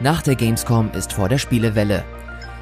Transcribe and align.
Nach 0.00 0.20
der 0.20 0.34
Gamescom 0.34 0.90
ist 0.92 1.14
vor 1.14 1.30
der 1.30 1.38
Spielewelle. 1.38 2.04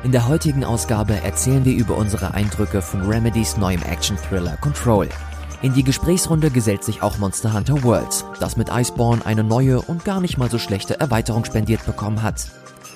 In 0.04 0.12
der 0.12 0.28
heutigen 0.28 0.62
Ausgabe 0.62 1.20
erzählen 1.24 1.64
wir 1.64 1.74
über 1.74 1.96
unsere 1.96 2.32
Eindrücke 2.32 2.80
von 2.80 3.00
Remedys 3.02 3.56
neuem 3.56 3.82
Action-Thriller 3.82 4.56
Control. 4.60 5.08
In 5.60 5.74
die 5.74 5.82
Gesprächsrunde 5.82 6.50
gesellt 6.50 6.84
sich 6.84 7.02
auch 7.02 7.18
Monster 7.18 7.52
Hunter 7.52 7.82
Worlds, 7.82 8.24
das 8.38 8.56
mit 8.56 8.68
Iceborne 8.68 9.26
eine 9.26 9.42
neue 9.42 9.80
und 9.80 10.04
gar 10.04 10.20
nicht 10.20 10.38
mal 10.38 10.48
so 10.48 10.58
schlechte 10.58 11.00
Erweiterung 11.00 11.44
spendiert 11.44 11.84
bekommen 11.84 12.22
hat. 12.22 12.46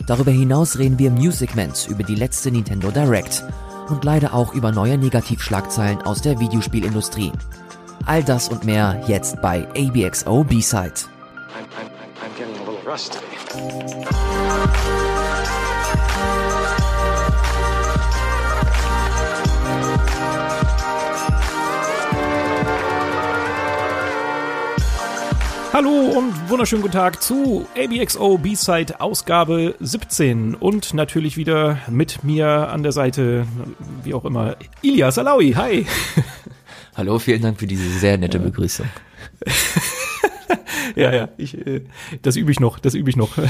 Darüber 0.07 0.31
hinaus 0.31 0.79
reden 0.79 1.01
wir 1.01 1.11
Music 1.11 1.57
Mans 1.57 1.87
über 1.87 2.05
die 2.05 2.15
letzte 2.15 2.53
Nintendo 2.53 2.93
Direct 2.93 3.43
und 3.89 4.05
leider 4.05 4.35
auch 4.35 4.55
über 4.55 4.71
neue 4.71 4.99
Negativschlagzeilen 4.99 6.03
aus 6.03 6.23
der 6.23 6.39
Videospielindustrie. 6.39 7.33
All 8.07 8.23
das 8.23 8.49
und 8.49 8.65
mehr 8.65 9.03
jetzt 9.09 9.43
bei 9.43 9.67
ABXO 9.77 10.45
B-Side. 10.45 11.18
Rusty. 12.89 13.19
Hallo 25.71 25.91
und 25.91 26.49
wunderschönen 26.49 26.81
guten 26.81 26.95
Tag 26.95 27.23
zu 27.23 27.67
ABXO 27.77 28.39
B-Side 28.39 29.01
Ausgabe 29.01 29.75
17 29.81 30.55
und 30.55 30.95
natürlich 30.95 31.37
wieder 31.37 31.79
mit 31.91 32.25
mir 32.25 32.49
an 32.71 32.83
der 32.83 32.93
Seite, 32.93 33.47
wie 34.03 34.15
auch 34.15 34.25
immer, 34.25 34.57
Ilias 34.81 35.19
Alawi. 35.19 35.53
Hi. 35.53 35.87
Hallo, 36.97 37.19
vielen 37.19 37.43
Dank 37.43 37.61
für 37.61 37.67
diese 37.67 37.91
sehr 37.91 38.17
nette 38.17 38.41
Begrüßung. 38.41 38.87
ja, 40.97 41.15
ja, 41.15 41.29
ich, 41.37 41.67
äh, 41.67 41.83
das 42.23 42.37
übe 42.37 42.51
ich 42.51 42.61
noch, 42.61 42.79
das 42.79 42.95
übe 42.95 43.11
ich 43.11 43.17
noch. 43.17 43.31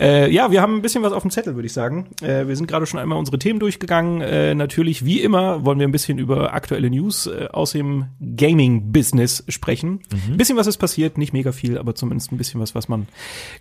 Äh, 0.00 0.30
ja, 0.32 0.50
wir 0.50 0.60
haben 0.60 0.76
ein 0.76 0.82
bisschen 0.82 1.02
was 1.02 1.12
auf 1.12 1.22
dem 1.22 1.30
Zettel, 1.30 1.54
würde 1.54 1.66
ich 1.66 1.72
sagen. 1.72 2.08
Äh, 2.20 2.46
wir 2.46 2.56
sind 2.56 2.66
gerade 2.66 2.86
schon 2.86 3.00
einmal 3.00 3.18
unsere 3.18 3.38
Themen 3.38 3.60
durchgegangen. 3.60 4.20
Äh, 4.20 4.54
natürlich, 4.54 5.04
wie 5.04 5.20
immer, 5.20 5.64
wollen 5.64 5.78
wir 5.78 5.86
ein 5.86 5.92
bisschen 5.92 6.18
über 6.18 6.52
aktuelle 6.52 6.90
News 6.90 7.26
äh, 7.26 7.48
aus 7.52 7.72
dem 7.72 8.06
Gaming-Business 8.36 9.44
sprechen. 9.48 10.00
Mhm. 10.10 10.32
Ein 10.32 10.36
bisschen 10.36 10.56
was 10.56 10.66
ist 10.66 10.78
passiert, 10.78 11.18
nicht 11.18 11.32
mega 11.32 11.52
viel, 11.52 11.78
aber 11.78 11.94
zumindest 11.94 12.32
ein 12.32 12.38
bisschen 12.38 12.60
was, 12.60 12.74
was 12.74 12.88
man, 12.88 13.06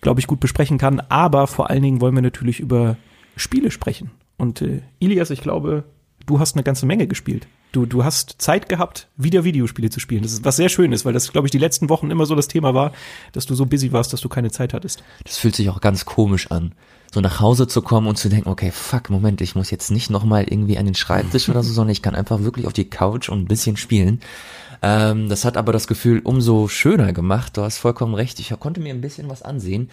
glaube 0.02 0.20
ich, 0.20 0.28
gut 0.28 0.40
besprechen 0.40 0.78
kann. 0.78 1.02
Aber 1.10 1.48
vor 1.48 1.70
allen 1.70 1.84
Dingen 1.84 2.02
wollen 2.02 2.16
wir 2.16 2.22
natürlich 2.22 2.60
über 2.60 2.98
Spiele 3.36 3.72
sprechen. 3.72 4.12
Und 4.38 4.62
äh, 4.62 4.82
Ilias, 5.00 5.30
ich 5.30 5.42
glaube, 5.42 5.84
du 6.26 6.40
hast 6.40 6.56
eine 6.56 6.64
ganze 6.64 6.86
Menge 6.86 7.08
gespielt. 7.08 7.48
Du, 7.76 7.86
du 7.86 8.06
hast 8.06 8.36
Zeit 8.38 8.70
gehabt, 8.70 9.10
wieder 9.18 9.44
Videospiele 9.44 9.90
zu 9.90 10.00
spielen. 10.00 10.24
Das 10.24 10.32
ist 10.32 10.46
was 10.46 10.56
sehr 10.56 10.70
Schönes, 10.70 11.04
weil 11.04 11.12
das, 11.12 11.34
glaube 11.34 11.48
ich, 11.48 11.52
die 11.52 11.58
letzten 11.58 11.90
Wochen 11.90 12.10
immer 12.10 12.26
so 12.26 12.34
das 12.34 12.48
Thema 12.48 12.74
war, 12.74 12.94
dass 13.34 13.46
du 13.46 13.54
so 13.54 13.66
busy 13.66 13.92
warst, 13.92 14.14
dass 14.14 14.22
du 14.22 14.30
keine 14.30 14.50
Zeit 14.50 14.74
hattest. 14.74 15.04
Das 15.26 15.38
fühlt 15.38 15.58
sich 15.58 15.70
auch 15.70 15.82
ganz 15.82 16.06
komisch 16.06 16.52
an. 16.52 16.72
So 17.14 17.20
nach 17.20 17.42
Hause 17.42 17.68
zu 17.68 17.82
kommen 17.82 18.08
und 18.08 18.18
zu 18.18 18.30
denken, 18.30 18.48
okay, 18.48 18.72
fuck, 18.72 19.10
Moment, 19.10 19.42
ich 19.42 19.56
muss 19.56 19.72
jetzt 19.72 19.92
nicht 19.92 20.10
nochmal 20.10 20.46
irgendwie 20.50 20.78
an 20.78 20.86
den 20.86 20.96
Schreibtisch 20.96 21.50
oder 21.50 21.64
so, 21.64 21.74
sondern 21.74 21.92
ich 21.92 22.02
kann 22.02 22.16
einfach 22.16 22.44
wirklich 22.44 22.66
auf 22.66 22.72
die 22.72 22.90
Couch 22.90 23.28
und 23.28 23.42
ein 23.42 23.48
bisschen 23.48 23.76
spielen. 23.76 24.22
Ähm, 24.82 25.28
das 25.28 25.44
hat 25.44 25.58
aber 25.58 25.74
das 25.74 25.88
Gefühl 25.88 26.22
umso 26.24 26.70
schöner 26.70 27.12
gemacht. 27.12 27.58
Du 27.58 27.62
hast 27.62 27.80
vollkommen 27.80 28.14
recht. 28.14 28.40
Ich 28.40 28.58
konnte 28.58 28.80
mir 28.80 28.94
ein 28.94 29.02
bisschen 29.02 29.30
was 29.30 29.42
ansehen. 29.42 29.90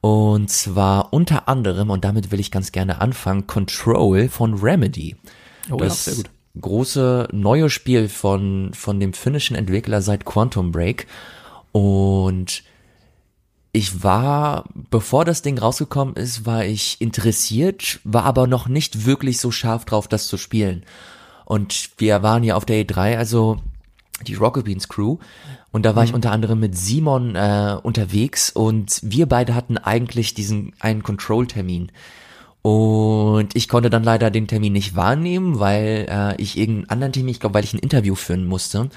Und 0.00 0.48
zwar 0.48 1.12
unter 1.12 1.46
anderem, 1.46 1.90
und 1.90 2.06
damit 2.06 2.30
will 2.30 2.40
ich 2.40 2.50
ganz 2.50 2.72
gerne 2.72 3.02
anfangen, 3.02 3.46
Control 3.46 4.30
von 4.30 4.54
Remedy. 4.54 5.16
Oh, 5.70 5.76
das 5.76 6.06
ja, 6.06 6.12
sehr 6.12 6.22
gut 6.22 6.37
große 6.60 7.28
neue 7.32 7.70
Spiel 7.70 8.08
von, 8.08 8.72
von 8.74 9.00
dem 9.00 9.12
finnischen 9.12 9.56
Entwickler 9.56 10.02
seit 10.02 10.24
Quantum 10.24 10.72
Break. 10.72 11.06
Und 11.72 12.62
ich 13.72 14.02
war, 14.02 14.64
bevor 14.90 15.24
das 15.24 15.42
Ding 15.42 15.58
rausgekommen 15.58 16.16
ist, 16.16 16.46
war 16.46 16.64
ich 16.64 17.00
interessiert, 17.00 18.00
war 18.04 18.24
aber 18.24 18.46
noch 18.46 18.66
nicht 18.68 19.06
wirklich 19.06 19.38
so 19.38 19.50
scharf 19.50 19.84
drauf, 19.84 20.08
das 20.08 20.26
zu 20.26 20.36
spielen. 20.36 20.84
Und 21.44 21.90
wir 21.98 22.22
waren 22.22 22.44
ja 22.44 22.56
auf 22.56 22.64
der 22.64 22.84
E3, 22.84 23.16
also 23.16 23.58
die 24.26 24.34
Rocket 24.34 24.64
Beans 24.64 24.88
Crew. 24.88 25.18
Und 25.70 25.84
da 25.84 25.94
war 25.94 26.02
mhm. 26.02 26.08
ich 26.08 26.14
unter 26.14 26.32
anderem 26.32 26.60
mit 26.60 26.76
Simon 26.76 27.36
äh, 27.36 27.76
unterwegs 27.82 28.50
und 28.50 29.00
wir 29.02 29.26
beide 29.26 29.54
hatten 29.54 29.76
eigentlich 29.76 30.34
diesen 30.34 30.72
einen 30.80 31.02
Control-Termin. 31.02 31.92
Und 32.68 33.56
ich 33.56 33.66
konnte 33.66 33.88
dann 33.88 34.04
leider 34.04 34.30
den 34.30 34.46
Termin 34.46 34.74
nicht 34.74 34.94
wahrnehmen, 34.94 35.58
weil 35.58 36.06
äh, 36.10 36.36
ich 36.36 36.58
irgendeinen 36.58 36.90
anderen 36.90 37.12
Termin, 37.14 37.32
ich 37.32 37.40
glaube, 37.40 37.54
weil 37.54 37.64
ich 37.64 37.72
ein 37.72 37.78
Interview 37.78 38.14
führen 38.14 38.44
musste. 38.44 38.90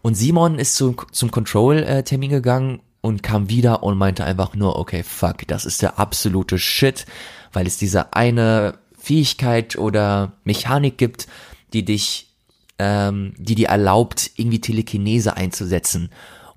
Und 0.00 0.14
Simon 0.14 0.58
ist 0.58 0.76
zu, 0.76 0.96
zum 1.12 1.30
Control-Termin 1.30 2.30
gegangen 2.30 2.80
und 3.02 3.22
kam 3.22 3.50
wieder 3.50 3.82
und 3.82 3.98
meinte 3.98 4.24
einfach 4.24 4.54
nur, 4.54 4.78
okay, 4.78 5.02
fuck, 5.02 5.46
das 5.46 5.66
ist 5.66 5.82
der 5.82 5.98
absolute 5.98 6.58
Shit, 6.58 7.04
weil 7.52 7.66
es 7.66 7.76
diese 7.76 8.14
eine 8.14 8.78
Fähigkeit 8.96 9.76
oder 9.76 10.32
Mechanik 10.44 10.96
gibt, 10.96 11.26
die 11.74 11.84
dich, 11.84 12.30
ähm, 12.78 13.34
die 13.36 13.56
dir 13.56 13.68
erlaubt, 13.68 14.30
irgendwie 14.36 14.62
Telekinese 14.62 15.36
einzusetzen 15.36 16.08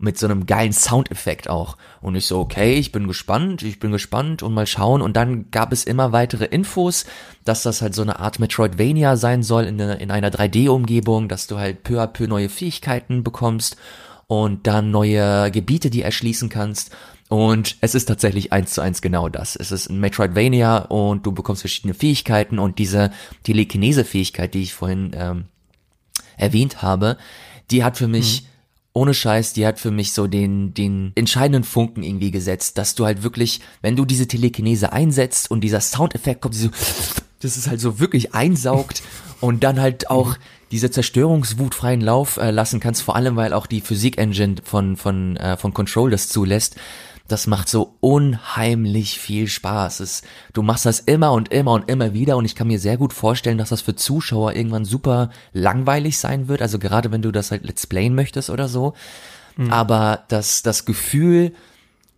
mit 0.02 0.18
so 0.18 0.26
einem 0.26 0.46
geilen 0.46 0.74
Soundeffekt 0.74 1.50
auch. 1.50 1.78
Und 2.02 2.16
ich 2.16 2.26
so, 2.26 2.40
okay, 2.40 2.74
ich 2.74 2.92
bin 2.92 3.08
gespannt, 3.08 3.64
ich 3.64 3.80
bin 3.80 3.92
gespannt 3.92 4.44
und 4.44 4.54
mal 4.54 4.68
schauen. 4.68 5.02
Und 5.02 5.16
dann 5.16 5.52
gab 5.52 5.72
es 5.72 5.84
immer 5.84 6.12
weitere 6.12 6.46
Infos, 6.46 7.06
dass 7.46 7.64
das 7.64 7.82
halt 7.82 7.96
so 7.96 8.02
eine 8.02 8.20
Art 8.20 8.40
Metroidvania 8.40 9.16
sein 9.16 9.44
soll 9.44 9.66
in, 9.66 9.80
in 9.80 10.12
einer 10.12 10.32
3D-Umgebung, 10.32 11.28
dass 11.28 11.48
du 11.48 11.58
halt 11.58 11.84
peu 11.84 12.02
à 12.02 12.08
peu 12.08 12.28
neue 12.28 12.50
Fähigkeiten 12.50 13.24
bekommst 13.24 13.78
und 14.28 14.66
dann 14.68 14.92
neue 14.92 15.52
Gebiete, 15.52 15.90
die 15.90 16.02
erschließen 16.02 16.50
kannst. 16.50 16.92
Und 17.30 17.78
es 17.80 17.96
ist 17.96 18.06
tatsächlich 18.06 18.52
eins 18.52 18.74
zu 18.74 18.82
eins 18.82 19.02
genau 19.02 19.30
das. 19.30 19.56
Es 19.56 19.72
ist 19.72 19.90
ein 19.90 20.00
Metroidvania 20.00 20.80
und 20.80 21.26
du 21.26 21.32
bekommst 21.32 21.62
verschiedene 21.62 21.94
Fähigkeiten 21.94 22.60
und 22.60 22.78
diese 22.78 23.12
Telekinese-Fähigkeit, 23.44 24.54
die 24.54 24.64
ich 24.64 24.74
vorhin 24.74 25.12
ähm, 25.14 25.46
erwähnt 26.36 26.82
habe, 26.82 27.18
die 27.70 27.86
hat 27.86 27.98
für 27.98 28.08
mich 28.08 28.42
mhm 28.42 28.51
ohne 28.94 29.14
Scheiß, 29.14 29.54
die 29.54 29.66
hat 29.66 29.80
für 29.80 29.92
mich 29.92 30.14
so 30.14 30.28
den, 30.28 30.74
den 30.74 31.14
entscheidenden 31.16 31.64
Funken 31.64 32.04
irgendwie 32.04 32.32
gesetzt, 32.32 32.78
dass 32.78 32.96
du 32.96 33.06
halt 33.06 33.24
wirklich, 33.24 33.62
wenn 33.82 33.96
du 33.96 34.06
diese 34.06 34.28
Telekinese 34.28 34.92
einsetzt 34.92 35.50
und 35.50 35.62
dieser 35.62 35.80
Soundeffekt 35.80 36.42
kommt, 36.42 36.56
so, 36.56 36.70
das 37.40 37.58
ist 37.58 37.70
halt 37.70 37.80
so 37.80 38.00
wirklich 38.00 38.34
einsaugt 38.34 39.02
und 39.42 39.64
dann 39.64 39.80
halt 39.80 40.10
auch 40.10 40.36
diese 40.72 40.92
Zerstörungswut 40.92 41.76
freien 41.76 42.02
Lauf 42.02 42.38
äh, 42.38 42.52
lassen 42.52 42.80
kannst, 42.80 43.02
vor 43.02 43.16
allem 43.16 43.36
weil 43.36 43.54
auch 43.54 43.66
die 43.66 43.82
Physik-Engine 43.82 44.56
von, 44.64 44.96
von, 44.96 45.36
äh, 45.38 45.58
von 45.58 45.74
Control 45.74 46.12
das 46.12 46.30
zulässt 46.30 46.76
das 47.32 47.48
macht 47.48 47.70
so 47.70 47.96
unheimlich 48.00 49.20
viel 49.20 49.48
Spaß. 49.48 50.02
Es, 50.02 50.22
du 50.54 50.62
machst 50.62 50.86
das 50.86 51.00
immer 51.00 51.32
und 51.32 51.52
immer 51.52 51.72
und 51.72 51.90
immer 51.90 52.14
wieder 52.14 52.38
und 52.38 52.46
ich 52.46 52.56
kann 52.56 52.68
mir 52.68 52.80
sehr 52.80 52.98
gut 52.98 53.14
vorstellen, 53.14 53.58
dass 53.58 53.70
das 53.70 53.82
für 53.82 53.96
Zuschauer 53.96 54.54
irgendwann 54.54 54.86
super 54.86 55.30
langweilig 55.54 56.18
sein 56.18 56.48
wird. 56.48 56.62
Also 56.62 56.80
gerade 56.80 57.12
wenn 57.12 57.22
du 57.22 57.32
das 57.32 57.52
halt 57.52 57.64
let's 57.64 57.88
playen 57.88 58.16
möchtest 58.16 58.50
oder 58.50 58.68
so. 58.68 58.94
Mhm. 59.56 59.72
Aber 59.72 60.24
das, 60.28 60.64
das 60.64 60.86
Gefühl, 60.86 61.54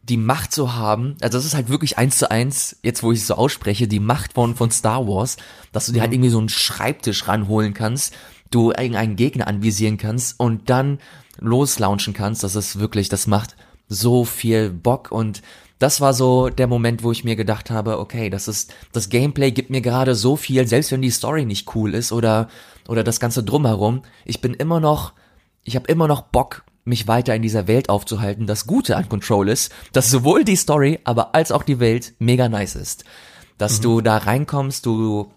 die 0.04 0.18
Macht 0.18 0.52
zu 0.52 0.74
haben, 0.76 1.16
also 1.22 1.38
das 1.38 1.46
ist 1.46 1.54
halt 1.54 1.70
wirklich 1.70 1.98
eins 1.98 2.18
zu 2.18 2.30
eins, 2.30 2.78
jetzt 2.82 3.04
wo 3.04 3.12
ich 3.12 3.20
es 3.20 3.28
so 3.28 3.36
ausspreche, 3.36 3.88
die 3.88 4.00
Macht 4.02 4.34
von, 4.34 4.56
von 4.56 4.72
Star 4.72 5.08
Wars, 5.08 5.38
dass 5.72 5.86
du 5.86 5.94
dir 5.94 6.02
halt 6.02 6.10
mhm. 6.10 6.16
irgendwie 6.16 6.32
so 6.32 6.40
einen 6.40 6.50
Schreibtisch 6.50 7.28
ranholen 7.28 7.74
kannst, 7.74 8.14
du 8.52 8.72
irgendeinen 8.72 9.16
Gegner 9.16 9.48
anvisieren 9.48 9.98
kannst 9.98 10.40
und 10.40 10.70
dann 10.70 11.00
loslaunchen 11.40 12.14
kannst, 12.14 12.44
das 12.44 12.56
ist 12.56 12.80
wirklich, 12.80 13.10
das 13.10 13.28
macht 13.28 13.56
so 13.94 14.26
viel 14.26 14.70
Bock 14.70 15.12
und 15.12 15.42
das 15.80 16.00
war 16.00 16.14
so 16.14 16.50
der 16.50 16.68
Moment, 16.68 17.04
wo 17.04 17.12
ich 17.12 17.26
mir 17.26 17.36
gedacht 17.36 17.70
habe, 17.70 18.00
okay, 18.00 18.30
das 18.30 18.48
ist, 18.48 18.74
das 18.94 19.10
Gameplay 19.10 19.52
gibt 19.52 19.70
mir 19.70 19.82
gerade 19.82 20.16
so 20.16 20.38
viel, 20.38 20.66
selbst 20.66 20.92
wenn 20.92 21.02
die 21.02 21.10
Story 21.10 21.46
nicht 21.46 21.76
cool 21.76 21.94
ist 21.94 22.14
oder, 22.14 22.48
oder 22.88 23.04
das 23.04 23.20
ganze 23.20 23.44
drumherum. 23.44 24.02
Ich 24.24 24.40
bin 24.40 24.54
immer 24.54 24.80
noch, 24.80 25.12
ich 25.66 25.76
habe 25.76 25.88
immer 25.88 26.08
noch 26.08 26.22
Bock, 26.22 26.64
mich 26.86 27.08
weiter 27.08 27.36
in 27.36 27.42
dieser 27.42 27.68
Welt 27.68 27.90
aufzuhalten. 27.90 28.48
Das 28.48 28.66
Gute 28.66 28.96
an 28.96 29.10
Control 29.10 29.50
ist, 29.50 29.74
dass 29.92 30.10
sowohl 30.10 30.46
die 30.46 30.56
Story, 30.56 31.00
aber 31.04 31.36
als 31.36 31.52
auch 31.52 31.64
die 31.64 31.80
Welt 31.82 32.14
mega 32.18 32.48
nice 32.48 32.76
ist. 32.76 33.04
Dass 33.58 33.80
mhm. 33.80 33.84
du 33.84 34.02
da 34.02 34.18
reinkommst, 34.18 34.86
du 34.86 35.32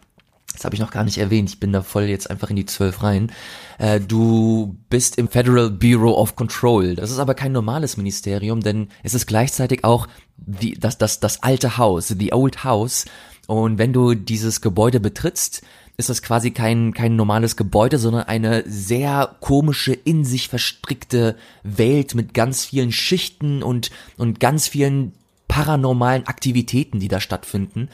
das 0.56 0.64
habe 0.64 0.75
ich 0.75 0.81
noch 0.81 0.91
gar 0.91 1.05
nicht 1.05 1.19
erwähnt, 1.19 1.50
ich 1.50 1.61
bin 1.61 1.73
da 1.73 1.82
voll 1.82 2.05
jetzt 2.05 2.31
einfach 2.31 2.49
in 2.50 2.56
die 2.56 2.67
zwölf 2.67 3.03
rein. 3.03 3.31
Äh, 3.79 4.00
du 4.00 4.76
bist 4.88 5.19
im 5.19 5.29
Federal 5.29 5.70
Bureau 5.70 6.14
of 6.14 6.35
Control. 6.35 6.97
Das 6.97 7.11
ist 7.11 7.19
aber 7.19 7.35
kein 7.35 7.53
normales 7.53 7.97
Ministerium, 7.97 8.61
denn 8.61 8.88
es 9.03 9.14
ist 9.14 9.26
gleichzeitig 9.26 9.85
auch 9.85 10.08
die, 10.37 10.73
das, 10.73 10.97
das, 10.97 11.20
das 11.20 11.43
alte 11.43 11.76
Haus, 11.76 12.08
the 12.08 12.32
old 12.32 12.64
house. 12.64 13.05
Und 13.47 13.79
wenn 13.79 13.93
du 13.93 14.14
dieses 14.14 14.62
Gebäude 14.62 14.99
betrittst, 14.99 15.62
ist 15.99 16.08
das 16.08 16.23
quasi 16.23 16.50
kein, 16.50 16.93
kein 16.94 17.17
normales 17.17 17.56
Gebäude, 17.56 17.99
sondern 17.99 18.25
eine 18.25 18.64
sehr 18.67 19.37
komische, 19.41 19.93
in 19.93 20.25
sich 20.25 20.49
verstrickte 20.49 21.37
Welt 21.62 22.14
mit 22.14 22.35
ganz 22.35 22.64
vielen 22.64 22.93
Schichten 22.93 23.62
und, 23.62 23.91
und 24.17 24.41
ganz 24.41 24.69
vielen 24.69 25.12
paranormalen 25.49 26.26
Aktivitäten, 26.26 26.99
die 26.99 27.08
da 27.08 27.20
stattfinden. 27.20 27.88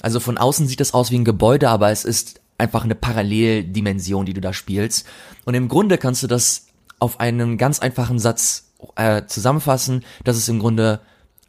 Also 0.00 0.20
von 0.20 0.38
außen 0.38 0.66
sieht 0.66 0.80
es 0.80 0.94
aus 0.94 1.10
wie 1.10 1.18
ein 1.18 1.24
Gebäude, 1.24 1.68
aber 1.68 1.90
es 1.90 2.04
ist 2.04 2.40
einfach 2.58 2.84
eine 2.84 2.94
Paralleldimension, 2.94 4.26
die 4.26 4.34
du 4.34 4.40
da 4.40 4.52
spielst. 4.52 5.06
Und 5.44 5.54
im 5.54 5.68
Grunde 5.68 5.98
kannst 5.98 6.22
du 6.22 6.26
das 6.26 6.66
auf 6.98 7.20
einen 7.20 7.58
ganz 7.58 7.80
einfachen 7.80 8.18
Satz 8.18 8.72
äh, 8.96 9.22
zusammenfassen, 9.26 10.04
dass 10.24 10.36
es 10.36 10.48
im 10.48 10.58
Grunde 10.58 11.00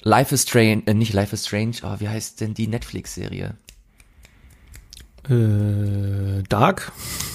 Life 0.01 0.33
is 0.33 0.43
Strange, 0.43 0.83
äh, 0.85 0.93
nicht 0.93 1.13
Life 1.13 1.33
is 1.33 1.45
Strange, 1.45 1.75
oh, 1.83 1.95
wie 1.99 2.09
heißt 2.09 2.41
denn 2.41 2.53
die 2.53 2.67
Netflix-Serie? 2.67 3.55
Äh, 5.29 6.43
Dark? 6.49 6.91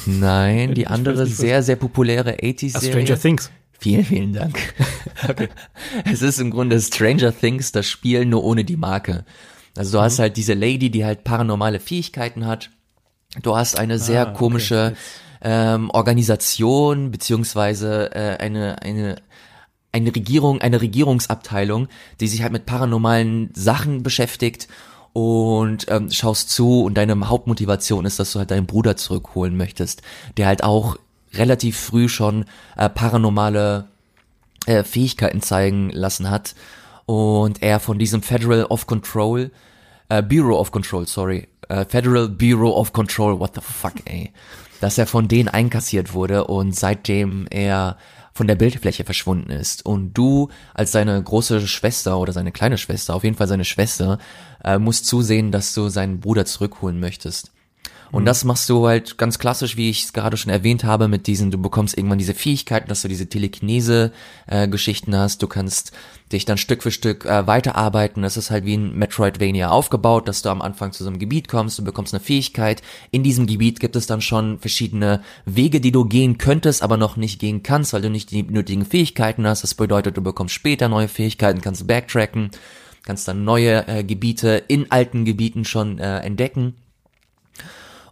Nein, 0.07 0.75
die 0.75 0.87
andere 0.87 1.25
nicht, 1.25 1.37
sehr, 1.37 1.63
sehr 1.63 1.77
populäre 1.77 2.35
Ah, 2.35 2.45
80s-Serie. 2.45 2.91
Stranger 2.91 3.21
Things. 3.21 3.51
Vielen, 3.79 4.05
vielen 4.05 4.33
Dank. 4.33 4.59
Es 6.11 6.23
ist 6.23 6.41
im 6.41 6.51
Grunde 6.51 6.81
Stranger 6.81 7.37
Things, 7.37 7.73
das 7.73 7.87
Spiel 7.87 8.25
nur 8.25 8.45
ohne 8.45 8.65
die 8.65 8.77
Marke. 8.77 9.25
Also 9.79 9.99
du 9.99 10.03
hast 10.03 10.19
halt 10.19 10.37
diese 10.37 10.55
Lady, 10.55 10.91
die 10.91 11.05
halt 11.05 11.25
paranormale 11.25 11.81
Fähigkeiten 11.81 12.47
hat. 12.47 12.71
Du 13.43 13.57
hast 13.57 13.79
eine 13.79 13.99
sehr 13.99 14.27
Ah, 14.27 14.31
okay. 14.31 14.39
komische 14.39 14.95
ähm, 15.43 15.91
Organisation 15.91 17.11
beziehungsweise 17.11 18.11
äh, 18.15 18.37
eine 18.39 18.83
eine 18.83 19.17
eine 19.93 20.15
Regierung, 20.15 20.61
eine 20.61 20.81
Regierungsabteilung, 20.83 21.89
die 22.21 22.29
sich 22.29 22.43
halt 22.43 22.53
mit 22.53 22.67
paranormalen 22.67 23.51
Sachen 23.55 24.03
beschäftigt 24.03 24.69
und 25.15 25.87
ähm, 25.89 26.11
schaust 26.11 26.51
zu 26.51 26.83
und 26.83 26.95
deine 26.95 27.29
Hauptmotivation 27.29 28.05
ist, 28.05 28.19
dass 28.19 28.33
du 28.33 28.39
halt 28.39 28.51
deinen 28.51 28.67
Bruder 28.67 28.97
zurückholen 28.97 29.57
möchtest, 29.57 30.03
der 30.37 30.47
halt 30.49 30.63
auch 30.63 30.97
relativ 31.33 31.79
früh 31.79 32.09
schon 32.09 32.45
äh, 32.77 32.91
paranormale 32.91 33.89
äh, 34.67 34.83
Fähigkeiten 34.83 35.41
zeigen 35.41 35.91
lassen 35.91 36.31
hat 36.31 36.55
und 37.07 37.63
er 37.63 37.81
von 37.81 37.99
diesem 37.99 38.23
Federal 38.23 38.65
of 38.67 38.87
Control, 38.87 39.51
äh, 40.09 40.23
Bureau 40.23 40.59
of 40.59 40.71
Control, 40.71 41.07
sorry, 41.07 41.49
äh, 41.69 41.85
Federal 41.85 42.29
Bureau 42.29 42.77
of 42.77 42.93
Control, 42.93 43.39
what 43.39 43.55
the 43.55 43.61
fuck, 43.61 43.95
ey, 44.05 44.33
dass 44.81 44.99
er 44.99 45.07
von 45.07 45.29
denen 45.29 45.49
einkassiert 45.49 46.13
wurde 46.13 46.45
und 46.45 46.75
seitdem 46.77 47.47
er 47.51 47.97
von 48.35 48.47
der 48.47 48.55
Bildfläche 48.55 49.05
verschwunden 49.05 49.51
ist. 49.51 49.87
Und 49.87 50.13
du 50.13 50.51
als 50.75 50.93
seine 50.93 51.21
große 51.23 51.67
Schwester 51.67 52.19
oder 52.19 52.35
seine 52.35 52.53
kleine 52.53 52.77
Schwester, 52.77 53.15
auf 53.15 53.25
jeden 53.25 53.37
Fall 53.37 53.49
seine 53.49 53.65
Schwester, 53.65 54.19
äh, 54.63 54.79
musst 54.79 55.07
zusehen, 55.07 55.53
dass 55.53 55.73
du 55.73 55.89
seinen 55.89 56.21
Bruder 56.21 56.45
zurückholen 56.45 57.01
möchtest. 57.01 57.53
Und 58.13 58.25
das 58.25 58.45
machst 58.45 58.69
du 58.69 58.87
halt 58.87 59.19
ganz 59.19 59.39
klassisch, 59.39 59.77
wie 59.77 59.91
ich 59.91 60.05
es 60.05 60.13
gerade 60.13 60.37
schon 60.37 60.53
erwähnt 60.53 60.85
habe, 60.85 61.09
mit 61.09 61.27
diesen, 61.27 61.51
du 61.51 61.59
bekommst 61.59 61.99
irgendwann 61.99 62.19
diese 62.19 62.35
Fähigkeiten, 62.35 62.89
dass 62.89 63.03
du 63.03 63.09
diese 63.09 63.29
Telekinese-Geschichten 63.29 65.17
hast, 65.17 65.43
du 65.43 65.49
kannst 65.49 65.93
dich 66.33 66.45
dann 66.45 66.59
Stück 66.59 66.83
für 66.83 66.91
Stück 66.91 67.25
äh, 67.25 67.47
weiterarbeiten. 67.47 68.23
Das 68.23 68.37
ist 68.37 68.51
halt 68.51 68.65
wie 68.65 68.77
ein 68.77 68.97
Metroidvania 68.97 69.71
aufgebaut, 69.71 70.27
dass 70.27 70.43
du 70.43 70.49
am 70.49 70.61
Anfang 70.61 70.93
zu 70.93 71.05
so 71.05 71.11
einem 71.11 71.19
Gebiet 71.19 71.49
kommst, 71.49 71.79
du 71.79 71.85
bekommst 71.85 72.15
eine 72.15 72.23
Fähigkeit. 72.23 72.83
In 73.11 73.23
diesem 73.23 73.47
Gebiet 73.47 73.79
gibt 73.79 73.95
es 73.95 74.07
dann 74.07 74.21
schon 74.21 74.59
verschiedene 74.59 75.23
Wege, 75.45 75.81
die 75.81 75.93
du 75.93 76.05
gehen 76.05 76.39
könntest, 76.39 76.83
aber 76.83 76.97
noch 76.97 77.17
nicht 77.17 77.39
gehen 77.39 77.63
kannst, 77.63 77.93
weil 77.93 78.03
du 78.03 78.11
nicht 78.11 78.31
die 78.33 78.43
nötigen 78.43 78.85
Fähigkeiten 78.85 79.47
hast. 79.47 79.63
Das 79.63 79.75
bedeutet, 79.75 80.17
du 80.17 80.23
bekommst 80.23 80.55
später 80.55 80.89
neue 80.89 81.09
Fähigkeiten, 81.09 81.61
kannst 81.61 81.87
backtracken, 81.87 82.51
kannst 83.05 83.29
dann 83.29 83.45
neue 83.45 83.87
äh, 83.87 84.03
Gebiete 84.03 84.65
in 84.67 84.91
alten 84.91 85.25
Gebieten 85.25 85.65
schon 85.65 85.99
äh, 85.99 86.19
entdecken. 86.19 86.75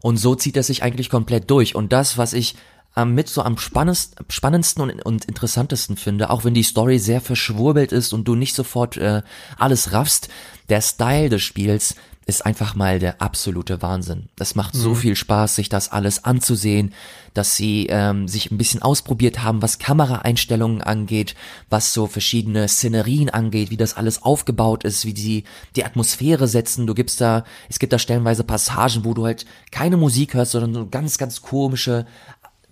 Und 0.02 0.18
so 0.18 0.34
zieht 0.34 0.56
es 0.56 0.68
sich 0.68 0.82
eigentlich 0.82 1.10
komplett 1.10 1.50
durch. 1.50 1.74
Und 1.74 1.92
das, 1.92 2.18
was 2.18 2.32
ich 2.34 2.54
ähm, 2.96 3.14
mit 3.14 3.28
so 3.28 3.42
am 3.42 3.58
spannendst, 3.58 4.16
spannendsten 4.28 4.82
und, 4.82 5.04
und 5.04 5.24
interessantesten 5.24 5.96
finde, 5.96 6.30
auch 6.30 6.44
wenn 6.44 6.54
die 6.54 6.62
Story 6.62 6.98
sehr 6.98 7.20
verschwurbelt 7.20 7.92
ist 7.92 8.12
und 8.12 8.26
du 8.26 8.34
nicht 8.34 8.54
sofort 8.54 8.96
äh, 8.96 9.22
alles 9.58 9.92
raffst, 9.92 10.28
der 10.68 10.80
Style 10.80 11.28
des 11.28 11.42
Spiels 11.42 11.94
ist 12.26 12.46
einfach 12.46 12.74
mal 12.74 12.98
der 12.98 13.20
absolute 13.20 13.82
Wahnsinn. 13.82 14.28
Das 14.36 14.54
macht 14.54 14.74
so 14.74 14.94
viel 14.94 15.14
Spaß, 15.14 15.56
sich 15.56 15.68
das 15.68 15.92
alles 15.92 16.24
anzusehen, 16.24 16.94
dass 17.34 17.56
sie 17.56 17.86
ähm, 17.90 18.28
sich 18.28 18.50
ein 18.50 18.56
bisschen 18.56 18.80
ausprobiert 18.80 19.42
haben, 19.42 19.60
was 19.60 19.78
Kameraeinstellungen 19.78 20.80
angeht, 20.80 21.34
was 21.68 21.92
so 21.92 22.06
verschiedene 22.06 22.66
Szenerien 22.68 23.28
angeht, 23.28 23.70
wie 23.70 23.76
das 23.76 23.96
alles 23.96 24.22
aufgebaut 24.22 24.84
ist, 24.84 25.04
wie 25.04 25.14
sie 25.14 25.44
die 25.76 25.84
Atmosphäre 25.84 26.48
setzen. 26.48 26.86
Du 26.86 26.94
gibst 26.94 27.20
da, 27.20 27.44
es 27.68 27.78
gibt 27.78 27.92
da 27.92 27.98
stellenweise 27.98 28.44
Passagen, 28.44 29.04
wo 29.04 29.12
du 29.12 29.26
halt 29.26 29.44
keine 29.70 29.98
Musik 29.98 30.32
hörst, 30.32 30.52
sondern 30.52 30.72
so 30.72 30.86
ganz, 30.88 31.18
ganz 31.18 31.42
komische 31.42 32.06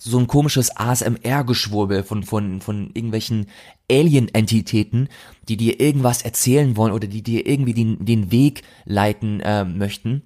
so 0.05 0.19
ein 0.19 0.27
komisches 0.27 0.77
ASMR-Geschwurbel 0.77 2.03
von, 2.03 2.25
von, 2.25 2.61
von 2.61 2.91
irgendwelchen 2.93 3.47
Alien-Entitäten, 3.91 5.09
die 5.49 5.57
dir 5.57 5.79
irgendwas 5.81 6.23
erzählen 6.23 6.77
wollen 6.77 6.93
oder 6.93 7.07
die 7.07 7.23
dir 7.23 7.47
irgendwie 7.47 7.75
den, 7.75 8.05
den 8.05 8.33
Weg 8.33 8.63
leiten 8.85 9.41
äh, 9.41 9.65
möchten. 9.65 10.23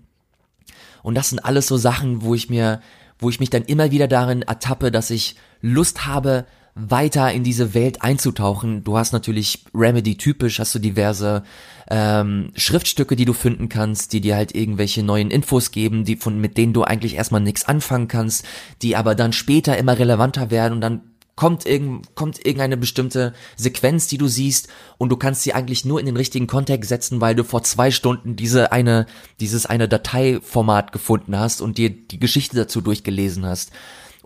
Und 1.02 1.14
das 1.14 1.28
sind 1.28 1.40
alles 1.40 1.66
so 1.66 1.76
Sachen, 1.76 2.22
wo 2.22 2.34
ich 2.34 2.48
mir, 2.48 2.80
wo 3.18 3.28
ich 3.28 3.38
mich 3.38 3.50
dann 3.50 3.64
immer 3.64 3.90
wieder 3.90 4.08
darin 4.08 4.42
ertappe, 4.42 4.90
dass 4.90 5.10
ich 5.10 5.36
Lust 5.60 6.06
habe, 6.06 6.46
weiter 6.76 7.32
in 7.32 7.42
diese 7.42 7.72
Welt 7.72 8.02
einzutauchen. 8.02 8.84
Du 8.84 8.98
hast 8.98 9.12
natürlich 9.12 9.64
Remedy 9.74 10.16
typisch, 10.16 10.58
hast 10.58 10.74
du 10.74 10.78
diverse 10.78 11.42
ähm, 11.90 12.50
Schriftstücke, 12.54 13.16
die 13.16 13.24
du 13.24 13.32
finden 13.32 13.70
kannst, 13.70 14.12
die 14.12 14.20
dir 14.20 14.36
halt 14.36 14.54
irgendwelche 14.54 15.02
neuen 15.02 15.30
Infos 15.30 15.70
geben, 15.70 16.04
die 16.04 16.16
von 16.16 16.38
mit 16.38 16.58
denen 16.58 16.74
du 16.74 16.82
eigentlich 16.82 17.14
erstmal 17.14 17.40
nichts 17.40 17.64
anfangen 17.64 18.08
kannst, 18.08 18.44
die 18.82 18.94
aber 18.94 19.14
dann 19.14 19.32
später 19.32 19.78
immer 19.78 19.98
relevanter 19.98 20.50
werden 20.50 20.74
und 20.74 20.80
dann 20.82 21.00
kommt 21.34 21.66
irgend, 21.66 22.14
kommt 22.14 22.38
irgendeine 22.44 22.76
bestimmte 22.76 23.32
Sequenz, 23.56 24.06
die 24.08 24.18
du 24.18 24.26
siehst 24.26 24.68
und 24.98 25.10
du 25.10 25.16
kannst 25.16 25.42
sie 25.42 25.54
eigentlich 25.54 25.84
nur 25.86 26.00
in 26.00 26.06
den 26.06 26.16
richtigen 26.16 26.46
Kontext 26.46 26.88
setzen, 26.88 27.20
weil 27.22 27.34
du 27.34 27.44
vor 27.44 27.62
zwei 27.62 27.90
Stunden 27.90 28.36
diese 28.36 28.72
eine, 28.72 29.06
dieses 29.40 29.64
eine 29.64 29.88
Dateiformat 29.88 30.92
gefunden 30.92 31.38
hast 31.38 31.62
und 31.62 31.78
dir 31.78 31.90
die 31.90 32.20
Geschichte 32.20 32.56
dazu 32.56 32.82
durchgelesen 32.82 33.46
hast. 33.46 33.70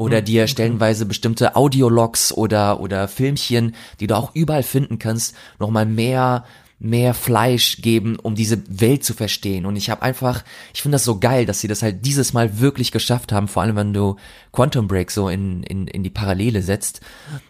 Oder 0.00 0.23
dir 0.23 0.47
stellenweise 0.47 1.05
bestimmte 1.05 1.56
Audiologs 1.56 2.32
oder, 2.32 2.81
oder 2.81 3.06
Filmchen, 3.06 3.75
die 4.00 4.06
du 4.06 4.17
auch 4.17 4.35
überall 4.35 4.62
finden 4.62 4.99
kannst, 4.99 5.35
nochmal 5.58 5.85
mehr, 5.85 6.47
mehr 6.79 7.12
Fleisch 7.12 7.82
geben, 7.82 8.17
um 8.17 8.35
diese 8.35 8.62
Welt 8.81 9.05
zu 9.05 9.12
verstehen. 9.12 9.67
Und 9.67 9.76
ich 9.76 9.91
habe 9.91 10.00
einfach, 10.00 10.43
ich 10.73 10.81
finde 10.81 10.94
das 10.94 11.05
so 11.05 11.19
geil, 11.19 11.44
dass 11.44 11.61
sie 11.61 11.69
das 11.69 11.82
halt 11.82 12.06
dieses 12.06 12.32
Mal 12.32 12.61
wirklich 12.61 12.93
geschafft 12.93 13.31
haben, 13.31 13.47
vor 13.47 13.62
allem 13.62 13.76
wenn 13.76 13.93
du 13.93 14.17
Quantum 14.52 14.88
Break 14.88 15.11
so 15.11 15.29
in, 15.29 15.64
in, 15.64 15.87
in 15.87 16.02
die 16.02 16.08
Parallele 16.08 16.62
setzt, 16.62 17.02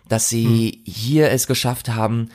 dass 0.09 0.29
sie 0.29 0.83
hier 0.85 1.31
es 1.31 1.47
geschafft 1.47 1.91
haben, 1.91 2.31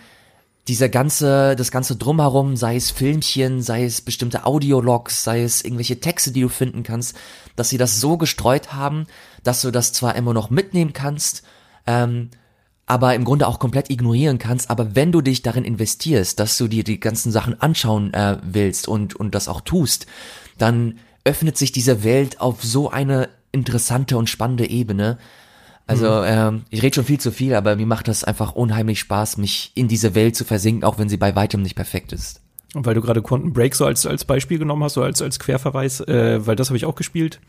dieser 0.68 0.90
ganze, 0.90 1.56
das 1.56 1.72
ganze 1.72 1.96
Drumherum, 1.96 2.56
sei 2.56 2.76
es 2.76 2.90
Filmchen, 2.90 3.62
sei 3.62 3.84
es 3.84 4.02
bestimmte 4.02 4.46
Audiologs, 4.46 5.24
sei 5.24 5.44
es 5.44 5.64
irgendwelche 5.64 6.00
Texte, 6.00 6.32
die 6.32 6.42
du 6.42 6.50
finden 6.50 6.84
kannst, 6.84 7.16
dass 7.56 7.70
sie 7.70 7.78
das 7.78 8.00
so 8.00 8.18
gestreut 8.18 8.74
haben, 8.74 9.06
dass 9.47 9.62
du 9.62 9.71
das 9.71 9.94
zwar 9.94 10.15
immer 10.15 10.33
noch 10.33 10.50
mitnehmen 10.50 10.94
kannst, 10.94 11.44
ähm, 11.88 12.30
aber 12.86 13.15
im 13.15 13.24
Grunde 13.24 13.47
auch 13.47 13.59
komplett 13.59 13.89
ignorieren 13.89 14.38
kannst, 14.38 14.69
aber 14.69 14.95
wenn 14.95 15.12
du 15.12 15.21
dich 15.21 15.42
darin 15.42 15.65
investierst, 15.65 16.39
dass 16.39 16.57
du 16.57 16.68
dir 16.68 16.83
die 16.83 17.00
ganzen 17.00 17.31
Sachen 17.31 17.59
anschauen 17.59 18.13
äh, 18.13 18.38
willst 18.44 18.88
und, 18.88 19.15
und 19.15 19.33
das 19.33 19.47
auch 19.47 19.62
tust, 19.62 20.06
dann 20.57 20.99
öffnet 21.23 21.57
sich 21.57 21.71
diese 21.71 22.04
Welt 22.04 22.40
auf 22.40 22.64
so 22.64 22.90
eine 22.90 23.30
interessante 23.52 24.18
und 24.18 24.30
spannende 24.30 24.69
Ebene. 24.69 25.18
Also 25.87 26.23
ähm, 26.23 26.64
ich 26.69 26.83
rede 26.83 26.95
schon 26.95 27.06
viel 27.06 27.19
zu 27.19 27.31
viel, 27.31 27.56
aber 27.56 27.75
mir 27.75 27.85
macht 27.87 28.07
das 28.07 28.23
einfach 28.23 28.54
unheimlich 28.54 28.99
Spaß, 28.99 29.37
mich 29.37 29.71
in 29.75 29.87
diese 29.87 30.14
Welt 30.14 30.35
zu 30.35 30.45
versinken, 30.45 30.83
auch 30.83 30.99
wenn 30.99 31.09
sie 31.09 31.18
bei 31.18 31.35
weitem 31.35 31.61
nicht 31.61 31.75
perfekt 31.75 32.14
ist. 32.14 32.42
Weil 32.78 32.94
du 32.94 33.02
gerade 33.02 33.22
Quantum 33.22 33.54
Break 33.54 33.74
so 33.74 33.86
als, 33.86 34.06
als 34.06 34.26
Beispiel 34.26 34.60
genommen 34.60 34.84
hast, 34.84 34.94
so 34.94 35.02
als, 35.02 35.22
als 35.22 35.40
Querverweis, 35.40 36.02
äh, 36.02 36.46
weil 36.46 36.56
das 36.56 36.70
habe 36.70 36.78
ich 36.78 36.86
auch 36.86 36.96
gespielt. 36.96 37.40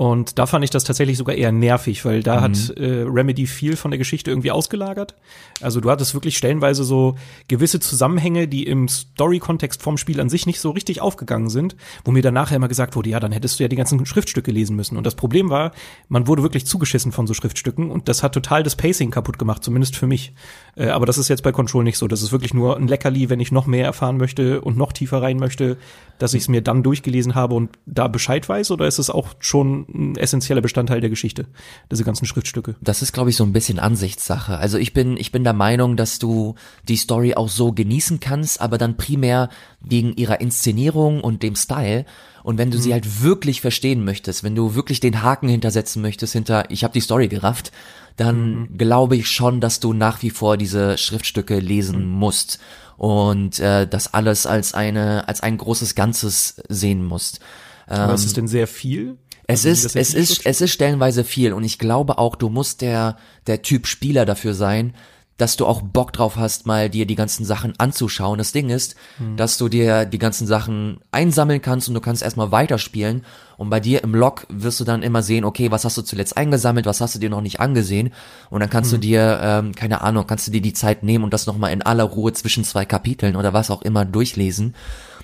Und 0.00 0.38
da 0.38 0.46
fand 0.46 0.64
ich 0.64 0.70
das 0.70 0.84
tatsächlich 0.84 1.18
sogar 1.18 1.36
eher 1.36 1.52
nervig, 1.52 2.06
weil 2.06 2.22
da 2.22 2.40
hat 2.40 2.70
äh, 2.78 3.02
Remedy 3.02 3.46
viel 3.46 3.76
von 3.76 3.90
der 3.90 3.98
Geschichte 3.98 4.30
irgendwie 4.30 4.50
ausgelagert. 4.50 5.14
Also 5.60 5.80
du 5.80 5.90
hattest 5.90 6.14
wirklich 6.14 6.38
stellenweise 6.38 6.84
so 6.84 7.16
gewisse 7.48 7.80
Zusammenhänge, 7.80 8.48
die 8.48 8.66
im 8.66 8.88
Story-Kontext 8.88 9.82
vom 9.82 9.98
Spiel 9.98 10.18
an 10.18 10.30
sich 10.30 10.46
nicht 10.46 10.58
so 10.58 10.70
richtig 10.70 11.02
aufgegangen 11.02 11.50
sind, 11.50 11.76
wo 12.02 12.12
mir 12.12 12.22
dann 12.22 12.32
nachher 12.32 12.56
immer 12.56 12.68
gesagt 12.68 12.96
wurde, 12.96 13.10
ja, 13.10 13.20
dann 13.20 13.32
hättest 13.32 13.58
du 13.58 13.64
ja 13.64 13.68
die 13.68 13.76
ganzen 13.76 14.06
Schriftstücke 14.06 14.50
lesen 14.50 14.74
müssen. 14.74 14.96
Und 14.96 15.04
das 15.04 15.16
Problem 15.16 15.50
war, 15.50 15.72
man 16.08 16.26
wurde 16.26 16.42
wirklich 16.42 16.64
zugeschissen 16.64 17.12
von 17.12 17.26
so 17.26 17.34
Schriftstücken 17.34 17.90
und 17.90 18.08
das 18.08 18.22
hat 18.22 18.32
total 18.32 18.62
das 18.62 18.76
Pacing 18.76 19.10
kaputt 19.10 19.38
gemacht, 19.38 19.62
zumindest 19.62 19.96
für 19.96 20.06
mich. 20.06 20.32
Äh, 20.76 20.88
aber 20.88 21.04
das 21.04 21.18
ist 21.18 21.28
jetzt 21.28 21.42
bei 21.42 21.52
Control 21.52 21.84
nicht 21.84 21.98
so. 21.98 22.08
Das 22.08 22.22
ist 22.22 22.32
wirklich 22.32 22.54
nur 22.54 22.78
ein 22.78 22.88
Leckerli, 22.88 23.28
wenn 23.28 23.40
ich 23.40 23.52
noch 23.52 23.66
mehr 23.66 23.84
erfahren 23.84 24.16
möchte 24.16 24.59
und 24.60 24.76
noch 24.76 24.92
tiefer 24.92 25.22
rein 25.22 25.38
möchte, 25.38 25.76
dass 26.18 26.34
ich 26.34 26.42
es 26.42 26.48
mir 26.48 26.60
dann 26.60 26.82
durchgelesen 26.82 27.34
habe 27.34 27.54
und 27.54 27.70
da 27.86 28.06
Bescheid 28.06 28.48
weiß? 28.48 28.70
Oder 28.70 28.86
ist 28.86 28.98
es 28.98 29.10
auch 29.10 29.28
schon 29.40 29.86
ein 29.88 30.16
essentieller 30.16 30.60
Bestandteil 30.60 31.00
der 31.00 31.10
Geschichte, 31.10 31.46
diese 31.90 32.04
ganzen 32.04 32.26
Schriftstücke? 32.26 32.76
Das 32.80 33.02
ist, 33.02 33.12
glaube 33.12 33.30
ich, 33.30 33.36
so 33.36 33.44
ein 33.44 33.52
bisschen 33.52 33.78
Ansichtssache. 33.78 34.58
Also 34.58 34.78
ich 34.78 34.92
bin, 34.92 35.16
ich 35.16 35.32
bin 35.32 35.44
der 35.44 35.54
Meinung, 35.54 35.96
dass 35.96 36.18
du 36.18 36.54
die 36.86 36.96
Story 36.96 37.34
auch 37.34 37.48
so 37.48 37.72
genießen 37.72 38.20
kannst, 38.20 38.60
aber 38.60 38.76
dann 38.76 38.96
primär 38.96 39.48
wegen 39.80 40.12
ihrer 40.14 40.40
Inszenierung 40.40 41.22
und 41.22 41.42
dem 41.42 41.56
Style. 41.56 42.04
Und 42.50 42.58
wenn 42.58 42.72
du 42.72 42.78
sie 42.78 42.92
halt 42.92 43.22
wirklich 43.22 43.60
verstehen 43.60 44.04
möchtest, 44.04 44.42
wenn 44.42 44.56
du 44.56 44.74
wirklich 44.74 44.98
den 44.98 45.22
Haken 45.22 45.48
hintersetzen 45.48 46.02
möchtest, 46.02 46.32
hinter, 46.32 46.68
ich 46.68 46.82
habe 46.82 46.92
die 46.92 47.00
Story 47.00 47.28
gerafft, 47.28 47.70
dann 48.16 48.76
glaube 48.76 49.14
ich 49.14 49.28
schon, 49.28 49.60
dass 49.60 49.78
du 49.78 49.92
nach 49.92 50.20
wie 50.22 50.30
vor 50.30 50.56
diese 50.56 50.98
Schriftstücke 50.98 51.60
lesen 51.60 52.08
musst 52.08 52.58
und 52.96 53.60
äh, 53.60 53.86
das 53.86 54.14
alles 54.14 54.46
als 54.46 54.74
eine 54.74 55.28
als 55.28 55.42
ein 55.42 55.58
großes 55.58 55.94
Ganzes 55.94 56.60
sehen 56.68 57.04
musst. 57.04 57.38
Aber 57.86 58.14
ist 58.14 58.24
es 58.24 58.32
denn 58.32 58.48
sehr 58.48 58.66
viel? 58.66 59.16
Es 59.46 59.64
Also 59.64 59.86
ist, 59.86 59.94
es 59.94 60.14
ist, 60.14 60.44
es 60.44 60.60
ist 60.60 60.72
stellenweise 60.72 61.22
viel 61.22 61.52
und 61.52 61.62
ich 61.62 61.78
glaube 61.78 62.18
auch, 62.18 62.34
du 62.34 62.48
musst 62.48 62.80
der, 62.80 63.16
der 63.46 63.62
Typ 63.62 63.86
Spieler 63.86 64.26
dafür 64.26 64.54
sein, 64.54 64.92
dass 65.40 65.56
du 65.56 65.66
auch 65.66 65.80
Bock 65.80 66.12
drauf 66.12 66.36
hast, 66.36 66.66
mal 66.66 66.90
dir 66.90 67.06
die 67.06 67.14
ganzen 67.14 67.46
Sachen 67.46 67.72
anzuschauen. 67.78 68.36
Das 68.36 68.52
Ding 68.52 68.68
ist, 68.68 68.94
dass 69.36 69.56
du 69.56 69.68
dir 69.68 70.04
die 70.04 70.18
ganzen 70.18 70.46
Sachen 70.46 71.00
einsammeln 71.12 71.62
kannst 71.62 71.88
und 71.88 71.94
du 71.94 72.00
kannst 72.00 72.22
erstmal 72.22 72.52
weiterspielen. 72.52 73.24
Und 73.56 73.70
bei 73.70 73.80
dir 73.80 74.04
im 74.04 74.14
Log 74.14 74.46
wirst 74.50 74.80
du 74.80 74.84
dann 74.84 75.02
immer 75.02 75.22
sehen, 75.22 75.44
okay, 75.44 75.70
was 75.70 75.84
hast 75.84 75.96
du 75.96 76.02
zuletzt 76.02 76.36
eingesammelt, 76.36 76.84
was 76.84 77.00
hast 77.00 77.14
du 77.14 77.18
dir 77.18 77.30
noch 77.30 77.40
nicht 77.40 77.58
angesehen. 77.58 78.12
Und 78.50 78.60
dann 78.60 78.68
kannst 78.70 78.92
du 78.92 78.98
dir, 78.98 79.40
ähm, 79.42 79.74
keine 79.74 80.02
Ahnung, 80.02 80.26
kannst 80.26 80.46
du 80.46 80.50
dir 80.50 80.60
die 80.60 80.74
Zeit 80.74 81.02
nehmen 81.02 81.24
und 81.24 81.32
das 81.32 81.46
nochmal 81.46 81.72
in 81.72 81.82
aller 81.82 82.04
Ruhe 82.04 82.32
zwischen 82.32 82.64
zwei 82.64 82.84
Kapiteln 82.84 83.36
oder 83.36 83.52
was 83.54 83.70
auch 83.70 83.82
immer 83.82 84.04
durchlesen. 84.04 84.74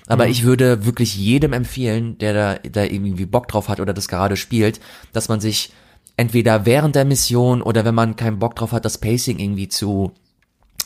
Aber 0.07 0.27
ich 0.27 0.43
würde 0.43 0.85
wirklich 0.85 1.15
jedem 1.17 1.53
empfehlen, 1.53 2.17
der 2.17 2.33
da, 2.33 2.69
da 2.69 2.83
irgendwie 2.83 3.25
Bock 3.25 3.47
drauf 3.49 3.69
hat 3.69 3.79
oder 3.79 3.93
das 3.93 4.07
gerade 4.07 4.37
spielt, 4.37 4.79
dass 5.11 5.27
man 5.27 5.41
sich 5.41 5.73
entweder 6.17 6.65
während 6.65 6.95
der 6.95 7.05
Mission 7.05 7.61
oder 7.61 7.85
wenn 7.85 7.95
man 7.95 8.15
keinen 8.15 8.39
Bock 8.39 8.55
drauf 8.55 8.71
hat, 8.71 8.85
das 8.85 8.97
Pacing 8.97 9.39
irgendwie 9.39 9.69
zu, 9.69 10.11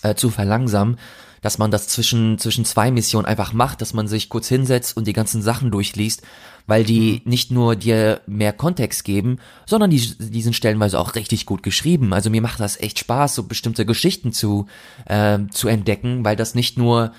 äh, 0.03 0.13
zu 0.13 0.29
verlangsamen, 0.29 0.97
dass 1.41 1.57
man 1.57 1.71
das 1.71 1.87
zwischen, 1.87 2.37
zwischen 2.37 2.65
zwei 2.65 2.91
Missionen 2.91 3.25
einfach 3.25 3.51
macht, 3.51 3.81
dass 3.81 3.93
man 3.93 4.07
sich 4.07 4.29
kurz 4.29 4.47
hinsetzt 4.47 4.95
und 4.95 5.07
die 5.07 5.13
ganzen 5.13 5.41
Sachen 5.41 5.71
durchliest, 5.71 6.21
weil 6.67 6.83
die 6.83 7.23
nicht 7.25 7.49
nur 7.49 7.75
dir 7.75 8.21
mehr 8.27 8.53
Kontext 8.53 9.03
geben, 9.03 9.39
sondern 9.65 9.89
die, 9.89 9.99
die 10.19 10.41
sind 10.43 10.55
stellenweise 10.55 10.99
auch 10.99 11.15
richtig 11.15 11.47
gut 11.47 11.63
geschrieben. 11.63 12.13
Also 12.13 12.29
mir 12.29 12.41
macht 12.41 12.59
das 12.59 12.79
echt 12.79 12.99
Spaß, 12.99 13.33
so 13.33 13.43
bestimmte 13.43 13.87
Geschichten 13.87 14.33
zu, 14.33 14.67
äh, 15.05 15.39
zu 15.49 15.67
entdecken, 15.67 16.23
weil 16.23 16.35
das 16.35 16.53
nicht 16.53 16.77
nur 16.77 17.11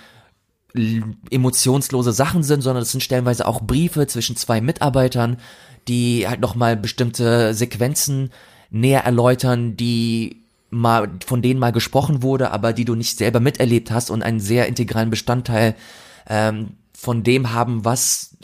emotionslose 1.30 2.12
Sachen 2.12 2.42
sind, 2.42 2.62
sondern 2.62 2.82
es 2.82 2.92
sind 2.92 3.02
stellenweise 3.02 3.46
auch 3.46 3.60
Briefe 3.60 4.06
zwischen 4.06 4.36
zwei 4.36 4.60
Mitarbeitern, 4.60 5.36
die 5.88 6.26
halt 6.28 6.40
nochmal 6.40 6.76
bestimmte 6.76 7.54
Sequenzen 7.54 8.30
näher 8.70 9.04
erläutern, 9.04 9.76
die 9.76 10.42
mal, 10.70 11.10
von 11.26 11.42
denen 11.42 11.60
mal 11.60 11.72
gesprochen 11.72 12.22
wurde, 12.22 12.50
aber 12.50 12.72
die 12.72 12.84
du 12.84 12.94
nicht 12.94 13.18
selber 13.18 13.40
miterlebt 13.40 13.90
hast 13.90 14.10
und 14.10 14.22
einen 14.22 14.40
sehr 14.40 14.66
integralen 14.66 15.10
Bestandteil 15.10 15.74
ähm, 16.28 16.72
von 16.94 17.22
dem 17.22 17.52
haben, 17.52 17.84
was, 17.84 18.36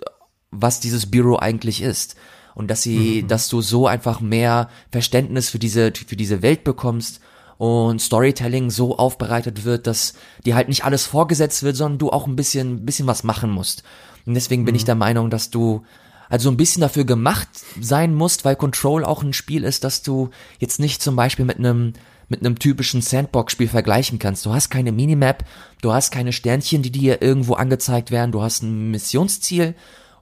was 0.51 0.81
dieses 0.81 1.11
Büro 1.11 1.37
eigentlich 1.37 1.83
ist. 1.83 2.17
Und 2.55 2.71
dass 2.71 2.83
sie, 2.83 3.25
dass 3.27 3.49
du 3.49 3.61
so 3.61 3.87
einfach 3.87 4.21
mehr 4.21 4.69
Verständnis 4.91 5.49
für 5.49 5.61
diese, 5.61 5.93
für 5.93 6.17
diese 6.17 6.43
Welt 6.43 6.65
bekommst 6.65 7.21
und 7.57 8.03
Storytelling 8.03 8.71
so 8.71 8.99
aufbereitet 8.99 9.65
wird, 9.65 9.87
dass 9.87 10.15
dir 10.45 10.57
halt 10.57 10.69
nicht 10.69 10.85
alles 10.85 11.07
vorgesetzt 11.07 11.63
wird, 11.63 11.77
sondern 11.77 11.99
du 11.99 12.11
auch 12.11 12.27
ein 12.27 12.37
bisschen, 12.37 12.85
bisschen 12.85 13.07
was 13.07 13.23
machen 13.23 13.51
musst. 13.51 13.85
Und 14.27 14.35
deswegen 14.35 14.65
bin 14.65 14.75
ich 14.75 14.85
der 14.85 14.97
Meinung, 14.97 15.31
dass 15.31 15.51
du 15.51 15.85
also 16.29 16.51
ein 16.51 16.57
bisschen 16.57 16.81
dafür 16.81 17.05
gemacht 17.05 17.49
sein 17.81 18.15
musst, 18.15 18.45
weil 18.45 18.57
Control 18.57 19.05
auch 19.05 19.23
ein 19.23 19.33
Spiel 19.33 19.65
ist, 19.65 19.85
dass 19.85 20.03
du 20.03 20.31
jetzt 20.59 20.81
nicht 20.81 21.03
zum 21.03 21.17
Beispiel 21.17 21.45
mit 21.45 21.59
einem 21.59 21.95
mit 22.31 22.41
einem 22.41 22.59
typischen 22.59 23.01
Sandbox-Spiel 23.01 23.69
vergleichen 23.69 24.19
kannst. 24.19 24.45
Du 24.45 24.53
hast 24.53 24.69
keine 24.69 24.93
Minimap, 24.93 25.45
du 25.81 25.93
hast 25.93 26.11
keine 26.11 26.33
Sternchen, 26.33 26.83
die 26.83 26.93
dir 26.93 27.23
irgendwo 27.23 27.55
angezeigt 27.55 28.11
werden, 28.11 28.33
du 28.33 28.43
hast 28.43 28.63
ein 28.63 28.91
Missionsziel, 28.91 29.75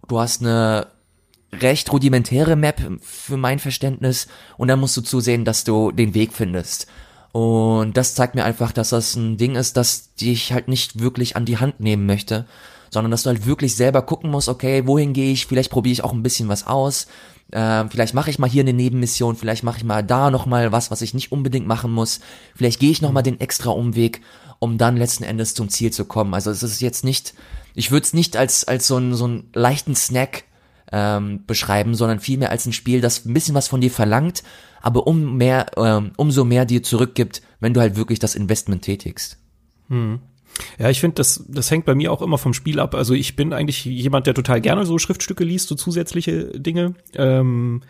du 0.07 0.21
hast 0.21 0.41
eine 0.41 0.87
recht 1.53 1.93
rudimentäre 1.93 2.57
Map 2.57 2.81
für 3.01 3.37
mein 3.37 3.59
Verständnis 3.59 4.29
und 4.57 4.69
dann 4.69 4.81
musst 4.81 4.97
du 4.97 5.01
zusehen, 5.01 5.45
dass 5.45 5.65
du 5.65 5.91
den 5.91 6.15
Weg 6.15 6.33
findest. 6.33 6.87
Und 7.33 7.97
das 7.97 8.15
zeigt 8.15 8.35
mir 8.35 8.45
einfach, 8.45 8.73
dass 8.73 8.91
das 8.91 9.15
ein 9.17 9.37
Ding 9.37 9.57
ist, 9.57 9.77
das 9.77 10.15
dich 10.15 10.53
halt 10.53 10.69
nicht 10.69 11.01
wirklich 11.01 11.37
an 11.37 11.45
die 11.45 11.59
Hand 11.59 11.81
nehmen 11.81 12.07
möchte, 12.07 12.47
sondern 12.91 13.11
dass 13.11 13.23
du 13.23 13.31
halt 13.31 13.47
wirklich 13.47 13.77
selber 13.77 14.03
gucken 14.03 14.31
musst, 14.31 14.49
okay, 14.49 14.87
wohin 14.87 15.13
gehe 15.13 15.33
ich, 15.33 15.47
vielleicht 15.47 15.71
probiere 15.71 15.93
ich 15.93 16.05
auch 16.05 16.13
ein 16.13 16.23
bisschen 16.23 16.49
was 16.49 16.67
aus, 16.67 17.07
äh, 17.53 17.85
vielleicht 17.89 18.15
mache 18.15 18.31
ich 18.31 18.39
mal 18.39 18.51
hier 18.51 18.63
eine 18.63 18.73
Nebenmission, 18.73 19.37
vielleicht 19.37 19.63
mache 19.63 19.79
ich 19.79 19.85
mal 19.85 20.03
da 20.03 20.31
noch 20.31 20.47
mal 20.47 20.73
was, 20.73 20.91
was 20.91 21.03
ich 21.03 21.15
nicht 21.15 21.33
unbedingt 21.33 21.67
machen 21.67 21.93
muss, 21.93 22.21
vielleicht 22.55 22.81
gehe 22.81 22.91
ich 22.91 23.03
noch 23.03 23.13
mal 23.13 23.23
den 23.23 23.41
extra 23.41 23.71
Umweg, 23.71 24.21
um 24.59 24.79
dann 24.79 24.97
letzten 24.97 25.25
Endes 25.25 25.55
zum 25.55 25.69
Ziel 25.69 25.93
zu 25.93 26.05
kommen. 26.05 26.35
Also 26.35 26.51
es 26.51 26.63
ist 26.63 26.81
jetzt 26.81 27.05
nicht, 27.05 27.35
ich 27.75 27.91
würde 27.91 28.05
es 28.05 28.15
nicht 28.15 28.37
als 28.37 28.65
als 28.65 28.87
so 28.87 28.97
einen 28.97 29.15
so 29.15 29.25
einen 29.25 29.51
leichten 29.53 29.95
Snack 29.95 30.45
ähm, 30.93 31.45
beschreiben, 31.47 31.95
sondern 31.95 32.21
vielmehr 32.21 32.51
als 32.51 32.67
ein 32.67 32.73
Spiel, 32.73 33.01
das 33.01 33.25
ein 33.25 33.35
bisschen 33.35 33.55
was 33.55 33.69
von 33.69 33.81
dir 33.81 33.91
verlangt, 33.91 34.43
aber 34.81 35.07
um 35.07 35.37
mehr, 35.37 35.67
ähm, 35.77 36.13
umso 36.17 36.45
mehr 36.45 36.65
dir 36.65 36.83
zurückgibt, 36.83 37.43
wenn 37.61 37.75
du 37.75 37.81
halt 37.81 37.97
wirklich 37.97 38.19
das 38.19 38.35
Investment 38.35 38.83
tätigst. 38.83 39.39
Ja, 40.79 40.91
ich 40.91 41.01
finde, 41.01 41.15
das, 41.17 41.45
das 41.49 41.71
hängt 41.71 41.85
bei 41.85 41.95
mir 41.95 42.13
auch 42.13 42.23
immer 42.23 42.39
vom 42.39 42.55
Spiel 42.55 42.81
ab. 42.81 42.95
Also 42.95 43.15
ich 43.15 43.37
bin 43.37 43.53
eigentlich 43.53 43.85
jemand, 43.85 44.27
der 44.27 44.35
total 44.35 44.61
gerne 44.61 44.87
so 44.87 44.99
Schriftstücke 44.99 45.45
liest, 45.45 45.69
so 45.69 45.75
zusätzliche 45.75 46.47
Dinge. 46.59 46.95
Ähm, 47.15 47.83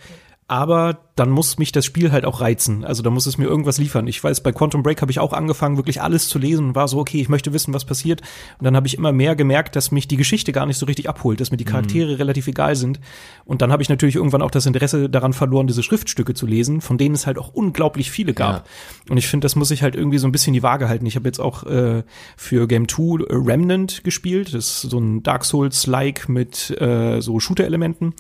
aber 0.48 1.05
dann 1.16 1.30
muss 1.30 1.56
mich 1.56 1.72
das 1.72 1.86
Spiel 1.86 2.12
halt 2.12 2.26
auch 2.26 2.42
reizen. 2.42 2.84
Also 2.84 3.02
da 3.02 3.08
muss 3.08 3.24
es 3.24 3.38
mir 3.38 3.46
irgendwas 3.46 3.78
liefern. 3.78 4.06
Ich 4.06 4.22
weiß, 4.22 4.42
bei 4.42 4.52
Quantum 4.52 4.82
Break 4.82 5.00
habe 5.00 5.10
ich 5.10 5.18
auch 5.18 5.32
angefangen, 5.32 5.78
wirklich 5.78 6.02
alles 6.02 6.28
zu 6.28 6.38
lesen 6.38 6.68
und 6.68 6.74
war 6.74 6.88
so, 6.88 6.98
okay, 6.98 7.18
ich 7.18 7.30
möchte 7.30 7.54
wissen, 7.54 7.72
was 7.72 7.86
passiert. 7.86 8.20
Und 8.58 8.64
dann 8.64 8.76
habe 8.76 8.86
ich 8.86 8.98
immer 8.98 9.12
mehr 9.12 9.34
gemerkt, 9.34 9.76
dass 9.76 9.90
mich 9.90 10.08
die 10.08 10.18
Geschichte 10.18 10.52
gar 10.52 10.66
nicht 10.66 10.76
so 10.76 10.84
richtig 10.84 11.08
abholt, 11.08 11.40
dass 11.40 11.50
mir 11.50 11.56
die 11.56 11.64
Charaktere 11.64 12.18
relativ 12.18 12.48
egal 12.48 12.76
sind. 12.76 13.00
Und 13.46 13.62
dann 13.62 13.72
habe 13.72 13.82
ich 13.82 13.88
natürlich 13.88 14.16
irgendwann 14.16 14.42
auch 14.42 14.50
das 14.50 14.66
Interesse 14.66 15.08
daran 15.08 15.32
verloren, 15.32 15.66
diese 15.66 15.82
Schriftstücke 15.82 16.34
zu 16.34 16.46
lesen, 16.46 16.82
von 16.82 16.98
denen 16.98 17.14
es 17.14 17.26
halt 17.26 17.38
auch 17.38 17.48
unglaublich 17.48 18.10
viele 18.10 18.34
gab. 18.34 18.68
Und 19.08 19.16
ich 19.16 19.26
finde, 19.26 19.46
das 19.46 19.56
muss 19.56 19.70
ich 19.70 19.82
halt 19.82 19.96
irgendwie 19.96 20.18
so 20.18 20.28
ein 20.28 20.32
bisschen 20.32 20.52
die 20.52 20.62
Waage 20.62 20.86
halten. 20.86 21.06
Ich 21.06 21.16
habe 21.16 21.26
jetzt 21.26 21.40
auch 21.40 21.64
äh, 21.64 22.02
für 22.36 22.68
Game 22.68 22.88
2 22.88 23.24
Remnant 23.30 24.04
gespielt. 24.04 24.48
Das 24.52 24.84
ist 24.84 24.90
so 24.90 24.98
ein 24.98 25.22
Dark 25.22 25.46
Souls-like 25.46 26.28
mit 26.28 26.78
äh, 26.78 27.22
so 27.22 27.40
Shooter-Elementen. 27.40 28.12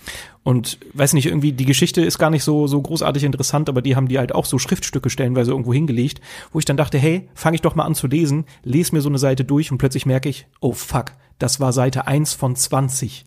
Und 0.46 0.78
weiß 0.94 1.14
nicht, 1.14 1.26
irgendwie 1.26 1.50
die 1.50 1.64
Geschichte 1.64 2.02
ist 2.02 2.18
gar 2.18 2.30
nicht 2.30 2.44
so 2.44 2.68
so 2.68 2.80
großartig 2.86 3.24
interessant, 3.24 3.68
aber 3.68 3.82
die 3.82 3.96
haben 3.96 4.08
die 4.08 4.18
halt 4.18 4.34
auch 4.34 4.44
so 4.44 4.58
Schriftstücke 4.58 5.10
stellenweise 5.10 5.50
irgendwo 5.50 5.72
hingelegt, 5.72 6.20
wo 6.52 6.58
ich 6.58 6.64
dann 6.64 6.76
dachte, 6.76 6.98
hey, 6.98 7.28
fange 7.34 7.56
ich 7.56 7.62
doch 7.62 7.74
mal 7.74 7.84
an 7.84 7.94
zu 7.94 8.06
lesen, 8.06 8.44
lese 8.62 8.94
mir 8.94 9.00
so 9.00 9.08
eine 9.08 9.18
Seite 9.18 9.44
durch 9.44 9.70
und 9.70 9.78
plötzlich 9.78 10.06
merke 10.06 10.28
ich, 10.28 10.46
oh 10.60 10.72
fuck, 10.72 11.12
das 11.38 11.60
war 11.60 11.72
Seite 11.72 12.06
1 12.06 12.32
von 12.32 12.56
20. 12.56 13.26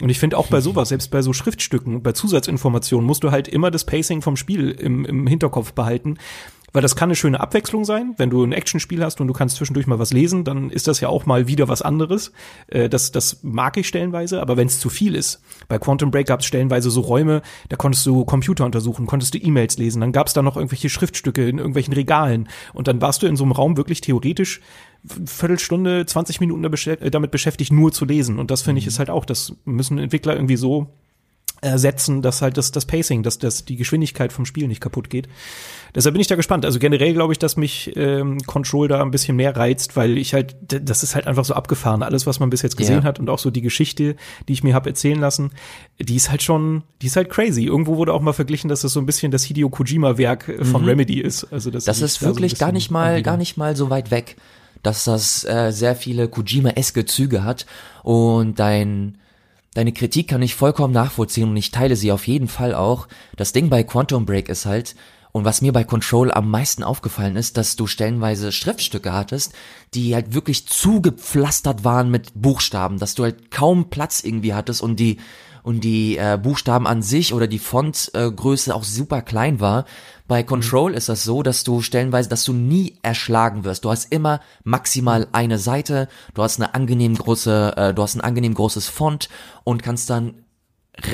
Und 0.00 0.08
ich 0.08 0.18
finde 0.18 0.38
auch 0.38 0.46
bei 0.46 0.60
sowas, 0.60 0.88
selbst 0.88 1.10
bei 1.10 1.20
so 1.20 1.32
Schriftstücken, 1.32 2.02
bei 2.02 2.12
Zusatzinformationen, 2.12 3.06
musst 3.06 3.22
du 3.22 3.30
halt 3.30 3.48
immer 3.48 3.70
das 3.70 3.84
Pacing 3.84 4.22
vom 4.22 4.36
Spiel 4.36 4.70
im, 4.70 5.04
im 5.04 5.26
Hinterkopf 5.26 5.74
behalten. 5.74 6.16
Weil 6.72 6.82
das 6.82 6.96
kann 6.96 7.08
eine 7.08 7.16
schöne 7.16 7.40
Abwechslung 7.40 7.84
sein. 7.84 8.14
Wenn 8.16 8.30
du 8.30 8.44
ein 8.44 8.52
Actionspiel 8.52 9.02
hast 9.04 9.20
und 9.20 9.26
du 9.26 9.32
kannst 9.32 9.56
zwischendurch 9.56 9.86
mal 9.86 9.98
was 9.98 10.12
lesen, 10.12 10.44
dann 10.44 10.70
ist 10.70 10.88
das 10.88 11.00
ja 11.00 11.08
auch 11.08 11.26
mal 11.26 11.48
wieder 11.48 11.68
was 11.68 11.82
anderes. 11.82 12.32
Äh, 12.68 12.88
das, 12.88 13.12
das 13.12 13.42
mag 13.42 13.76
ich 13.76 13.88
stellenweise, 13.88 14.40
aber 14.40 14.56
wenn 14.56 14.66
es 14.66 14.80
zu 14.80 14.88
viel 14.88 15.14
ist. 15.14 15.42
Bei 15.68 15.78
Quantum 15.78 16.10
Break 16.10 16.26
gab 16.26 16.40
es 16.40 16.46
stellenweise 16.46 16.90
so 16.90 17.00
Räume, 17.00 17.42
da 17.68 17.76
konntest 17.76 18.06
du 18.06 18.24
Computer 18.24 18.64
untersuchen, 18.64 19.06
konntest 19.06 19.34
du 19.34 19.38
E-Mails 19.38 19.78
lesen, 19.78 20.00
dann 20.00 20.12
gab 20.12 20.28
es 20.28 20.32
da 20.32 20.42
noch 20.42 20.56
irgendwelche 20.56 20.88
Schriftstücke 20.88 21.48
in 21.48 21.58
irgendwelchen 21.58 21.94
Regalen. 21.94 22.48
Und 22.72 22.88
dann 22.88 23.00
warst 23.00 23.22
du 23.22 23.26
in 23.26 23.36
so 23.36 23.44
einem 23.44 23.52
Raum 23.52 23.76
wirklich 23.76 24.00
theoretisch 24.00 24.60
Viertelstunde, 25.04 26.04
20 26.04 26.40
Minuten 26.40 26.62
damit 27.10 27.30
beschäftigt, 27.30 27.72
nur 27.72 27.90
zu 27.92 28.04
lesen. 28.04 28.38
Und 28.38 28.50
das 28.50 28.62
finde 28.62 28.80
ich 28.80 28.86
ist 28.86 28.98
halt 28.98 29.10
auch, 29.10 29.24
das 29.24 29.54
müssen 29.64 29.98
Entwickler 29.98 30.34
irgendwie 30.34 30.56
so 30.56 30.88
ersetzen, 31.62 32.22
dass 32.22 32.42
halt 32.42 32.56
das, 32.56 32.72
das 32.72 32.86
Pacing, 32.86 33.22
dass, 33.22 33.38
dass 33.38 33.64
die 33.64 33.76
Geschwindigkeit 33.76 34.32
vom 34.32 34.46
Spiel 34.46 34.66
nicht 34.68 34.80
kaputt 34.80 35.10
geht. 35.10 35.28
Deshalb 35.94 36.14
bin 36.14 36.20
ich 36.20 36.26
da 36.26 36.36
gespannt. 36.36 36.64
Also 36.64 36.78
generell 36.78 37.12
glaube 37.12 37.32
ich, 37.32 37.38
dass 37.38 37.56
mich 37.56 37.92
ähm, 37.96 38.38
Control 38.46 38.88
da 38.88 39.02
ein 39.02 39.10
bisschen 39.10 39.36
mehr 39.36 39.56
reizt, 39.56 39.96
weil 39.96 40.16
ich 40.18 40.32
halt, 40.34 40.56
das 40.68 41.02
ist 41.02 41.14
halt 41.14 41.26
einfach 41.26 41.44
so 41.44 41.54
abgefahren. 41.54 42.02
Alles, 42.02 42.26
was 42.26 42.40
man 42.40 42.48
bis 42.50 42.62
jetzt 42.62 42.76
gesehen 42.76 42.98
Ja. 42.98 43.02
hat 43.04 43.18
und 43.18 43.28
auch 43.28 43.38
so 43.38 43.50
die 43.50 43.60
Geschichte, 43.60 44.16
die 44.48 44.52
ich 44.52 44.62
mir 44.62 44.74
habe 44.74 44.88
erzählen 44.88 45.18
lassen, 45.18 45.50
die 45.98 46.16
ist 46.16 46.30
halt 46.30 46.42
schon, 46.42 46.82
die 47.02 47.06
ist 47.08 47.16
halt 47.16 47.28
crazy. 47.28 47.64
Irgendwo 47.64 47.96
wurde 47.96 48.14
auch 48.14 48.20
mal 48.22 48.32
verglichen, 48.32 48.68
dass 48.68 48.80
das 48.82 48.92
so 48.92 49.00
ein 49.00 49.06
bisschen 49.06 49.30
das 49.32 49.44
Hideo 49.44 49.68
Kojima-Werk 49.68 50.60
von 50.62 50.84
Remedy 50.84 51.20
ist. 51.20 51.44
Also 51.52 51.70
das, 51.70 51.84
Das 51.84 52.00
ist 52.00 52.22
da 52.22 52.26
so 52.26 52.34
wirklich 52.34 52.56
gar 52.58 52.72
nicht 52.72 52.90
mal, 52.90 53.08
anbieten. 53.08 53.24
gar 53.24 53.36
nicht 53.36 53.56
mal 53.56 53.76
so 53.76 53.90
weit 53.90 54.10
weg, 54.10 54.36
dass 54.82 55.04
das 55.04 55.44
äh, 55.44 55.72
sehr 55.72 55.96
viele 55.96 56.28
Kojima-eske 56.28 57.04
Züge 57.04 57.44
hat 57.44 57.66
und 58.02 58.58
dein 58.58 59.18
Deine 59.74 59.92
Kritik 59.92 60.28
kann 60.28 60.42
ich 60.42 60.56
vollkommen 60.56 60.92
nachvollziehen 60.92 61.50
und 61.50 61.56
ich 61.56 61.70
teile 61.70 61.94
sie 61.94 62.10
auf 62.10 62.26
jeden 62.26 62.48
Fall 62.48 62.74
auch. 62.74 63.06
Das 63.36 63.52
Ding 63.52 63.68
bei 63.68 63.84
Quantum 63.84 64.26
Break 64.26 64.48
ist 64.48 64.66
halt, 64.66 64.96
und 65.32 65.44
was 65.44 65.62
mir 65.62 65.72
bei 65.72 65.84
Control 65.84 66.32
am 66.32 66.50
meisten 66.50 66.82
aufgefallen 66.82 67.36
ist, 67.36 67.56
dass 67.56 67.76
du 67.76 67.86
stellenweise 67.86 68.50
Schriftstücke 68.50 69.12
hattest, 69.12 69.52
die 69.94 70.14
halt 70.14 70.34
wirklich 70.34 70.66
zugepflastert 70.66 71.84
waren 71.84 72.10
mit 72.10 72.32
Buchstaben, 72.34 72.98
dass 72.98 73.14
du 73.14 73.22
halt 73.22 73.50
kaum 73.50 73.90
Platz 73.90 74.24
irgendwie 74.24 74.54
hattest 74.54 74.82
und 74.82 74.98
die 74.98 75.18
und 75.62 75.84
die 75.84 76.16
äh, 76.16 76.38
Buchstaben 76.42 76.86
an 76.86 77.02
sich 77.02 77.34
oder 77.34 77.46
die 77.46 77.58
Fontgröße 77.58 78.70
äh, 78.70 78.72
auch 78.72 78.82
super 78.82 79.20
klein 79.20 79.60
war. 79.60 79.84
Bei 80.30 80.44
Control 80.44 80.94
ist 80.94 81.08
das 81.08 81.24
so, 81.24 81.42
dass 81.42 81.64
du 81.64 81.82
stellenweise, 81.82 82.28
dass 82.28 82.44
du 82.44 82.52
nie 82.52 83.00
erschlagen 83.02 83.64
wirst. 83.64 83.84
Du 83.84 83.90
hast 83.90 84.12
immer 84.12 84.40
maximal 84.62 85.26
eine 85.32 85.58
Seite, 85.58 86.06
du 86.34 86.44
hast 86.44 86.60
eine 86.60 86.72
angenehm 86.72 87.16
große, 87.16 87.74
äh, 87.76 87.92
du 87.92 88.00
hast 88.00 88.14
ein 88.14 88.20
angenehm 88.20 88.54
großes 88.54 88.86
Font 88.86 89.28
und 89.64 89.82
kannst 89.82 90.08
dann 90.08 90.44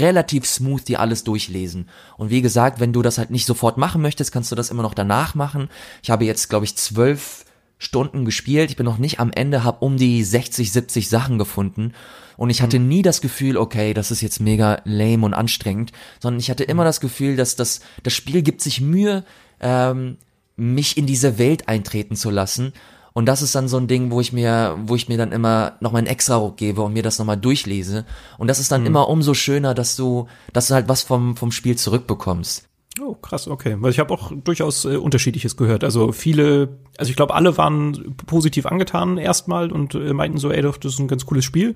relativ 0.01 0.45
smooth 0.45 0.87
dir 0.87 1.01
alles 1.01 1.25
durchlesen. 1.25 1.89
Und 2.19 2.29
wie 2.29 2.43
gesagt, 2.43 2.79
wenn 2.79 2.93
du 2.93 3.01
das 3.01 3.17
halt 3.17 3.31
nicht 3.31 3.47
sofort 3.47 3.79
machen 3.79 4.03
möchtest, 4.03 4.33
kannst 4.33 4.53
du 4.53 4.55
das 4.55 4.69
immer 4.69 4.83
noch 4.83 4.93
danach 4.93 5.35
machen. 5.35 5.71
Ich 6.03 6.11
habe 6.11 6.27
jetzt, 6.27 6.51
glaube 6.51 6.67
ich, 6.67 6.77
zwölf 6.77 7.47
Stunden 7.79 8.27
gespielt. 8.27 8.69
Ich 8.69 8.77
bin 8.77 8.85
noch 8.85 8.99
nicht 8.99 9.19
am 9.19 9.33
Ende, 9.33 9.65
habe 9.65 9.83
um 9.83 9.97
die 9.97 10.23
60, 10.25 10.71
70 10.71 11.09
Sachen 11.09 11.39
gefunden. 11.39 11.95
Und 12.37 12.51
ich 12.51 12.63
hatte 12.63 12.79
nie 12.79 13.03
das 13.03 13.21
Gefühl, 13.21 13.57
okay, 13.57 13.95
das 13.95 14.11
ist 14.11 14.21
jetzt 14.21 14.41
mega 14.41 14.81
lame 14.85 15.25
und 15.25 15.35
anstrengend, 15.35 15.93
sondern 16.21 16.41
ich 16.41 16.51
hatte 16.51 16.65
immer 16.65 16.85
das 16.85 17.01
Gefühl, 17.01 17.37
dass 17.37 17.57
das, 17.57 17.81
das 18.03 18.13
Spiel 18.13 18.43
gibt 18.43 18.61
sich 18.61 18.81
Mühe, 18.81 19.25
ähm, 19.61 20.19
mich 20.57 20.97
in 20.97 21.07
diese 21.07 21.39
Welt 21.39 21.69
eintreten 21.69 22.17
zu 22.17 22.31
lassen. 22.31 22.73
Und 23.13 23.25
das 23.25 23.41
ist 23.41 23.55
dann 23.55 23.69
so 23.69 23.79
ein 23.79 23.89
Ding, 23.89 24.11
wo 24.11 24.21
ich 24.21 24.35
mir, 24.35 24.77
wo 24.85 24.95
ich 24.95 25.09
mir 25.09 25.17
dann 25.17 25.33
immer 25.33 25.77
noch 25.81 25.93
mal 25.93 25.99
einen 25.99 26.07
extra 26.07 26.37
Ruck 26.37 26.59
gebe 26.59 26.83
und 26.83 26.93
mir 26.93 27.03
das 27.03 27.19
nochmal 27.19 27.39
durchlese. 27.39 28.05
Und 28.37 28.49
das 28.49 28.59
ist 28.59 28.71
dann 28.71 28.85
immer 28.85 29.09
umso 29.09 29.33
schöner, 29.33 29.73
dass 29.73 29.97
du, 29.97 30.27
dass 30.53 30.69
du 30.69 30.75
halt 30.75 30.89
was 30.89 31.03
vom, 31.03 31.35
vom 31.35 31.51
Spiel 31.51 31.77
zurückbekommst. 31.77 32.69
Oh, 33.01 33.15
krass, 33.15 33.47
okay. 33.47 33.77
Weil 33.79 33.91
ich 33.91 33.99
habe 33.99 34.13
auch 34.13 34.33
durchaus 34.33 34.85
äh, 34.87 34.97
unterschiedliches 34.97 35.57
gehört. 35.57 35.85
Also 35.85 36.13
viele, 36.13 36.79
also 36.97 37.11
ich 37.11 37.17
glaube, 37.17 37.35
alle 37.35 37.59
waren 37.59 38.17
positiv 38.27 38.65
angetan 38.65 39.19
erstmal 39.19 39.71
und 39.71 39.95
äh, 39.95 40.15
meinten 40.15 40.39
so, 40.39 40.51
ey, 40.51 40.63
doch, 40.63 40.79
das 40.79 40.95
ist 40.95 40.99
ein 40.99 41.09
ganz 41.09 41.27
cooles 41.27 41.45
Spiel. 41.45 41.75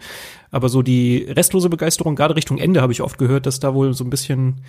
Aber 0.50 0.70
so 0.70 0.82
die 0.82 1.26
restlose 1.28 1.68
Begeisterung, 1.68 2.16
gerade 2.16 2.36
Richtung 2.36 2.56
Ende, 2.56 2.80
habe 2.80 2.92
ich 2.92 3.02
oft 3.02 3.18
gehört, 3.18 3.44
dass 3.44 3.60
da 3.60 3.74
wohl 3.74 3.92
so 3.92 4.04
ein 4.04 4.10
bisschen 4.10 4.62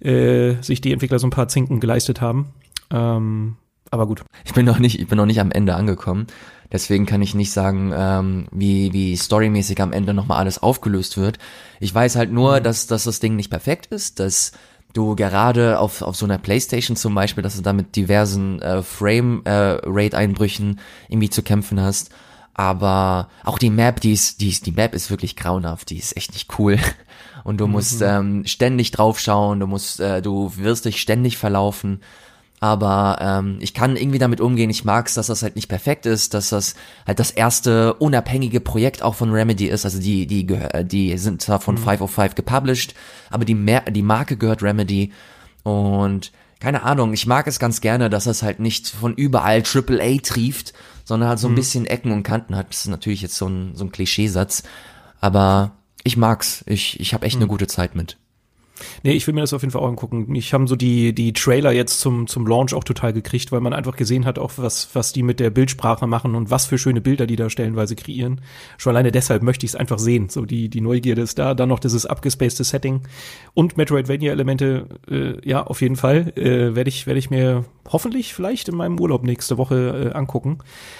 äh, 0.00 0.54
sich 0.60 0.82
die 0.82 0.92
Entwickler 0.92 1.18
so 1.18 1.26
ein 1.26 1.30
paar 1.30 1.48
Zinken 1.48 1.80
geleistet 1.80 2.20
haben. 2.20 2.52
Ähm, 2.90 3.56
aber 3.90 4.06
gut. 4.06 4.22
Ich 4.44 4.52
bin 4.52 4.66
noch 4.66 4.78
nicht, 4.78 5.00
ich 5.00 5.08
bin 5.08 5.16
noch 5.16 5.26
nicht 5.26 5.40
am 5.40 5.50
Ende 5.50 5.74
angekommen. 5.76 6.26
Deswegen 6.72 7.06
kann 7.06 7.22
ich 7.22 7.34
nicht 7.34 7.52
sagen, 7.52 7.92
ähm, 7.96 8.46
wie, 8.50 8.92
wie 8.92 9.16
storymäßig 9.16 9.80
am 9.80 9.92
Ende 9.92 10.12
nochmal 10.12 10.38
alles 10.38 10.62
aufgelöst 10.62 11.16
wird. 11.16 11.38
Ich 11.80 11.94
weiß 11.94 12.16
halt 12.16 12.32
nur, 12.32 12.58
mhm. 12.58 12.64
dass, 12.64 12.86
dass 12.86 13.04
das 13.04 13.20
Ding 13.20 13.36
nicht 13.36 13.50
perfekt 13.50 13.86
ist, 13.86 14.20
dass 14.20 14.52
du 14.96 15.14
gerade 15.14 15.78
auf, 15.78 16.02
auf 16.02 16.16
so 16.16 16.26
einer 16.26 16.38
Playstation 16.38 16.96
zum 16.96 17.14
Beispiel, 17.14 17.42
dass 17.42 17.56
du 17.56 17.62
da 17.62 17.72
mit 17.72 17.96
diversen 17.96 18.60
äh, 18.62 18.82
Frame-Rate-Einbrüchen 18.82 20.78
äh, 20.78 21.12
irgendwie 21.12 21.30
zu 21.30 21.42
kämpfen 21.42 21.80
hast. 21.80 22.10
Aber 22.54 23.28
auch 23.44 23.58
die 23.58 23.68
Map, 23.68 24.00
die 24.00 24.12
ist, 24.12 24.40
die 24.40 24.48
ist, 24.48 24.64
die 24.64 24.72
Map 24.72 24.94
ist 24.94 25.10
wirklich 25.10 25.36
grauenhaft, 25.36 25.90
die 25.90 25.98
ist 25.98 26.16
echt 26.16 26.32
nicht 26.32 26.58
cool. 26.58 26.78
Und 27.44 27.58
du 27.60 27.66
musst 27.66 28.00
mhm. 28.00 28.06
ähm, 28.06 28.44
ständig 28.46 28.90
draufschauen, 28.90 29.60
du 29.60 29.66
musst, 29.66 30.00
äh, 30.00 30.22
du 30.22 30.52
wirst 30.56 30.86
dich 30.86 31.00
ständig 31.00 31.36
verlaufen. 31.36 32.00
Aber 32.58 33.18
ähm, 33.20 33.58
ich 33.60 33.74
kann 33.74 33.96
irgendwie 33.96 34.18
damit 34.18 34.40
umgehen. 34.40 34.70
Ich 34.70 34.84
mag's, 34.84 35.14
dass 35.14 35.26
das 35.26 35.42
halt 35.42 35.56
nicht 35.56 35.68
perfekt 35.68 36.06
ist, 36.06 36.32
dass 36.32 36.48
das 36.48 36.74
halt 37.06 37.18
das 37.18 37.30
erste 37.30 37.94
unabhängige 37.94 38.60
Projekt 38.60 39.02
auch 39.02 39.14
von 39.14 39.30
Remedy 39.30 39.66
ist. 39.66 39.84
Also 39.84 40.00
die, 40.00 40.26
die, 40.26 40.46
die 40.84 41.18
sind 41.18 41.42
zwar 41.42 41.60
von 41.60 41.74
mhm. 41.74 41.80
505 41.80 42.34
gepublished, 42.34 42.94
aber 43.30 43.44
die, 43.44 43.54
Mer 43.54 43.82
die 43.82 44.02
Marke 44.02 44.36
gehört 44.36 44.62
Remedy. 44.62 45.12
Und 45.64 46.32
keine 46.58 46.82
Ahnung, 46.84 47.12
ich 47.12 47.26
mag 47.26 47.46
es 47.46 47.58
ganz 47.58 47.82
gerne, 47.82 48.08
dass 48.08 48.24
es 48.26 48.42
halt 48.42 48.60
nicht 48.60 48.88
von 48.88 49.14
überall 49.14 49.62
AAA 49.62 50.18
trieft, 50.22 50.72
sondern 51.04 51.28
halt 51.28 51.38
so 51.38 51.48
ein 51.48 51.52
mhm. 51.52 51.56
bisschen 51.56 51.86
Ecken 51.86 52.10
und 52.10 52.22
Kanten 52.22 52.56
hat. 52.56 52.70
Das 52.70 52.80
ist 52.80 52.88
natürlich 52.88 53.20
jetzt 53.20 53.36
so 53.36 53.46
ein, 53.48 53.74
so 53.74 53.84
ein 53.84 53.92
Klischeesatz. 53.92 54.62
Aber 55.20 55.72
ich 56.04 56.16
mag's. 56.16 56.64
Ich, 56.66 56.98
ich 57.00 57.12
habe 57.12 57.26
echt 57.26 57.36
mhm. 57.36 57.42
eine 57.42 57.48
gute 57.48 57.66
Zeit 57.66 57.94
mit. 57.94 58.16
Nee, 59.02 59.12
ich 59.12 59.26
will 59.26 59.34
mir 59.34 59.40
das 59.40 59.52
auf 59.52 59.62
jeden 59.62 59.72
Fall 59.72 59.82
auch 59.82 59.88
angucken. 59.88 60.34
Ich 60.34 60.52
habe 60.52 60.66
so 60.66 60.76
die, 60.76 61.14
die 61.14 61.32
Trailer 61.32 61.72
jetzt 61.72 62.00
zum, 62.00 62.26
zum 62.26 62.46
Launch 62.46 62.74
auch 62.74 62.84
total 62.84 63.12
gekriegt, 63.12 63.52
weil 63.52 63.60
man 63.60 63.72
einfach 63.72 63.96
gesehen 63.96 64.26
hat, 64.26 64.38
auch 64.38 64.52
was, 64.56 64.88
was 64.94 65.12
die 65.12 65.22
mit 65.22 65.40
der 65.40 65.50
Bildsprache 65.50 66.06
machen 66.06 66.34
und 66.34 66.50
was 66.50 66.66
für 66.66 66.78
schöne 66.78 67.00
Bilder 67.00 67.26
die 67.26 67.36
da 67.36 67.50
stellenweise 67.50 67.96
kreieren. 67.96 68.40
Schon 68.78 68.90
alleine 68.92 69.12
deshalb 69.12 69.42
möchte 69.42 69.66
ich 69.66 69.72
es 69.72 69.76
einfach 69.76 69.98
sehen. 69.98 70.28
So 70.28 70.44
die, 70.44 70.68
die 70.68 70.80
Neugierde 70.80 71.22
ist 71.22 71.38
da. 71.38 71.54
Dann 71.54 71.68
noch 71.68 71.80
dieses 71.80 72.06
abgespacede 72.06 72.64
Setting 72.64 73.02
und 73.54 73.76
Metroidvania-Elemente, 73.76 74.86
äh, 75.10 75.48
ja, 75.48 75.62
auf 75.64 75.80
jeden 75.80 75.96
Fall. 75.96 76.32
Äh, 76.36 76.74
werde 76.74 76.88
ich, 76.88 77.06
werde 77.06 77.18
ich 77.18 77.30
mir 77.30 77.64
hoffentlich 77.92 78.34
vielleicht 78.34 78.68
in 78.68 78.76
meinem 78.76 78.98
Urlaub 78.98 79.24
nächste 79.24 79.58
Woche 79.58 80.10
äh, 80.12 80.16
angucken. 80.16 80.58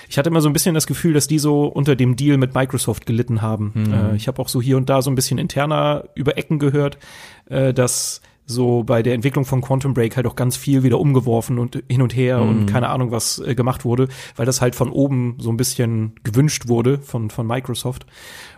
Ich 0.08 0.18
hatte 0.18 0.30
immer 0.30 0.40
so 0.40 0.48
ein 0.48 0.52
bisschen 0.52 0.74
das 0.74 0.86
Gefühl, 0.86 1.12
dass 1.12 1.26
die 1.26 1.38
so 1.38 1.66
unter 1.66 1.96
dem 1.96 2.16
Deal 2.16 2.36
mit 2.36 2.54
Microsoft 2.54 3.06
gelitten 3.06 3.42
haben. 3.42 3.72
Mhm. 3.74 3.92
Äh, 3.92 4.16
ich 4.16 4.28
habe 4.28 4.40
auch 4.40 4.48
so 4.48 4.62
hier 4.62 4.76
und 4.76 4.88
da 4.88 5.02
so 5.02 5.10
ein 5.10 5.14
bisschen 5.14 5.38
interner 5.38 6.04
über 6.14 6.36
Ecken 6.38 6.58
gehört, 6.58 6.98
äh, 7.48 7.72
dass 7.72 8.20
so 8.48 8.84
bei 8.84 9.02
der 9.02 9.14
Entwicklung 9.14 9.44
von 9.44 9.60
Quantum 9.60 9.92
Break 9.92 10.16
halt 10.16 10.26
auch 10.26 10.36
ganz 10.36 10.56
viel 10.56 10.84
wieder 10.84 11.00
umgeworfen 11.00 11.58
und 11.58 11.82
hin 11.90 12.00
und 12.00 12.14
her 12.14 12.38
mhm. 12.38 12.48
und 12.48 12.66
keine 12.66 12.88
Ahnung 12.88 13.10
was 13.10 13.40
äh, 13.40 13.56
gemacht 13.56 13.84
wurde, 13.84 14.06
weil 14.36 14.46
das 14.46 14.60
halt 14.60 14.76
von 14.76 14.90
oben 14.90 15.36
so 15.38 15.50
ein 15.50 15.56
bisschen 15.56 16.12
gewünscht 16.22 16.68
wurde 16.68 16.98
von 16.98 17.30
von 17.30 17.46
Microsoft. 17.46 18.06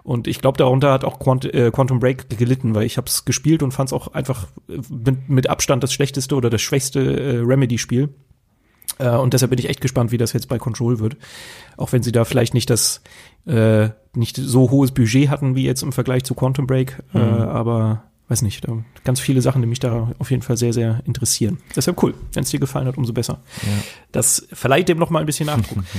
Und 0.02 0.26
ich 0.26 0.40
glaube, 0.40 0.58
darunter 0.58 0.92
hat 0.92 1.04
auch 1.04 1.18
Quant 1.18 1.44
äh, 1.46 1.70
Quantum 1.70 2.00
Break 2.00 2.28
gelitten, 2.36 2.74
weil 2.74 2.84
ich 2.84 2.98
habe 2.98 3.06
es 3.06 3.24
gespielt 3.24 3.62
und 3.62 3.72
fand 3.72 3.88
es 3.88 3.92
auch 3.94 4.08
einfach 4.08 4.46
äh, 4.68 4.78
mit, 4.90 5.28
mit 5.28 5.50
Abstand 5.50 5.82
das 5.82 5.92
schlechteste 5.92 6.34
oder 6.34 6.50
das 6.50 6.60
schwächste 6.60 7.00
äh, 7.00 7.38
Remedy-Spiel. 7.38 8.10
Äh, 8.98 9.16
und 9.16 9.32
deshalb 9.32 9.50
bin 9.50 9.58
ich 9.58 9.68
echt 9.68 9.80
gespannt, 9.80 10.12
wie 10.12 10.18
das 10.18 10.32
jetzt 10.32 10.48
bei 10.48 10.58
Control 10.58 10.98
wird. 10.98 11.16
Auch 11.76 11.92
wenn 11.92 12.02
sie 12.02 12.12
da 12.12 12.24
vielleicht 12.24 12.52
nicht 12.52 12.68
das 12.68 13.02
äh, 13.46 13.88
nicht 14.14 14.36
so 14.36 14.70
hohes 14.70 14.92
Budget 14.92 15.30
hatten 15.30 15.54
wie 15.54 15.64
jetzt 15.64 15.82
im 15.82 15.92
Vergleich 15.92 16.24
zu 16.24 16.34
Quantum 16.34 16.66
Break, 16.66 17.02
äh, 17.14 17.18
mhm. 17.18 17.24
äh, 17.24 17.42
aber 17.42 18.07
weiß 18.28 18.42
nicht, 18.42 18.66
ganz 19.04 19.20
viele 19.20 19.40
Sachen, 19.40 19.62
die 19.62 19.68
mich 19.68 19.80
da 19.80 20.12
auf 20.18 20.30
jeden 20.30 20.42
Fall 20.42 20.56
sehr, 20.56 20.72
sehr 20.72 21.00
interessieren. 21.06 21.58
Deshalb 21.74 22.02
cool. 22.02 22.14
Wenn 22.32 22.44
es 22.44 22.50
dir 22.50 22.60
gefallen 22.60 22.86
hat, 22.86 22.98
umso 22.98 23.12
besser. 23.12 23.40
Ja. 23.62 23.72
Das 24.12 24.46
verleiht 24.52 24.88
dem 24.88 24.98
noch 24.98 25.10
mal 25.10 25.20
ein 25.20 25.26
bisschen 25.26 25.46
Nachdruck. 25.46 25.84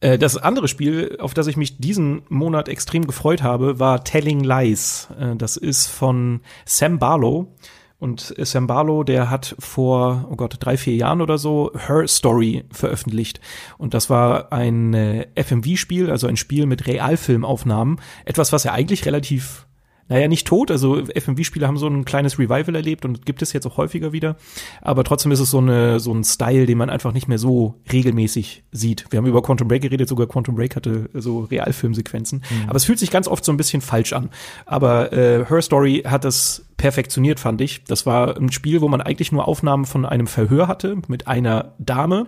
Äh, 0.00 0.18
das 0.18 0.36
andere 0.36 0.68
Spiel, 0.68 1.16
auf 1.20 1.32
das 1.32 1.46
ich 1.46 1.56
mich 1.56 1.78
diesen 1.78 2.22
Monat 2.28 2.68
extrem 2.68 3.06
gefreut 3.06 3.42
habe, 3.42 3.78
war 3.78 4.04
Telling 4.04 4.44
Lies. 4.44 5.08
Äh, 5.18 5.36
das 5.36 5.56
ist 5.56 5.86
von 5.86 6.40
Sam 6.66 6.98
Barlow. 6.98 7.56
Und 7.98 8.34
Sam 8.36 8.66
Barlow, 8.66 9.02
der 9.02 9.30
hat 9.30 9.56
vor, 9.58 10.26
oh 10.30 10.36
Gott, 10.36 10.56
drei, 10.60 10.76
vier 10.76 10.94
Jahren 10.94 11.22
oder 11.22 11.38
so 11.38 11.72
Her 11.74 12.06
Story 12.06 12.64
veröffentlicht. 12.70 13.40
Und 13.78 13.94
das 13.94 14.10
war 14.10 14.52
ein 14.52 14.92
äh, 14.92 15.26
FMV-Spiel, 15.42 16.10
also 16.10 16.26
ein 16.26 16.36
Spiel 16.36 16.66
mit 16.66 16.86
Realfilmaufnahmen. 16.86 17.98
Etwas, 18.26 18.52
was 18.52 18.66
er 18.66 18.72
eigentlich 18.72 19.06
relativ 19.06 19.66
naja, 20.08 20.28
nicht 20.28 20.46
tot. 20.46 20.70
Also 20.70 21.02
FMV-Spiele 21.04 21.66
haben 21.66 21.78
so 21.78 21.86
ein 21.86 22.04
kleines 22.04 22.38
Revival 22.38 22.74
erlebt 22.74 23.04
und 23.04 23.24
gibt 23.24 23.40
es 23.42 23.52
jetzt 23.52 23.66
auch 23.66 23.78
häufiger 23.78 24.12
wieder. 24.12 24.36
Aber 24.82 25.02
trotzdem 25.04 25.32
ist 25.32 25.40
es 25.40 25.50
so, 25.50 25.58
eine, 25.58 25.98
so 26.00 26.12
ein 26.12 26.24
Style, 26.24 26.66
den 26.66 26.78
man 26.78 26.90
einfach 26.90 27.12
nicht 27.12 27.26
mehr 27.28 27.38
so 27.38 27.80
regelmäßig 27.90 28.64
sieht. 28.70 29.06
Wir 29.10 29.18
haben 29.18 29.26
über 29.26 29.42
Quantum 29.42 29.68
Break 29.68 29.82
geredet, 29.82 30.08
sogar 30.08 30.26
Quantum 30.26 30.56
Break 30.56 30.76
hatte 30.76 31.08
so 31.14 31.40
Realfilmsequenzen. 31.40 32.42
Mhm. 32.48 32.68
Aber 32.68 32.76
es 32.76 32.84
fühlt 32.84 32.98
sich 32.98 33.10
ganz 33.10 33.28
oft 33.28 33.44
so 33.44 33.52
ein 33.52 33.56
bisschen 33.56 33.80
falsch 33.80 34.12
an. 34.12 34.28
Aber 34.66 35.12
äh, 35.12 35.46
Her 35.46 35.62
Story 35.62 36.02
hat 36.06 36.24
das 36.24 36.66
perfektioniert, 36.76 37.40
fand 37.40 37.60
ich. 37.60 37.84
Das 37.84 38.04
war 38.04 38.36
ein 38.36 38.52
Spiel, 38.52 38.82
wo 38.82 38.88
man 38.88 39.00
eigentlich 39.00 39.32
nur 39.32 39.48
Aufnahmen 39.48 39.86
von 39.86 40.04
einem 40.04 40.26
Verhör 40.26 40.68
hatte 40.68 40.96
mit 41.08 41.28
einer 41.28 41.74
Dame. 41.78 42.26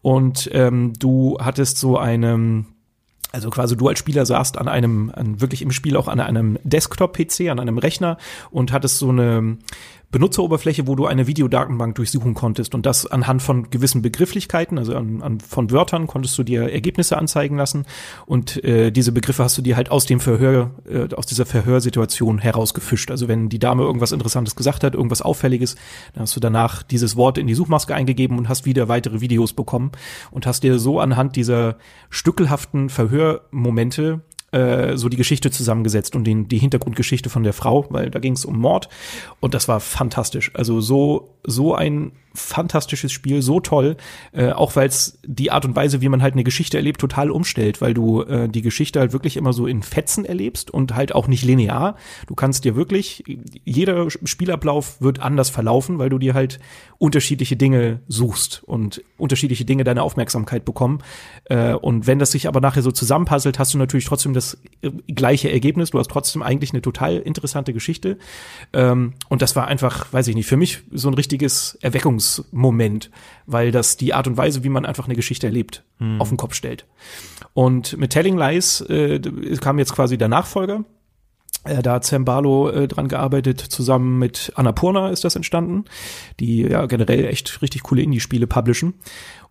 Und 0.00 0.50
ähm, 0.52 0.92
du 0.98 1.38
hattest 1.40 1.78
so 1.78 1.98
eine 1.98 2.64
also 3.34 3.50
quasi 3.50 3.76
du 3.76 3.88
als 3.88 3.98
Spieler 3.98 4.24
saßt 4.24 4.56
an 4.58 4.68
einem, 4.68 5.10
an, 5.14 5.40
wirklich 5.40 5.60
im 5.60 5.72
Spiel 5.72 5.96
auch 5.96 6.08
an 6.08 6.20
einem 6.20 6.58
Desktop-PC, 6.62 7.50
an 7.50 7.58
einem 7.58 7.78
Rechner 7.78 8.16
und 8.50 8.72
hattest 8.72 8.98
so 8.98 9.10
eine 9.10 9.58
Benutzeroberfläche, 10.14 10.86
wo 10.86 10.94
du 10.94 11.06
eine 11.06 11.26
Videodatenbank 11.26 11.96
durchsuchen 11.96 12.34
konntest 12.34 12.76
und 12.76 12.86
das 12.86 13.04
anhand 13.04 13.42
von 13.42 13.68
gewissen 13.70 14.00
Begrifflichkeiten, 14.00 14.78
also 14.78 14.94
an, 14.94 15.22
an, 15.22 15.40
von 15.40 15.72
Wörtern 15.72 16.06
konntest 16.06 16.38
du 16.38 16.44
dir 16.44 16.70
Ergebnisse 16.70 17.18
anzeigen 17.18 17.56
lassen 17.56 17.84
und 18.24 18.62
äh, 18.62 18.92
diese 18.92 19.10
Begriffe 19.10 19.42
hast 19.42 19.58
du 19.58 19.62
dir 19.62 19.74
halt 19.74 19.90
aus 19.90 20.06
dem 20.06 20.20
Verhör, 20.20 20.70
äh, 20.88 21.12
aus 21.16 21.26
dieser 21.26 21.46
Verhörsituation 21.46 22.38
herausgefischt. 22.38 23.10
Also 23.10 23.26
wenn 23.26 23.48
die 23.48 23.58
Dame 23.58 23.82
irgendwas 23.82 24.12
Interessantes 24.12 24.54
gesagt 24.54 24.84
hat, 24.84 24.94
irgendwas 24.94 25.20
Auffälliges, 25.20 25.74
dann 26.12 26.22
hast 26.22 26.36
du 26.36 26.40
danach 26.40 26.84
dieses 26.84 27.16
Wort 27.16 27.36
in 27.36 27.48
die 27.48 27.54
Suchmaske 27.54 27.92
eingegeben 27.92 28.38
und 28.38 28.48
hast 28.48 28.66
wieder 28.66 28.86
weitere 28.86 29.20
Videos 29.20 29.52
bekommen 29.52 29.90
und 30.30 30.46
hast 30.46 30.62
dir 30.62 30.78
so 30.78 31.00
anhand 31.00 31.34
dieser 31.34 31.76
stückelhaften 32.08 32.88
Verhörmomente 32.88 34.22
äh, 34.54 34.96
so 34.96 35.08
die 35.08 35.16
Geschichte 35.16 35.50
zusammengesetzt 35.50 36.14
und 36.14 36.24
den, 36.24 36.48
die 36.48 36.58
Hintergrundgeschichte 36.58 37.28
von 37.28 37.42
der 37.42 37.52
Frau, 37.52 37.86
weil 37.90 38.10
da 38.10 38.20
ging 38.20 38.34
es 38.34 38.44
um 38.44 38.58
Mord 38.58 38.88
und 39.40 39.52
das 39.52 39.66
war 39.66 39.80
fantastisch. 39.80 40.52
Also 40.54 40.80
so 40.80 41.34
so 41.44 41.74
ein 41.74 42.12
fantastisches 42.34 43.12
Spiel, 43.12 43.42
so 43.42 43.60
toll, 43.60 43.96
äh, 44.32 44.50
auch 44.50 44.76
weil 44.76 44.88
es 44.88 45.18
die 45.24 45.50
Art 45.50 45.64
und 45.64 45.76
Weise, 45.76 46.00
wie 46.00 46.08
man 46.08 46.20
halt 46.20 46.34
eine 46.34 46.44
Geschichte 46.44 46.76
erlebt, 46.76 47.00
total 47.00 47.30
umstellt, 47.30 47.80
weil 47.80 47.94
du 47.94 48.22
äh, 48.22 48.48
die 48.48 48.62
Geschichte 48.62 49.00
halt 49.00 49.12
wirklich 49.12 49.36
immer 49.36 49.52
so 49.52 49.66
in 49.66 49.82
Fetzen 49.82 50.24
erlebst 50.24 50.70
und 50.70 50.94
halt 50.94 51.14
auch 51.14 51.28
nicht 51.28 51.44
linear. 51.44 51.96
Du 52.26 52.34
kannst 52.34 52.64
dir 52.64 52.74
wirklich, 52.74 53.24
jeder 53.64 54.10
Spielablauf 54.10 55.00
wird 55.00 55.20
anders 55.20 55.48
verlaufen, 55.50 55.98
weil 55.98 56.10
du 56.10 56.18
dir 56.18 56.34
halt 56.34 56.58
unterschiedliche 56.98 57.56
Dinge 57.56 58.00
suchst 58.08 58.62
und 58.64 59.02
unterschiedliche 59.16 59.64
Dinge 59.64 59.84
deine 59.84 60.02
Aufmerksamkeit 60.02 60.64
bekommen. 60.64 60.98
Äh, 61.44 61.74
und 61.74 62.06
wenn 62.06 62.18
das 62.18 62.32
sich 62.32 62.48
aber 62.48 62.60
nachher 62.60 62.82
so 62.82 62.90
zusammenpuzzelt, 62.90 63.58
hast 63.58 63.74
du 63.74 63.78
natürlich 63.78 64.06
trotzdem 64.06 64.34
das 64.34 64.58
äh, 64.82 64.90
gleiche 65.12 65.52
Ergebnis. 65.52 65.90
Du 65.90 65.98
hast 65.98 66.10
trotzdem 66.10 66.42
eigentlich 66.42 66.72
eine 66.72 66.82
total 66.82 67.18
interessante 67.18 67.72
Geschichte. 67.72 68.18
Ähm, 68.72 69.14
und 69.28 69.42
das 69.42 69.54
war 69.54 69.68
einfach, 69.68 70.12
weiß 70.12 70.28
ich 70.28 70.34
nicht, 70.34 70.46
für 70.46 70.56
mich 70.56 70.80
so 70.92 71.08
ein 71.08 71.14
richtiges 71.14 71.78
Erweckungs 71.80 72.23
Überraschungsmoment, 72.24 73.10
weil 73.46 73.70
das 73.70 73.96
die 73.96 74.14
Art 74.14 74.26
und 74.26 74.36
Weise, 74.36 74.64
wie 74.64 74.68
man 74.68 74.86
einfach 74.86 75.06
eine 75.06 75.14
Geschichte 75.14 75.46
erlebt, 75.46 75.84
hm. 75.98 76.20
auf 76.20 76.28
den 76.28 76.36
Kopf 76.36 76.54
stellt. 76.54 76.86
Und 77.52 77.96
mit 77.98 78.10
Telling 78.10 78.36
Lies 78.36 78.80
äh, 78.82 79.20
kam 79.60 79.78
jetzt 79.78 79.94
quasi 79.94 80.18
der 80.18 80.28
Nachfolger. 80.28 80.84
Äh, 81.64 81.82
da 81.82 81.94
hat 81.94 82.04
Sam 82.04 82.24
Barlow 82.24 82.68
äh, 82.70 82.88
dran 82.88 83.08
gearbeitet, 83.08 83.60
zusammen 83.60 84.18
mit 84.18 84.52
Annapurna 84.56 85.10
ist 85.10 85.24
das 85.24 85.36
entstanden, 85.36 85.84
die 86.40 86.62
ja 86.62 86.86
generell 86.86 87.26
echt 87.26 87.62
richtig 87.62 87.82
coole 87.84 88.02
Indie-Spiele 88.02 88.46
publishen. 88.46 88.94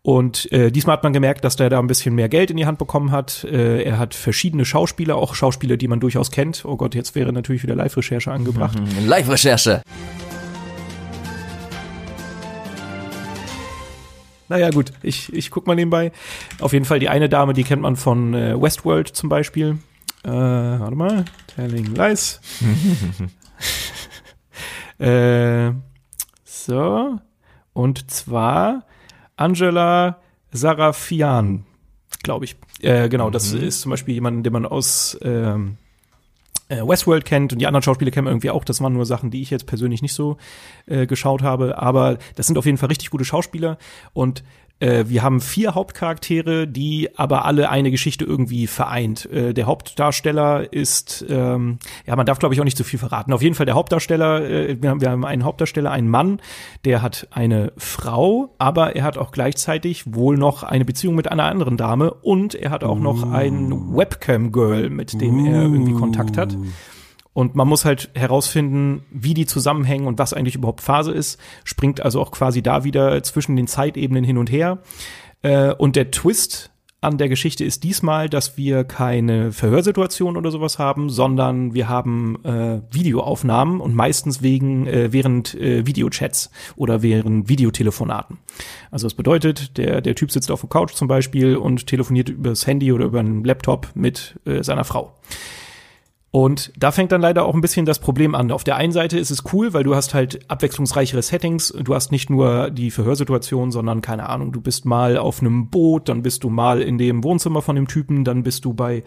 Und 0.06 0.52
äh, 0.52 0.70
diesmal 0.70 0.98
hat 0.98 1.04
man 1.04 1.14
gemerkt, 1.14 1.46
dass 1.46 1.56
der 1.56 1.70
da 1.70 1.80
ein 1.80 1.88
bisschen 1.88 2.14
mehr 2.14 2.28
Geld 2.28 2.52
in 2.52 2.58
die 2.58 2.66
Hand 2.66 2.78
bekommen 2.78 3.12
hat. 3.12 3.46
Äh, 3.46 3.84
er 3.84 4.00
hat 4.00 4.16
verschiedene 4.16 4.66
Schauspieler, 4.66 5.16
auch 5.16 5.34
Schauspieler, 5.34 5.78
die 5.78 5.88
man 5.88 6.02
durchaus 6.02 6.30
kennt. 6.30 6.66
Oh 6.66 6.76
Gott, 6.76 6.94
jetzt 6.94 7.16
wäre 7.16 7.32
natürlich 7.32 7.64
wieder 7.64 7.76
Live-Recherche 7.76 8.30
angebracht. 8.30 8.78
Live-Recherche. 9.08 9.82
Naja, 14.50 14.70
gut, 14.70 14.92
ich, 15.02 15.34
ich 15.34 15.52
guck 15.52 15.68
mal 15.68 15.76
nebenbei. 15.76 16.12
Auf 16.60 16.74
jeden 16.74 16.86
Fall 16.86 17.00
die 17.00 17.10
eine 17.10 17.30
Dame, 17.30 17.54
die 17.54 17.64
kennt 17.64 17.82
man 17.82 17.96
von 17.96 18.34
äh, 18.34 18.62
Westworld 18.62 19.08
zum 19.08 19.30
Beispiel. 19.30 19.78
Äh, 20.24 20.30
warte 20.30 20.96
mal. 20.96 21.26
Telling 21.48 21.96
Lies. 21.96 22.40
äh, 25.00 25.72
so. 26.44 27.20
Und 27.74 28.12
zwar 28.12 28.86
Angela 29.36 30.20
Sarafian, 30.52 31.66
glaube 32.24 32.46
ich. 32.46 32.56
Äh, 32.82 33.10
genau, 33.10 33.30
das 33.30 33.54
ist 33.54 33.82
zum 33.82 33.92
Beispiel 33.92 34.14
jemand, 34.14 34.46
den 34.46 34.54
man 34.54 34.66
aus 34.66 35.18
ähm, 35.22 35.78
äh, 35.80 35.83
Westworld 36.82 37.26
kennt 37.26 37.54
und 37.54 37.60
die 37.60 37.68
anderen 37.68 37.84
Schauspieler 37.84 38.12
kennen 38.12 38.28
irgendwie 38.28 38.50
auch. 38.50 38.64
Das 38.64 38.82
waren 38.82 38.94
nur 38.94 39.06
Sachen, 39.06 39.32
die 39.32 39.42
ich 39.42 39.50
jetzt 39.50 39.66
persönlich 39.66 40.02
nicht 40.02 40.14
so 40.14 40.38
äh, 40.86 41.06
geschaut 41.06 41.42
habe. 41.42 41.78
Aber 41.78 42.18
das 42.36 42.48
sind 42.48 42.58
auf 42.58 42.66
jeden 42.66 42.78
Fall 42.78 42.90
richtig 42.90 43.10
gute 43.10 43.26
Schauspieler. 43.26 43.78
Und 44.14 44.44
äh, 44.80 45.06
wir 45.08 45.24
haben 45.24 45.40
vier 45.40 45.76
Hauptcharaktere, 45.76 46.68
die 46.68 47.10
aber 47.16 47.46
alle 47.46 47.70
eine 47.70 47.92
Geschichte 47.92 48.26
irgendwie 48.26 48.68
vereint. 48.68 49.26
Äh, 49.32 49.54
der 49.54 49.66
Hauptdarsteller 49.66 50.72
ist, 50.74 51.26
ähm, 51.30 51.80
ja, 52.06 52.16
man 52.16 52.26
darf 52.26 52.40
glaube 52.40 52.54
ich 52.54 52.62
auch 52.62 52.66
nicht 52.66 52.78
zu 52.78 52.84
viel 52.84 53.00
verraten. 53.00 53.34
Auf 53.34 53.42
jeden 53.42 53.56
Fall 53.56 53.66
der 53.66 53.76
Hauptdarsteller, 53.76 54.50
äh, 54.50 54.82
wir, 54.82 54.90
haben, 54.90 55.02
wir 55.02 55.10
haben 55.10 55.26
einen 55.26 55.44
Hauptdarsteller, 55.44 55.92
einen 55.92 56.10
Mann, 56.10 56.42
der 56.86 57.02
hat 57.02 57.28
eine 57.32 57.72
Frau, 57.78 58.54
aber 58.58 58.96
er 58.96 59.04
hat 59.04 59.18
auch 59.18 59.32
gleichzeitig 59.32 60.14
wohl 60.14 60.38
noch 60.38 60.64
eine 60.64 60.86
Beziehung 60.86 61.16
mit 61.16 61.32
einer 61.32 61.46
anderen 61.46 61.78
Dame 61.78 62.14
und 62.14 62.56
er 62.56 62.72
hat 62.72 62.84
auch 62.84 63.00
noch 63.00 63.32
ein 63.32 63.96
Webcam-Girl, 63.96 64.90
mit 64.90 65.20
dem 65.22 65.46
er 65.46 65.64
irgendwie 65.64 65.94
Kontakt 65.94 66.38
hat. 66.38 66.58
Und 67.34 67.56
man 67.56 67.68
muss 67.68 67.84
halt 67.84 68.12
herausfinden, 68.14 69.04
wie 69.10 69.34
die 69.34 69.46
zusammenhängen 69.46 70.08
und 70.08 70.20
was 70.20 70.34
eigentlich 70.34 70.56
überhaupt 70.56 70.82
Phase 70.82 71.12
ist. 71.12 71.40
Springt 71.64 72.02
also 72.02 72.22
auch 72.22 72.32
quasi 72.32 72.62
da 72.62 72.84
wieder 72.84 73.24
zwischen 73.24 73.56
den 73.56 73.68
Zeitebenen 73.68 74.24
hin 74.24 74.38
und 74.38 74.52
her. 74.52 74.80
Äh, 75.42 75.74
und 75.74 75.96
der 75.96 76.12
Twist 76.12 76.70
an 77.04 77.18
der 77.18 77.28
Geschichte 77.28 77.66
ist 77.66 77.84
diesmal, 77.84 78.30
dass 78.30 78.56
wir 78.56 78.86
keine 78.86 79.52
Verhörsituation 79.52 80.38
oder 80.38 80.52
sowas 80.52 80.80
haben, 80.80 81.10
sondern 81.10 81.74
wir 81.74 81.90
haben 81.90 82.38
äh, 82.46 82.82
Videoaufnahmen 82.92 83.82
und 83.82 83.94
meistens 83.94 84.42
wegen 84.42 84.88
äh, 84.88 85.12
während 85.12 85.54
äh, 85.56 85.86
Videochats 85.86 86.50
oder 86.78 87.02
während 87.02 87.50
Videotelefonaten. 87.50 88.38
Also 88.90 89.08
das 89.08 89.16
bedeutet, 89.16 89.78
der 89.78 90.00
der 90.00 90.16
Typ 90.16 90.32
sitzt 90.32 90.50
auf 90.50 90.62
der 90.62 90.70
Couch 90.70 90.94
zum 90.94 91.10
Beispiel 91.10 91.58
und 91.58 91.88
telefoniert 91.88 92.30
übers 92.30 92.66
Handy 92.66 92.94
oder 92.94 93.06
über 93.06 93.20
einen 93.20 93.44
Laptop 93.44 93.90
mit 93.96 94.40
äh, 94.46 94.64
seiner 94.64 94.86
Frau. 94.86 95.14
Und 96.36 96.74
da 96.76 96.92
fängt 96.92 97.12
dann 97.12 97.22
leider 97.22 97.46
auch 97.46 97.54
ein 97.54 97.62
bisschen 97.62 97.86
das 97.86 98.00
Problem 98.00 98.34
an. 98.34 98.52
Auf 98.52 98.64
der 98.64 98.76
einen 98.76 98.92
Seite 98.92 99.20
ist 99.20 99.30
es 99.30 99.44
cool, 99.54 99.72
weil 99.76 99.84
du 99.84 99.94
hast 99.94 100.16
halt 100.16 100.50
abwechslungsreichere 100.50 101.22
Settings. 101.22 101.72
Du 101.84 101.94
hast 101.94 102.12
nicht 102.12 102.32
nur 102.32 102.72
die 102.72 102.90
Verhörsituation, 102.90 103.72
sondern 103.72 104.02
keine 104.02 104.28
Ahnung, 104.28 104.52
du 104.52 104.60
bist 104.60 104.84
mal 104.84 105.18
auf 105.20 105.42
einem 105.42 105.70
Boot, 105.70 106.10
dann 106.10 106.24
bist 106.24 106.44
du 106.44 106.50
mal 106.50 106.82
in 106.82 106.98
dem 106.98 107.24
Wohnzimmer 107.24 107.62
von 107.62 107.76
dem 107.76 107.88
Typen, 107.88 108.24
dann 108.24 108.42
bist 108.42 108.66
du 108.66 108.74
bei, 108.74 109.04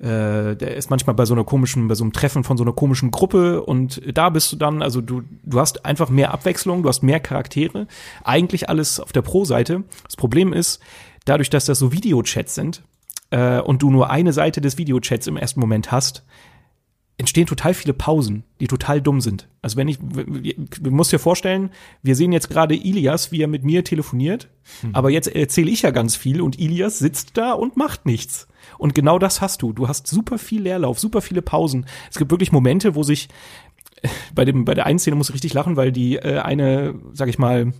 äh, 0.00 0.54
der 0.54 0.76
ist 0.76 0.90
manchmal 0.90 1.16
bei 1.16 1.24
so 1.24 1.32
einer 1.32 1.44
komischen, 1.44 1.88
bei 1.88 1.94
so 1.94 2.04
einem 2.04 2.12
Treffen 2.12 2.44
von 2.44 2.58
so 2.58 2.64
einer 2.64 2.74
komischen 2.74 3.10
Gruppe 3.10 3.62
und 3.62 4.02
da 4.14 4.28
bist 4.28 4.52
du 4.52 4.56
dann, 4.56 4.82
also 4.82 5.00
du, 5.00 5.22
du 5.44 5.58
hast 5.58 5.86
einfach 5.86 6.10
mehr 6.10 6.34
Abwechslung, 6.34 6.82
du 6.82 6.90
hast 6.90 7.02
mehr 7.02 7.20
Charaktere. 7.20 7.86
Eigentlich 8.22 8.68
alles 8.68 9.00
auf 9.00 9.12
der 9.12 9.22
Pro-Seite. 9.22 9.84
Das 10.04 10.16
Problem 10.16 10.52
ist, 10.52 10.80
dadurch, 11.24 11.48
dass 11.48 11.64
das 11.64 11.78
so 11.78 11.90
Videochats 11.90 12.54
sind, 12.54 12.82
äh, 13.30 13.60
und 13.60 13.82
du 13.82 13.90
nur 13.90 14.10
eine 14.10 14.34
Seite 14.34 14.60
des 14.60 14.76
Videochats 14.76 15.26
im 15.26 15.38
ersten 15.38 15.60
Moment 15.60 15.90
hast, 15.90 16.22
entstehen 17.18 17.46
total 17.46 17.72
viele 17.72 17.94
Pausen, 17.94 18.44
die 18.60 18.66
total 18.66 19.00
dumm 19.00 19.20
sind. 19.20 19.48
Also 19.62 19.76
wenn 19.76 19.88
ich, 19.88 19.98
du 19.98 20.90
musst 20.90 21.12
dir 21.12 21.18
vorstellen, 21.18 21.70
wir 22.02 22.14
sehen 22.14 22.32
jetzt 22.32 22.50
gerade 22.50 22.74
Ilias, 22.74 23.32
wie 23.32 23.40
er 23.40 23.48
mit 23.48 23.64
mir 23.64 23.84
telefoniert, 23.84 24.48
hm. 24.82 24.94
aber 24.94 25.10
jetzt 25.10 25.28
erzähle 25.28 25.70
ich 25.70 25.82
ja 25.82 25.90
ganz 25.92 26.14
viel 26.14 26.42
und 26.42 26.58
Ilias 26.58 26.98
sitzt 26.98 27.36
da 27.38 27.52
und 27.52 27.76
macht 27.76 28.04
nichts. 28.04 28.48
Und 28.76 28.94
genau 28.94 29.18
das 29.18 29.40
hast 29.40 29.62
du. 29.62 29.72
Du 29.72 29.88
hast 29.88 30.06
super 30.06 30.38
viel 30.38 30.62
Leerlauf, 30.62 30.98
super 30.98 31.22
viele 31.22 31.40
Pausen. 31.40 31.86
Es 32.10 32.18
gibt 32.18 32.30
wirklich 32.30 32.52
Momente, 32.52 32.94
wo 32.94 33.02
sich 33.02 33.28
bei 34.34 34.44
dem 34.44 34.66
bei 34.66 34.74
der 34.74 34.84
einen 34.84 34.98
Szene 34.98 35.16
muss 35.16 35.30
ich 35.30 35.34
richtig 35.34 35.54
lachen, 35.54 35.76
weil 35.76 35.92
die 35.92 36.16
äh, 36.16 36.40
eine, 36.40 36.96
sag 37.12 37.28
ich 37.28 37.38
mal, 37.38 37.72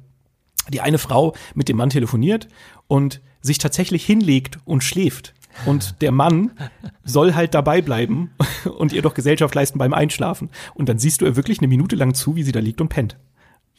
die 0.70 0.80
eine 0.80 0.98
Frau 0.98 1.34
mit 1.54 1.68
dem 1.68 1.76
Mann 1.76 1.90
telefoniert 1.90 2.48
und 2.88 3.20
sich 3.42 3.58
tatsächlich 3.58 4.04
hinlegt 4.04 4.58
und 4.64 4.82
schläft 4.82 5.34
und 5.64 6.02
der 6.02 6.12
Mann 6.12 6.50
soll 7.04 7.34
halt 7.34 7.54
dabei 7.54 7.80
bleiben 7.80 8.30
und 8.78 8.92
ihr 8.92 9.02
doch 9.02 9.14
Gesellschaft 9.14 9.54
leisten 9.54 9.78
beim 9.78 9.94
Einschlafen. 9.94 10.50
Und 10.74 10.88
dann 10.88 10.98
siehst 10.98 11.20
du 11.20 11.24
ihr 11.24 11.36
wirklich 11.36 11.58
eine 11.58 11.68
Minute 11.68 11.96
lang 11.96 12.14
zu, 12.14 12.36
wie 12.36 12.42
sie 12.42 12.52
da 12.52 12.60
liegt 12.60 12.80
und 12.80 12.88
pennt. 12.88 13.16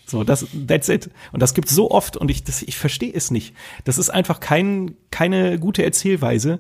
So, 0.06 0.24
das, 0.24 0.48
that's 0.68 0.88
it. 0.90 1.10
Und 1.34 1.42
das 1.42 1.54
gibt's 1.54 1.76
so 1.76 1.92
oft 1.92 2.16
und 2.16 2.32
ich, 2.32 2.44
das, 2.44 2.62
ich 2.64 2.78
verstehe 2.78 3.14
es 3.14 3.30
nicht. 3.30 3.54
Das 3.84 3.98
ist 3.98 4.10
einfach 4.10 4.40
kein, 4.40 4.96
keine 5.12 5.60
gute 5.60 5.84
Erzählweise. 5.84 6.60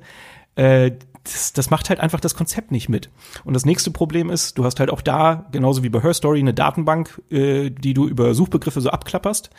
Äh, 0.56 0.92
das, 1.24 1.54
das 1.54 1.70
macht 1.70 1.90
halt 1.90 2.00
einfach 2.00 2.20
das 2.20 2.36
Konzept 2.36 2.72
nicht 2.72 2.90
mit. 2.90 3.10
Und 3.46 3.54
das 3.54 3.66
nächste 3.66 3.92
Problem 3.92 4.30
ist, 4.30 4.58
du 4.58 4.66
hast 4.66 4.80
halt 4.80 4.90
auch 4.90 5.02
da, 5.02 5.48
genauso 5.52 5.84
wie 5.84 5.90
bei 5.90 6.02
Her 6.02 6.14
Story, 6.14 6.40
eine 6.40 6.54
Datenbank, 6.54 7.22
äh, 7.30 7.70
die 7.70 7.94
du 7.94 8.08
über 8.08 8.34
Suchbegriffe 8.34 8.82
so 8.82 8.90
abklapperst. 8.90 9.50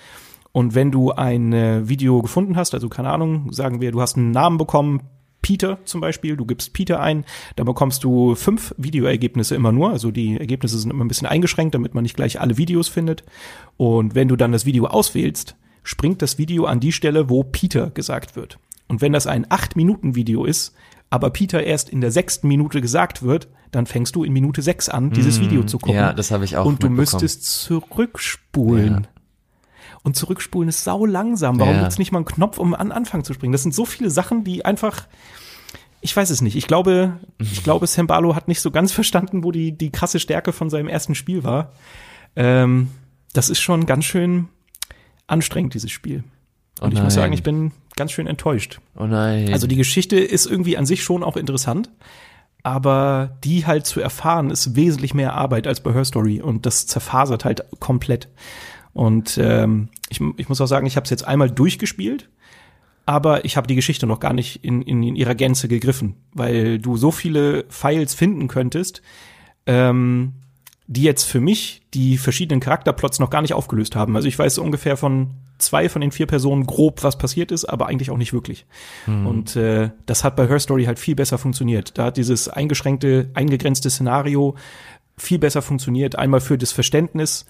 Und 0.52 0.74
wenn 0.74 0.90
du 0.90 1.12
ein 1.12 1.52
äh, 1.52 1.88
Video 1.88 2.20
gefunden 2.20 2.56
hast, 2.56 2.74
also 2.74 2.88
keine 2.88 3.10
Ahnung, 3.10 3.52
sagen 3.52 3.80
wir, 3.80 3.92
du 3.92 4.00
hast 4.00 4.16
einen 4.16 4.32
Namen 4.32 4.58
bekommen, 4.58 5.02
Peter 5.48 5.78
zum 5.86 6.02
Beispiel, 6.02 6.36
du 6.36 6.44
gibst 6.44 6.74
Peter 6.74 7.00
ein, 7.00 7.24
da 7.56 7.64
bekommst 7.64 8.04
du 8.04 8.34
fünf 8.34 8.74
Videoergebnisse 8.76 9.54
immer 9.54 9.72
nur, 9.72 9.88
also 9.88 10.10
die 10.10 10.38
Ergebnisse 10.38 10.78
sind 10.78 10.90
immer 10.90 11.06
ein 11.06 11.08
bisschen 11.08 11.26
eingeschränkt, 11.26 11.74
damit 11.74 11.94
man 11.94 12.02
nicht 12.02 12.16
gleich 12.16 12.38
alle 12.38 12.58
Videos 12.58 12.88
findet. 12.88 13.24
Und 13.78 14.14
wenn 14.14 14.28
du 14.28 14.36
dann 14.36 14.52
das 14.52 14.66
Video 14.66 14.88
auswählst, 14.88 15.56
springt 15.84 16.20
das 16.20 16.36
Video 16.36 16.66
an 16.66 16.80
die 16.80 16.92
Stelle, 16.92 17.30
wo 17.30 17.44
Peter 17.44 17.88
gesagt 17.88 18.36
wird. 18.36 18.58
Und 18.88 19.00
wenn 19.00 19.14
das 19.14 19.26
ein 19.26 19.46
acht 19.48 19.74
Minuten 19.74 20.14
Video 20.14 20.44
ist, 20.44 20.74
aber 21.08 21.30
Peter 21.30 21.62
erst 21.62 21.88
in 21.88 22.02
der 22.02 22.10
sechsten 22.10 22.46
Minute 22.46 22.82
gesagt 22.82 23.22
wird, 23.22 23.48
dann 23.70 23.86
fängst 23.86 24.16
du 24.16 24.24
in 24.24 24.34
Minute 24.34 24.60
sechs 24.60 24.90
an, 24.90 25.12
dieses 25.12 25.38
mm, 25.38 25.42
Video 25.44 25.62
zu 25.62 25.78
gucken. 25.78 25.96
Ja, 25.96 26.12
das 26.12 26.30
habe 26.30 26.44
ich 26.44 26.58
auch. 26.58 26.66
Und 26.66 26.82
du 26.82 26.90
müsstest 26.90 27.46
zurückspulen. 27.46 28.92
Ja. 28.94 29.08
Und 30.02 30.16
zurückspulen 30.16 30.68
ist 30.68 30.84
sau 30.84 31.06
langsam. 31.06 31.58
Warum 31.58 31.74
ja. 31.74 31.80
gibt's 31.80 31.98
nicht 31.98 32.12
mal 32.12 32.18
einen 32.18 32.26
Knopf, 32.26 32.58
um 32.58 32.74
an 32.74 32.92
Anfang 32.92 33.24
zu 33.24 33.32
springen? 33.34 33.52
Das 33.52 33.62
sind 33.62 33.74
so 33.74 33.84
viele 33.84 34.10
Sachen, 34.10 34.44
die 34.44 34.64
einfach, 34.64 35.06
ich 36.00 36.16
weiß 36.16 36.30
es 36.30 36.40
nicht. 36.40 36.56
Ich 36.56 36.66
glaube, 36.66 37.18
ich 37.38 37.62
glaube, 37.64 37.86
Sembalo 37.86 38.34
hat 38.34 38.48
nicht 38.48 38.60
so 38.60 38.70
ganz 38.70 38.92
verstanden, 38.92 39.44
wo 39.44 39.52
die, 39.52 39.72
die 39.72 39.90
krasse 39.90 40.20
Stärke 40.20 40.52
von 40.52 40.70
seinem 40.70 40.88
ersten 40.88 41.14
Spiel 41.14 41.44
war. 41.44 41.72
Ähm, 42.36 42.88
das 43.32 43.50
ist 43.50 43.60
schon 43.60 43.86
ganz 43.86 44.04
schön 44.04 44.48
anstrengend, 45.26 45.74
dieses 45.74 45.90
Spiel. 45.90 46.24
Und 46.80 46.94
oh 46.94 46.96
ich 46.96 47.02
muss 47.02 47.14
sagen, 47.14 47.32
ich 47.32 47.42
bin 47.42 47.72
ganz 47.96 48.12
schön 48.12 48.26
enttäuscht. 48.26 48.80
Oh 48.96 49.06
nein. 49.06 49.52
Also 49.52 49.66
die 49.66 49.76
Geschichte 49.76 50.18
ist 50.18 50.46
irgendwie 50.46 50.76
an 50.76 50.86
sich 50.86 51.02
schon 51.02 51.24
auch 51.24 51.36
interessant, 51.36 51.90
aber 52.62 53.36
die 53.42 53.66
halt 53.66 53.86
zu 53.86 54.00
erfahren 54.00 54.50
ist 54.50 54.76
wesentlich 54.76 55.14
mehr 55.14 55.34
Arbeit 55.34 55.66
als 55.66 55.82
bei 55.82 55.92
Her 55.92 56.04
Story 56.04 56.40
und 56.40 56.66
das 56.66 56.86
zerfasert 56.86 57.44
halt 57.44 57.64
komplett. 57.80 58.28
Und 58.92 59.38
ähm, 59.38 59.88
ich, 60.08 60.20
ich 60.36 60.48
muss 60.48 60.60
auch 60.60 60.66
sagen, 60.66 60.86
ich 60.86 60.96
habe 60.96 61.04
es 61.04 61.10
jetzt 61.10 61.26
einmal 61.26 61.50
durchgespielt, 61.50 62.28
aber 63.08 63.46
ich 63.46 63.56
habe 63.56 63.66
die 63.66 63.74
Geschichte 63.74 64.06
noch 64.06 64.20
gar 64.20 64.34
nicht 64.34 64.62
in, 64.62 64.82
in, 64.82 65.02
in 65.02 65.16
ihrer 65.16 65.34
Gänze 65.34 65.66
gegriffen, 65.66 66.16
weil 66.34 66.78
du 66.78 66.98
so 66.98 67.10
viele 67.10 67.64
Files 67.70 68.12
finden 68.12 68.48
könntest, 68.48 69.00
ähm, 69.64 70.34
die 70.86 71.04
jetzt 71.04 71.24
für 71.24 71.40
mich 71.40 71.80
die 71.94 72.18
verschiedenen 72.18 72.60
Charakterplots 72.60 73.18
noch 73.18 73.30
gar 73.30 73.40
nicht 73.40 73.54
aufgelöst 73.54 73.96
haben. 73.96 74.14
Also 74.14 74.28
ich 74.28 74.38
weiß 74.38 74.58
ungefähr 74.58 74.98
von 74.98 75.30
zwei 75.56 75.88
von 75.88 76.02
den 76.02 76.12
vier 76.12 76.26
Personen 76.26 76.66
grob, 76.66 77.02
was 77.02 77.16
passiert 77.16 77.50
ist, 77.50 77.64
aber 77.64 77.86
eigentlich 77.86 78.10
auch 78.10 78.18
nicht 78.18 78.34
wirklich. 78.34 78.66
Hm. 79.06 79.26
Und 79.26 79.56
äh, 79.56 79.88
das 80.04 80.22
hat 80.22 80.36
bei 80.36 80.46
Her 80.46 80.60
Story 80.60 80.84
halt 80.84 80.98
viel 80.98 81.14
besser 81.14 81.38
funktioniert. 81.38 81.96
Da 81.96 82.04
hat 82.04 82.18
dieses 82.18 82.50
eingeschränkte, 82.50 83.30
eingegrenzte 83.32 83.88
Szenario 83.88 84.54
viel 85.16 85.38
besser 85.38 85.62
funktioniert. 85.62 86.16
Einmal 86.16 86.40
für 86.40 86.58
das 86.58 86.72
Verständnis, 86.72 87.46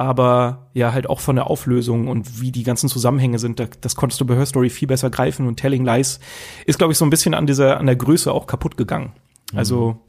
aber 0.00 0.70
ja 0.72 0.94
halt 0.94 1.10
auch 1.10 1.20
von 1.20 1.36
der 1.36 1.48
Auflösung 1.48 2.08
und 2.08 2.40
wie 2.40 2.50
die 2.50 2.62
ganzen 2.62 2.88
Zusammenhänge 2.88 3.38
sind, 3.38 3.62
das 3.82 3.96
konntest 3.96 4.18
du 4.18 4.24
bei 4.24 4.34
Her 4.34 4.46
Story 4.46 4.70
viel 4.70 4.88
besser 4.88 5.10
greifen 5.10 5.46
und 5.46 5.56
Telling 5.56 5.84
Lies 5.84 6.20
ist, 6.64 6.78
glaube 6.78 6.94
ich, 6.94 6.98
so 6.98 7.04
ein 7.04 7.10
bisschen 7.10 7.34
an 7.34 7.46
dieser, 7.46 7.76
an 7.76 7.84
der 7.84 7.96
Größe 7.96 8.32
auch 8.32 8.46
kaputt 8.46 8.78
gegangen. 8.78 9.12
Mhm. 9.52 9.58
Also 9.58 10.00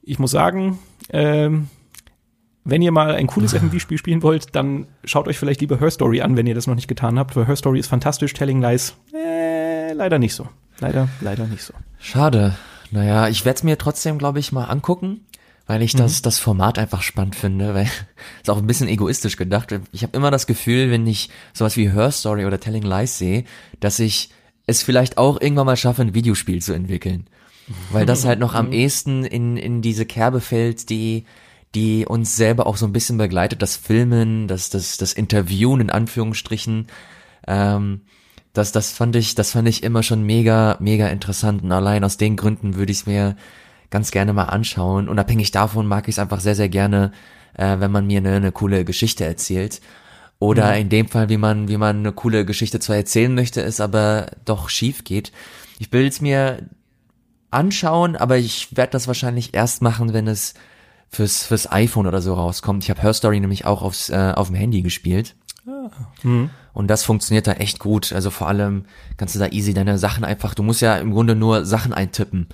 ich 0.00 0.18
muss 0.18 0.30
sagen, 0.30 0.78
ähm, 1.10 1.68
wenn 2.64 2.80
ihr 2.80 2.90
mal 2.90 3.14
ein 3.14 3.26
cooles 3.26 3.52
FMV-Spiel 3.58 3.98
spielen 3.98 4.22
wollt, 4.22 4.56
dann 4.56 4.86
schaut 5.04 5.28
euch 5.28 5.38
vielleicht 5.38 5.60
lieber 5.60 5.78
Her 5.78 5.90
Story 5.90 6.22
an, 6.22 6.38
wenn 6.38 6.46
ihr 6.46 6.54
das 6.54 6.66
noch 6.66 6.74
nicht 6.74 6.88
getan 6.88 7.18
habt, 7.18 7.36
weil 7.36 7.46
Her 7.46 7.56
Story 7.56 7.80
ist 7.80 7.88
fantastisch, 7.88 8.32
Telling 8.32 8.62
Lies 8.62 8.94
äh, 9.12 9.92
leider 9.92 10.18
nicht 10.18 10.34
so. 10.34 10.48
Leider, 10.80 11.10
leider 11.20 11.46
nicht 11.46 11.62
so. 11.62 11.74
Schade. 11.98 12.56
Naja, 12.90 13.28
ich 13.28 13.44
werde 13.44 13.58
es 13.58 13.64
mir 13.64 13.76
trotzdem, 13.76 14.16
glaube 14.16 14.38
ich, 14.38 14.50
mal 14.50 14.64
angucken 14.64 15.26
weil 15.68 15.82
ich 15.82 15.94
das, 15.94 16.18
mhm. 16.18 16.22
das 16.22 16.38
Format 16.40 16.78
einfach 16.78 17.02
spannend 17.02 17.36
finde, 17.36 17.74
weil 17.74 17.84
ist 18.42 18.50
auch 18.50 18.56
ein 18.56 18.66
bisschen 18.66 18.88
egoistisch 18.88 19.36
gedacht. 19.36 19.72
Ich 19.92 20.02
habe 20.02 20.16
immer 20.16 20.32
das 20.32 20.48
Gefühl, 20.48 20.90
wenn 20.90 21.06
ich 21.06 21.28
sowas 21.52 21.76
wie 21.76 21.92
Her 21.92 22.10
Story 22.10 22.46
oder 22.46 22.58
Telling 22.58 22.82
Lies 22.82 23.18
sehe, 23.18 23.44
dass 23.78 24.00
ich 24.00 24.30
es 24.66 24.82
vielleicht 24.82 25.18
auch 25.18 25.40
irgendwann 25.40 25.66
mal 25.66 25.76
schaffe, 25.76 26.02
ein 26.02 26.14
Videospiel 26.14 26.62
zu 26.62 26.72
entwickeln. 26.72 27.28
Weil 27.92 28.06
das 28.06 28.24
halt 28.24 28.40
noch 28.40 28.54
am 28.56 28.68
mhm. 28.68 28.72
ehesten 28.72 29.24
in, 29.24 29.58
in 29.58 29.82
diese 29.82 30.06
Kerbe 30.06 30.40
fällt, 30.40 30.88
die, 30.88 31.26
die 31.74 32.06
uns 32.06 32.34
selber 32.34 32.66
auch 32.66 32.78
so 32.78 32.86
ein 32.86 32.94
bisschen 32.94 33.18
begleitet, 33.18 33.60
das 33.60 33.76
Filmen, 33.76 34.48
das, 34.48 34.70
das, 34.70 34.96
das 34.96 35.12
Interviewen 35.12 35.82
in 35.82 35.90
Anführungsstrichen. 35.90 36.86
Ähm, 37.46 38.00
das, 38.54 38.72
das 38.72 38.90
fand 38.92 39.16
ich, 39.16 39.34
das 39.34 39.52
fand 39.52 39.68
ich 39.68 39.82
immer 39.82 40.02
schon 40.02 40.22
mega, 40.22 40.78
mega 40.80 41.08
interessant. 41.08 41.62
Und 41.62 41.72
allein 41.72 42.04
aus 42.04 42.16
den 42.16 42.36
Gründen 42.36 42.76
würde 42.76 42.90
ich 42.90 43.00
es 43.00 43.06
mir 43.06 43.36
ganz 43.90 44.10
gerne 44.10 44.32
mal 44.32 44.44
anschauen. 44.44 45.08
Unabhängig 45.08 45.50
davon 45.50 45.86
mag 45.86 46.08
ich 46.08 46.14
es 46.14 46.18
einfach 46.18 46.40
sehr, 46.40 46.54
sehr 46.54 46.68
gerne, 46.68 47.12
äh, 47.54 47.78
wenn 47.78 47.90
man 47.90 48.06
mir 48.06 48.18
eine, 48.18 48.36
eine 48.36 48.52
coole 48.52 48.84
Geschichte 48.84 49.24
erzählt. 49.24 49.80
Oder 50.40 50.76
in 50.76 50.88
dem 50.88 51.08
Fall, 51.08 51.28
wie 51.28 51.36
man, 51.36 51.66
wie 51.68 51.76
man 51.76 51.98
eine 51.98 52.12
coole 52.12 52.44
Geschichte 52.44 52.78
zwar 52.78 52.96
erzählen 52.96 53.34
möchte, 53.34 53.60
es 53.60 53.80
aber 53.80 54.30
doch 54.44 54.68
schief 54.68 55.02
geht. 55.02 55.32
Ich 55.80 55.92
will 55.92 56.06
es 56.06 56.20
mir 56.20 56.68
anschauen, 57.50 58.14
aber 58.14 58.36
ich 58.36 58.76
werde 58.76 58.92
das 58.92 59.08
wahrscheinlich 59.08 59.54
erst 59.54 59.82
machen, 59.82 60.12
wenn 60.12 60.28
es 60.28 60.54
fürs, 61.08 61.44
fürs 61.44 61.70
iPhone 61.72 62.06
oder 62.06 62.20
so 62.20 62.34
rauskommt. 62.34 62.84
Ich 62.84 62.90
habe 62.90 63.02
Her 63.02 63.14
Story 63.14 63.40
nämlich 63.40 63.64
auch 63.64 63.82
aufs, 63.82 64.10
äh, 64.10 64.32
auf 64.36 64.48
dem 64.48 64.56
Handy 64.56 64.82
gespielt. 64.82 65.34
Und 66.72 66.86
das 66.88 67.02
funktioniert 67.02 67.48
da 67.48 67.54
echt 67.54 67.80
gut. 67.80 68.12
Also 68.12 68.30
vor 68.30 68.46
allem 68.46 68.84
kannst 69.16 69.34
du 69.34 69.40
da 69.40 69.48
easy 69.48 69.74
deine 69.74 69.98
Sachen 69.98 70.22
einfach, 70.22 70.54
du 70.54 70.62
musst 70.62 70.82
ja 70.82 70.96
im 70.98 71.10
Grunde 71.10 71.34
nur 71.34 71.64
Sachen 71.64 71.92
eintippen 71.92 72.48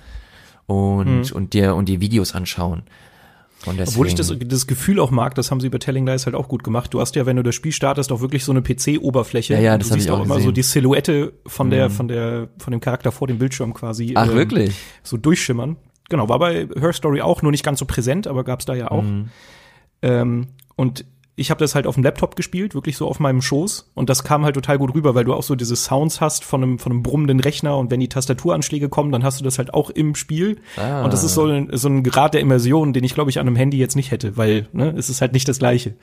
und, 0.67 1.31
und 1.31 1.53
dir, 1.53 1.75
und 1.75 1.89
dir 1.89 2.01
Videos 2.01 2.33
anschauen. 2.33 2.83
Und 3.65 3.79
deswegen, 3.79 3.95
Obwohl 3.95 4.07
ich 4.07 4.15
das, 4.15 4.33
das 4.37 4.67
Gefühl 4.67 4.99
auch 4.99 5.11
mag, 5.11 5.35
das 5.35 5.49
haben 5.49 5.59
sie 5.59 5.69
bei 5.69 5.77
Telling 5.77 6.05
Dice 6.05 6.25
halt 6.25 6.35
auch 6.35 6.47
gut 6.47 6.63
gemacht. 6.63 6.93
Du 6.93 6.99
hast 7.01 7.15
ja, 7.15 7.25
wenn 7.25 7.35
du 7.35 7.43
das 7.43 7.55
Spiel 7.55 7.71
startest, 7.71 8.11
auch 8.11 8.21
wirklich 8.21 8.43
so 8.43 8.51
eine 8.51 8.61
PC-Oberfläche. 8.61 9.55
Ja, 9.55 9.59
ja, 9.59 9.77
das 9.77 9.87
du 9.87 9.95
siehst 9.95 10.05
ich 10.05 10.11
auch 10.11 10.19
auch 10.19 10.25
immer 10.25 10.39
so 10.39 10.51
die 10.51 10.61
Silhouette 10.61 11.33
von 11.47 11.69
der, 11.69 11.89
von 11.89 12.07
der, 12.07 12.49
von 12.57 12.71
dem 12.71 12.79
Charakter 12.79 13.11
vor 13.11 13.27
dem 13.27 13.39
Bildschirm 13.39 13.73
quasi. 13.73 14.13
Ach, 14.15 14.27
ähm, 14.27 14.35
wirklich? 14.35 14.75
So 15.03 15.17
durchschimmern. 15.17 15.77
Genau, 16.09 16.29
war 16.29 16.37
bei 16.37 16.67
Her 16.79 16.93
Story 16.93 17.21
auch, 17.21 17.41
nur 17.41 17.51
nicht 17.51 17.63
ganz 17.63 17.79
so 17.79 17.85
präsent, 17.85 18.27
aber 18.27 18.43
gab's 18.43 18.65
da 18.65 18.75
ja 18.75 18.91
auch. 18.91 19.01
Mhm. 19.01 19.29
Ähm, 20.03 20.47
und 20.75 21.05
ich 21.37 21.51
habe 21.51 21.59
das 21.59 21.75
halt 21.75 21.85
auf 21.85 21.95
dem 21.95 22.03
Laptop 22.03 22.37
gespielt, 22.37 22.75
wirklich 22.75 22.95
so 22.95 23.07
auf 23.09 23.19
meinem 23.19 23.41
Schoß. 23.41 23.91
Und 23.93 24.09
das 24.09 24.23
kam 24.23 24.45
halt 24.45 24.55
total 24.55 24.77
gut 24.77 24.93
rüber, 24.95 25.15
weil 25.15 25.25
du 25.25 25.33
auch 25.33 25.43
so 25.43 25.55
diese 25.55 25.75
Sounds 25.75 26.21
hast 26.21 26.45
von 26.45 26.63
einem, 26.63 26.79
von 26.79 26.93
einem 26.93 27.03
brummenden 27.03 27.41
Rechner. 27.41 27.77
Und 27.77 27.91
wenn 27.91 27.99
die 27.99 28.07
Tastaturanschläge 28.07 28.87
kommen, 28.87 29.11
dann 29.11 29.23
hast 29.25 29.41
du 29.41 29.43
das 29.43 29.57
halt 29.57 29.73
auch 29.73 29.89
im 29.89 30.15
Spiel. 30.15 30.59
Ah. 30.77 31.03
Und 31.03 31.11
das 31.11 31.25
ist 31.25 31.33
so 31.33 31.45
ein, 31.45 31.69
so 31.73 31.89
ein 31.89 32.03
Grad 32.03 32.33
der 32.35 32.41
Immersion, 32.41 32.93
den 32.93 33.03
ich, 33.03 33.13
glaube 33.15 33.29
ich, 33.31 33.39
an 33.39 33.47
einem 33.47 33.57
Handy 33.57 33.77
jetzt 33.77 33.97
nicht 33.97 34.11
hätte, 34.11 34.37
weil 34.37 34.69
ne, 34.71 34.93
es 34.97 35.09
ist 35.09 35.19
halt 35.19 35.33
nicht 35.33 35.47
das 35.49 35.59
Gleiche. 35.59 35.95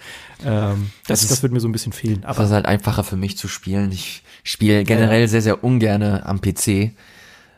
Ähm, 0.45 0.90
das, 1.07 1.21
Das 1.21 1.23
ist- 1.23 1.31
das 1.33 1.42
wird 1.42 1.53
mir 1.55 1.61
so 1.61 1.68
ein 1.68 1.73
bisschen 1.73 1.92
fehlen. 1.92 2.25
Aber 2.25 2.45
ist 2.45 2.51
halt 2.51 2.66
einfacher 2.66 3.03
für 3.03 3.16
mich 3.16 3.38
zu 3.38 3.49
spielen. 3.49 3.90
Ich 3.90 4.23
spiele 4.45 4.85
generell 4.85 5.29
sehr, 5.29 5.40
sehr 5.42 5.64
ungerne 5.64 6.27
am 6.27 6.40
PC. 6.42 6.92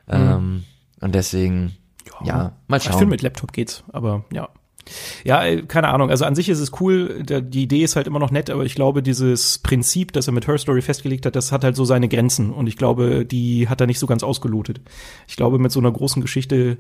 Ähm, 0.08 0.64
und 1.00 1.14
deswegen, 1.14 1.76
ja, 2.24 2.52
mal 2.68 2.76
Ich 2.76 2.84
finde, 2.84 2.98
schauen. 3.00 3.08
mit 3.08 3.22
Laptop 3.22 3.52
geht's, 3.52 3.82
aber 3.92 4.24
ja. 4.32 4.48
Ja, 5.24 5.44
äh, 5.44 5.62
keine 5.62 5.88
Ahnung. 5.88 6.10
Also 6.10 6.24
an 6.24 6.34
sich 6.34 6.48
ist 6.48 6.60
es 6.60 6.72
cool. 6.80 7.22
Die 7.24 7.62
Idee 7.62 7.82
ist 7.82 7.96
halt 7.96 8.06
immer 8.06 8.18
noch 8.18 8.30
nett, 8.30 8.50
aber 8.50 8.64
ich 8.64 8.74
glaube, 8.74 9.02
dieses 9.02 9.58
Prinzip, 9.58 10.12
das 10.12 10.26
er 10.26 10.32
mit 10.32 10.46
Her 10.46 10.58
Story 10.58 10.82
festgelegt 10.82 11.26
hat, 11.26 11.36
das 11.36 11.52
hat 11.52 11.64
halt 11.64 11.76
so 11.76 11.84
seine 11.84 12.08
Grenzen. 12.08 12.52
Und 12.52 12.66
ich 12.66 12.76
glaube, 12.76 13.24
die 13.24 13.68
hat 13.68 13.80
er 13.80 13.86
nicht 13.86 13.98
so 13.98 14.06
ganz 14.06 14.22
ausgelotet. 14.22 14.80
Ich 15.28 15.36
glaube, 15.36 15.58
mit 15.58 15.72
so 15.72 15.80
einer 15.80 15.92
großen 15.92 16.22
Geschichte 16.22 16.78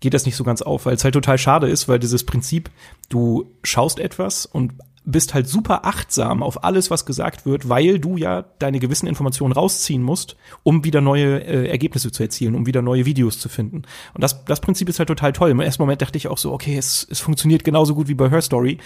geht 0.00 0.14
das 0.14 0.26
nicht 0.26 0.36
so 0.36 0.44
ganz 0.44 0.62
auf, 0.62 0.86
weil 0.86 0.94
es 0.94 1.04
halt 1.04 1.14
total 1.14 1.38
schade 1.38 1.68
ist, 1.68 1.88
weil 1.88 1.98
dieses 1.98 2.24
Prinzip, 2.24 2.70
du 3.08 3.50
schaust 3.62 3.98
etwas 4.00 4.46
und 4.46 4.72
bist 5.04 5.34
halt 5.34 5.48
super 5.48 5.84
achtsam 5.84 6.42
auf 6.42 6.64
alles, 6.64 6.90
was 6.90 7.04
gesagt 7.04 7.44
wird, 7.44 7.68
weil 7.68 7.98
du 7.98 8.16
ja 8.16 8.44
deine 8.58 8.78
gewissen 8.78 9.06
Informationen 9.06 9.52
rausziehen 9.52 10.02
musst, 10.02 10.36
um 10.62 10.84
wieder 10.84 11.00
neue 11.00 11.38
äh, 11.42 11.68
Ergebnisse 11.68 12.12
zu 12.12 12.22
erzielen, 12.22 12.54
um 12.54 12.66
wieder 12.66 12.82
neue 12.82 13.04
Videos 13.04 13.40
zu 13.40 13.48
finden. 13.48 13.82
Und 14.14 14.22
das, 14.22 14.44
das 14.44 14.60
Prinzip 14.60 14.88
ist 14.88 14.98
halt 14.98 15.08
total 15.08 15.32
toll. 15.32 15.50
Im 15.50 15.60
ersten 15.60 15.82
Moment 15.82 16.02
dachte 16.02 16.16
ich 16.16 16.28
auch 16.28 16.38
so, 16.38 16.52
okay, 16.52 16.76
es, 16.76 17.06
es 17.10 17.20
funktioniert 17.20 17.64
genauso 17.64 17.94
gut 17.94 18.08
wie 18.08 18.14
bei 18.14 18.30
Her 18.30 18.42
Story. 18.42 18.78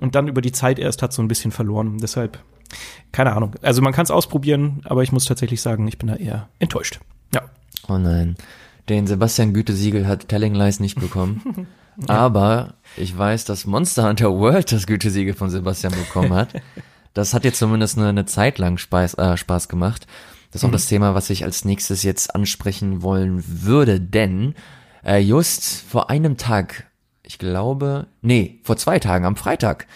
Und 0.00 0.14
dann 0.14 0.28
über 0.28 0.40
die 0.40 0.52
Zeit 0.52 0.78
erst 0.78 1.02
hat 1.02 1.12
so 1.12 1.22
ein 1.22 1.28
bisschen 1.28 1.52
verloren. 1.52 1.98
Deshalb, 1.98 2.38
keine 3.12 3.34
Ahnung. 3.34 3.54
Also 3.62 3.80
man 3.80 3.92
kann 3.92 4.04
es 4.04 4.10
ausprobieren, 4.10 4.82
aber 4.84 5.02
ich 5.02 5.12
muss 5.12 5.24
tatsächlich 5.24 5.62
sagen, 5.62 5.86
ich 5.88 5.98
bin 5.98 6.08
da 6.08 6.16
eher 6.16 6.48
enttäuscht. 6.58 7.00
Ja. 7.32 7.42
Oh 7.88 7.96
nein. 7.96 8.36
Den 8.88 9.06
Sebastian 9.06 9.54
Gütesiegel 9.54 10.06
hat 10.06 10.28
Telling 10.28 10.54
Lies 10.54 10.80
nicht 10.80 11.00
bekommen. 11.00 11.68
Aber 12.06 12.74
ich 12.96 13.16
weiß, 13.16 13.44
dass 13.44 13.66
Monster 13.66 14.08
Hunter 14.08 14.32
World 14.32 14.72
das 14.72 14.86
Gütesiegel 14.86 15.34
von 15.34 15.50
Sebastian 15.50 15.92
bekommen 15.92 16.34
hat. 16.34 16.48
Das 17.12 17.32
hat 17.32 17.44
jetzt 17.44 17.58
zumindest 17.58 17.96
eine, 17.96 18.08
eine 18.08 18.26
Zeit 18.26 18.58
lang 18.58 18.76
Spaß, 18.76 19.14
äh, 19.14 19.36
Spaß 19.36 19.68
gemacht. 19.68 20.06
Das 20.50 20.62
ist 20.62 20.68
auch 20.68 20.72
das 20.72 20.86
Thema, 20.86 21.14
was 21.14 21.30
ich 21.30 21.44
als 21.44 21.64
nächstes 21.64 22.02
jetzt 22.02 22.34
ansprechen 22.34 23.02
wollen 23.02 23.42
würde, 23.46 24.00
denn 24.00 24.54
äh, 25.04 25.18
just 25.18 25.82
vor 25.82 26.10
einem 26.10 26.36
Tag, 26.36 26.86
ich 27.22 27.38
glaube, 27.38 28.06
nee, 28.22 28.60
vor 28.62 28.76
zwei 28.76 28.98
Tagen, 28.98 29.24
am 29.24 29.36
Freitag, 29.36 29.86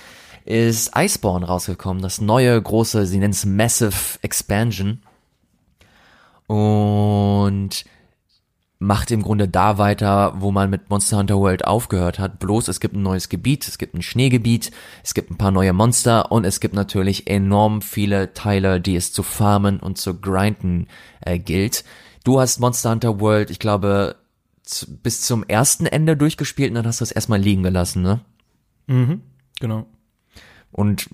ist 0.44 0.92
Iceborne 0.96 1.46
rausgekommen, 1.46 2.02
das 2.02 2.20
neue 2.20 2.60
große, 2.60 3.06
sie 3.06 3.18
nennen 3.18 3.32
es 3.32 3.44
Massive 3.46 4.18
Expansion. 4.22 5.00
Und 6.48 7.84
macht 8.80 9.10
im 9.10 9.22
Grunde 9.22 9.48
da 9.48 9.76
weiter, 9.78 10.34
wo 10.36 10.52
man 10.52 10.70
mit 10.70 10.88
Monster 10.88 11.18
Hunter 11.18 11.36
World 11.38 11.66
aufgehört 11.66 12.18
hat. 12.18 12.38
Bloß 12.38 12.68
es 12.68 12.78
gibt 12.78 12.94
ein 12.94 13.02
neues 13.02 13.28
Gebiet, 13.28 13.66
es 13.66 13.76
gibt 13.78 13.94
ein 13.94 14.02
Schneegebiet, 14.02 14.70
es 15.02 15.14
gibt 15.14 15.30
ein 15.30 15.36
paar 15.36 15.50
neue 15.50 15.72
Monster 15.72 16.30
und 16.30 16.44
es 16.44 16.60
gibt 16.60 16.74
natürlich 16.74 17.26
enorm 17.28 17.82
viele 17.82 18.34
Teile, 18.34 18.80
die 18.80 18.94
es 18.94 19.12
zu 19.12 19.22
farmen 19.24 19.80
und 19.80 19.98
zu 19.98 20.20
grinden 20.20 20.86
äh, 21.20 21.38
gilt. 21.38 21.84
Du 22.22 22.40
hast 22.40 22.60
Monster 22.60 22.92
Hunter 22.92 23.20
World, 23.20 23.50
ich 23.50 23.58
glaube, 23.58 24.16
bis 25.02 25.22
zum 25.22 25.42
ersten 25.44 25.86
Ende 25.86 26.16
durchgespielt 26.16 26.70
und 26.70 26.76
dann 26.76 26.86
hast 26.86 27.00
du 27.00 27.04
es 27.04 27.10
erstmal 27.12 27.40
liegen 27.40 27.62
gelassen, 27.64 28.02
ne? 28.02 28.20
Genau. 29.60 29.86
Und 30.70 31.08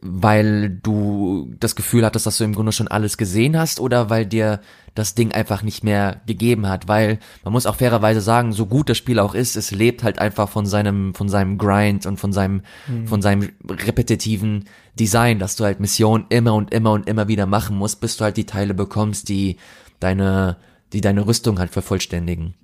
weil 0.00 0.68
du 0.68 1.54
das 1.60 1.76
Gefühl 1.76 2.04
hattest, 2.04 2.26
dass 2.26 2.38
du 2.38 2.44
im 2.44 2.54
Grunde 2.54 2.72
schon 2.72 2.88
alles 2.88 3.16
gesehen 3.16 3.56
hast 3.56 3.78
oder 3.78 4.10
weil 4.10 4.26
dir 4.26 4.60
das 4.94 5.14
Ding 5.14 5.32
einfach 5.32 5.62
nicht 5.62 5.84
mehr 5.84 6.20
gegeben 6.26 6.68
hat, 6.68 6.88
weil 6.88 7.18
man 7.44 7.52
muss 7.52 7.66
auch 7.66 7.76
fairerweise 7.76 8.20
sagen, 8.20 8.52
so 8.52 8.66
gut 8.66 8.88
das 8.88 8.98
Spiel 8.98 9.20
auch 9.20 9.34
ist, 9.34 9.56
es 9.56 9.70
lebt 9.70 10.02
halt 10.02 10.18
einfach 10.18 10.48
von 10.48 10.66
seinem 10.66 11.14
von 11.14 11.28
seinem 11.28 11.56
Grind 11.56 12.04
und 12.06 12.18
von 12.18 12.32
seinem 12.32 12.62
von 13.06 13.22
seinem 13.22 13.50
repetitiven 13.68 14.64
Design, 14.98 15.38
dass 15.38 15.56
du 15.56 15.64
halt 15.64 15.80
Missionen 15.80 16.26
immer 16.28 16.54
und 16.54 16.74
immer 16.74 16.92
und 16.92 17.08
immer 17.08 17.28
wieder 17.28 17.46
machen 17.46 17.76
musst, 17.76 18.00
bis 18.00 18.16
du 18.16 18.24
halt 18.24 18.36
die 18.36 18.46
Teile 18.46 18.74
bekommst, 18.74 19.28
die 19.28 19.56
deine 20.00 20.56
die 20.92 21.00
deine 21.00 21.26
Rüstung 21.26 21.58
halt 21.58 21.70
vervollständigen. 21.70 22.54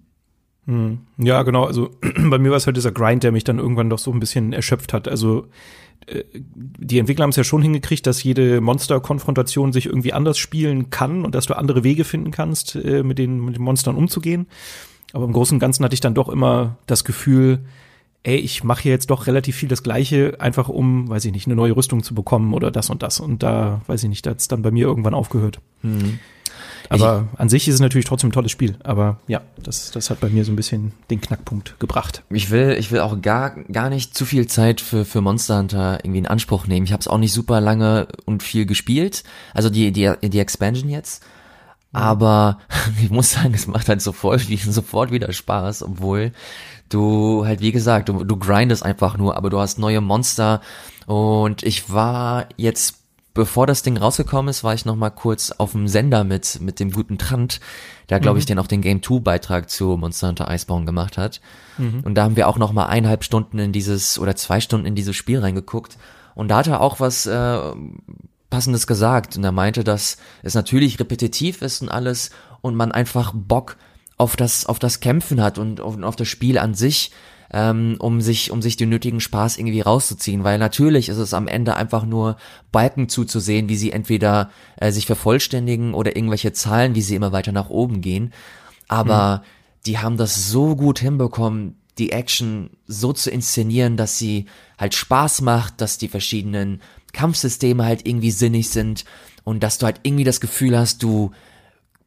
Ja, 1.18 1.42
genau. 1.42 1.64
Also 1.64 1.90
bei 2.30 2.38
mir 2.38 2.50
war 2.50 2.56
es 2.56 2.66
halt 2.66 2.76
dieser 2.76 2.92
Grind, 2.92 3.22
der 3.22 3.32
mich 3.32 3.44
dann 3.44 3.58
irgendwann 3.58 3.90
doch 3.90 3.98
so 3.98 4.12
ein 4.12 4.20
bisschen 4.20 4.52
erschöpft 4.52 4.92
hat. 4.92 5.08
Also 5.08 5.48
die 6.42 6.98
Entwickler 6.98 7.24
haben 7.24 7.30
es 7.30 7.36
ja 7.36 7.44
schon 7.44 7.62
hingekriegt, 7.62 8.06
dass 8.06 8.22
jede 8.22 8.60
Monster-Konfrontation 8.60 9.72
sich 9.72 9.86
irgendwie 9.86 10.12
anders 10.12 10.38
spielen 10.38 10.90
kann 10.90 11.24
und 11.24 11.34
dass 11.34 11.46
du 11.46 11.56
andere 11.56 11.84
Wege 11.84 12.04
finden 12.04 12.30
kannst, 12.30 12.74
äh, 12.74 13.02
mit, 13.02 13.18
den, 13.18 13.44
mit 13.44 13.56
den 13.56 13.62
Monstern 13.62 13.96
umzugehen. 13.96 14.46
Aber 15.12 15.24
im 15.24 15.32
Großen 15.32 15.56
und 15.56 15.60
Ganzen 15.60 15.84
hatte 15.84 15.94
ich 15.94 16.00
dann 16.00 16.14
doch 16.14 16.28
immer 16.28 16.78
das 16.86 17.04
Gefühl, 17.04 17.60
ey, 18.22 18.36
ich 18.36 18.64
mache 18.64 18.82
hier 18.82 18.92
jetzt 18.92 19.10
doch 19.10 19.26
relativ 19.26 19.56
viel 19.56 19.68
das 19.68 19.82
Gleiche, 19.82 20.40
einfach 20.40 20.68
um, 20.68 21.08
weiß 21.08 21.24
ich 21.24 21.32
nicht, 21.32 21.46
eine 21.46 21.56
neue 21.56 21.74
Rüstung 21.76 22.02
zu 22.02 22.14
bekommen 22.14 22.54
oder 22.54 22.70
das 22.70 22.90
und 22.90 23.02
das. 23.02 23.20
Und 23.20 23.42
da, 23.42 23.80
weiß 23.86 24.02
ich 24.02 24.08
nicht, 24.08 24.26
da 24.26 24.30
hat's 24.30 24.48
dann 24.48 24.62
bei 24.62 24.70
mir 24.70 24.86
irgendwann 24.86 25.14
aufgehört. 25.14 25.60
Aber 26.90 27.28
an 27.36 27.48
sich 27.48 27.68
ist 27.68 27.74
es 27.74 27.80
natürlich 27.80 28.04
trotzdem 28.04 28.30
ein 28.30 28.32
tolles 28.32 28.50
Spiel. 28.50 28.76
Aber 28.82 29.18
ja, 29.28 29.42
das, 29.62 29.92
das 29.92 30.10
hat 30.10 30.18
bei 30.18 30.28
mir 30.28 30.44
so 30.44 30.50
ein 30.50 30.56
bisschen 30.56 30.92
den 31.08 31.20
Knackpunkt 31.20 31.78
gebracht. 31.78 32.24
Ich 32.30 32.50
will, 32.50 32.76
ich 32.78 32.90
will 32.90 32.98
auch 33.00 33.22
gar, 33.22 33.50
gar 33.64 33.90
nicht 33.90 34.16
zu 34.16 34.26
viel 34.26 34.48
Zeit 34.48 34.80
für, 34.80 35.04
für 35.04 35.20
Monster 35.20 35.58
Hunter 35.58 36.00
irgendwie 36.02 36.18
in 36.18 36.26
Anspruch 36.26 36.66
nehmen. 36.66 36.84
Ich 36.84 36.92
habe 36.92 37.00
es 37.00 37.06
auch 37.06 37.18
nicht 37.18 37.32
super 37.32 37.60
lange 37.60 38.08
und 38.24 38.42
viel 38.42 38.66
gespielt. 38.66 39.22
Also 39.54 39.70
die, 39.70 39.92
die, 39.92 40.12
die 40.20 40.38
Expansion 40.40 40.90
jetzt. 40.90 41.22
Aber 41.92 42.58
ich 43.02 43.10
muss 43.10 43.30
sagen, 43.30 43.54
es 43.54 43.68
macht 43.68 43.88
halt 43.88 44.02
sofort, 44.02 44.40
sofort 44.58 45.12
wieder 45.12 45.32
Spaß, 45.32 45.84
obwohl 45.84 46.32
du 46.88 47.46
halt, 47.46 47.60
wie 47.60 47.72
gesagt, 47.72 48.08
du, 48.08 48.24
du 48.24 48.36
grindest 48.36 48.84
einfach 48.84 49.16
nur, 49.16 49.36
aber 49.36 49.48
du 49.48 49.60
hast 49.60 49.78
neue 49.78 50.00
Monster. 50.00 50.60
Und 51.06 51.62
ich 51.62 51.92
war 51.92 52.46
jetzt, 52.56 52.99
bevor 53.34 53.66
das 53.66 53.82
Ding 53.82 53.96
rausgekommen 53.96 54.48
ist, 54.48 54.64
war 54.64 54.74
ich 54.74 54.84
noch 54.84 54.96
mal 54.96 55.10
kurz 55.10 55.50
auf 55.52 55.72
dem 55.72 55.88
Sender 55.88 56.24
mit, 56.24 56.60
mit 56.60 56.80
dem 56.80 56.90
guten 56.90 57.18
Trant, 57.18 57.60
der, 58.08 58.20
glaube 58.20 58.38
ich, 58.38 58.46
den 58.46 58.58
auch 58.58 58.66
den 58.66 58.82
Game 58.82 59.02
2 59.02 59.20
Beitrag 59.20 59.70
zu 59.70 59.96
Monster 59.96 60.28
Hunter 60.28 60.50
Iceborne 60.50 60.86
gemacht 60.86 61.16
hat. 61.16 61.40
Und 62.04 62.14
da 62.14 62.24
haben 62.24 62.36
wir 62.36 62.48
auch 62.48 62.58
noch 62.58 62.72
mal 62.72 62.86
eineinhalb 62.86 63.24
Stunden 63.24 63.58
in 63.58 63.72
dieses, 63.72 64.18
oder 64.18 64.36
zwei 64.36 64.60
Stunden 64.60 64.86
in 64.86 64.94
dieses 64.94 65.16
Spiel 65.16 65.38
reingeguckt. 65.38 65.96
Und 66.34 66.48
da 66.48 66.58
hat 66.58 66.66
er 66.66 66.80
auch 66.80 67.00
was 67.00 67.26
äh, 67.26 67.58
Passendes 68.50 68.86
gesagt. 68.86 69.36
Und 69.36 69.44
er 69.44 69.52
meinte, 69.52 69.84
dass 69.84 70.18
es 70.42 70.54
natürlich 70.54 70.98
repetitiv 70.98 71.62
ist 71.62 71.82
und 71.82 71.88
alles 71.88 72.30
und 72.60 72.74
man 72.74 72.92
einfach 72.92 73.32
Bock 73.34 73.76
auf 74.16 74.36
das, 74.36 74.66
auf 74.66 74.78
das 74.78 75.00
Kämpfen 75.00 75.40
hat 75.40 75.56
und 75.56 75.80
auf, 75.80 76.00
auf 76.02 76.16
das 76.16 76.28
Spiel 76.28 76.58
an 76.58 76.74
sich, 76.74 77.10
ähm, 77.52 77.96
um 77.98 78.20
sich, 78.20 78.50
um 78.50 78.62
sich 78.62 78.76
den 78.76 78.88
nötigen 78.88 79.20
Spaß 79.20 79.58
irgendwie 79.58 79.80
rauszuziehen. 79.80 80.44
Weil 80.44 80.58
natürlich 80.58 81.08
ist 81.08 81.18
es 81.18 81.34
am 81.34 81.48
Ende 81.48 81.76
einfach 81.76 82.04
nur 82.04 82.36
Balken 82.72 83.08
zuzusehen, 83.08 83.68
wie 83.68 83.76
sie 83.76 83.92
entweder 83.92 84.50
äh, 84.76 84.92
sich 84.92 85.06
vervollständigen 85.06 85.94
oder 85.94 86.16
irgendwelche 86.16 86.52
Zahlen, 86.52 86.94
wie 86.94 87.02
sie 87.02 87.16
immer 87.16 87.32
weiter 87.32 87.52
nach 87.52 87.70
oben 87.70 88.00
gehen. 88.00 88.32
Aber 88.88 89.42
die 89.86 89.98
haben 89.98 90.16
das 90.16 90.48
so 90.50 90.76
gut 90.76 90.98
hinbekommen, 90.98 91.76
die 91.98 92.12
Action 92.12 92.70
so 92.86 93.12
zu 93.12 93.30
inszenieren, 93.30 93.96
dass 93.96 94.18
sie 94.18 94.46
halt 94.78 94.94
Spaß 94.94 95.42
macht, 95.42 95.80
dass 95.80 95.98
die 95.98 96.08
verschiedenen 96.08 96.80
Kampfsysteme 97.12 97.84
halt 97.84 98.06
irgendwie 98.06 98.30
sinnig 98.30 98.70
sind 98.70 99.04
und 99.44 99.62
dass 99.62 99.78
du 99.78 99.86
halt 99.86 100.00
irgendwie 100.02 100.24
das 100.24 100.40
Gefühl 100.40 100.78
hast, 100.78 101.02
du 101.02 101.32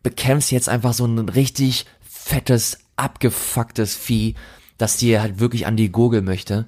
bekämpfst 0.01 0.51
jetzt 0.51 0.69
einfach 0.69 0.93
so 0.93 1.05
ein 1.05 1.19
richtig 1.19 1.85
fettes, 2.01 2.79
abgefucktes 2.95 3.95
Vieh, 3.95 4.35
das 4.83 4.97
dir 4.97 5.21
halt 5.21 5.39
wirklich 5.39 5.65
an 5.65 5.77
die 5.77 5.91
Gurgel 5.91 6.21
möchte 6.21 6.67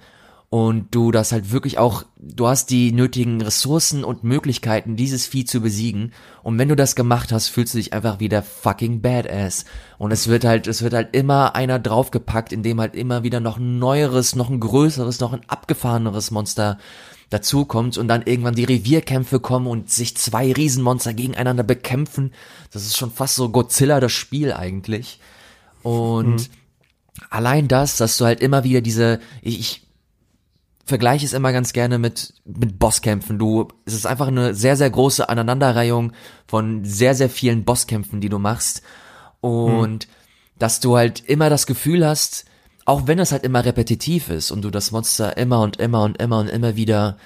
und 0.49 0.95
du 0.95 1.11
das 1.11 1.33
halt 1.33 1.51
wirklich 1.51 1.77
auch, 1.79 2.05
du 2.17 2.47
hast 2.47 2.69
die 2.69 2.93
nötigen 2.93 3.41
Ressourcen 3.41 4.05
und 4.05 4.23
Möglichkeiten, 4.23 4.95
dieses 4.95 5.25
Vieh 5.25 5.43
zu 5.43 5.59
besiegen. 5.59 6.13
Und 6.43 6.57
wenn 6.57 6.69
du 6.69 6.77
das 6.77 6.95
gemacht 6.95 7.33
hast, 7.33 7.49
fühlst 7.49 7.73
du 7.73 7.77
dich 7.77 7.91
einfach 7.91 8.21
wieder 8.21 8.41
fucking 8.41 9.01
badass. 9.01 9.65
Und 9.97 10.11
es 10.11 10.29
wird 10.29 10.45
halt, 10.45 10.67
es 10.67 10.81
wird 10.81 10.93
halt 10.93 11.13
immer 11.13 11.55
einer 11.55 11.77
draufgepackt, 11.77 12.53
in 12.53 12.63
dem 12.63 12.79
halt 12.79 12.95
immer 12.95 13.23
wieder 13.23 13.41
noch 13.41 13.57
ein 13.57 13.79
neueres, 13.79 14.33
noch 14.37 14.49
ein 14.49 14.61
größeres, 14.61 15.19
noch 15.19 15.33
ein 15.33 15.41
abgefahreneres 15.47 16.31
Monster 16.31 16.77
dazukommt 17.31 17.97
und 17.97 18.07
dann 18.07 18.21
irgendwann 18.21 18.55
die 18.55 18.63
Revierkämpfe 18.63 19.41
kommen 19.41 19.67
und 19.67 19.89
sich 19.89 20.15
zwei 20.15 20.53
Riesenmonster 20.53 21.13
gegeneinander 21.13 21.63
bekämpfen. 21.63 22.31
Das 22.71 22.85
ist 22.85 22.95
schon 22.95 23.11
fast 23.11 23.35
so 23.35 23.49
Godzilla 23.49 23.99
das 23.99 24.13
Spiel 24.13 24.53
eigentlich. 24.53 25.19
Und 25.83 26.35
mhm. 26.35 26.45
Allein 27.29 27.67
das, 27.67 27.97
dass 27.97 28.17
du 28.17 28.25
halt 28.25 28.41
immer 28.41 28.63
wieder 28.63 28.81
diese, 28.81 29.19
ich, 29.41 29.59
ich 29.59 29.87
vergleiche 30.85 31.25
es 31.25 31.33
immer 31.33 31.51
ganz 31.51 31.73
gerne 31.73 31.97
mit, 31.97 32.33
mit 32.45 32.77
Bosskämpfen. 32.77 33.39
Du, 33.39 33.67
es 33.85 33.93
ist 33.93 34.05
einfach 34.05 34.27
eine 34.27 34.53
sehr, 34.53 34.77
sehr 34.77 34.89
große 34.89 35.27
Aneinanderreihung 35.27 36.13
von 36.47 36.85
sehr, 36.85 37.15
sehr 37.15 37.29
vielen 37.29 37.65
Bosskämpfen, 37.65 38.21
die 38.21 38.29
du 38.29 38.39
machst. 38.39 38.83
Und 39.41 40.03
hm. 40.03 40.09
dass 40.59 40.79
du 40.79 40.95
halt 40.95 41.23
immer 41.25 41.49
das 41.49 41.65
Gefühl 41.65 42.05
hast, 42.05 42.45
auch 42.85 43.07
wenn 43.07 43.17
es 43.17 43.31
halt 43.31 43.43
immer 43.43 43.65
repetitiv 43.65 44.29
ist 44.29 44.51
und 44.51 44.61
du 44.61 44.69
das 44.69 44.91
Monster 44.91 45.37
immer 45.37 45.61
und 45.61 45.77
immer 45.77 46.03
und 46.03 46.21
immer 46.21 46.39
und 46.39 46.49
immer 46.49 46.75
wieder 46.75 47.17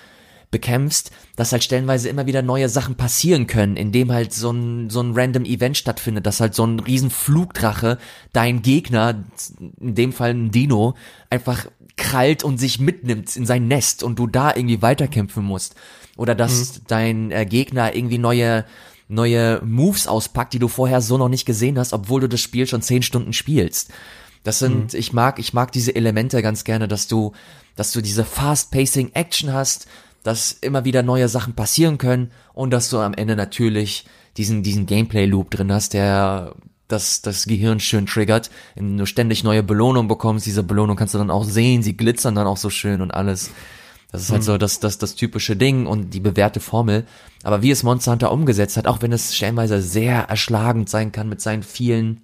bekämpfst, 0.51 1.11
dass 1.35 1.51
halt 1.51 1.63
stellenweise 1.63 2.09
immer 2.09 2.25
wieder 2.25 2.41
neue 2.41 2.69
Sachen 2.69 2.95
passieren 2.95 3.45
können, 3.47 3.77
indem 3.77 4.11
halt 4.11 4.33
so 4.33 4.51
ein, 4.51 4.89
so 4.89 5.01
ein 5.01 5.13
random 5.13 5.45
Event 5.45 5.77
stattfindet, 5.77 6.25
dass 6.25 6.39
halt 6.39 6.55
so 6.55 6.65
ein 6.65 6.79
riesen 6.79 7.11
Flugdrache 7.11 7.97
dein 8.33 8.61
Gegner, 8.61 9.23
in 9.79 9.95
dem 9.95 10.11
Fall 10.11 10.31
ein 10.31 10.51
Dino, 10.51 10.95
einfach 11.29 11.67
krallt 11.97 12.43
und 12.43 12.57
sich 12.57 12.79
mitnimmt 12.79 13.35
in 13.35 13.45
sein 13.45 13.67
Nest 13.67 14.03
und 14.03 14.17
du 14.17 14.25
da 14.25 14.55
irgendwie 14.55 14.81
weiterkämpfen 14.81 15.43
musst. 15.43 15.75
Oder 16.17 16.33
dass 16.33 16.79
mhm. 16.79 16.83
dein 16.87 17.31
äh, 17.31 17.45
Gegner 17.45 17.95
irgendwie 17.95 18.17
neue, 18.17 18.65
neue 19.07 19.61
Moves 19.63 20.07
auspackt, 20.07 20.53
die 20.53 20.59
du 20.59 20.67
vorher 20.67 21.01
so 21.01 21.17
noch 21.17 21.29
nicht 21.29 21.45
gesehen 21.45 21.77
hast, 21.77 21.93
obwohl 21.93 22.21
du 22.21 22.29
das 22.29 22.41
Spiel 22.41 22.67
schon 22.67 22.81
zehn 22.81 23.03
Stunden 23.03 23.33
spielst. 23.33 23.91
Das 24.43 24.59
sind, 24.59 24.93
mhm. 24.93 24.99
ich 24.99 25.13
mag, 25.13 25.37
ich 25.37 25.53
mag 25.53 25.71
diese 25.71 25.95
Elemente 25.95 26.41
ganz 26.41 26.63
gerne, 26.63 26.87
dass 26.87 27.07
du, 27.07 27.33
dass 27.75 27.91
du 27.91 28.01
diese 28.01 28.25
fast-pacing 28.25 29.11
Action 29.13 29.53
hast, 29.53 29.87
dass 30.23 30.51
immer 30.51 30.85
wieder 30.85 31.03
neue 31.03 31.29
Sachen 31.29 31.53
passieren 31.53 31.97
können 31.97 32.31
und 32.53 32.71
dass 32.71 32.89
du 32.89 32.97
am 32.97 33.13
Ende 33.13 33.35
natürlich 33.35 34.05
diesen, 34.37 34.63
diesen 34.63 34.85
Gameplay-Loop 34.85 35.51
drin 35.51 35.71
hast, 35.71 35.93
der 35.93 36.55
das, 36.87 37.21
das 37.21 37.45
Gehirn 37.45 37.79
schön 37.79 38.05
triggert, 38.05 38.49
wenn 38.75 38.97
du 38.97 39.05
ständig 39.05 39.43
neue 39.43 39.63
Belohnungen 39.63 40.07
bekommst, 40.07 40.45
diese 40.45 40.63
Belohnung 40.63 40.97
kannst 40.97 41.13
du 41.13 41.19
dann 41.19 41.31
auch 41.31 41.43
sehen, 41.43 41.83
sie 41.83 41.95
glitzern 41.95 42.35
dann 42.35 42.47
auch 42.47 42.57
so 42.57 42.69
schön 42.69 43.01
und 43.01 43.11
alles. 43.11 43.51
Das 44.11 44.23
ist 44.23 44.31
halt 44.31 44.41
mhm. 44.41 44.45
so 44.45 44.57
das, 44.57 44.79
das, 44.79 44.97
das 44.97 45.13
typische 45.13 45.55
Ding 45.55 45.85
und 45.85 46.15
die 46.15 46.19
bewährte 46.19 46.59
Formel. 46.59 47.05
Aber 47.43 47.61
wie 47.61 47.69
es 47.69 47.83
Monster 47.83 48.11
Hunter 48.11 48.31
umgesetzt 48.31 48.75
hat, 48.75 48.87
auch 48.87 49.03
wenn 49.03 49.11
es 49.11 49.35
stellenweise 49.35 49.81
sehr 49.81 50.23
erschlagend 50.23 50.89
sein 50.89 51.11
kann 51.11 51.29
mit 51.29 51.41
seinen 51.41 51.61
vielen 51.61 52.21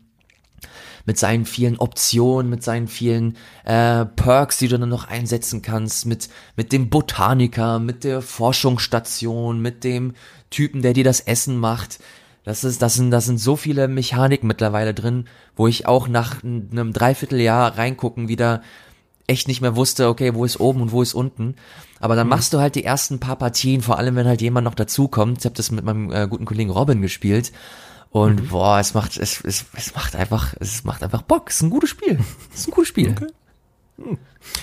mit 1.06 1.18
seinen 1.18 1.46
vielen 1.46 1.78
Optionen, 1.78 2.50
mit 2.50 2.64
seinen 2.64 2.88
vielen 2.88 3.38
äh, 3.64 4.06
Perks, 4.06 4.58
die 4.58 4.68
du 4.68 4.80
dann 4.80 4.90
noch 4.90 5.08
einsetzen 5.08 5.62
kannst, 5.62 6.06
mit, 6.06 6.30
mit 6.56 6.72
dem 6.72 6.90
Botaniker, 6.90 7.80
mit 7.80 8.04
der 8.04 8.22
Forschungsstation, 8.22 9.62
mit 9.62 9.84
dem 9.84 10.14
Typen, 10.50 10.82
der 10.82 10.94
dir 10.94 11.04
das 11.04 11.20
Essen 11.22 11.58
macht. 11.58 12.00
Das 12.44 12.64
ist, 12.64 12.82
das 12.82 12.94
sind, 12.94 13.12
das 13.12 13.26
sind 13.26 13.40
so 13.40 13.56
viele 13.56 13.88
Mechaniken 13.88 14.48
mittlerweile 14.48 14.94
drin, 14.94 15.28
wo 15.56 15.68
ich 15.68 15.88
auch 15.88 16.08
nach 16.08 16.44
einem 16.44 16.94
Dreivierteljahr 16.94 17.78
reingucken 17.78 18.28
wieder 18.28 18.62
echt 19.28 19.48
nicht 19.48 19.62
mehr 19.62 19.76
wusste, 19.76 20.08
okay, 20.08 20.36
wo 20.36 20.46
ist 20.46 20.60
oben 20.60 20.82
und 20.82 20.92
wo 20.92 21.02
ist 21.02 21.14
unten. 21.14 21.56
Aber 22.00 22.16
dann 22.16 22.28
mhm. 22.28 22.32
machst 22.32 22.54
du 22.54 22.60
halt 22.60 22.76
die 22.76 22.84
ersten 22.84 23.20
paar 23.20 23.38
Partien, 23.38 23.82
vor 23.82 23.98
allem 23.98 24.16
wenn 24.16 24.28
halt 24.28 24.42
jemand 24.42 24.66
noch 24.66 24.76
dazukommt. 24.76 25.40
Ich 25.40 25.46
habe 25.46 25.56
das 25.56 25.72
mit 25.72 25.84
meinem 25.84 26.12
äh, 26.12 26.28
guten 26.30 26.46
Kollegen 26.46 26.70
Robin 26.70 27.02
gespielt. 27.02 27.52
Und 28.16 28.44
mhm. 28.44 28.48
boah, 28.48 28.80
es 28.80 28.94
macht, 28.94 29.18
es, 29.18 29.42
es, 29.44 29.66
es 29.76 29.94
macht 29.94 30.16
einfach, 30.16 30.54
es 30.62 30.86
macht 30.86 31.04
einfach 31.04 31.22
Bock. 31.22 31.50
Es 31.50 31.58
ist 31.58 31.64
ein 31.64 31.70
gutes 31.70 31.90
Spiel. 31.90 32.18
Es 32.54 32.62
ist 32.62 32.70
ein 32.70 32.72
gutes 32.72 32.88
Spiel. 32.88 33.10
Okay. 33.10 33.28
Hm. 33.98 34.18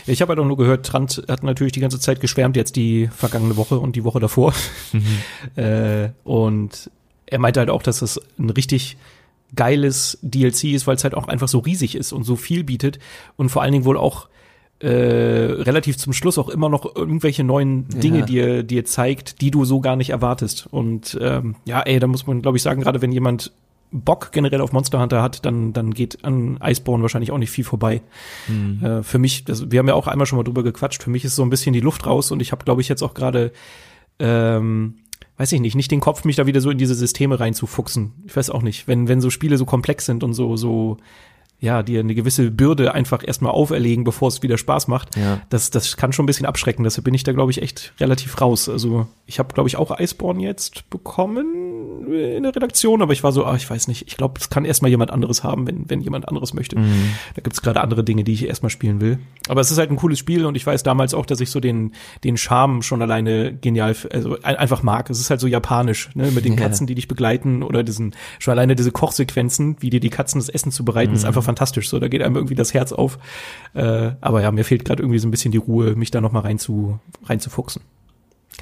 Ich 0.07 0.23
habe 0.23 0.31
halt 0.31 0.39
auch 0.39 0.47
nur 0.47 0.57
gehört, 0.57 0.87
Trant 0.87 1.23
hat 1.29 1.43
natürlich 1.43 1.75
die 1.75 1.81
ganze 1.81 2.01
Zeit 2.01 2.23
geschwärmt, 2.23 2.57
jetzt 2.57 2.77
die 2.77 3.09
vergangene 3.09 3.59
Woche 3.59 3.79
und 3.79 3.95
die 3.95 4.05
Woche 4.05 4.21
davor. 4.21 4.55
Mhm. 4.95 5.19
äh, 5.63 6.09
und 6.25 6.91
er 7.27 7.39
meinte 7.41 7.61
halt 7.61 7.69
auch, 7.69 7.83
dass 7.83 8.01
es 8.01 8.19
ein 8.39 8.49
richtig 8.49 8.97
geiles 9.55 10.19
DLC 10.23 10.73
ist, 10.73 10.87
weil 10.87 10.97
es 10.97 11.05
halt 11.05 11.15
auch 11.15 11.29
einfach 11.29 11.49
so 11.49 11.59
riesig 11.59 11.95
ist 11.95 12.13
und 12.15 12.25
so 12.25 12.37
viel 12.37 12.65
bietet 12.65 13.01
und 13.37 13.51
vor 13.51 13.61
allen 13.61 13.73
Dingen 13.73 13.85
wohl 13.85 13.99
auch 13.99 14.31
äh, 14.83 14.89
relativ 14.89 15.97
zum 15.97 16.13
Schluss 16.13 16.39
auch 16.39 16.49
immer 16.49 16.69
noch 16.69 16.97
irgendwelche 16.97 17.45
neuen 17.45 17.89
Dinge 17.89 18.21
ja. 18.21 18.27
dir 18.27 18.63
dir 18.63 18.85
zeigt, 18.85 19.41
die 19.41 19.51
du 19.51 19.65
so 19.65 19.81
gar 19.81 19.97
nicht 19.97 20.11
erwartest. 20.11 20.67
Und 20.71 21.17
ähm, 21.21 21.55
ja, 21.65 21.81
ey, 21.81 21.99
da 22.01 22.07
muss 22.07 22.27
man 22.27 22.43
glaube 22.43 22.57
ich 22.57 22.63
sagen, 22.63 22.83
gerade 22.83 23.01
wenn 23.01 23.13
jemand 23.13 23.53
Bock 23.93 24.33
generell 24.33 24.61
auf 24.61 24.73
Monster 24.73 25.01
Hunter 25.01 25.23
hat, 25.23 25.45
dann 25.45 25.73
dann 25.73 25.93
geht 25.93 26.25
an 26.25 26.59
Iceborne 26.63 27.03
wahrscheinlich 27.03 27.31
auch 27.31 27.39
nicht 27.39 27.51
viel 27.51 27.65
vorbei. 27.65 28.03
Mhm. 28.49 28.85
Äh, 28.85 29.03
für 29.03 29.19
mich, 29.19 29.45
das, 29.45 29.71
wir 29.71 29.79
haben 29.79 29.89
ja 29.89 29.95
auch 29.95 30.09
einmal 30.09 30.27
schon 30.27 30.37
mal 30.39 30.45
drüber 30.45 30.63
gequatscht. 30.63 31.03
Für 31.03 31.11
mich 31.11 31.25
ist 31.25 31.37
so 31.37 31.43
ein 31.43 31.51
bisschen 31.51 31.73
die 31.73 31.81
Luft 31.81 32.07
raus 32.07 32.31
und 32.33 32.43
ich 32.43 32.51
habe 32.53 32.65
glaube 32.65 32.81
ich 32.81 32.89
jetzt 32.89 33.03
auch 33.03 33.15
gerade 33.15 33.53
ähm, 34.19 34.95
weiß 35.37 35.53
ich 35.53 35.61
nicht, 35.61 35.75
nicht 35.75 35.91
den 35.91 36.01
Kopf, 36.01 36.25
mich 36.25 36.37
da 36.37 36.47
wieder 36.47 36.61
so 36.61 36.71
in 36.71 36.79
diese 36.79 36.95
Systeme 36.95 37.41
reinzufuchsen. 37.41 38.13
Ich 38.27 38.37
weiß 38.37 38.51
auch 38.51 38.63
nicht, 38.63 38.87
wenn, 38.87 39.09
wenn 39.09 39.21
so 39.21 39.31
Spiele 39.31 39.57
so 39.57 39.65
komplex 39.65 40.07
sind 40.07 40.23
und 40.23 40.35
so, 40.35 40.57
so 40.57 40.99
ja, 41.63 41.85
dir 41.85 42.01
eine 42.01 42.17
gewisse 42.17 42.51
Bürde 42.51 42.93
einfach 42.93 43.23
erstmal 43.25 43.53
auferlegen, 43.53 44.03
bevor 44.03 44.27
es 44.29 44.43
wieder 44.43 44.59
Spaß 44.59 44.89
macht. 44.89 45.17
Ja. 45.17 45.41
Das, 45.49 45.71
das 45.71 45.97
kann 45.97 46.13
schon 46.13 46.25
ein 46.25 46.27
bisschen 46.27 46.45
abschrecken. 46.45 46.83
Deshalb 46.83 47.05
bin 47.05 47.15
ich 47.15 47.23
da, 47.23 47.31
glaube 47.31 47.53
ich, 47.53 47.63
echt 47.63 47.95
relativ 48.01 48.41
raus. 48.41 48.69
Also 48.69 49.07
ich 49.27 49.39
habe, 49.39 49.55
glaube 49.55 49.69
ich, 49.69 49.77
auch 49.77 49.97
Iceborne 49.97 50.43
jetzt 50.43 50.91
bekommen 50.91 51.72
in 52.07 52.43
der 52.43 52.55
Redaktion, 52.55 53.03
aber 53.03 53.13
ich 53.13 53.23
war 53.23 53.33
so, 53.33 53.45
ah, 53.45 53.57
ich 53.57 53.69
weiß 53.69 53.89
nicht, 53.89 54.07
ich 54.07 54.17
glaube, 54.17 54.41
es 54.41 54.51
kann 54.51 54.65
erstmal 54.65 54.91
jemand 54.91 55.11
anderes 55.11 55.45
haben, 55.45 55.67
wenn, 55.67 55.89
wenn 55.89 56.01
jemand 56.01 56.29
anderes 56.29 56.55
möchte. 56.55 56.79
Mhm. 56.79 57.15
Da 57.35 57.43
gibt's 57.43 57.63
gerade 57.63 57.81
andere 57.81 58.05
Dinge, 58.05 58.25
die 58.25 58.33
ich 58.33 58.47
erstmal 58.47 58.71
spielen 58.71 59.01
will. 59.01 59.19
Aber 59.49 59.61
es 59.61 59.71
ist 59.71 59.79
halt 59.79 59.91
ein 59.91 59.97
cooles 59.97 60.19
Spiel 60.19 60.47
und 60.47 60.57
ich 60.57 60.67
weiß 60.67 60.83
damals 60.83 61.15
auch, 61.15 61.27
dass 61.27 61.41
ich 61.41 61.51
so 61.51 61.61
den, 61.61 61.93
den 62.25 62.37
Charme 62.37 62.83
schon 62.83 63.03
alleine 63.03 63.55
genial, 63.55 63.97
also 64.13 64.39
einfach 64.43 64.83
mag. 64.83 65.11
Es 65.11 65.21
ist 65.21 65.31
halt 65.31 65.41
so 65.41 65.47
japanisch, 65.47 66.11
ne, 66.15 66.31
mit 66.31 66.45
den 66.45 66.57
Katzen, 66.57 66.87
ja. 66.87 66.89
die 66.89 66.95
dich 66.97 67.09
begleiten 67.09 67.63
oder 67.63 67.83
diesen, 67.83 68.15
schon 68.39 68.53
alleine 68.53 68.77
diese 68.77 68.93
Kochsequenzen, 68.93 69.77
wie 69.81 69.91
dir 69.91 70.01
die 70.01 70.11
Katzen 70.11 70.41
das 70.41 70.49
Essen 70.49 70.73
zubereiten, 70.73 71.13
mhm. 71.13 71.17
ist 71.17 71.25
einfach 71.25 71.45
fantastisch. 71.45 71.89
So, 71.89 71.99
da 71.99 72.09
geht 72.09 72.23
einem 72.23 72.37
irgendwie 72.37 72.55
das 72.55 72.75
Herz 72.75 72.93
auf. 72.93 73.19
Äh, 73.75 74.13
aber 74.21 74.43
ja, 74.43 74.51
mir 74.51 74.65
fehlt 74.65 74.85
gerade 74.85 75.03
irgendwie 75.03 75.19
so 75.19 75.29
ein 75.29 75.31
bisschen 75.31 75.53
die 75.53 75.59
Ruhe, 75.59 75.95
mich 75.95 76.11
da 76.11 76.21
noch 76.21 76.33
mal 76.33 76.41
rein 76.41 76.59
zu 76.59 76.99
reinzufuchsen. 77.25 77.83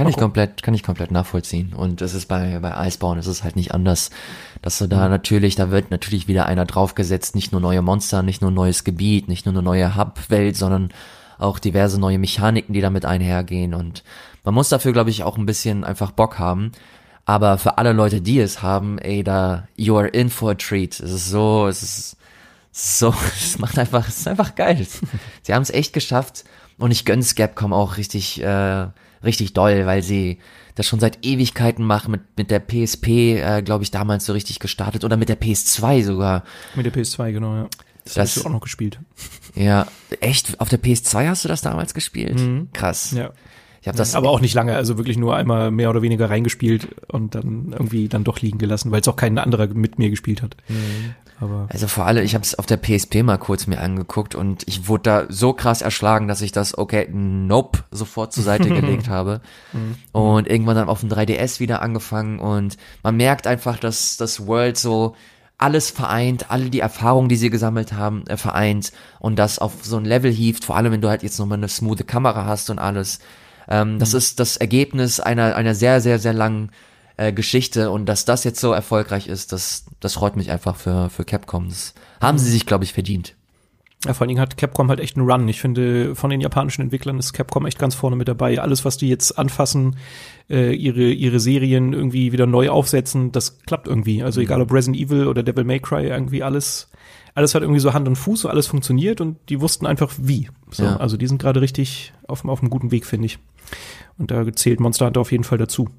Kann 0.00 0.08
ich 0.08 0.16
komplett, 0.16 0.62
kann 0.62 0.72
ich 0.72 0.82
komplett 0.82 1.10
nachvollziehen. 1.10 1.74
Und 1.74 2.00
es 2.00 2.14
ist 2.14 2.26
bei, 2.26 2.58
bei 2.60 2.86
ist 2.86 3.26
es 3.26 3.44
halt 3.44 3.54
nicht 3.54 3.74
anders, 3.74 4.10
dass 4.62 4.78
du 4.78 4.86
da 4.86 5.04
mhm. 5.04 5.10
natürlich, 5.10 5.56
da 5.56 5.70
wird 5.70 5.90
natürlich 5.90 6.26
wieder 6.26 6.46
einer 6.46 6.64
draufgesetzt, 6.64 7.34
nicht 7.34 7.52
nur 7.52 7.60
neue 7.60 7.82
Monster, 7.82 8.22
nicht 8.22 8.40
nur 8.40 8.50
neues 8.50 8.84
Gebiet, 8.84 9.28
nicht 9.28 9.44
nur 9.44 9.52
eine 9.52 9.62
neue 9.62 9.96
Hub-Welt, 9.96 10.56
sondern 10.56 10.90
auch 11.38 11.58
diverse 11.58 12.00
neue 12.00 12.18
Mechaniken, 12.18 12.72
die 12.72 12.80
damit 12.80 13.04
einhergehen. 13.04 13.74
Und 13.74 14.02
man 14.42 14.54
muss 14.54 14.70
dafür, 14.70 14.92
glaube 14.92 15.10
ich, 15.10 15.22
auch 15.22 15.36
ein 15.36 15.46
bisschen 15.46 15.84
einfach 15.84 16.12
Bock 16.12 16.38
haben. 16.38 16.72
Aber 17.26 17.58
für 17.58 17.76
alle 17.76 17.92
Leute, 17.92 18.22
die 18.22 18.40
es 18.40 18.62
haben, 18.62 18.98
ey, 18.98 19.22
da, 19.22 19.68
you 19.76 19.96
are 19.98 20.08
in 20.08 20.30
for 20.30 20.52
a 20.52 20.54
treat. 20.54 20.98
Es 20.98 21.12
ist 21.12 21.28
so, 21.28 21.66
es 21.66 21.82
ist, 21.82 22.16
so, 22.72 23.14
es 23.36 23.58
macht 23.58 23.78
einfach, 23.78 24.08
es 24.08 24.20
ist 24.20 24.28
einfach 24.28 24.54
geil. 24.54 24.86
sie 25.42 25.54
haben 25.54 25.62
es 25.62 25.70
echt 25.70 25.92
geschafft 25.92 26.44
und 26.78 26.90
ich 26.90 27.04
gönn's 27.04 27.34
Capcom 27.34 27.74
auch 27.74 27.98
richtig, 27.98 28.42
äh, 28.42 28.86
richtig 29.24 29.52
doll, 29.52 29.86
weil 29.86 30.02
sie 30.02 30.38
das 30.74 30.86
schon 30.86 31.00
seit 31.00 31.24
Ewigkeiten 31.24 31.84
machen, 31.84 32.12
mit, 32.12 32.22
mit 32.36 32.50
der 32.50 32.60
PSP, 32.60 33.08
äh, 33.38 33.62
glaube 33.62 33.84
ich, 33.84 33.90
damals 33.90 34.24
so 34.24 34.32
richtig 34.32 34.60
gestartet 34.60 35.04
oder 35.04 35.16
mit 35.16 35.28
der 35.28 35.40
PS2 35.40 36.04
sogar. 36.04 36.44
Mit 36.74 36.86
der 36.86 36.92
PS2, 36.92 37.32
genau, 37.32 37.54
ja. 37.56 37.68
Das, 38.04 38.14
das 38.14 38.36
hast 38.36 38.44
du 38.44 38.48
auch 38.48 38.52
noch 38.52 38.60
gespielt. 38.60 38.98
Ja, 39.56 39.88
echt? 40.20 40.60
Auf 40.60 40.68
der 40.68 40.80
PS2 40.80 41.26
hast 41.26 41.44
du 41.44 41.48
das 41.48 41.60
damals 41.60 41.92
gespielt? 41.92 42.38
Mhm. 42.38 42.68
Krass. 42.72 43.10
Ja. 43.10 43.32
Ich 43.82 43.88
habe 43.88 43.98
das 43.98 44.14
aber 44.14 44.30
auch 44.30 44.40
nicht 44.40 44.54
lange, 44.54 44.76
also 44.76 44.96
wirklich 44.96 45.16
nur 45.16 45.34
einmal 45.34 45.72
mehr 45.72 45.90
oder 45.90 46.02
weniger 46.02 46.30
reingespielt 46.30 46.88
und 47.08 47.34
dann 47.34 47.72
irgendwie 47.72 48.08
dann 48.08 48.22
doch 48.22 48.40
liegen 48.40 48.58
gelassen, 48.58 48.92
weil 48.92 49.00
es 49.00 49.08
auch 49.08 49.16
kein 49.16 49.38
anderer 49.38 49.66
mit 49.66 49.98
mir 49.98 50.08
gespielt 50.08 50.40
hat. 50.40 50.56
Mhm. 50.68 51.14
Aber 51.40 51.66
also 51.70 51.88
vor 51.88 52.06
allem, 52.06 52.22
ich 52.22 52.34
habe 52.34 52.44
es 52.44 52.58
auf 52.58 52.66
der 52.66 52.76
PSP 52.76 53.22
mal 53.22 53.38
kurz 53.38 53.66
mir 53.66 53.80
angeguckt 53.80 54.34
und 54.34 54.62
ich 54.66 54.88
wurde 54.88 55.02
da 55.02 55.26
so 55.30 55.54
krass 55.54 55.80
erschlagen, 55.80 56.28
dass 56.28 56.42
ich 56.42 56.52
das, 56.52 56.76
okay, 56.76 57.08
nope, 57.10 57.80
sofort 57.90 58.32
zur 58.32 58.44
Seite 58.44 58.68
gelegt 58.68 59.08
habe. 59.08 59.40
Mhm. 59.72 59.96
Und 60.12 60.48
irgendwann 60.48 60.76
dann 60.76 60.88
auf 60.88 61.00
dem 61.00 61.08
3DS 61.08 61.58
wieder 61.58 61.80
angefangen 61.80 62.38
und 62.38 62.76
man 63.02 63.16
merkt 63.16 63.46
einfach, 63.46 63.78
dass 63.78 64.18
das 64.18 64.46
World 64.46 64.76
so 64.76 65.14
alles 65.56 65.90
vereint, 65.90 66.50
alle 66.50 66.70
die 66.70 66.80
Erfahrungen, 66.80 67.28
die 67.28 67.36
sie 67.36 67.50
gesammelt 67.50 67.92
haben, 67.92 68.26
äh, 68.26 68.36
vereint 68.36 68.92
und 69.18 69.38
das 69.38 69.58
auf 69.58 69.72
so 69.82 69.96
ein 69.96 70.04
Level 70.04 70.32
hieft, 70.32 70.64
vor 70.64 70.76
allem 70.76 70.92
wenn 70.92 71.00
du 71.00 71.08
halt 71.08 71.22
jetzt 71.22 71.38
nochmal 71.38 71.58
eine 71.58 71.68
smooth 71.68 72.06
Kamera 72.06 72.44
hast 72.44 72.70
und 72.70 72.78
alles. 72.78 73.18
Ähm, 73.68 73.94
mhm. 73.94 73.98
Das 73.98 74.14
ist 74.14 74.40
das 74.40 74.56
Ergebnis 74.56 75.20
einer, 75.20 75.56
einer 75.56 75.74
sehr, 75.74 76.00
sehr, 76.00 76.18
sehr 76.18 76.32
langen 76.32 76.70
äh, 77.20 77.34
Geschichte 77.34 77.90
und 77.90 78.06
dass 78.06 78.24
das 78.24 78.44
jetzt 78.44 78.60
so 78.60 78.72
erfolgreich 78.72 79.26
ist, 79.26 79.52
das, 79.52 79.84
das 80.00 80.14
freut 80.14 80.36
mich 80.36 80.50
einfach 80.50 80.76
für, 80.76 81.10
für 81.10 81.24
Capcom. 81.24 81.68
Das 81.68 81.92
haben 82.18 82.38
sie 82.38 82.50
sich, 82.50 82.64
glaube 82.64 82.84
ich, 82.84 82.94
verdient. 82.94 83.36
Ja, 84.06 84.14
vor 84.14 84.22
allen 84.22 84.28
Dingen 84.28 84.40
hat 84.40 84.56
Capcom 84.56 84.88
halt 84.88 85.00
echt 85.00 85.18
einen 85.18 85.30
Run. 85.30 85.46
Ich 85.46 85.60
finde, 85.60 86.14
von 86.14 86.30
den 86.30 86.40
japanischen 86.40 86.80
Entwicklern 86.80 87.18
ist 87.18 87.34
Capcom 87.34 87.66
echt 87.66 87.78
ganz 87.78 87.94
vorne 87.94 88.16
mit 88.16 88.26
dabei. 88.26 88.58
Alles, 88.58 88.86
was 88.86 88.96
die 88.96 89.10
jetzt 89.10 89.38
anfassen, 89.38 89.96
äh, 90.48 90.72
ihre, 90.74 91.10
ihre 91.10 91.40
Serien 91.40 91.92
irgendwie 91.92 92.32
wieder 92.32 92.46
neu 92.46 92.70
aufsetzen, 92.70 93.32
das 93.32 93.58
klappt 93.58 93.86
irgendwie. 93.86 94.22
Also 94.22 94.40
egal 94.40 94.62
ob 94.62 94.72
Resident 94.72 94.98
Evil 94.98 95.26
oder 95.26 95.42
Devil 95.42 95.64
May 95.64 95.78
Cry, 95.78 96.06
irgendwie 96.06 96.42
alles, 96.42 96.88
alles 97.34 97.54
hat 97.54 97.60
irgendwie 97.60 97.80
so 97.80 97.92
Hand 97.92 98.08
und 98.08 98.16
Fuß, 98.16 98.40
so 98.40 98.48
alles 98.48 98.66
funktioniert 98.66 99.20
und 99.20 99.36
die 99.50 99.60
wussten 99.60 99.84
einfach 99.84 100.14
wie. 100.16 100.48
So, 100.70 100.84
Ja. 100.84 100.96
Also 100.96 101.18
die 101.18 101.26
sind 101.26 101.42
gerade 101.42 101.60
richtig 101.60 102.14
auf, 102.26 102.46
auf 102.46 102.62
einem 102.62 102.70
guten 102.70 102.90
Weg, 102.90 103.04
finde 103.04 103.26
ich. 103.26 103.38
Und 104.16 104.30
da 104.30 104.50
zählt 104.54 104.80
Monster 104.80 105.04
Hunter 105.04 105.20
auf 105.20 105.32
jeden 105.32 105.44
Fall 105.44 105.58
dazu. 105.58 105.90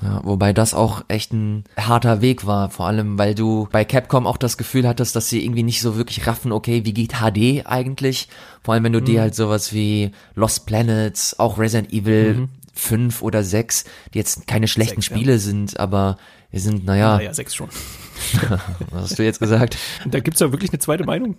Ja, 0.00 0.20
wobei 0.24 0.52
das 0.52 0.72
auch 0.74 1.04
echt 1.08 1.32
ein 1.32 1.64
harter 1.76 2.22
Weg 2.22 2.46
war, 2.46 2.70
vor 2.70 2.86
allem 2.86 3.18
weil 3.18 3.34
du 3.34 3.68
bei 3.70 3.84
Capcom 3.84 4.26
auch 4.26 4.36
das 4.38 4.56
Gefühl 4.56 4.88
hattest, 4.88 5.14
dass 5.14 5.28
sie 5.28 5.44
irgendwie 5.44 5.62
nicht 5.62 5.80
so 5.82 5.96
wirklich 5.96 6.26
raffen, 6.26 6.50
okay, 6.50 6.84
wie 6.84 6.94
geht 6.94 7.12
HD 7.20 7.66
eigentlich? 7.66 8.28
Vor 8.64 8.74
allem 8.74 8.84
wenn 8.84 8.92
du 8.94 9.00
Mhm. 9.00 9.04
dir 9.04 9.20
halt 9.20 9.34
sowas 9.34 9.72
wie 9.72 10.10
Lost 10.34 10.66
Planets, 10.66 11.38
auch 11.38 11.58
Resident 11.58 11.92
Evil 11.92 12.34
Mhm. 12.34 12.48
5 12.74 13.22
oder 13.22 13.44
6, 13.44 13.84
die 14.14 14.18
jetzt 14.18 14.46
keine 14.46 14.66
schlechten 14.66 15.02
Sechs, 15.02 15.10
ja. 15.10 15.16
Spiele 15.16 15.38
sind, 15.38 15.78
aber 15.78 16.16
wir 16.50 16.60
sind, 16.60 16.84
naja, 16.86 17.16
Naja, 17.18 17.34
sechs 17.34 17.54
schon. 17.54 17.68
was 18.90 19.02
hast 19.10 19.18
du 19.18 19.24
jetzt 19.24 19.40
gesagt? 19.40 19.76
Da 20.06 20.20
gibt's 20.20 20.40
ja 20.40 20.50
wirklich 20.52 20.70
eine 20.70 20.78
zweite 20.78 21.04
Meinung. 21.04 21.36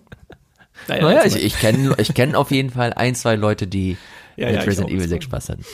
Naja, 0.88 1.20
also 1.22 1.38
ich, 1.38 1.46
ich 1.46 1.60
kenne 1.60 1.96
ich 1.98 2.14
kenn 2.14 2.36
auf 2.36 2.52
jeden 2.52 2.70
Fall 2.70 2.94
ein, 2.94 3.16
zwei 3.16 3.36
Leute, 3.36 3.68
die 3.68 3.98
Ja, 4.38 4.48
mit 4.48 4.56
ja, 4.58 4.62
Resident. 4.62 4.92
Evil 4.92 5.08
6 5.08 5.26
Spaß 5.26 5.50
hatten. 5.50 5.66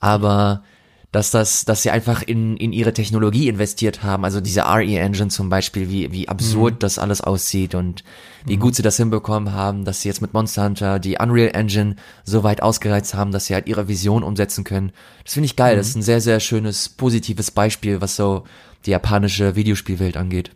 Aber 0.00 0.62
dass 1.10 1.30
das, 1.30 1.64
dass 1.64 1.82
sie 1.82 1.90
einfach 1.90 2.22
in, 2.22 2.56
in 2.58 2.72
ihre 2.72 2.92
Technologie 2.92 3.48
investiert 3.48 4.02
haben, 4.02 4.24
also 4.24 4.40
diese 4.42 4.62
RE-Engine 4.66 5.28
zum 5.30 5.48
Beispiel, 5.48 5.88
wie, 5.88 6.12
wie 6.12 6.28
absurd 6.28 6.74
Mhm. 6.74 6.78
das 6.80 6.98
alles 6.98 7.20
aussieht 7.22 7.74
und 7.74 8.04
wie 8.44 8.56
gut 8.58 8.74
sie 8.74 8.82
das 8.82 8.98
hinbekommen 8.98 9.52
haben, 9.52 9.84
dass 9.86 10.02
sie 10.02 10.08
jetzt 10.08 10.20
mit 10.20 10.34
Monster 10.34 10.64
Hunter 10.64 10.98
die 10.98 11.16
Unreal 11.18 11.50
Engine 11.54 11.96
so 12.24 12.42
weit 12.44 12.62
ausgereizt 12.62 13.14
haben, 13.14 13.32
dass 13.32 13.46
sie 13.46 13.54
halt 13.54 13.68
ihre 13.68 13.88
Vision 13.88 14.22
umsetzen 14.22 14.64
können. 14.64 14.92
Das 15.24 15.32
finde 15.34 15.46
ich 15.46 15.56
geil. 15.56 15.76
Das 15.76 15.88
ist 15.88 15.94
Mhm. 15.96 16.00
ein 16.00 16.04
sehr, 16.04 16.20
sehr 16.20 16.40
schönes, 16.40 16.88
positives 16.90 17.50
Beispiel, 17.50 18.00
was 18.02 18.16
so 18.16 18.44
die 18.84 18.90
japanische 18.90 19.56
Videospielwelt 19.56 20.16
angeht. 20.18 20.50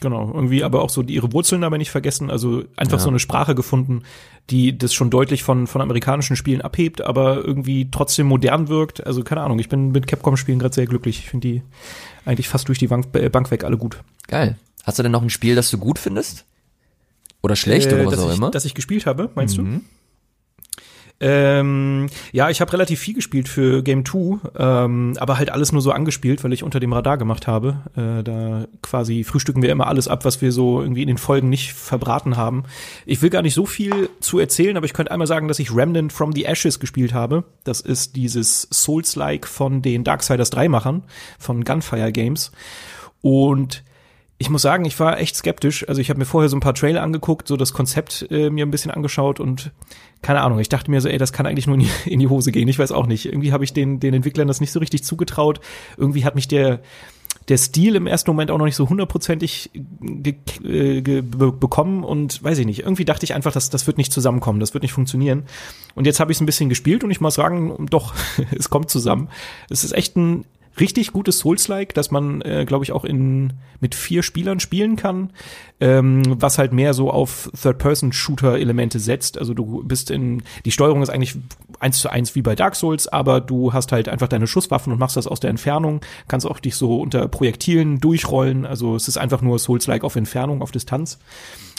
Genau, 0.00 0.30
irgendwie 0.34 0.64
aber 0.64 0.82
auch 0.82 0.88
so 0.90 1.02
die, 1.02 1.14
ihre 1.14 1.32
Wurzeln 1.32 1.60
dabei 1.60 1.76
nicht 1.78 1.90
vergessen, 1.90 2.30
also 2.30 2.64
einfach 2.76 2.98
Ja. 2.98 3.04
so 3.04 3.10
eine 3.10 3.18
Sprache 3.18 3.54
gefunden, 3.54 4.02
die 4.48 4.76
das 4.76 4.94
schon 4.94 5.10
deutlich 5.10 5.42
von, 5.42 5.66
von 5.66 5.82
amerikanischen 5.82 6.36
Spielen 6.36 6.62
abhebt, 6.62 7.02
aber 7.02 7.44
irgendwie 7.44 7.90
trotzdem 7.90 8.26
modern 8.26 8.68
wirkt. 8.68 9.06
Also 9.06 9.22
keine 9.22 9.42
Ahnung, 9.42 9.58
ich 9.58 9.68
bin 9.68 9.92
mit 9.92 10.06
Capcom-Spielen 10.06 10.58
gerade 10.58 10.74
sehr 10.74 10.86
glücklich. 10.86 11.18
Ich 11.18 11.28
finde 11.28 11.48
die 11.48 11.62
eigentlich 12.24 12.48
fast 12.48 12.66
durch 12.68 12.78
die 12.78 12.86
Bank, 12.86 13.08
äh, 13.14 13.28
Bank 13.28 13.50
weg 13.50 13.62
alle 13.64 13.76
gut. 13.76 14.00
Geil. 14.26 14.56
Hast 14.84 14.98
du 14.98 15.02
denn 15.02 15.12
noch 15.12 15.22
ein 15.22 15.28
Spiel, 15.30 15.54
das 15.54 15.70
du 15.70 15.76
gut 15.78 15.98
findest? 15.98 16.46
Oder 17.42 17.56
schlecht 17.56 17.92
Äh, 17.92 17.94
oder 17.96 18.04
dass 18.10 18.20
so 18.20 18.30
ich, 18.30 18.36
immer? 18.38 18.50
Dass 18.50 18.64
ich 18.64 18.74
gespielt 18.74 19.04
habe, 19.06 19.30
meinst 19.34 19.58
Mhm. 19.58 19.64
du? 19.74 19.80
Ähm, 21.22 22.08
ja, 22.32 22.48
ich 22.48 22.62
habe 22.62 22.72
relativ 22.72 22.98
viel 22.98 23.12
gespielt 23.12 23.46
für 23.46 23.82
Game 23.82 24.06
2, 24.06 24.38
ähm, 24.58 25.16
aber 25.20 25.36
halt 25.36 25.50
alles 25.50 25.70
nur 25.70 25.82
so 25.82 25.92
angespielt, 25.92 26.42
weil 26.42 26.54
ich 26.54 26.62
unter 26.62 26.80
dem 26.80 26.94
Radar 26.94 27.18
gemacht 27.18 27.46
habe. 27.46 27.82
Äh, 27.94 28.24
da 28.24 28.66
quasi 28.80 29.22
frühstücken 29.22 29.60
wir 29.60 29.70
immer 29.70 29.86
alles 29.86 30.08
ab, 30.08 30.24
was 30.24 30.40
wir 30.40 30.50
so 30.50 30.80
irgendwie 30.80 31.02
in 31.02 31.08
den 31.08 31.18
Folgen 31.18 31.50
nicht 31.50 31.74
verbraten 31.74 32.38
haben. 32.38 32.64
Ich 33.04 33.20
will 33.20 33.28
gar 33.28 33.42
nicht 33.42 33.52
so 33.52 33.66
viel 33.66 34.08
zu 34.20 34.38
erzählen, 34.38 34.78
aber 34.78 34.86
ich 34.86 34.94
könnte 34.94 35.12
einmal 35.12 35.26
sagen, 35.26 35.46
dass 35.46 35.58
ich 35.58 35.74
Remnant 35.74 36.10
from 36.10 36.32
the 36.32 36.46
Ashes 36.46 36.80
gespielt 36.80 37.12
habe. 37.12 37.44
Das 37.64 37.82
ist 37.82 38.16
dieses 38.16 38.66
Souls-like 38.72 39.46
von 39.46 39.82
den 39.82 40.04
Darksiders 40.04 40.48
3 40.48 40.70
Machern, 40.70 41.02
von 41.38 41.64
Gunfire 41.64 42.12
Games. 42.12 42.50
Und 43.20 43.84
ich 44.38 44.48
muss 44.48 44.62
sagen, 44.62 44.86
ich 44.86 44.98
war 44.98 45.20
echt 45.20 45.36
skeptisch. 45.36 45.86
Also 45.86 46.00
ich 46.00 46.08
habe 46.08 46.18
mir 46.18 46.24
vorher 46.24 46.48
so 46.48 46.56
ein 46.56 46.60
paar 46.60 46.72
Trailer 46.72 47.02
angeguckt, 47.02 47.46
so 47.46 47.58
das 47.58 47.74
Konzept 47.74 48.26
äh, 48.30 48.48
mir 48.48 48.64
ein 48.64 48.70
bisschen 48.70 48.90
angeschaut 48.90 49.38
und 49.38 49.70
keine 50.22 50.42
Ahnung, 50.42 50.58
ich 50.58 50.68
dachte 50.68 50.90
mir 50.90 51.00
so, 51.00 51.08
ey, 51.08 51.18
das 51.18 51.32
kann 51.32 51.46
eigentlich 51.46 51.66
nur 51.66 51.76
in 51.76 51.82
die, 51.82 51.90
in 52.10 52.20
die 52.20 52.28
Hose 52.28 52.52
gehen. 52.52 52.68
Ich 52.68 52.78
weiß 52.78 52.92
auch 52.92 53.06
nicht. 53.06 53.26
Irgendwie 53.26 53.52
habe 53.52 53.64
ich 53.64 53.72
den, 53.72 54.00
den 54.00 54.14
Entwicklern 54.14 54.48
das 54.48 54.60
nicht 54.60 54.72
so 54.72 54.80
richtig 54.80 55.04
zugetraut. 55.04 55.60
Irgendwie 55.96 56.24
hat 56.24 56.34
mich 56.34 56.48
der, 56.48 56.80
der 57.48 57.58
Stil 57.58 57.96
im 57.96 58.06
ersten 58.06 58.30
Moment 58.30 58.50
auch 58.50 58.58
noch 58.58 58.64
nicht 58.64 58.76
so 58.76 58.88
hundertprozentig 58.88 59.70
äh, 60.62 61.22
bekommen 61.22 62.04
und 62.04 62.42
weiß 62.42 62.58
ich 62.58 62.66
nicht. 62.66 62.80
Irgendwie 62.80 63.04
dachte 63.04 63.24
ich 63.24 63.34
einfach, 63.34 63.52
dass 63.52 63.70
das 63.70 63.86
wird 63.86 63.98
nicht 63.98 64.12
zusammenkommen, 64.12 64.60
das 64.60 64.74
wird 64.74 64.82
nicht 64.82 64.92
funktionieren. 64.92 65.44
Und 65.94 66.06
jetzt 66.06 66.20
habe 66.20 66.32
ich 66.32 66.36
es 66.36 66.42
ein 66.42 66.46
bisschen 66.46 66.68
gespielt 66.68 67.02
und 67.02 67.10
ich 67.10 67.20
muss 67.20 67.34
sagen, 67.34 67.86
doch, 67.88 68.14
es 68.56 68.70
kommt 68.70 68.90
zusammen. 68.90 69.28
Es 69.68 69.84
ist 69.84 69.92
echt 69.92 70.16
ein 70.16 70.44
richtig 70.78 71.12
gutes 71.12 71.38
Souls-like, 71.38 71.94
dass 71.94 72.10
man, 72.10 72.42
äh, 72.42 72.64
glaube 72.64 72.84
ich, 72.84 72.92
auch 72.92 73.04
in 73.04 73.54
mit 73.80 73.94
vier 73.94 74.22
Spielern 74.22 74.60
spielen 74.60 74.96
kann, 74.96 75.30
ähm, 75.80 76.22
was 76.40 76.58
halt 76.58 76.72
mehr 76.72 76.94
so 76.94 77.10
auf 77.10 77.50
Third-Person-Shooter-Elemente 77.60 78.98
setzt. 78.98 79.38
Also 79.38 79.54
du 79.54 79.82
bist 79.84 80.10
in 80.10 80.42
die 80.64 80.70
Steuerung 80.70 81.02
ist 81.02 81.08
eigentlich 81.08 81.36
eins 81.80 81.98
zu 81.98 82.10
eins 82.10 82.34
wie 82.34 82.42
bei 82.42 82.54
Dark 82.54 82.76
Souls, 82.76 83.08
aber 83.08 83.40
du 83.40 83.72
hast 83.72 83.90
halt 83.92 84.08
einfach 84.08 84.28
deine 84.28 84.46
Schusswaffen 84.46 84.92
und 84.92 84.98
machst 84.98 85.16
das 85.16 85.26
aus 85.26 85.40
der 85.40 85.50
Entfernung, 85.50 86.02
kannst 86.28 86.46
auch 86.46 86.60
dich 86.60 86.76
so 86.76 87.00
unter 87.00 87.26
Projektilen 87.28 88.00
durchrollen. 88.00 88.66
Also 88.66 88.94
es 88.94 89.08
ist 89.08 89.16
einfach 89.16 89.40
nur 89.40 89.58
Souls-like 89.58 90.04
auf 90.04 90.16
Entfernung, 90.16 90.62
auf 90.62 90.70
Distanz. 90.70 91.18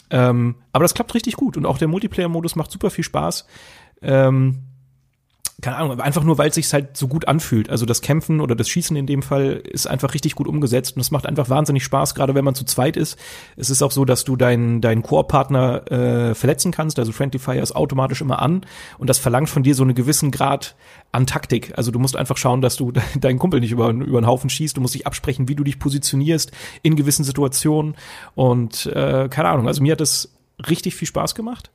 Ähm, 0.10 0.56
aber 0.74 0.84
das 0.84 0.94
klappt 0.94 1.14
richtig 1.14 1.36
gut 1.36 1.56
und 1.56 1.66
auch 1.66 1.78
der 1.78 1.88
Multiplayer-Modus 1.88 2.56
macht 2.56 2.72
super 2.72 2.89
viel 2.89 3.04
Spaß. 3.04 3.46
Ähm, 4.02 4.64
keine 5.62 5.78
Ahnung, 5.78 5.99
einfach 5.99 6.24
nur, 6.24 6.38
weil 6.38 6.49
es 6.49 6.55
sich 6.55 6.74
halt 6.74 6.97
so 6.97 7.07
gut 7.07 7.28
anfühlt. 7.28 7.70
Also 7.70 7.86
das 7.86 8.01
Kämpfen 8.01 8.41
oder 8.41 8.55
das 8.55 8.68
Schießen 8.68 8.95
in 8.95 9.05
dem 9.05 9.22
Fall 9.22 9.62
ist 9.64 9.88
einfach 9.88 10.14
richtig 10.14 10.36
gut 10.36 10.47
umgesetzt 10.47 10.95
und 10.95 11.01
es 11.01 11.12
macht 11.12 11.26
einfach 11.26 11.49
wahnsinnig 11.49 11.84
Spaß, 11.84 12.16
gerade 12.16 12.36
wenn 12.36 12.43
man 12.43 12.55
zu 12.55 12.66
zweit 12.66 12.97
ist. 12.97 13.18
Es 13.57 13.70
ist 13.70 13.82
auch 13.82 13.91
so, 13.91 14.03
dass 14.05 14.24
du 14.24 14.36
deinen 14.36 14.82
deinen 14.82 15.03
Koop-Partner 15.03 15.91
äh, 15.91 16.36
verletzen 16.36 16.72
kannst. 16.72 16.99
Also 16.99 17.12
Friendly 17.12 17.39
Fire 17.39 17.59
ist 17.59 17.76
automatisch 17.76 18.22
immer 18.22 18.41
an 18.41 18.62
und 18.97 19.09
das 19.09 19.20
verlangt 19.20 19.49
von 19.49 19.64
dir 19.64 19.76
so 19.76 19.84
einen 19.84 19.95
gewissen 19.95 20.32
Grad 20.32 20.76
an 21.12 21.28
Taktik. 21.28 21.74
Also 21.78 21.91
du 21.91 21.99
musst 21.99 22.16
einfach 22.16 22.38
schauen, 22.38 22.62
dass 22.62 22.76
du 22.76 22.91
de- 22.91 23.03
deinen 23.20 23.39
Kumpel 23.39 23.59
nicht 23.59 23.72
über, 23.72 23.89
über 23.89 24.20
den 24.22 24.28
Haufen 24.28 24.49
schießt. 24.49 24.78
Du 24.78 24.82
musst 24.82 24.95
dich 24.95 25.05
absprechen, 25.05 25.47
wie 25.47 25.55
du 25.55 25.64
dich 25.64 25.80
positionierst 25.80 26.51
in 26.82 26.95
gewissen 26.95 27.24
Situationen 27.24 27.95
und 28.36 28.88
äh, 28.88 29.28
keine 29.30 29.49
Ahnung. 29.49 29.68
Also 29.68 29.82
mir 29.84 29.91
hat 29.93 30.01
das 30.01 30.34
richtig 30.70 30.95
viel 30.95 31.07
Spaß 31.07 31.36
gemacht. 31.36 31.72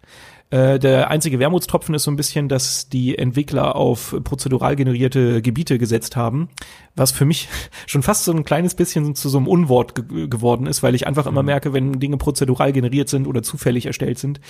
Äh, 0.51 0.79
der 0.79 1.11
einzige 1.11 1.39
Wermutstropfen 1.39 1.95
ist 1.95 2.05
so 2.05 2.11
ein 2.11 2.17
bisschen, 2.17 2.49
dass 2.49 2.89
die 2.89 3.19
Entwickler 3.19 3.75
auf 3.75 4.15
prozedural 4.23 4.77
generierte 4.77 5.43
Gebiete 5.43 5.79
gesetzt 5.79 6.15
haben, 6.15 6.49
was 6.95 7.11
für 7.11 7.25
mich 7.25 7.49
schon 7.87 8.03
fast 8.03 8.25
so 8.25 8.33
ein 8.33 8.45
kleines 8.45 8.75
bisschen 8.75 9.15
zu 9.15 9.29
so 9.29 9.39
einem 9.39 9.49
Unwort 9.49 9.95
ge 9.95 10.29
geworden 10.29 10.67
ist, 10.67 10.83
weil 10.83 10.95
ich 10.95 11.07
einfach 11.07 11.27
immer 11.27 11.43
merke, 11.43 11.73
wenn 11.73 11.99
Dinge 11.99 12.17
prozedural 12.17 12.73
generiert 12.73 13.09
sind 13.09 13.27
oder 13.27 13.43
zufällig 13.43 13.87
erstellt 13.87 14.19
sind, 14.19 14.41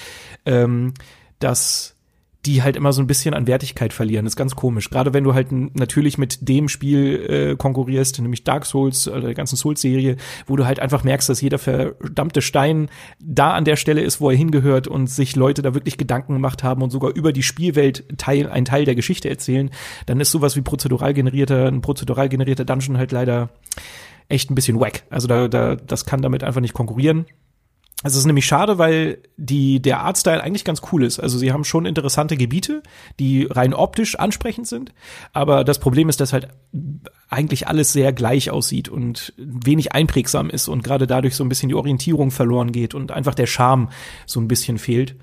ähm, 0.45 0.93
dass 1.39 1.96
die 2.47 2.63
halt 2.63 2.77
immer 2.77 2.93
so 2.93 3.03
ein 3.03 3.07
bisschen 3.07 3.35
an 3.35 3.47
Wertigkeit 3.47 3.93
verlieren. 3.93 4.25
Das 4.25 4.33
ist 4.33 4.37
ganz 4.37 4.55
komisch. 4.55 4.89
Gerade 4.91 5.13
wenn 5.13 5.25
du 5.25 5.35
halt 5.35 5.49
natürlich 5.51 6.17
mit 6.17 6.49
dem 6.49 6.69
Spiel 6.69 7.27
äh, 7.29 7.57
konkurrierst, 7.57 8.21
nämlich 8.21 8.45
Dark 8.45 8.65
Souls 8.67 9.09
oder 9.09 9.23
der 9.23 9.35
ganzen 9.35 9.57
Souls-Serie, 9.57 10.17
wo 10.47 10.57
du 10.57 10.65
halt 10.65 10.79
einfach 10.79 11.03
merkst, 11.03 11.29
dass 11.29 11.41
jeder 11.41 11.59
verdammte 11.59 12.43
Stein 12.43 12.89
da 13.19 13.53
an 13.53 13.65
der 13.65 13.77
Stelle 13.77 14.01
ist, 14.01 14.21
wo 14.21 14.31
er 14.31 14.37
hingehört 14.37 14.87
und 14.87 15.09
sich 15.09 15.35
Leute 15.35 15.63
da 15.63 15.75
wirklich 15.75 15.99
Gedanken 15.99 16.35
gemacht 16.35 16.63
haben 16.63 16.83
und 16.83 16.91
sogar 16.91 17.15
über 17.15 17.33
die 17.33 17.43
Spielwelt 17.43 18.05
Teil, 18.17 18.49
ein 18.49 18.65
Teil 18.65 18.85
der 18.85 18.95
Geschichte 18.95 19.29
erzählen, 19.29 19.71
dann 20.07 20.21
ist 20.21 20.31
sowas 20.31 20.57
wie 20.57 20.63
prozedural 20.63 21.15
generierter, 21.15 21.67
ein 21.67 21.81
prozedural 21.81 22.29
generierter 22.29 22.65
Dungeon 22.65 22.97
halt 22.97 23.11
leider 23.13 23.51
echt 24.29 24.51
ein 24.51 24.55
bisschen 24.55 24.79
wack. 24.81 25.03
Also 25.11 25.27
da, 25.27 25.49
da, 25.49 25.77
das 25.77 26.05
kann 26.05 26.23
damit 26.23 26.45
einfach 26.45 26.61
nicht 26.61 26.75
konkurrieren. 26.75 27.27
Es 28.03 28.15
ist 28.15 28.27
nämlich 28.27 28.45
schade, 28.45 28.77
weil 28.77 29.19
die, 29.39 29.81
der 29.81 30.01
Artstyle 30.01 30.43
eigentlich 30.43 30.67
ganz 30.67 30.83
cool 30.93 31.03
ist. 31.03 31.19
Also 31.19 31.39
sie 31.39 31.51
haben 31.51 31.65
schon 31.65 31.87
interessante 31.87 32.37
Gebiete, 32.37 32.83
die 33.19 33.47
rein 33.47 33.73
optisch 33.73 34.19
ansprechend 34.19 34.67
sind. 34.67 34.93
Aber 35.33 35.65
das 35.65 35.79
Problem 35.79 36.11
ist, 36.11 36.21
dass 36.21 36.35
halt 36.35 36.49
eigentlich 37.31 37.69
alles 37.69 37.95
sehr 37.95 38.13
gleich 38.13 38.51
aussieht 38.51 38.91
und 38.91 39.33
wenig 39.39 39.93
einprägsam 39.93 40.51
ist 40.51 40.69
und 40.69 40.85
gerade 40.85 41.07
dadurch 41.07 41.37
so 41.37 41.45
ein 41.45 41.49
bisschen 41.49 41.71
die 41.71 41.75
Orientierung 41.75 42.31
verloren 42.31 42.71
geht 42.71 42.95
und 42.95 43.13
einfach 43.13 43.35
der 43.35 43.47
Charme 43.47 43.89
so 44.27 44.41
ein 44.41 44.49
bisschen 44.49 44.77
fehlt. 44.77 45.17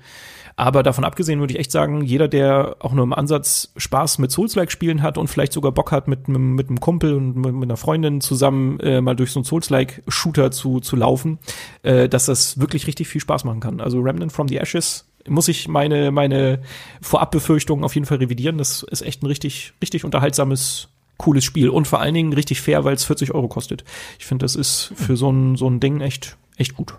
Aber 0.56 0.82
davon 0.84 1.04
abgesehen 1.04 1.40
würde 1.40 1.52
ich 1.52 1.58
echt 1.58 1.72
sagen, 1.72 2.02
jeder, 2.02 2.28
der 2.28 2.76
auch 2.78 2.92
nur 2.92 3.02
im 3.02 3.12
Ansatz 3.12 3.72
Spaß 3.76 4.18
mit 4.18 4.30
Souls-like-Spielen 4.30 5.02
hat 5.02 5.18
und 5.18 5.28
vielleicht 5.28 5.52
sogar 5.52 5.72
Bock 5.72 5.90
hat, 5.90 6.06
mit, 6.06 6.28
mit, 6.28 6.40
mit 6.40 6.68
einem 6.68 6.80
Kumpel 6.80 7.14
und 7.14 7.36
mit, 7.36 7.54
mit 7.54 7.64
einer 7.64 7.76
Freundin 7.76 8.20
zusammen 8.20 8.78
äh, 8.80 9.00
mal 9.00 9.16
durch 9.16 9.32
so 9.32 9.40
einen 9.40 9.44
Souls-like-Shooter 9.44 10.52
zu, 10.52 10.80
zu 10.80 10.94
laufen, 10.94 11.38
äh, 11.82 12.08
dass 12.08 12.26
das 12.26 12.60
wirklich 12.60 12.86
richtig 12.86 13.08
viel 13.08 13.20
Spaß 13.20 13.44
machen 13.44 13.60
kann. 13.60 13.80
Also 13.80 14.00
Remnant 14.00 14.32
from 14.32 14.46
the 14.46 14.58
Ashes 14.58 15.06
muss 15.26 15.48
ich 15.48 15.68
meine, 15.68 16.10
meine 16.10 16.60
Vorabbefürchtungen 17.00 17.84
auf 17.84 17.94
jeden 17.94 18.06
Fall 18.06 18.18
revidieren. 18.18 18.58
Das 18.58 18.82
ist 18.82 19.02
echt 19.02 19.22
ein 19.22 19.26
richtig, 19.26 19.72
richtig 19.82 20.04
unterhaltsames 20.04 20.88
cooles 21.16 21.44
Spiel 21.44 21.68
und 21.68 21.86
vor 21.86 22.00
allen 22.00 22.14
Dingen 22.14 22.32
richtig 22.32 22.60
fair, 22.60 22.84
weil 22.84 22.94
es 22.94 23.04
40 23.04 23.32
Euro 23.32 23.48
kostet. 23.48 23.84
Ich 24.18 24.26
finde, 24.26 24.44
das 24.44 24.56
ist 24.56 24.92
für 24.94 25.16
so 25.16 25.30
ein, 25.30 25.56
so 25.56 25.68
ein 25.68 25.80
Ding 25.80 26.00
echt, 26.00 26.36
echt 26.56 26.74
gut. 26.74 26.94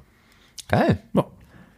Geil. 0.68 1.00
Ja. 1.14 1.26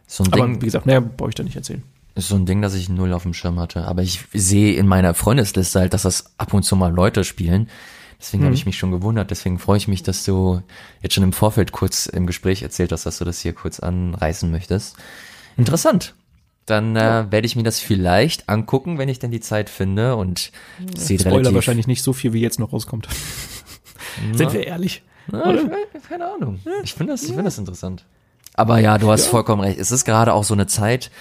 So 0.08 0.24
ein 0.24 0.32
Aber 0.32 0.46
Ding, 0.46 0.60
wie 0.60 0.66
gesagt, 0.66 0.86
naja, 0.86 0.98
brauche 1.00 1.28
ich 1.28 1.36
da 1.36 1.44
nicht 1.44 1.54
erzählen. 1.54 1.82
ist 2.16 2.28
so 2.28 2.34
ein 2.34 2.46
Ding, 2.46 2.60
das 2.60 2.74
ich 2.74 2.88
null 2.88 3.12
auf 3.12 3.22
dem 3.22 3.34
Schirm 3.34 3.60
hatte. 3.60 3.84
Aber 3.84 4.02
ich 4.02 4.24
sehe 4.32 4.74
in 4.74 4.88
meiner 4.88 5.14
Freundesliste 5.14 5.78
halt, 5.78 5.94
dass 5.94 6.02
das 6.02 6.32
ab 6.38 6.52
und 6.52 6.64
zu 6.64 6.74
mal 6.74 6.92
Leute 6.92 7.22
spielen, 7.22 7.68
Deswegen 8.20 8.44
habe 8.44 8.54
ich 8.54 8.66
mich 8.66 8.76
schon 8.76 8.90
gewundert. 8.90 9.30
Deswegen 9.30 9.58
freue 9.58 9.76
ich 9.76 9.86
mich, 9.86 10.02
dass 10.02 10.24
du 10.24 10.60
jetzt 11.02 11.14
schon 11.14 11.22
im 11.22 11.32
Vorfeld 11.32 11.70
kurz 11.70 12.06
im 12.06 12.26
Gespräch 12.26 12.62
erzählt 12.62 12.90
hast, 12.90 13.06
dass 13.06 13.18
du 13.18 13.24
das 13.24 13.40
hier 13.40 13.52
kurz 13.52 13.78
anreißen 13.78 14.50
möchtest. 14.50 14.96
Interessant. 15.56 16.14
Dann 16.66 16.96
äh, 16.96 17.26
werde 17.30 17.46
ich 17.46 17.54
mir 17.56 17.62
das 17.62 17.78
vielleicht 17.78 18.48
angucken, 18.48 18.98
wenn 18.98 19.08
ich 19.08 19.20
denn 19.20 19.30
die 19.30 19.40
Zeit 19.40 19.70
finde 19.70 20.16
und 20.16 20.50
sieht 20.96 21.20
Spoiler 21.20 21.36
relativ. 21.36 21.54
wahrscheinlich 21.54 21.86
nicht 21.86 22.02
so 22.02 22.12
viel, 22.12 22.32
wie 22.32 22.40
jetzt 22.40 22.58
noch 22.58 22.72
rauskommt. 22.72 23.08
Sind 24.34 24.52
wir 24.52 24.66
ehrlich? 24.66 25.02
Na, 25.28 25.54
ich, 25.54 25.62
keine 26.08 26.26
Ahnung. 26.30 26.58
Ich 26.82 26.94
finde 26.94 27.12
das, 27.12 27.22
ich 27.22 27.28
finde 27.28 27.44
das 27.44 27.58
interessant. 27.58 28.04
Aber 28.58 28.80
ja, 28.80 28.98
du 28.98 29.08
hast 29.08 29.26
vollkommen 29.26 29.62
recht. 29.62 29.78
Es 29.78 29.92
ist 29.92 30.04
gerade 30.04 30.34
auch 30.34 30.42
so 30.42 30.52
eine 30.52 30.66
Zeit, 30.66 31.12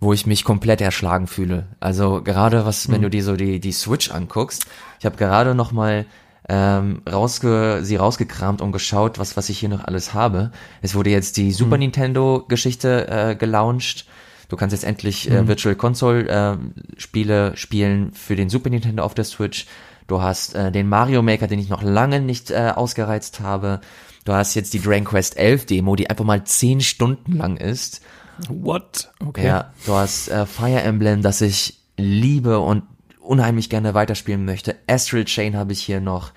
wo 0.00 0.14
ich 0.14 0.26
mich 0.26 0.44
komplett 0.44 0.80
erschlagen 0.80 1.26
fühle. 1.26 1.66
Also 1.78 2.22
gerade 2.22 2.64
was, 2.64 2.90
wenn 2.90 3.02
du 3.02 3.10
dir 3.10 3.22
so 3.22 3.36
die 3.36 3.60
die 3.60 3.72
Switch 3.72 4.10
anguckst. 4.10 4.64
Ich 4.98 5.04
habe 5.04 5.18
gerade 5.18 5.54
noch 5.54 5.72
mal 5.72 6.06
ähm, 6.48 7.02
rausge 7.06 7.80
sie 7.82 7.96
rausgekramt 7.96 8.62
und 8.62 8.72
geschaut, 8.72 9.18
was 9.18 9.36
was 9.36 9.50
ich 9.50 9.58
hier 9.58 9.68
noch 9.68 9.84
alles 9.84 10.14
habe. 10.14 10.52
Es 10.80 10.94
wurde 10.94 11.10
jetzt 11.10 11.36
die 11.36 11.52
Super 11.52 11.76
Nintendo 11.76 12.46
Geschichte 12.48 13.08
äh, 13.08 13.34
gelauncht. 13.34 14.06
Du 14.48 14.56
kannst 14.56 14.72
jetzt 14.72 14.84
endlich 14.84 15.30
äh, 15.30 15.46
Virtual 15.46 15.74
Console 15.74 16.28
äh, 16.28 16.56
Spiele 16.98 17.54
spielen 17.58 18.12
für 18.14 18.36
den 18.36 18.48
Super 18.48 18.70
Nintendo 18.70 19.02
auf 19.02 19.12
der 19.12 19.24
Switch. 19.24 19.66
Du 20.06 20.22
hast 20.22 20.54
äh, 20.54 20.72
den 20.72 20.88
Mario 20.88 21.20
Maker, 21.20 21.46
den 21.46 21.58
ich 21.58 21.68
noch 21.68 21.82
lange 21.82 22.20
nicht 22.20 22.50
äh, 22.50 22.72
ausgereizt 22.74 23.40
habe. 23.40 23.82
Du 24.24 24.32
hast 24.32 24.54
jetzt 24.54 24.74
die 24.74 24.80
Dragon 24.80 25.04
Quest 25.04 25.36
11 25.36 25.66
Demo, 25.66 25.96
die 25.96 26.10
einfach 26.10 26.24
mal 26.24 26.44
10 26.44 26.80
Stunden 26.80 27.36
lang 27.36 27.56
ist. 27.56 28.02
What? 28.48 29.10
Okay. 29.24 29.46
Ja, 29.46 29.72
du 29.86 29.94
hast 29.94 30.28
äh, 30.28 30.46
Fire 30.46 30.80
Emblem, 30.80 31.22
das 31.22 31.40
ich 31.40 31.78
liebe 31.96 32.60
und 32.60 32.82
unheimlich 33.20 33.70
gerne 33.70 33.94
weiterspielen 33.94 34.44
möchte. 34.44 34.76
Astral 34.86 35.24
Chain 35.24 35.56
habe 35.56 35.72
ich 35.72 35.80
hier 35.82 36.00
noch. 36.00 36.32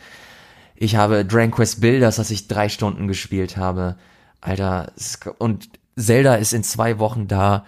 Ich 0.76 0.96
habe 0.96 1.26
Dragon 1.26 1.52
Quest 1.52 1.82
Builders, 1.82 2.18
das 2.18 2.30
ich 2.30 2.48
drei 2.48 2.70
Stunden 2.70 3.08
gespielt 3.08 3.58
habe. 3.58 3.96
Alter, 4.42 4.92
und 5.38 5.70
Zelda 5.96 6.36
ist 6.36 6.54
in 6.54 6.64
zwei 6.64 7.00
Wochen 7.00 7.28
da. 7.28 7.66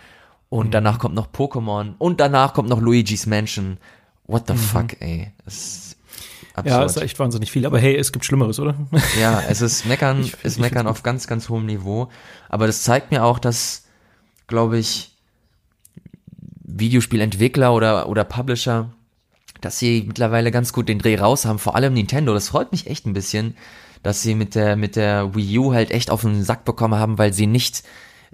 Und 0.50 0.74
danach 0.74 1.00
kommt 1.00 1.16
noch 1.16 1.32
Pokémon. 1.32 1.96
Und 1.98 2.20
danach 2.20 2.54
kommt 2.54 2.70
noch 2.70 2.82
Luigi's 2.82 3.26
Mansion. 3.26 3.78
What 4.28 4.46
the 4.48 4.56
fuck, 4.56 5.02
ey. 5.02 5.32
Das 5.44 5.95
absurd. 6.58 6.80
Ja, 6.80 6.84
ist 6.84 6.98
echt 6.98 7.20
wahnsinnig 7.20 7.52
viel. 7.52 7.66
Aber 7.66 7.80
hey, 7.80 7.96
es 7.96 8.12
gibt 8.12 8.26
Schlimmeres, 8.26 8.60
oder? 8.60 8.76
Ja, 9.20 9.44
es 9.48 9.62
ist 9.62 9.86
meckern, 9.86 10.22
Ich 10.24 10.34
ist 10.44 10.56
ich 10.56 10.60
meckern 10.60 10.88
auf 10.88 11.04
ganz, 11.04 11.28
ganz 11.28 11.50
hohem 11.50 11.66
Niveau. 11.66 12.10
Aber 12.50 12.68
das 12.68 12.84
zeigt 12.84 13.12
mir 13.12 13.24
auch, 13.24 13.40
dass, 13.40 13.84
glaube 14.48 14.78
ich, 14.78 15.12
Videospielentwickler 16.64 17.74
oder, 17.74 18.10
oder 18.10 18.24
Publisher, 18.24 18.92
dass 19.62 19.80
sie 19.80 20.04
mittlerweile 20.08 20.52
ganz 20.52 20.74
gut 20.74 20.90
den 20.90 21.00
Dreh 21.00 21.18
raus 21.18 21.46
haben, 21.46 21.60
vor 21.60 21.76
allem 21.76 21.94
Nintendo. 21.94 22.34
Das 22.34 22.50
freut 22.50 22.72
mich 22.72 22.88
echt 22.88 23.06
ein 23.06 23.14
bisschen, 23.14 23.56
dass 24.04 24.22
sie 24.22 24.36
mit 24.36 24.56
der, 24.56 24.76
mit 24.76 24.96
der 24.96 25.36
Wii 25.36 25.60
U 25.60 25.74
halt 25.74 25.92
echt 25.92 26.10
auf 26.10 26.22
den 26.22 26.44
Sack 26.44 26.66
bekommen 26.66 27.00
haben, 27.00 27.18
weil 27.18 27.34
sie 27.34 27.48
nicht 27.48 27.84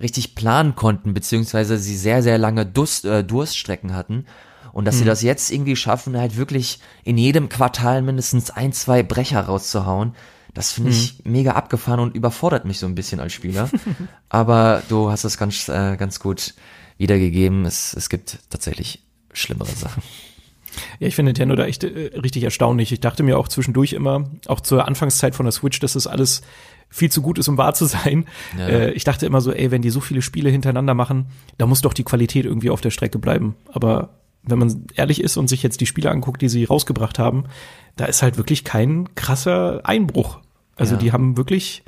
richtig 0.01 0.35
planen 0.35 0.75
konnten, 0.75 1.13
beziehungsweise 1.13 1.77
sie 1.77 1.95
sehr, 1.95 2.23
sehr 2.23 2.37
lange 2.37 2.65
Durst, 2.65 3.05
äh, 3.05 3.23
Durststrecken 3.23 3.93
hatten. 3.93 4.25
Und 4.73 4.85
dass 4.85 4.97
sie 4.97 5.05
das 5.05 5.21
jetzt 5.21 5.51
irgendwie 5.51 5.75
schaffen, 5.75 6.17
halt 6.17 6.37
wirklich 6.37 6.79
in 7.03 7.17
jedem 7.17 7.49
Quartal 7.49 8.01
mindestens 8.01 8.51
ein, 8.51 8.71
zwei 8.73 9.03
Brecher 9.03 9.41
rauszuhauen, 9.41 10.15
das 10.53 10.73
finde 10.73 10.91
ich 10.91 11.21
mega 11.23 11.51
abgefahren 11.53 11.99
und 11.99 12.15
überfordert 12.15 12.65
mich 12.65 12.79
so 12.79 12.85
ein 12.85 12.95
bisschen 12.95 13.19
als 13.19 13.33
Spieler. 13.33 13.69
Aber 14.29 14.83
du 14.89 15.09
hast 15.09 15.23
es 15.23 15.37
ganz, 15.37 15.69
äh, 15.69 15.95
ganz 15.95 16.19
gut 16.19 16.53
wiedergegeben. 16.97 17.65
Es, 17.65 17.93
es 17.93 18.09
gibt 18.09 18.39
tatsächlich 18.49 19.03
schlimmere 19.31 19.71
Sachen. 19.71 20.03
Ja, 20.99 21.07
ich 21.07 21.15
finde 21.15 21.29
Nintendo 21.29 21.55
da 21.55 21.65
echt 21.65 21.83
äh, 21.83 22.11
richtig 22.17 22.43
erstaunlich. 22.43 22.91
Ich 22.91 22.99
dachte 22.99 23.23
mir 23.23 23.37
auch 23.37 23.47
zwischendurch 23.47 23.93
immer, 23.93 24.29
auch 24.47 24.59
zur 24.59 24.87
Anfangszeit 24.87 25.35
von 25.35 25.45
der 25.45 25.51
Switch, 25.51 25.79
dass 25.79 25.93
das 25.93 26.07
alles 26.07 26.41
viel 26.89 27.09
zu 27.09 27.21
gut 27.21 27.39
ist, 27.39 27.47
um 27.47 27.57
wahr 27.57 27.73
zu 27.73 27.85
sein. 27.85 28.25
Ja. 28.57 28.67
Äh, 28.67 28.91
ich 28.91 29.05
dachte 29.05 29.25
immer 29.25 29.41
so, 29.41 29.53
ey, 29.53 29.71
wenn 29.71 29.81
die 29.81 29.89
so 29.89 30.01
viele 30.01 30.21
Spiele 30.21 30.49
hintereinander 30.49 30.93
machen, 30.93 31.27
da 31.57 31.65
muss 31.65 31.81
doch 31.81 31.93
die 31.93 32.03
Qualität 32.03 32.45
irgendwie 32.45 32.69
auf 32.69 32.81
der 32.81 32.91
Strecke 32.91 33.19
bleiben. 33.19 33.55
Aber 33.71 34.09
wenn 34.43 34.59
man 34.59 34.85
ehrlich 34.95 35.21
ist 35.21 35.37
und 35.37 35.47
sich 35.47 35.63
jetzt 35.63 35.81
die 35.81 35.85
Spiele 35.85 36.09
anguckt, 36.11 36.41
die 36.41 36.49
sie 36.49 36.63
rausgebracht 36.65 37.19
haben, 37.19 37.43
da 37.95 38.05
ist 38.05 38.21
halt 38.21 38.37
wirklich 38.37 38.63
kein 38.63 39.13
krasser 39.15 39.81
Einbruch. 39.83 40.39
Also 40.75 40.93
Ja. 40.95 40.99
die 40.99 41.11
haben 41.11 41.37
wirklich, 41.37 41.83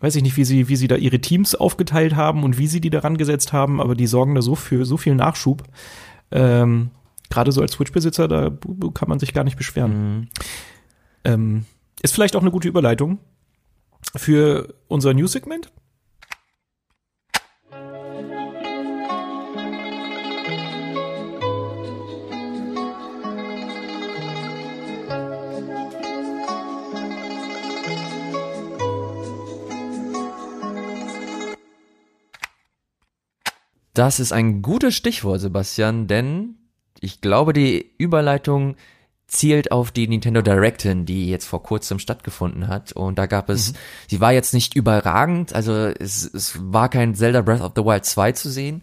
weiß 0.00 0.14
ich 0.16 0.22
nicht, 0.22 0.36
wie 0.36 0.44
sie, 0.44 0.68
wie 0.68 0.76
sie 0.76 0.86
da 0.88 0.96
ihre 0.96 1.20
Teams 1.20 1.54
aufgeteilt 1.54 2.14
haben 2.14 2.44
und 2.44 2.58
wie 2.58 2.66
sie 2.68 2.80
die 2.80 2.90
daran 2.90 3.16
gesetzt 3.16 3.52
haben, 3.52 3.80
aber 3.80 3.94
die 3.94 4.06
sorgen 4.06 4.34
da 4.34 4.42
so 4.42 4.54
für 4.54 4.84
so 4.84 4.96
viel 4.96 5.14
Nachschub. 5.14 5.64
Ähm, 6.30 6.90
Gerade 7.28 7.52
so 7.52 7.60
als 7.62 7.72
Switch-Besitzer, 7.72 8.26
da 8.28 8.50
kann 8.94 9.08
man 9.08 9.20
sich 9.20 9.32
gar 9.32 9.44
nicht 9.44 9.56
beschweren. 9.56 10.30
Ähm, 11.24 11.64
ist 12.02 12.12
vielleicht 12.14 12.34
auch 12.34 12.40
eine 12.40 12.50
gute 12.50 12.66
Überleitung 12.68 13.18
für 14.16 14.74
unser 14.88 15.14
News-Segment. 15.14 15.70
Das 33.94 34.20
ist 34.20 34.32
ein 34.32 34.62
gutes 34.62 34.94
Stichwort, 34.94 35.40
Sebastian, 35.40 36.06
denn 36.06 36.56
ich 37.00 37.20
glaube, 37.20 37.52
die 37.52 37.90
Überleitung 37.98 38.76
zielt 39.26 39.70
auf 39.70 39.92
die 39.92 40.08
Nintendo 40.08 40.42
Direct 40.42 40.82
hin, 40.82 41.06
die 41.06 41.28
jetzt 41.28 41.46
vor 41.46 41.62
kurzem 41.62 41.98
stattgefunden 41.98 42.68
hat. 42.68 42.92
Und 42.92 43.18
da 43.18 43.26
gab 43.26 43.48
es, 43.48 43.74
sie 44.08 44.20
war 44.20 44.32
jetzt 44.32 44.54
nicht 44.54 44.74
überragend, 44.74 45.54
also 45.54 45.72
es, 45.72 46.24
es 46.24 46.58
war 46.60 46.88
kein 46.88 47.14
Zelda 47.14 47.40
Breath 47.40 47.60
of 47.60 47.72
the 47.76 47.84
Wild 47.84 48.04
2 48.04 48.32
zu 48.32 48.50
sehen, 48.50 48.82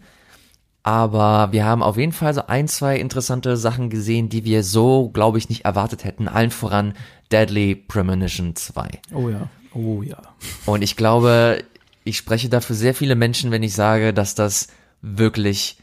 aber 0.82 1.52
wir 1.52 1.66
haben 1.66 1.82
auf 1.82 1.98
jeden 1.98 2.12
Fall 2.12 2.32
so 2.32 2.46
ein, 2.46 2.66
zwei 2.66 2.98
interessante 2.98 3.58
Sachen 3.58 3.90
gesehen, 3.90 4.30
die 4.30 4.44
wir 4.44 4.62
so, 4.62 5.10
glaube 5.10 5.36
ich, 5.36 5.50
nicht 5.50 5.66
erwartet 5.66 6.04
hätten. 6.04 6.28
Allen 6.28 6.50
voran 6.50 6.94
Deadly 7.30 7.74
Premonition 7.74 8.56
2. 8.56 8.88
Oh 9.12 9.28
ja, 9.28 9.50
oh 9.74 10.02
ja. 10.02 10.22
Und 10.64 10.80
ich 10.80 10.96
glaube, 10.96 11.62
ich 12.04 12.16
spreche 12.16 12.48
dafür 12.48 12.74
sehr 12.74 12.94
viele 12.94 13.16
Menschen, 13.16 13.50
wenn 13.50 13.62
ich 13.62 13.74
sage, 13.74 14.14
dass 14.14 14.34
das 14.34 14.68
wirklich 15.02 15.76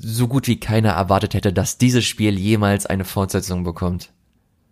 so 0.00 0.28
gut 0.28 0.46
wie 0.46 0.60
keiner 0.60 0.90
erwartet 0.90 1.34
hätte, 1.34 1.52
dass 1.52 1.78
dieses 1.78 2.04
Spiel 2.04 2.38
jemals 2.38 2.86
eine 2.86 3.04
Fortsetzung 3.04 3.64
bekommt. 3.64 4.10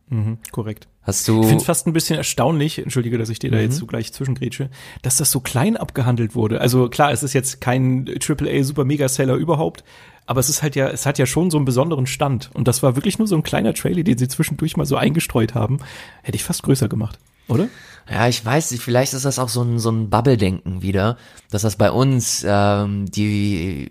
Mhm, 0.09 0.39
korrekt. 0.53 0.87
Hast 1.03 1.27
du, 1.27 1.41
Ich 1.41 1.47
finde 1.47 1.61
es 1.63 1.67
fast 1.67 1.87
ein 1.87 1.93
bisschen 1.93 2.17
erstaunlich, 2.17 2.79
entschuldige, 2.79 3.19
dass 3.19 3.29
ich 3.29 3.39
dir 3.41 3.51
da 3.51 3.57
Mhm. 3.57 3.63
jetzt 3.65 3.77
so 3.77 3.87
gleich 3.87 4.13
zwischengrätsche, 4.13 4.71
dass 5.03 5.17
das 5.17 5.31
so 5.31 5.41
klein 5.41 5.77
abgehandelt 5.77 6.35
wurde. 6.35 6.61
Also 6.61 6.89
klar, 6.89 7.11
es 7.13 7.23
ist 7.23 7.33
jetzt 7.33 7.61
kein 7.61 8.07
AAA 8.21 8.63
Super 8.63 8.85
Mega 8.85 9.09
Seller 9.09 9.35
überhaupt, 9.35 9.83
aber 10.27 10.39
es 10.41 10.49
ist 10.49 10.63
halt 10.63 10.77
ja, 10.77 10.89
es 10.89 11.07
hat 11.07 11.19
ja 11.19 11.27
schon 11.27 11.51
so 11.51 11.57
einen 11.59 11.65
besonderen 11.65 12.07
Stand. 12.07 12.51
Und 12.55 12.69
das 12.69 12.83
war 12.85 12.95
wirklich 12.97 13.19
nur 13.19 13.27
so 13.27 13.35
ein 13.37 13.43
kleiner 13.43 13.75
Trailer, 13.75 14.03
den 14.05 14.19
sie 14.19 14.29
zwischendurch 14.29 14.77
mal 14.77 14.87
so 14.87 14.97
eingestreut 14.97 15.55
haben. 15.55 15.79
Hätte 16.23 16.37
ich 16.37 16.45
fast 16.45 16.63
größer 16.63 16.89
gemacht, 16.89 17.19
oder? 17.49 17.69
Ja, 18.11 18.29
ich 18.29 18.45
weiß 18.45 18.71
nicht, 18.71 18.83
vielleicht 18.83 19.15
ist 19.15 19.25
das 19.25 19.39
auch 19.39 19.49
so 19.49 19.63
ein, 19.63 19.79
so 19.79 19.91
ein 19.91 20.11
Bubble-Denken 20.11 20.83
wieder, 20.83 21.17
dass 21.51 21.63
das 21.63 21.77
bei 21.77 21.91
uns, 21.91 22.45
ähm, 22.49 23.07
die, 23.11 23.89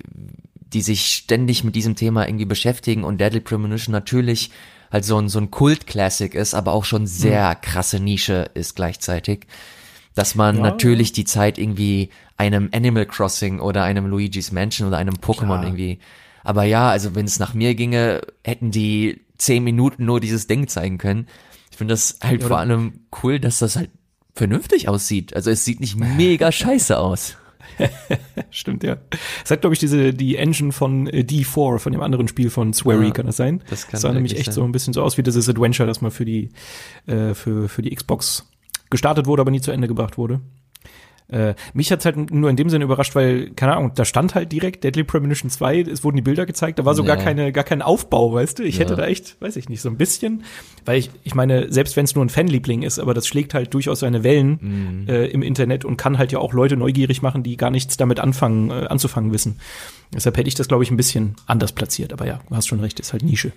die 0.73 0.81
sich 0.81 1.05
ständig 1.07 1.63
mit 1.63 1.75
diesem 1.75 1.95
Thema 1.95 2.27
irgendwie 2.27 2.45
beschäftigen 2.45 3.03
und 3.03 3.19
Deadly 3.19 3.39
Premonition 3.41 3.91
natürlich 3.91 4.51
halt 4.91 5.03
so 5.05 5.17
ein, 5.17 5.29
so 5.29 5.39
ein 5.39 5.51
Kult-Classic 5.51 6.33
ist, 6.33 6.53
aber 6.53 6.71
auch 6.73 6.85
schon 6.85 7.07
sehr 7.07 7.55
krasse 7.55 7.99
Nische 7.99 8.49
ist 8.53 8.75
gleichzeitig. 8.75 9.47
Dass 10.13 10.35
man 10.35 10.57
Ja, 10.57 10.61
natürlich 10.63 11.11
die 11.11 11.25
Zeit 11.25 11.57
irgendwie 11.57 12.09
einem 12.37 12.69
Animal 12.73 13.05
Crossing 13.05 13.59
oder 13.59 13.83
einem 13.83 14.05
Luigi's 14.05 14.51
Mansion 14.53 14.87
oder 14.87 14.97
einem 14.97 15.15
Pokémon 15.15 15.45
Klar. 15.59 15.63
irgendwie. 15.65 15.99
Aber 16.45 16.63
ja, 16.63 16.89
also 16.89 17.15
wenn 17.15 17.25
es 17.25 17.39
nach 17.39 17.53
mir 17.53 17.75
ginge, 17.75 18.21
hätten 18.43 18.71
die 18.71 19.21
zehn 19.37 19.63
Minuten 19.63 20.05
nur 20.05 20.21
dieses 20.21 20.47
Ding 20.47 20.69
zeigen 20.69 20.97
können. 20.97 21.27
Ich 21.71 21.77
finde 21.77 21.93
das 21.93 22.19
halt 22.23 22.41
Ja, 22.41 22.47
vor 22.47 22.55
oder- 22.57 22.61
allem 22.61 23.01
cool, 23.23 23.39
dass 23.41 23.59
das 23.59 23.75
halt 23.75 23.89
vernünftig 24.35 24.87
aussieht. 24.89 25.35
Also 25.35 25.49
es 25.51 25.65
sieht 25.65 25.79
nicht 25.79 25.95
mega 25.97 26.51
scheiße 26.51 26.97
aus. 26.97 27.37
Stimmt, 28.51 28.83
ja. 28.83 28.97
Es 29.43 29.51
hat, 29.51 29.61
glaube 29.61 29.73
ich, 29.73 29.79
diese, 29.79 30.13
die 30.13 30.35
Engine 30.37 30.71
von 30.71 31.07
äh, 31.07 31.21
D4, 31.27 31.79
von 31.79 31.91
dem 31.91 32.01
anderen 32.01 32.27
Spiel 32.27 32.49
von 32.49 32.73
Swery, 32.73 33.07
Ja, 33.07 33.11
kann 33.11 33.25
das 33.25 33.37
sein? 33.37 33.61
das 33.69 33.87
kann 33.87 33.99
sah 33.99 34.13
nämlich 34.13 34.35
echt 34.35 34.45
sein. 34.45 34.53
so 34.53 34.63
ein 34.63 34.71
bisschen 34.71 34.93
so 34.93 35.01
aus 35.01 35.17
wie 35.17 35.23
dieses 35.23 35.49
Adventure, 35.49 35.87
das 35.87 36.01
mal 36.01 36.11
für 36.11 36.25
die, 36.25 36.49
äh, 37.07 37.33
für, 37.33 37.67
für 37.67 37.81
die 37.81 37.93
Xbox 37.93 38.47
gestartet 38.89 39.25
wurde, 39.25 39.41
aber 39.41 39.51
nie 39.51 39.61
zu 39.61 39.71
Ende 39.71 39.87
gebracht 39.87 40.17
wurde. 40.17 40.41
Äh, 41.27 41.55
mich 41.73 41.91
hat's 41.91 42.05
halt 42.05 42.29
nur 42.31 42.49
in 42.51 42.55
dem 42.55 42.69
Sinne 42.69 42.85
überrascht, 42.85 43.15
weil, 43.15 43.49
keine 43.55 43.75
Ahnung, 43.75 43.91
da 43.95 44.05
stand 44.05 44.35
halt 44.35 44.51
direkt 44.51 44.83
Deadly 44.83 45.03
Premonition 45.03 45.49
2, 45.49 45.81
es 45.81 46.03
wurden 46.03 46.17
die 46.17 46.21
Bilder 46.21 46.45
gezeigt, 46.45 46.77
da 46.77 46.85
war 46.85 46.93
so 46.93 47.01
Nee. 47.01 47.07
gar 47.07 47.17
keine, 47.17 47.51
gar 47.51 47.63
kein 47.63 47.81
Aufbau, 47.81 48.31
weißt 48.33 48.59
du? 48.59 48.63
Ich 48.63 48.75
Ja. 48.75 48.81
hätte 48.81 48.95
da 48.95 49.07
echt, 49.07 49.41
weiß 49.41 49.55
ich 49.55 49.67
nicht, 49.67 49.81
so 49.81 49.89
ein 49.89 49.97
bisschen, 49.97 50.43
weil 50.85 50.99
ich, 50.99 51.09
ich 51.23 51.33
meine, 51.33 51.71
selbst 51.73 51.95
wenn 51.95 52.05
es 52.05 52.13
nur 52.13 52.23
ein 52.23 52.29
Fanliebling 52.29 52.83
ist, 52.83 52.99
aber 52.99 53.13
das 53.15 53.25
schlägt 53.27 53.55
halt 53.55 53.73
durchaus 53.73 54.01
seine 54.01 54.23
Wellen 54.23 54.59
Mhm. 54.61 55.09
äh, 55.09 55.25
im 55.25 55.41
Internet 55.41 55.83
und 55.83 55.97
kann 55.97 56.17
halt 56.19 56.31
ja 56.31 56.37
auch 56.39 56.53
Leute 56.53 56.77
neugierig 56.77 57.23
machen, 57.23 57.41
die 57.41 57.57
gar 57.57 57.71
nichts 57.71 57.97
damit 57.97 58.19
anfangen, 58.19 58.69
äh, 58.69 58.85
anzufangen 58.87 59.33
wissen. 59.33 59.59
Deshalb 60.13 60.37
hätte 60.37 60.47
ich 60.47 60.55
das, 60.55 60.67
glaube 60.67 60.83
ich, 60.83 60.91
ein 60.91 60.97
bisschen 60.97 61.35
anders 61.47 61.71
platziert, 61.71 62.13
aber 62.13 62.27
ja, 62.27 62.39
du 62.47 62.55
hast 62.55 62.67
schon 62.67 62.79
recht, 62.81 62.99
ist 62.99 63.13
halt 63.13 63.23
Nische. 63.23 63.51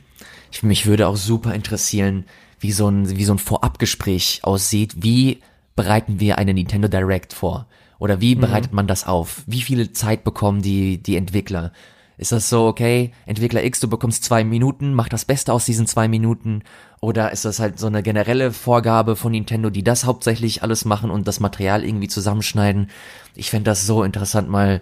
Ich, 0.50 0.62
mich 0.62 0.86
würde 0.86 1.06
auch 1.06 1.16
super 1.16 1.54
interessieren, 1.54 2.24
wie 2.60 2.72
so 2.72 2.88
ein, 2.88 3.14
wie 3.16 3.24
so 3.24 3.32
ein 3.34 3.38
Vorabgespräch 3.38 4.40
aussieht. 4.42 4.94
Wie 4.96 5.38
bereiten 5.78 6.18
wir 6.18 6.38
eine 6.38 6.54
Nintendo 6.54 6.88
Direct 6.88 7.32
vor? 7.32 7.68
Oder 8.00 8.20
wie 8.20 8.34
bereitet 8.34 8.72
man 8.72 8.88
das 8.88 9.06
auf? 9.06 9.44
Wie 9.46 9.62
viel 9.62 9.92
Zeit 9.92 10.24
bekommen 10.24 10.60
die, 10.60 11.00
die 11.00 11.16
Entwickler? 11.16 11.72
Ist 12.16 12.32
das 12.32 12.48
so, 12.48 12.66
okay, 12.66 13.12
Entwickler 13.26 13.62
X, 13.62 13.78
du 13.78 13.86
bekommst 13.86 14.24
zwei 14.24 14.42
Minuten, 14.42 14.92
mach 14.92 15.08
das 15.08 15.24
Beste 15.24 15.52
aus 15.52 15.66
diesen 15.66 15.86
zwei 15.86 16.08
Minuten? 16.08 16.62
Oder 17.00 17.30
ist 17.30 17.44
das 17.44 17.60
halt 17.60 17.78
so 17.78 17.86
eine 17.86 18.02
generelle 18.02 18.50
Vorgabe 18.50 19.14
von 19.14 19.30
Nintendo, 19.30 19.70
die 19.70 19.84
das 19.84 20.04
hauptsächlich 20.04 20.64
alles 20.64 20.84
machen 20.84 21.12
und 21.12 21.28
das 21.28 21.38
Material 21.38 21.84
irgendwie 21.84 22.08
zusammenschneiden? 22.08 22.90
Ich 23.36 23.50
fände 23.50 23.70
das 23.70 23.86
so 23.86 24.02
interessant 24.02 24.48
mal 24.48 24.80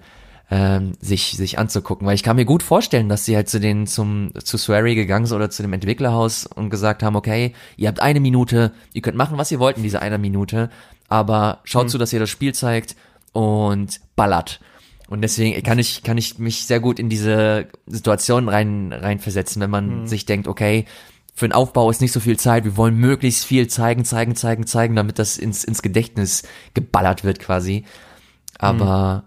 ähm, 0.51 0.93
sich 1.01 1.33
sich 1.33 1.59
anzugucken, 1.59 2.07
weil 2.07 2.15
ich 2.15 2.23
kann 2.23 2.37
mir 2.37 2.45
gut 2.45 2.63
vorstellen, 2.63 3.09
dass 3.09 3.25
sie 3.25 3.35
halt 3.35 3.49
zu 3.49 3.59
den 3.59 3.87
zum 3.87 4.31
zu 4.45 4.57
Swery 4.59 4.95
gegangen 4.95 5.27
sind 5.27 5.37
oder 5.37 5.51
zu 5.51 5.63
dem 5.63 5.73
Entwicklerhaus 5.73 6.47
und 6.47 6.71
gesagt 6.71 7.03
haben, 7.03 7.17
okay, 7.17 7.53
ihr 7.77 7.89
habt 7.89 8.01
eine 8.01 8.21
Minute, 8.21 8.73
ihr 8.93 9.03
könnt 9.03 9.17
machen, 9.17 9.39
was 9.39 9.51
ihr 9.51 9.59
wollt 9.59 9.77
in 9.77 9.83
dieser 9.83 10.03
einer 10.03 10.19
Minute, 10.19 10.71
aber 11.09 11.61
schaut 11.65 11.91
zu, 11.91 11.99
dass 11.99 12.13
ihr 12.13 12.21
das 12.21 12.31
Spiel 12.31 12.55
zeigt 12.55 12.95
und 13.33 14.01
ballert. 14.15 14.61
Und 15.09 15.23
deswegen 15.23 15.61
kann 15.63 15.79
ich 15.79 16.05
kann 16.05 16.19
ich 16.19 16.39
mich 16.39 16.67
sehr 16.67 16.81
gut 16.81 16.99
in 17.01 17.09
diese 17.09 17.67
Situation 17.87 18.49
rein 18.49 18.93
reinversetzen, 18.93 19.61
wenn 19.63 19.71
man 19.71 20.07
sich 20.07 20.27
denkt, 20.27 20.47
okay, 20.47 20.85
für 21.35 21.47
den 21.47 21.53
Aufbau 21.53 21.91
ist 21.91 22.01
nicht 22.01 22.13
so 22.13 22.21
viel 22.21 22.39
Zeit, 22.39 22.65
wir 22.65 22.77
wollen 22.77 22.97
möglichst 22.97 23.45
viel 23.45 23.67
zeigen, 23.67 24.05
zeigen, 24.05 24.37
zeigen, 24.37 24.67
zeigen, 24.67 24.97
damit 24.97 25.19
das 25.19 25.39
ins 25.39 25.65
ins 25.65 25.83
Gedächtnis 25.83 26.45
geballert 26.75 27.25
wird 27.25 27.41
quasi. 27.41 27.85
Aber 28.59 29.25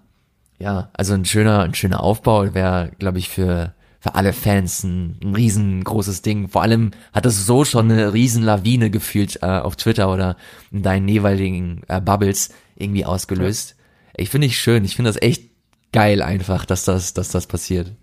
ja, 0.59 0.89
also 0.93 1.13
ein 1.13 1.25
schöner, 1.25 1.61
ein 1.61 1.73
schöner 1.73 2.03
Aufbau 2.03 2.53
wäre, 2.53 2.91
glaube 2.99 3.17
ich, 3.17 3.29
für, 3.29 3.73
für 3.99 4.15
alle 4.15 4.33
Fans 4.33 4.83
ein, 4.83 5.17
ein 5.23 5.35
riesengroßes 5.35 6.21
Ding. 6.21 6.49
Vor 6.49 6.61
allem 6.61 6.91
hat 7.13 7.25
es 7.25 7.45
so 7.45 7.63
schon 7.63 7.89
eine 7.91 8.13
Riesenlawine 8.13 8.91
gefühlt 8.91 9.41
äh, 9.41 9.45
auf 9.45 9.77
Twitter 9.77 10.11
oder 10.11 10.35
in 10.71 10.83
deinen 10.83 11.07
jeweiligen 11.07 11.81
äh, 11.87 12.01
Bubbles 12.01 12.49
irgendwie 12.75 13.05
ausgelöst. 13.05 13.75
Ich 14.17 14.29
finde 14.29 14.47
ich 14.47 14.59
schön. 14.59 14.83
Ich 14.83 14.95
finde 14.95 15.09
das 15.09 15.21
echt 15.21 15.49
geil 15.93 16.21
einfach, 16.21 16.65
dass 16.65 16.83
das, 16.83 17.13
dass 17.13 17.29
das 17.29 17.47
passiert. 17.47 17.93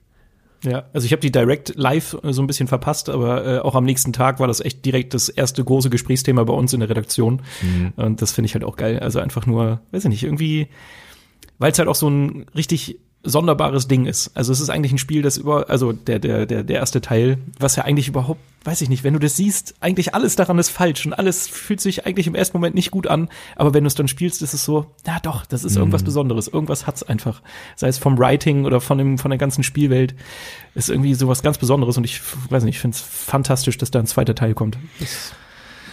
Ja, 0.65 0.85
also 0.95 1.05
ich 1.05 1.13
habe 1.13 1.21
die 1.21 1.31
Direct 1.31 1.75
live 1.77 2.17
so 2.23 2.43
ein 2.43 2.47
bisschen 2.47 2.67
verpasst, 2.67 3.11
aber 3.11 3.47
äh, 3.47 3.59
auch 3.59 3.75
am 3.75 3.85
nächsten 3.85 4.15
Tag 4.15 4.41
war 4.41 4.49
das 4.49 4.61
echt 4.61 4.85
direkt 4.85 5.13
das 5.13 5.29
erste 5.29 5.63
große 5.63 5.91
Gesprächsthema 5.91 6.43
bei 6.45 6.55
uns 6.55 6.73
in 6.73 6.81
der 6.81 6.89
Redaktion. 6.89 7.43
Und 7.97 8.23
das 8.23 8.33
finde 8.33 8.47
ich 8.47 8.55
halt 8.55 8.65
auch 8.65 8.77
geil. 8.77 8.99
Also 8.99 9.21
einfach 9.21 9.47
nur, 9.47 9.83
weiß 9.93 10.05
ich 10.05 10.11
nicht, 10.11 10.25
irgendwie, 10.25 10.69
weil 11.59 11.73
es 11.73 11.79
halt 11.79 11.89
auch 11.89 11.95
so 11.95 12.09
ein 12.09 12.47
richtig 12.55 12.99
sonderbares 13.27 13.89
Ding 13.89 14.07
ist. 14.07 14.31
Also 14.35 14.53
es 14.53 14.61
ist 14.61 14.71
eigentlich 14.71 14.93
ein 14.93 14.99
Spiel, 14.99 15.23
das 15.23 15.37
über, 15.37 15.69
also 15.69 15.93
der, 15.93 16.19
der, 16.19 16.47
der, 16.47 16.63
der 16.63 16.77
erste 16.77 17.01
Teil, 17.01 17.39
was 17.59 17.77
ja 17.77 17.85
eigentlich 17.85 18.09
überhaupt, 18.09 18.41
weiß 18.65 18.81
ich 18.83 18.89
nicht, 18.89 19.05
wenn 19.05 19.15
du 19.15 19.21
das 19.21 19.37
siehst, 19.37 19.75
eigentlich 19.81 20.15
alles 20.15 20.37
daran 20.37 20.59
ist 20.59 20.71
falsch 20.71 21.07
und 21.07 21.13
alles 21.13 21.49
fühlt 21.49 21.81
sich 21.81 22.07
eigentlich 22.07 22.27
im 22.27 22.35
ersten 22.35 22.57
Moment 22.57 22.75
nicht 22.75 22.91
gut 22.91 23.07
an, 23.07 23.29
aber 23.57 23.75
wenn 23.75 23.85
du 23.85 23.89
es 23.89 23.95
dann 23.95 24.09
spielst, 24.09 24.43
ist 24.43 24.55
es 24.55 24.65
so, 24.65 24.87
na 25.05 25.19
doch, 25.21 25.45
das 25.47 25.65
ist 25.65 25.77
irgendwas 25.77 26.03
Besonderes, 26.03 26.49
irgendwas 26.49 26.87
hat's 26.87 27.03
einfach. 27.03 27.43
Sei 27.75 27.89
es 27.89 27.99
vom 27.99 28.19
Writing 28.19 28.65
oder 28.65 28.81
von 28.81 28.99
dem, 28.99 29.19
von 29.19 29.31
der 29.31 29.39
ganzen 29.39 29.63
Spielwelt, 29.63 30.15
ist 30.75 30.89
irgendwie 30.89 31.15
sowas 31.15 31.43
ganz 31.43 31.59
Besonderes 31.59 31.97
und 31.97 32.05
ich 32.05 32.21
weiß 32.51 32.65
nicht, 32.65 32.77
ich 32.77 32.81
finde 32.81 32.97
es 32.97 33.01
fantastisch, 33.01 33.79
dass 33.79 33.91
da 33.91 33.99
ein 33.99 34.07
zweiter 34.07 34.35
Teil 34.35 34.55
kommt. 34.55 34.79
Das 35.01 35.11
ist 35.11 35.35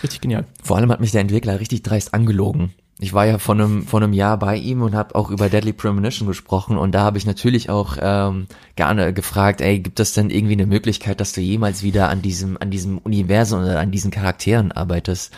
richtig 0.04 0.22
genial. 0.22 0.46
Vor 0.62 0.78
allem 0.78 0.92
hat 0.92 1.00
mich 1.00 1.12
der 1.12 1.22
Entwickler 1.22 1.60
richtig 1.60 1.84
dreist 1.84 2.14
angelogen. 2.14 2.74
Ich 3.00 3.12
war 3.12 3.26
ja 3.26 3.40
vor 3.40 3.56
einem, 3.56 3.88
vor 3.88 4.02
einem 4.02 4.14
Jahr 4.14 4.38
bei 4.38 4.56
ihm 4.56 4.82
und 4.82 4.96
habe 4.96 5.16
auch 5.16 5.32
über 5.32 5.50
Deadly 5.50 5.74
Premonition 5.74 6.28
gesprochen 6.28 6.78
und 6.78 6.94
da 6.94 7.02
habe 7.02 7.18
ich 7.18 7.26
natürlich 7.26 7.70
auch 7.70 7.98
ähm, 8.00 8.46
gerne 8.76 9.14
gefragt, 9.14 9.62
ey, 9.62 9.80
gibt 9.80 10.00
es 10.00 10.14
denn 10.14 10.30
irgendwie 10.30 10.54
eine 10.54 10.68
Möglichkeit, 10.68 11.20
dass 11.20 11.34
du 11.34 11.42
jemals 11.42 11.82
wieder 11.82 12.10
an 12.10 12.22
diesem, 12.22 12.58
an 12.60 12.70
diesem 12.70 13.00
Universum 13.00 13.64
oder 13.64 13.80
an 13.80 13.92
diesen 13.92 14.12
Charakteren 14.12 14.72
arbeitest? 14.72 15.34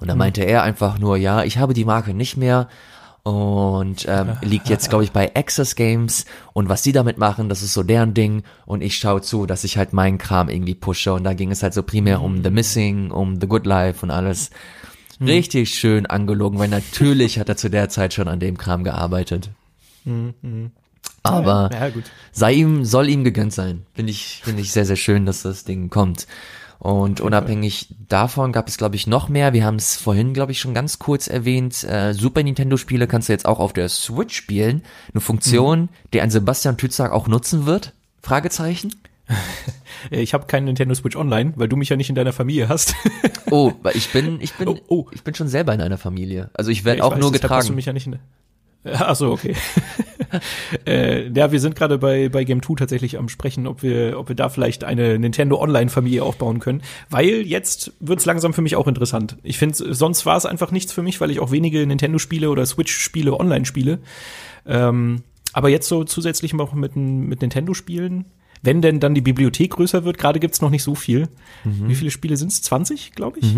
Und 0.00 0.08
da 0.08 0.14
meinte 0.14 0.42
er 0.42 0.62
einfach 0.62 0.98
nur, 0.98 1.16
ja, 1.18 1.44
ich 1.44 1.58
habe 1.58 1.74
die 1.74 1.84
Marke 1.84 2.14
nicht 2.14 2.38
mehr 2.38 2.68
und 3.24 4.06
ähm, 4.08 4.36
liegt 4.42 4.68
jetzt, 4.68 4.88
glaube 4.88 5.04
ich, 5.04 5.12
bei 5.12 5.34
Access 5.34 5.76
Games 5.76 6.26
und 6.52 6.68
was 6.68 6.82
die 6.82 6.92
damit 6.92 7.18
machen, 7.18 7.48
das 7.48 7.62
ist 7.62 7.74
so 7.74 7.82
deren 7.82 8.14
Ding 8.14 8.44
und 8.66 8.82
ich 8.82 8.96
schaue 8.96 9.22
zu, 9.22 9.46
dass 9.46 9.64
ich 9.64 9.76
halt 9.76 9.92
meinen 9.92 10.18
Kram 10.18 10.48
irgendwie 10.48 10.74
pushe 10.74 11.12
und 11.12 11.24
da 11.24 11.34
ging 11.34 11.50
es 11.50 11.62
halt 11.62 11.74
so 11.74 11.82
primär 11.82 12.22
um 12.22 12.42
The 12.42 12.50
Missing, 12.50 13.10
um 13.10 13.40
The 13.40 13.46
Good 13.46 13.66
Life 13.66 14.04
und 14.04 14.10
alles. 14.10 14.50
Richtig 15.20 15.74
schön 15.74 16.06
angelogen, 16.06 16.58
weil 16.58 16.68
natürlich 16.68 17.38
hat 17.38 17.48
er 17.48 17.56
zu 17.56 17.70
der 17.70 17.88
Zeit 17.88 18.14
schon 18.14 18.28
an 18.28 18.40
dem 18.40 18.58
Kram 18.58 18.84
gearbeitet. 18.84 19.50
Aber 21.22 21.70
ja, 21.72 21.88
gut. 21.88 22.04
sei 22.32 22.52
ihm, 22.54 22.84
soll 22.84 23.08
ihm 23.08 23.24
gegönnt 23.24 23.52
sein. 23.52 23.86
Finde 23.94 24.10
ich, 24.10 24.42
finde 24.44 24.62
ich 24.62 24.72
sehr, 24.72 24.84
sehr 24.84 24.96
schön, 24.96 25.24
dass 25.26 25.42
das 25.42 25.64
Ding 25.64 25.88
kommt. 25.90 26.26
Und 26.78 27.22
unabhängig 27.22 27.94
davon 28.08 28.52
gab 28.52 28.68
es, 28.68 28.76
glaube 28.76 28.96
ich, 28.96 29.06
noch 29.06 29.30
mehr. 29.30 29.54
Wir 29.54 29.64
haben 29.64 29.76
es 29.76 29.96
vorhin, 29.96 30.34
glaube 30.34 30.52
ich, 30.52 30.60
schon 30.60 30.74
ganz 30.74 30.98
kurz 30.98 31.28
erwähnt. 31.28 31.82
Äh, 31.84 32.12
Super 32.12 32.42
Nintendo-Spiele 32.42 33.06
kannst 33.06 33.28
du 33.28 33.32
jetzt 33.32 33.46
auch 33.46 33.58
auf 33.58 33.72
der 33.72 33.88
Switch 33.88 34.36
spielen. 34.36 34.82
Eine 35.12 35.22
Funktion, 35.22 35.88
die 36.12 36.20
ein 36.20 36.30
Sebastian 36.30 36.76
Tützak 36.76 37.10
auch 37.10 37.26
nutzen 37.26 37.64
wird? 37.64 37.94
Fragezeichen. 38.20 38.94
Ich 40.10 40.34
habe 40.34 40.46
keinen 40.46 40.64
Nintendo 40.64 40.94
Switch 40.94 41.16
Online, 41.16 41.54
weil 41.56 41.68
du 41.68 41.76
mich 41.76 41.88
ja 41.88 41.96
nicht 41.96 42.10
in 42.10 42.14
deiner 42.14 42.32
Familie 42.32 42.68
hast. 42.68 42.94
Oh, 43.50 43.72
weil 43.82 43.96
ich 43.96 44.10
bin, 44.10 44.38
ich 44.40 44.52
bin, 44.54 44.68
Oh, 44.68 44.78
oh. 44.88 45.06
ich 45.12 45.22
bin 45.22 45.34
schon 45.34 45.48
selber 45.48 45.72
in 45.72 45.80
einer 45.80 45.96
Familie. 45.96 46.50
Also 46.54 46.70
ich 46.70 46.84
werde 46.84 46.98
Ich 46.98 47.02
auch 47.02 47.12
weiß, 47.12 47.20
nur 47.20 47.32
deshalb 47.32 47.50
hast 47.52 47.68
du 47.68 47.72
getragen. 47.72 47.76
mich 47.76 47.86
ja 47.86 47.92
nicht 47.92 48.06
in 48.06 48.18
Ach 48.92 49.16
so, 49.16 49.32
okay. 49.32 49.54
äh, 50.86 51.28
ja, 51.30 51.52
wir 51.52 51.60
sind 51.60 51.74
gerade 51.74 51.96
bei, 51.98 52.28
bei 52.28 52.44
Game 52.44 52.62
2 52.62 52.74
tatsächlich 52.76 53.16
am 53.18 53.30
sprechen, 53.30 53.66
ob 53.66 53.82
wir, 53.82 54.18
ob 54.18 54.28
wir 54.28 54.36
da 54.36 54.50
vielleicht 54.50 54.84
eine 54.84 55.18
Nintendo 55.18 55.58
Online-Familie 55.58 56.22
aufbauen 56.22 56.60
können. 56.60 56.82
Weil 57.08 57.46
jetzt 57.46 57.92
wird's 58.00 58.26
langsam 58.26 58.52
für 58.52 58.60
mich 58.62 58.76
auch 58.76 58.86
interessant. 58.86 59.38
Ich 59.42 59.56
finde, 59.56 59.94
sonst 59.94 60.26
war 60.26 60.36
es 60.36 60.44
einfach 60.44 60.70
nichts 60.70 60.92
für 60.92 61.02
mich, 61.02 61.20
weil 61.20 61.30
ich 61.30 61.40
auch 61.40 61.50
wenige 61.50 61.86
Nintendo-Spiele 61.86 62.50
oder 62.50 62.66
Switch-Spiele 62.66 63.38
online 63.38 63.64
spiele. 63.64 64.00
Ähm, 64.66 65.22
aber 65.54 65.70
jetzt 65.70 65.88
so 65.88 66.04
zusätzlich 66.04 66.54
auch 66.58 66.74
mit, 66.74 66.96
mit 66.96 67.40
Nintendo-Spielen, 67.40 68.26
wenn 68.64 68.82
denn 68.82 68.98
dann 69.00 69.14
die 69.14 69.20
Bibliothek 69.20 69.72
größer 69.72 70.04
wird, 70.04 70.18
gerade 70.18 70.40
gibt's 70.40 70.60
noch 70.62 70.70
nicht 70.70 70.82
so 70.82 70.94
viel. 70.94 71.28
Wie 71.88 71.94
viele 71.94 72.10
Spiele 72.10 72.36
sind's? 72.36 72.62
20, 72.62 73.12
glaube 73.12 73.38
ich? 73.40 73.54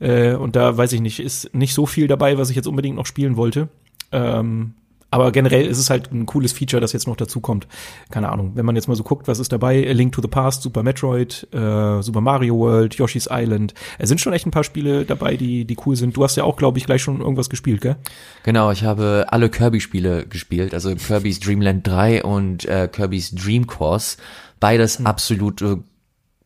Äh, 0.00 0.34
und 0.34 0.56
da 0.56 0.76
weiß 0.76 0.92
ich 0.92 1.00
nicht, 1.00 1.20
ist 1.20 1.54
nicht 1.54 1.74
so 1.74 1.86
viel 1.86 2.06
dabei, 2.06 2.38
was 2.38 2.50
ich 2.50 2.56
jetzt 2.56 2.66
unbedingt 2.68 2.96
noch 2.96 3.06
spielen 3.06 3.36
wollte. 3.36 3.68
Ähm, 4.12 4.74
aber 5.10 5.32
generell 5.32 5.66
ist 5.66 5.78
es 5.78 5.88
halt 5.88 6.12
ein 6.12 6.26
cooles 6.26 6.52
Feature, 6.52 6.80
das 6.80 6.92
jetzt 6.92 7.06
noch 7.06 7.16
dazu 7.16 7.40
kommt. 7.40 7.66
Keine 8.10 8.28
Ahnung, 8.28 8.52
wenn 8.54 8.66
man 8.66 8.76
jetzt 8.76 8.88
mal 8.88 8.94
so 8.94 9.02
guckt, 9.02 9.26
was 9.26 9.38
ist 9.38 9.52
dabei? 9.52 9.88
A 9.88 9.92
Link 9.92 10.12
to 10.12 10.20
the 10.20 10.28
Past, 10.28 10.62
Super 10.62 10.82
Metroid, 10.82 11.48
äh, 11.52 12.02
Super 12.02 12.20
Mario 12.20 12.58
World, 12.58 12.94
Yoshi's 12.94 13.28
Island. 13.30 13.72
Es 13.98 14.10
sind 14.10 14.20
schon 14.20 14.34
echt 14.34 14.46
ein 14.46 14.50
paar 14.50 14.64
Spiele 14.64 15.06
dabei, 15.06 15.36
die, 15.36 15.64
die 15.64 15.76
cool 15.86 15.96
sind. 15.96 16.16
Du 16.16 16.24
hast 16.24 16.36
ja 16.36 16.44
auch, 16.44 16.56
glaube 16.56 16.78
ich, 16.78 16.84
gleich 16.84 17.02
schon 17.02 17.20
irgendwas 17.20 17.48
gespielt, 17.48 17.80
gell? 17.80 17.96
Genau, 18.42 18.70
ich 18.70 18.84
habe 18.84 19.26
alle 19.28 19.48
Kirby-Spiele 19.48 20.26
gespielt, 20.26 20.74
also 20.74 20.94
Kirby's 20.94 21.40
Dreamland 21.40 21.86
3 21.86 22.24
und 22.24 22.66
äh, 22.66 22.88
Kirby's 22.90 23.30
Dream 23.34 23.66
Course. 23.66 24.18
Beides 24.60 25.04
absolute 25.04 25.82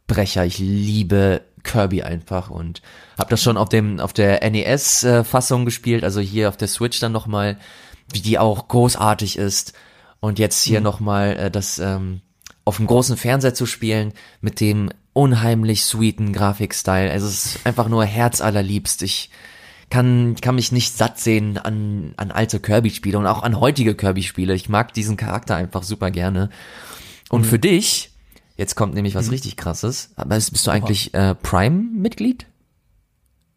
Brecher. 0.07 0.45
Ich 0.45 0.59
liebe 0.59 1.41
Kirby 1.65 2.03
einfach 2.03 2.51
und 2.51 2.83
habe 3.19 3.31
das 3.31 3.43
schon 3.43 3.57
auf 3.57 3.69
dem 3.69 4.01
auf 4.01 4.13
der 4.13 4.49
NES-Fassung 4.49 5.65
gespielt, 5.65 6.05
also 6.05 6.21
hier 6.21 6.49
auf 6.49 6.57
der 6.57 6.69
Switch 6.69 7.01
dann 7.01 7.13
nochmal, 7.13 7.59
wie 8.15 8.21
die 8.21 8.39
auch 8.39 8.69
großartig 8.69 9.37
ist. 9.37 9.73
Und 10.21 10.39
jetzt 10.39 10.63
hier 10.63 10.81
noch 10.81 10.95
nochmal 11.01 11.37
äh, 11.37 11.51
das 11.51 11.79
ähm, 11.79 12.21
auf 12.65 12.77
dem 12.77 12.87
großen 12.87 13.17
Fernseher 13.17 13.55
zu 13.55 13.67
spielen 13.67 14.13
mit 14.41 14.61
dem 14.61 14.91
unheimlich 15.13 15.85
sweeten 15.85 16.33
Grafikstyle. 16.33 17.11
Also 17.11 17.27
es 17.27 17.47
ist 17.47 17.67
einfach 17.67 17.89
nur 17.89 18.05
herzallerliebst. 18.05 19.03
Ich 19.03 19.31
kann, 19.91 20.37
kann 20.41 20.55
mich 20.55 20.73
nicht 20.73 20.97
satt 20.97 21.19
sehen 21.19 21.59
an, 21.59 22.15
an 22.17 22.31
alte 22.31 22.61
Kirby-Spiele 22.61 23.19
und 23.19 23.27
auch 23.27 23.43
an 23.43 23.61
heutige 23.61 23.95
Kirby-Spiele. 23.95 24.55
Ich 24.55 24.69
mag 24.69 24.95
diesen 24.95 25.17
Charakter 25.17 25.57
einfach 25.57 25.83
super 25.83 26.11
gerne. 26.11 26.49
Und 27.29 27.45
für 27.45 27.59
dich, 27.59 28.11
jetzt 28.57 28.75
kommt 28.75 28.95
nämlich 28.95 29.15
was 29.15 29.31
richtig 29.31 29.57
krasses, 29.57 30.11
aber 30.17 30.37
bist 30.37 30.53
bist 30.53 30.67
du 30.67 30.71
eigentlich 30.71 31.13
äh, 31.15 31.35
Prime-Mitglied? 31.35 32.47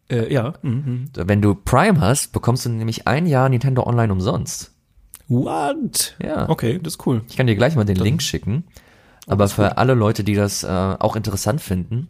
Äh, 0.08 0.32
ja. 0.32 0.54
Mhm. 0.62 1.10
Wenn 1.14 1.42
du 1.42 1.54
Prime 1.54 2.00
hast, 2.00 2.32
bekommst 2.32 2.64
du 2.64 2.70
nämlich 2.70 3.06
ein 3.06 3.26
Jahr 3.26 3.48
Nintendo 3.48 3.84
Online 3.84 4.12
umsonst. 4.12 4.72
What? 5.28 6.14
Ja. 6.22 6.48
Okay, 6.48 6.78
das 6.80 6.94
ist 6.94 7.06
cool. 7.06 7.22
Ich 7.28 7.36
kann 7.36 7.46
dir 7.46 7.56
gleich 7.56 7.74
mal 7.74 7.84
den 7.84 7.96
Link 7.96 8.22
schicken. 8.22 8.64
Aber 9.26 9.48
für 9.48 9.76
alle 9.76 9.94
Leute, 9.94 10.22
die 10.22 10.34
das 10.36 10.62
äh, 10.62 10.68
auch 10.68 11.16
interessant 11.16 11.60
finden 11.60 12.08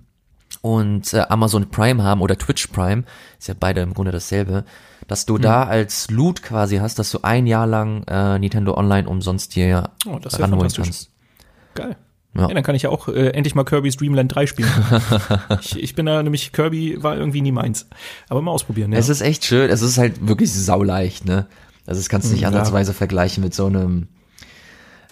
und 0.60 1.14
äh, 1.14 1.20
Amazon 1.30 1.70
Prime 1.70 2.02
haben 2.02 2.20
oder 2.20 2.36
Twitch 2.36 2.66
Prime, 2.66 3.04
ist 3.38 3.48
ja 3.48 3.54
beide 3.58 3.80
im 3.80 3.94
Grunde 3.94 4.12
dasselbe, 4.12 4.64
dass 5.08 5.24
du 5.24 5.38
da 5.38 5.64
als 5.64 6.10
Loot 6.10 6.42
quasi 6.42 6.76
hast, 6.76 6.98
dass 6.98 7.10
du 7.10 7.20
ein 7.22 7.46
Jahr 7.46 7.66
lang 7.66 8.02
äh, 8.06 8.38
Nintendo 8.38 8.76
Online 8.76 9.08
umsonst 9.08 9.54
hier 9.54 9.90
Oh, 10.06 10.18
das 10.18 10.34
ja 10.36 10.44
ranholen 10.44 10.70
kannst. 10.70 11.10
Geil. 11.74 11.96
Ja. 12.36 12.48
Ja. 12.48 12.54
dann 12.54 12.62
kann 12.62 12.74
ich 12.74 12.82
ja 12.82 12.90
auch 12.90 13.08
äh, 13.08 13.28
endlich 13.30 13.54
mal 13.54 13.64
Kirby's 13.64 13.96
Dream 13.96 14.14
Land 14.14 14.34
3 14.34 14.46
spielen. 14.46 14.70
ich, 15.60 15.82
ich 15.82 15.94
bin 15.94 16.06
da 16.06 16.22
nämlich, 16.22 16.52
Kirby 16.52 17.02
war 17.02 17.16
irgendwie 17.16 17.40
nie 17.40 17.52
meins. 17.52 17.86
Aber 18.28 18.42
mal 18.42 18.50
ausprobieren, 18.50 18.92
ja. 18.92 18.98
Es 18.98 19.08
ist 19.08 19.20
echt 19.20 19.44
schön, 19.44 19.70
es 19.70 19.82
ist 19.82 19.98
halt 19.98 20.26
wirklich 20.26 20.52
sauleicht, 20.52 21.24
ne? 21.24 21.46
Also 21.86 22.00
das 22.00 22.08
kannst 22.08 22.28
du 22.28 22.32
nicht 22.32 22.42
Ja. 22.42 22.48
ansatzweise 22.48 22.92
vergleichen 22.94 23.42
mit 23.44 23.54
so 23.54 23.66
einem 23.66 24.08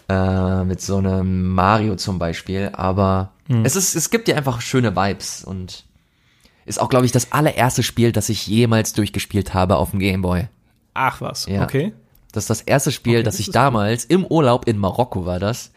äh, 0.09 0.64
mit 0.64 0.81
so 0.81 0.99
einem 0.99 1.49
Mario 1.49 1.97
zum 1.97 2.18
Beispiel, 2.18 2.70
aber 2.75 3.31
Hm. 3.49 3.64
es 3.64 3.77
ist, 3.77 3.95
es 3.95 4.11
gibt 4.11 4.29
dir 4.29 4.37
einfach 4.37 4.61
schöne 4.61 4.95
Vibes 4.97 5.45
und 5.45 5.85
ist 6.66 6.81
auch, 6.81 6.89
glaube 6.89 7.05
ich, 7.07 7.12
das 7.12 7.33
allererste 7.33 7.83
Spiel, 7.83 8.11
das 8.12 8.29
ich 8.31 8.47
jemals 8.47 8.93
durchgespielt 8.95 9.53
habe 9.55 9.77
auf 9.77 9.91
dem 9.91 10.01
Gameboy. 10.01 10.49
Ach 10.95 11.20
was, 11.20 11.47
Ja. 11.47 11.62
okay. 11.62 11.93
Das 12.33 12.45
ist 12.45 12.51
das 12.51 12.61
erste 12.62 12.91
Spiel, 12.91 13.16
Okay, 13.16 13.22
das 13.22 13.37
das 13.37 13.41
ich 13.47 13.51
damals 13.53 14.05
im 14.05 14.25
Urlaub 14.27 14.66
in 14.66 14.77
Marokko 14.79 15.25
war 15.27 15.39
das, 15.39 15.70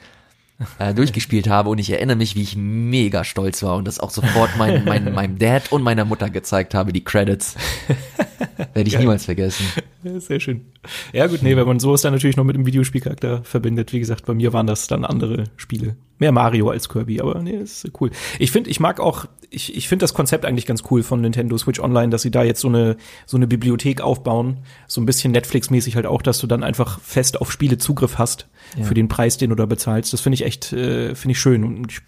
äh, 0.79 0.93
durchgespielt 0.93 1.47
habe 1.47 1.69
und 1.69 1.77
ich 1.77 1.91
erinnere 1.91 2.17
mich, 2.17 2.35
wie 2.35 2.41
ich 2.41 2.55
mega 2.55 3.23
stolz 3.23 3.61
war 3.63 3.75
und 3.77 3.87
das 3.87 3.99
auch 3.99 4.09
sofort 4.09 4.51
mein, 4.57 4.83
mein, 4.85 5.13
meinem 5.15 5.37
Dad 5.37 5.71
und 5.71 5.83
meiner 5.83 6.05
Mutter 6.05 6.29
gezeigt 6.29 6.73
habe, 6.73 6.93
die 6.93 7.03
Credits. 7.03 7.55
Werde 8.73 8.87
ich 8.87 8.97
niemals 8.97 9.25
vergessen. 9.25 9.65
Ja, 10.03 10.19
Sehr 10.19 10.39
schön. 10.39 10.65
Ja 11.13 11.27
gut, 11.27 11.43
nee, 11.43 11.55
wenn 11.55 11.67
man 11.67 11.79
sowas 11.79 12.01
dann 12.01 12.13
natürlich 12.13 12.37
noch 12.37 12.43
mit 12.43 12.55
dem 12.55 12.65
Videospielcharakter 12.65 13.43
verbindet, 13.43 13.93
wie 13.93 13.99
gesagt, 13.99 14.25
bei 14.25 14.33
mir 14.33 14.53
waren 14.53 14.67
das 14.67 14.87
dann 14.87 15.05
andere 15.05 15.45
Spiele. 15.57 15.95
Mehr 16.17 16.31
Mario 16.31 16.69
als 16.69 16.89
Kirby, 16.89 17.21
aber 17.21 17.41
nee, 17.41 17.57
ist 17.57 17.89
cool. 17.99 18.09
Ich 18.39 18.51
finde, 18.51 18.69
ich 18.69 18.79
mag 18.79 18.99
auch, 18.99 19.25
ich, 19.49 19.75
ich 19.75 19.87
finde 19.87 20.03
das 20.03 20.13
Konzept 20.15 20.45
eigentlich 20.45 20.65
ganz 20.65 20.83
cool 20.89 21.03
von 21.03 21.21
Nintendo 21.21 21.57
Switch 21.57 21.79
Online, 21.79 22.09
dass 22.09 22.23
sie 22.23 22.31
da 22.31 22.43
jetzt 22.43 22.61
so 22.61 22.67
eine, 22.67 22.97
so 23.25 23.37
eine 23.37 23.47
Bibliothek 23.47 24.01
aufbauen, 24.01 24.59
so 24.87 25.01
ein 25.01 25.05
bisschen 25.05 25.31
Netflix-mäßig 25.33 25.95
halt 25.95 26.07
auch, 26.07 26.21
dass 26.21 26.39
du 26.39 26.47
dann 26.47 26.63
einfach 26.63 26.99
fest 27.01 27.39
auf 27.39 27.51
Spiele 27.51 27.77
Zugriff 27.77 28.17
hast 28.17 28.47
für 28.82 28.93
den 28.93 29.07
Preis, 29.07 29.38
den 29.38 29.49
du 29.49 29.55
da 29.55 29.65
bezahlst. 29.65 30.13
Das 30.13 30.22
finde 30.22 30.36
ich 30.36 30.45
echt, 30.45 30.74
äh, 30.74 31.15
finde 31.15 31.32
ich 31.32 31.39
schön. 31.39 31.63
Und 31.63 31.91
ich, 31.91 31.99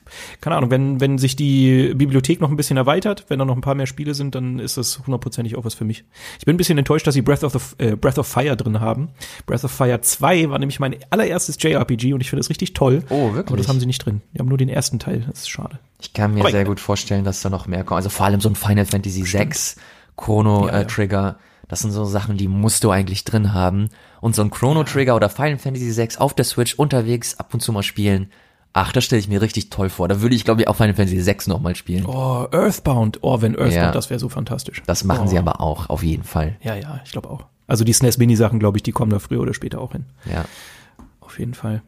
keine 0.41 0.55
Ahnung, 0.55 0.71
wenn, 0.71 0.99
wenn 0.99 1.17
sich 1.17 1.35
die 1.35 1.93
Bibliothek 1.95 2.41
noch 2.41 2.49
ein 2.49 2.57
bisschen 2.57 2.77
erweitert, 2.77 3.25
wenn 3.29 3.39
da 3.39 3.45
noch 3.45 3.55
ein 3.55 3.61
paar 3.61 3.75
mehr 3.75 3.87
Spiele 3.87 4.13
sind, 4.13 4.35
dann 4.35 4.59
ist 4.59 4.77
das 4.77 4.99
hundertprozentig 5.05 5.55
auch 5.55 5.65
was 5.65 5.73
für 5.73 5.85
mich. 5.85 6.03
Ich 6.39 6.45
bin 6.45 6.55
ein 6.55 6.57
bisschen 6.57 6.77
enttäuscht, 6.77 7.07
dass 7.07 7.13
sie 7.13 7.21
Breath 7.21 7.43
of, 7.43 7.53
the, 7.53 7.83
äh, 7.83 7.95
Breath 7.95 8.17
of 8.17 8.27
Fire 8.27 8.55
drin 8.55 8.79
haben. 8.79 9.09
Breath 9.45 9.63
of 9.63 9.71
Fire 9.71 10.01
2 10.01 10.49
war 10.49 10.59
nämlich 10.59 10.79
mein 10.79 10.95
allererstes 11.09 11.57
JRPG 11.59 12.13
und 12.13 12.21
ich 12.21 12.29
finde 12.29 12.41
es 12.41 12.49
richtig 12.49 12.73
toll. 12.73 13.03
Oh, 13.09 13.33
wirklich? 13.33 13.47
Aber 13.47 13.57
das 13.57 13.67
haben 13.67 13.79
sie 13.79 13.85
nicht 13.85 14.05
drin. 14.05 14.21
Die 14.33 14.39
haben 14.39 14.47
nur 14.47 14.57
den 14.57 14.69
ersten 14.69 14.99
Teil. 14.99 15.25
Das 15.27 15.39
ist 15.39 15.49
schade. 15.49 15.79
Ich 16.01 16.13
kann 16.13 16.33
mir 16.33 16.41
Aber 16.41 16.51
sehr 16.51 16.61
ja. 16.61 16.67
gut 16.67 16.79
vorstellen, 16.79 17.23
dass 17.23 17.41
da 17.41 17.49
noch 17.49 17.67
mehr 17.67 17.83
kommt. 17.83 17.97
Also 17.97 18.09
vor 18.09 18.25
allem 18.25 18.41
so 18.41 18.49
ein 18.49 18.55
Final 18.55 18.85
Fantasy 18.85 19.23
VI 19.25 19.49
Chrono 20.17 20.67
Ja, 20.67 20.73
ja. 20.73 20.81
äh, 20.81 20.87
Trigger. 20.87 21.37
Das 21.69 21.79
sind 21.79 21.91
so 21.91 22.03
Sachen, 22.03 22.35
die 22.35 22.49
musst 22.49 22.83
du 22.83 22.91
eigentlich 22.91 23.23
drin 23.23 23.53
haben. 23.53 23.89
Und 24.19 24.35
so 24.35 24.41
ein 24.41 24.49
Chrono 24.49 24.83
Trigger 24.83 25.15
oder 25.15 25.29
Final 25.29 25.59
Fantasy 25.59 25.95
VI 25.95 26.17
auf 26.17 26.33
der 26.33 26.43
Switch 26.43 26.73
unterwegs 26.73 27.39
ab 27.39 27.53
und 27.53 27.61
zu 27.61 27.71
mal 27.71 27.83
spielen. 27.83 28.31
Ach, 28.73 28.91
das 28.91 29.05
stelle 29.05 29.19
ich 29.19 29.27
mir 29.29 29.41
richtig 29.41 29.69
toll 29.69 29.89
vor. 29.89 30.07
Da 30.07 30.21
würde 30.21 30.35
ich, 30.35 30.43
glaube 30.43 30.61
ich, 30.61 30.67
auch 30.67 30.75
Final 30.75 30.95
Fantasy 30.95 31.25
VI 31.25 31.37
nochmal 31.47 31.75
spielen. 31.75 32.05
Oh, 32.05 32.47
Earthbound. 32.51 33.19
Oh, 33.21 33.41
wenn 33.41 33.53
Earthbound, 33.53 33.73
Ja. 33.73 33.91
das 33.91 34.09
wäre 34.09 34.19
so 34.19 34.29
fantastisch. 34.29 34.83
Das 34.85 35.03
machen 35.03 35.25
oh. 35.25 35.27
sie 35.27 35.37
aber 35.37 35.61
auch, 35.61 35.89
auf 35.89 36.03
jeden 36.03 36.23
Fall. 36.23 36.57
Ja, 36.61 36.75
ja, 36.75 36.99
ich 37.05 37.11
glaube 37.11 37.29
auch. 37.29 37.45
Also 37.67 37.83
die 37.83 37.93
SNES 37.93 38.17
Mini 38.17 38.35
Sachen, 38.35 38.59
glaube 38.59 38.77
ich, 38.77 38.83
die 38.83 38.91
kommen 38.91 39.11
da 39.11 39.19
früher 39.19 39.41
oder 39.41 39.53
später 39.53 39.79
auch 39.79 39.91
hin. 39.91 40.05
Ja. 40.25 40.45
Auf 41.19 41.37
jeden 41.37 41.53
Fall. 41.53 41.83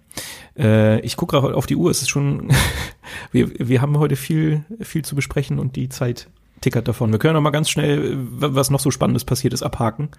Äh, 0.55 0.99
ich 0.99 1.17
gucke 1.17 1.39
gerade 1.39 1.55
auf 1.55 1.65
die 1.65 1.75
Uhr. 1.75 1.89
Es 1.89 2.03
ist 2.03 2.09
schon, 2.09 2.49
wir, 3.31 3.49
wir 3.57 3.81
haben 3.81 3.97
heute 3.97 4.15
viel, 4.15 4.63
viel 4.79 5.03
zu 5.03 5.15
besprechen 5.15 5.57
und 5.57 5.75
die 5.75 5.89
Zeit 5.89 6.27
tickert 6.61 6.87
davon. 6.87 7.11
Wir 7.11 7.19
können 7.19 7.33
noch 7.33 7.41
mal 7.41 7.49
ganz 7.49 7.69
schnell, 7.69 8.13
äh, 8.13 8.15
was 8.17 8.69
noch 8.69 8.79
so 8.79 8.91
Spannendes 8.91 9.25
passiert 9.25 9.53
ist, 9.53 9.63
abhaken. 9.63 10.09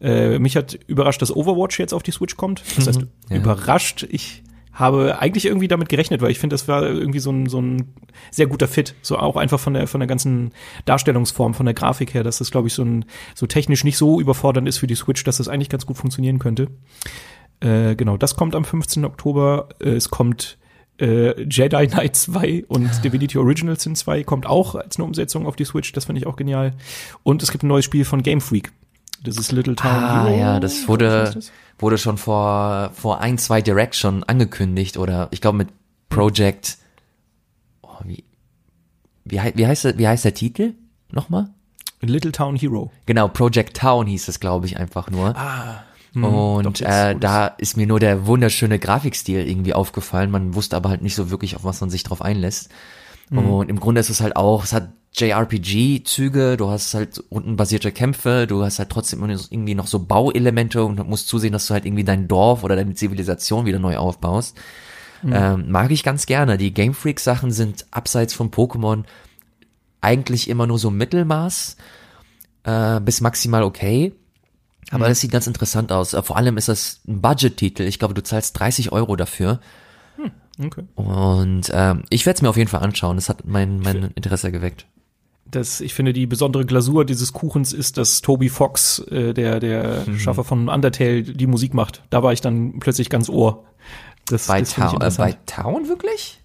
Äh, 0.00 0.38
mich 0.38 0.56
hat 0.56 0.78
überrascht, 0.86 1.20
dass 1.20 1.34
Overwatch 1.34 1.78
jetzt 1.78 1.92
auf 1.92 2.02
die 2.02 2.12
Switch 2.12 2.36
kommt. 2.36 2.62
Das 2.76 2.86
heißt, 2.86 3.00
Ja. 3.28 3.36
überrascht. 3.36 4.06
Ich 4.10 4.42
habe 4.72 5.18
eigentlich 5.18 5.44
irgendwie 5.46 5.68
damit 5.68 5.88
gerechnet, 5.90 6.22
weil 6.22 6.30
ich 6.30 6.38
finde, 6.38 6.54
das 6.54 6.66
war 6.68 6.84
irgendwie 6.84 7.18
so 7.18 7.30
ein, 7.32 7.46
so 7.48 7.60
ein 7.60 7.92
sehr 8.30 8.46
guter 8.46 8.68
Fit. 8.68 8.94
So 9.02 9.18
auch 9.18 9.36
einfach 9.36 9.58
von 9.60 9.74
der, 9.74 9.86
von 9.88 10.00
der 10.00 10.06
ganzen 10.06 10.52
Darstellungsform, 10.86 11.52
von 11.54 11.66
der 11.66 11.74
Grafik 11.74 12.14
her, 12.14 12.22
dass 12.22 12.38
das, 12.38 12.50
glaube 12.50 12.68
ich, 12.68 12.74
so 12.74 12.82
ein, 12.84 13.04
so 13.34 13.46
technisch 13.46 13.84
nicht 13.84 13.98
so 13.98 14.20
überfordernd 14.20 14.68
ist 14.68 14.78
für 14.78 14.86
die 14.86 14.94
Switch, 14.94 15.22
dass 15.24 15.36
das 15.38 15.48
eigentlich 15.48 15.68
ganz 15.68 15.84
gut 15.86 15.98
funktionieren 15.98 16.38
könnte. 16.38 16.68
Äh, 17.60 17.94
genau, 17.96 18.16
das 18.16 18.36
kommt 18.36 18.54
am 18.54 18.64
15. 18.64 19.04
Oktober. 19.04 19.68
Äh, 19.82 19.90
es 19.90 20.08
kommt 20.08 20.56
äh, 21.00 21.42
Jedi 21.42 21.86
Knight 21.86 22.16
2 22.16 22.64
und 22.68 23.02
Divinity 23.04 23.38
Original 23.38 23.78
Sin 23.78 23.94
2 23.96 24.24
kommt 24.24 24.46
auch 24.46 24.74
als 24.74 24.96
eine 24.96 25.04
Umsetzung 25.04 25.46
auf 25.46 25.56
die 25.56 25.64
Switch. 25.64 25.92
Das 25.92 26.04
finde 26.06 26.20
ich 26.20 26.26
auch 26.26 26.36
genial. 26.36 26.72
Und 27.22 27.42
es 27.42 27.50
gibt 27.50 27.64
ein 27.64 27.68
neues 27.68 27.84
Spiel 27.84 28.04
von 28.04 28.22
Game 28.22 28.40
Freak. 28.40 28.72
Das 29.22 29.36
ist 29.36 29.52
Little 29.52 29.74
Town 29.76 29.90
Ah, 29.92 30.24
Hero. 30.26 30.38
ja, 30.38 30.60
das 30.60 30.88
wurde, 30.88 31.30
das? 31.34 31.52
wurde 31.78 31.98
schon 31.98 32.16
vor, 32.16 32.90
vor 32.94 33.20
ein, 33.20 33.36
zwei 33.38 33.60
Direct 33.60 33.94
schon 33.94 34.24
angekündigt 34.24 34.96
oder 34.96 35.28
ich 35.30 35.40
glaube 35.40 35.58
mit 35.58 35.68
Project, 36.08 36.78
oh, 37.82 37.88
wie, 38.04 38.24
wie, 39.24 39.38
wie 39.54 39.66
heißt 39.66 39.84
der, 39.84 39.98
wie 39.98 40.08
heißt 40.08 40.24
der 40.24 40.34
Titel? 40.34 40.72
Nochmal? 41.12 41.50
Little 42.00 42.32
Town 42.32 42.56
Hero. 42.56 42.90
Genau, 43.04 43.28
Project 43.28 43.76
Town 43.76 44.06
hieß 44.06 44.28
es, 44.28 44.40
glaube 44.40 44.64
ich, 44.66 44.78
einfach 44.78 45.10
nur. 45.10 45.36
Ah. 45.36 45.82
Und 46.14 46.80
doch, 46.80 46.86
äh, 46.86 47.14
da 47.14 47.46
ist 47.46 47.76
mir 47.76 47.86
nur 47.86 48.00
der 48.00 48.26
wunderschöne 48.26 48.78
Grafikstil 48.78 49.46
irgendwie 49.48 49.74
aufgefallen. 49.74 50.30
Man 50.30 50.54
wusste 50.54 50.76
aber 50.76 50.88
halt 50.88 51.02
nicht 51.02 51.14
so 51.14 51.30
wirklich, 51.30 51.56
auf 51.56 51.64
was 51.64 51.80
man 51.80 51.90
sich 51.90 52.02
drauf 52.02 52.22
einlässt. 52.22 52.70
Und 53.32 53.70
im 53.70 53.78
Grunde 53.78 54.00
ist 54.00 54.10
es 54.10 54.20
halt 54.20 54.34
auch, 54.34 54.64
es 54.64 54.72
hat 54.72 54.90
JRPG-Züge, 55.14 56.56
du 56.56 56.68
hast 56.68 56.94
halt 56.94 57.22
rundenbasierte 57.30 57.92
Kämpfe, 57.92 58.46
du 58.48 58.64
hast 58.64 58.80
halt 58.80 58.90
trotzdem 58.90 59.22
irgendwie 59.22 59.76
noch 59.76 59.86
so 59.86 60.00
Bauelemente 60.00 60.84
und 60.84 61.08
musst 61.08 61.28
zusehen, 61.28 61.52
dass 61.52 61.66
du 61.66 61.74
halt 61.74 61.84
irgendwie 61.84 62.02
dein 62.02 62.26
Dorf 62.26 62.64
oder 62.64 62.74
deine 62.74 62.94
Zivilisation 62.94 63.66
wieder 63.66 63.78
neu 63.78 63.98
aufbaust. 63.98 64.56
Ähm, 65.24 65.70
mag 65.70 65.90
ich 65.90 66.02
ganz 66.02 66.26
gerne. 66.26 66.58
Die 66.58 66.74
Game 66.74 66.94
Freak 66.94 67.20
Sachen 67.20 67.52
sind 67.52 67.86
abseits 67.90 68.34
von 68.34 68.50
Pokémon 68.50 69.04
eigentlich 70.00 70.48
immer 70.48 70.66
nur 70.66 70.78
so 70.78 70.90
Mittelmaß 70.90 71.76
äh, 72.64 73.00
bis 73.00 73.20
maximal 73.20 73.62
okay. 73.62 74.12
Aber 74.90 75.08
das 75.08 75.20
sieht 75.20 75.30
ganz 75.30 75.46
interessant 75.46 75.92
aus. 75.92 76.14
Äh, 76.14 76.22
Vor 76.22 76.36
allem 76.36 76.56
ist 76.56 76.68
das 76.68 77.00
ein 77.06 77.20
Budget-Titel. 77.20 77.82
Ich 77.84 77.98
glaube, 77.98 78.14
du 78.14 78.22
zahlst 78.22 78.58
30 78.58 78.92
Euro 78.92 79.16
dafür. 79.16 79.60
Okay. 80.62 80.82
Und 80.94 81.70
ähm, 81.72 82.02
ich 82.10 82.26
werde 82.26 82.36
es 82.36 82.42
mir 82.42 82.50
auf 82.50 82.56
jeden 82.56 82.68
Fall 82.68 82.82
anschauen. 82.82 83.16
Das 83.16 83.28
hat 83.28 83.46
mein, 83.46 83.80
mein 83.80 84.10
Interesse 84.14 84.52
geweckt. 84.52 84.86
Das, 85.46 85.80
ich 85.80 85.94
finde, 85.94 86.12
die 86.12 86.26
besondere 86.26 86.64
Glasur 86.64 87.04
dieses 87.04 87.32
Kuchens 87.32 87.72
ist, 87.72 87.96
dass 87.96 88.20
Toby 88.20 88.48
Fox, 88.48 89.00
äh, 89.10 89.32
der, 89.34 89.58
der 89.58 90.04
Schaffer 90.16 90.44
von 90.44 90.68
Undertale, 90.68 91.22
die 91.22 91.46
Musik 91.46 91.74
macht. 91.74 92.02
Da 92.10 92.22
war 92.22 92.32
ich 92.32 92.40
dann 92.40 92.78
plötzlich 92.78 93.10
ganz 93.10 93.28
ohr. 93.28 93.64
Das, 94.26 94.46
Bei, 94.46 94.60
das 94.60 94.74
Town, 94.74 95.00
äh, 95.00 95.10
bei. 95.16 95.36
Town 95.46 95.88
wirklich? 95.88 96.40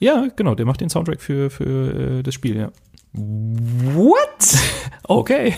Ja, 0.00 0.26
genau, 0.36 0.54
der 0.54 0.66
macht 0.66 0.80
den 0.80 0.90
Soundtrack 0.90 1.22
für, 1.22 1.48
für 1.48 2.18
äh, 2.18 2.22
das 2.22 2.34
Spiel, 2.34 2.56
ja. 2.56 2.70
What? 3.12 4.18
Okay. 5.04 5.54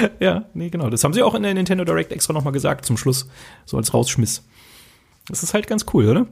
ja, 0.20 0.44
nee, 0.54 0.70
genau. 0.70 0.90
Das 0.90 1.04
haben 1.04 1.12
sie 1.12 1.22
auch 1.22 1.34
in 1.34 1.42
der 1.42 1.54
Nintendo 1.54 1.84
Direct 1.84 2.12
extra 2.12 2.32
nochmal 2.32 2.52
gesagt 2.52 2.84
zum 2.84 2.96
Schluss, 2.96 3.28
so 3.66 3.76
als 3.76 3.92
Rausschmiss. 3.94 4.44
Das 5.28 5.42
ist 5.42 5.54
halt 5.54 5.66
ganz 5.66 5.86
cool, 5.92 6.08
oder? 6.08 6.26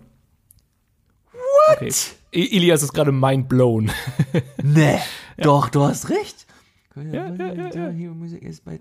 What? 1.32 1.76
Okay. 1.76 1.92
Ilias 2.32 2.82
ist 2.82 2.92
gerade 2.92 3.12
mind 3.12 3.48
blown. 3.48 3.90
Nee. 4.62 4.98
Doch, 5.38 5.68
du 5.68 5.82
hast 5.84 6.10
recht. 6.10 6.46
ja, 6.96 7.32
ja, 7.34 7.70
ja. 7.70 7.90
Musik 8.10 8.42
ist 8.42 8.64
bei 8.64 8.80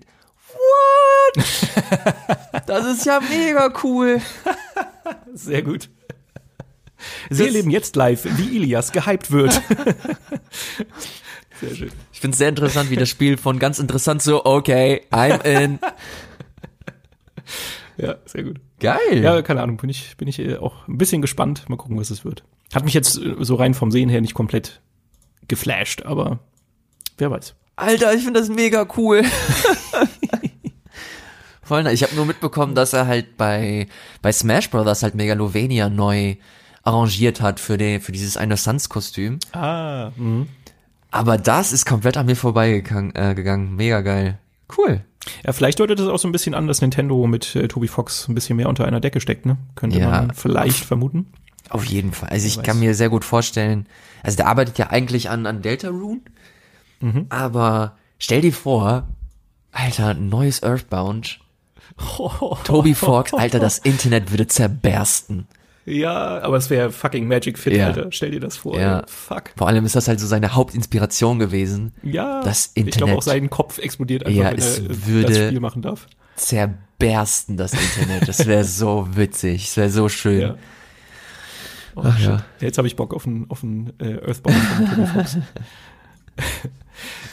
What? 0.52 1.44
das 2.66 2.86
ist 2.86 3.06
ja 3.06 3.20
mega 3.20 3.72
cool. 3.84 4.20
Sehr 5.34 5.62
gut. 5.62 5.88
Sie 7.30 7.38
Das- 7.38 7.46
erleben 7.46 7.70
jetzt 7.70 7.94
live, 7.96 8.24
wie 8.38 8.56
Ilias 8.56 8.90
gehypt 8.92 9.30
wird. 9.30 9.52
Sehr 11.60 11.74
schön. 11.74 11.92
Ich 12.18 12.20
finde 12.20 12.34
es 12.34 12.38
sehr 12.38 12.48
interessant, 12.48 12.90
wie 12.90 12.96
das 12.96 13.08
Spiel 13.08 13.36
von 13.36 13.60
ganz 13.60 13.78
interessant 13.78 14.22
so, 14.22 14.44
okay, 14.44 15.02
I'm 15.12 15.40
in. 15.44 15.78
Ja, 17.96 18.16
sehr 18.26 18.42
gut. 18.42 18.60
Geil. 18.80 19.22
Ja, 19.22 19.40
keine 19.42 19.62
Ahnung, 19.62 19.76
bin 19.76 19.88
ich, 19.88 20.16
bin 20.16 20.26
ich 20.26 20.40
äh, 20.40 20.56
auch 20.56 20.88
ein 20.88 20.98
bisschen 20.98 21.22
gespannt. 21.22 21.68
Mal 21.68 21.76
gucken, 21.76 21.96
was 21.96 22.10
es 22.10 22.24
wird. 22.24 22.42
Hat 22.74 22.84
mich 22.84 22.94
jetzt 22.94 23.18
äh, 23.18 23.36
so 23.38 23.54
rein 23.54 23.72
vom 23.72 23.92
Sehen 23.92 24.08
her 24.08 24.20
nicht 24.20 24.34
komplett 24.34 24.80
geflasht, 25.46 26.02
aber 26.02 26.40
wer 27.18 27.30
weiß. 27.30 27.54
Alter, 27.76 28.14
ich 28.14 28.24
finde 28.24 28.40
das 28.40 28.48
mega 28.48 28.86
cool. 28.96 29.22
Voll, 31.62 31.86
ich 31.86 32.02
habe 32.02 32.16
nur 32.16 32.26
mitbekommen, 32.26 32.74
dass 32.74 32.94
er 32.94 33.06
halt 33.06 33.36
bei 33.36 33.86
bei 34.22 34.32
Smash 34.32 34.70
Brothers 34.70 35.04
halt 35.04 35.14
Megalovania 35.14 35.88
neu 35.88 36.34
arrangiert 36.82 37.40
hat 37.40 37.60
für 37.60 37.78
den 37.78 38.00
für 38.00 38.12
dieses 38.12 38.36
eine 38.36 38.56
Suns 38.56 38.88
Kostüm. 38.88 39.38
Ah, 39.52 40.10
mhm. 40.16 40.48
Aber 41.10 41.38
das 41.38 41.72
ist 41.72 41.86
komplett 41.86 42.16
an 42.16 42.26
mir 42.26 42.36
vorbeigegangen, 42.36 43.14
äh, 43.14 43.34
gegangen. 43.34 43.74
Mega 43.76 44.00
geil. 44.02 44.38
Cool. 44.76 45.02
Ja, 45.44 45.52
vielleicht 45.52 45.80
deutet 45.80 45.98
es 46.00 46.06
auch 46.08 46.18
so 46.18 46.28
ein 46.28 46.32
bisschen 46.32 46.54
an, 46.54 46.66
dass 46.66 46.80
Nintendo 46.80 47.26
mit 47.26 47.54
äh, 47.56 47.68
Toby 47.68 47.88
Fox 47.88 48.28
ein 48.28 48.34
bisschen 48.34 48.56
mehr 48.56 48.68
unter 48.68 48.86
einer 48.86 49.00
Decke 49.00 49.20
steckt, 49.20 49.46
ne? 49.46 49.56
Könnte 49.74 49.98
Ja. 49.98 50.08
man 50.10 50.34
vielleicht 50.34 50.84
vermuten. 50.84 51.26
Auf 51.70 51.84
jeden 51.84 52.12
Fall. 52.12 52.30
Also 52.30 52.46
ich 52.46 52.62
kann 52.62 52.78
mir 52.78 52.94
sehr 52.94 53.10
gut 53.10 53.24
vorstellen, 53.26 53.86
also 54.22 54.36
der 54.36 54.46
arbeitet 54.46 54.78
ja 54.78 54.88
eigentlich 54.90 55.28
an, 55.28 55.44
an 55.46 55.60
Deltarune, 55.60 56.20
Mhm. 57.00 57.26
aber 57.28 57.96
stell 58.18 58.40
dir 58.40 58.52
vor, 58.54 59.08
Alter, 59.72 60.14
neues 60.14 60.62
Earthbound, 60.62 61.40
Toby 62.64 62.94
Fox, 62.94 63.34
Alter, 63.34 63.58
das 63.58 63.78
Internet 63.78 64.30
würde 64.30 64.46
zerbersten. 64.46 65.46
Ja, 65.88 66.40
aber 66.42 66.56
es 66.56 66.68
wäre 66.70 66.90
fucking 66.92 67.26
Magic 67.26 67.58
Fit, 67.58 67.72
Ja. 67.74 67.86
Alter. 67.88 68.06
Stell 68.10 68.30
dir 68.32 68.40
das 68.40 68.56
vor. 68.56 68.78
Ja. 68.78 69.00
ey. 69.00 69.04
Fuck. 69.08 69.50
Vor 69.56 69.66
allem 69.68 69.84
ist 69.86 69.96
das 69.96 70.08
halt 70.08 70.20
so 70.20 70.26
seine 70.26 70.54
Hauptinspiration 70.54 71.38
gewesen. 71.38 71.92
Ja. 72.02 72.42
Das 72.42 72.66
Ich 72.74 72.74
glaube 72.74 72.90
Internet. 72.90 73.16
auch 73.18 73.22
sein 73.22 73.50
Kopf 73.50 73.78
explodiert 73.78 74.26
einfach, 74.26 74.38
Ja, 74.38 74.50
wenn 74.52 74.58
er 74.58 74.64
äh, 74.90 75.06
würde- 75.06 75.28
das 75.28 75.46
Spiel 75.46 75.60
machen 75.60 75.82
darf. 75.82 76.06
Zerbersten 76.36 77.56
das 77.56 77.72
Internet. 77.72 78.28
Das 78.28 78.46
wäre 78.46 78.64
so 78.64 79.08
witzig, 79.14 79.64
das 79.66 79.76
wäre 79.76 79.90
so 79.90 80.08
schön. 80.08 80.40
Ja. 80.40 80.54
Oh, 81.96 82.02
Ach 82.04 82.18
ja. 82.20 82.44
Jetzt 82.60 82.78
habe 82.78 82.86
ich 82.86 82.94
Bock 82.94 83.12
auf 83.12 83.26
einen 83.26 83.46
auf 83.48 83.64
einen, 83.64 83.92
äh, 83.98 84.18
Earthbound 84.24 84.56
von 84.56 85.42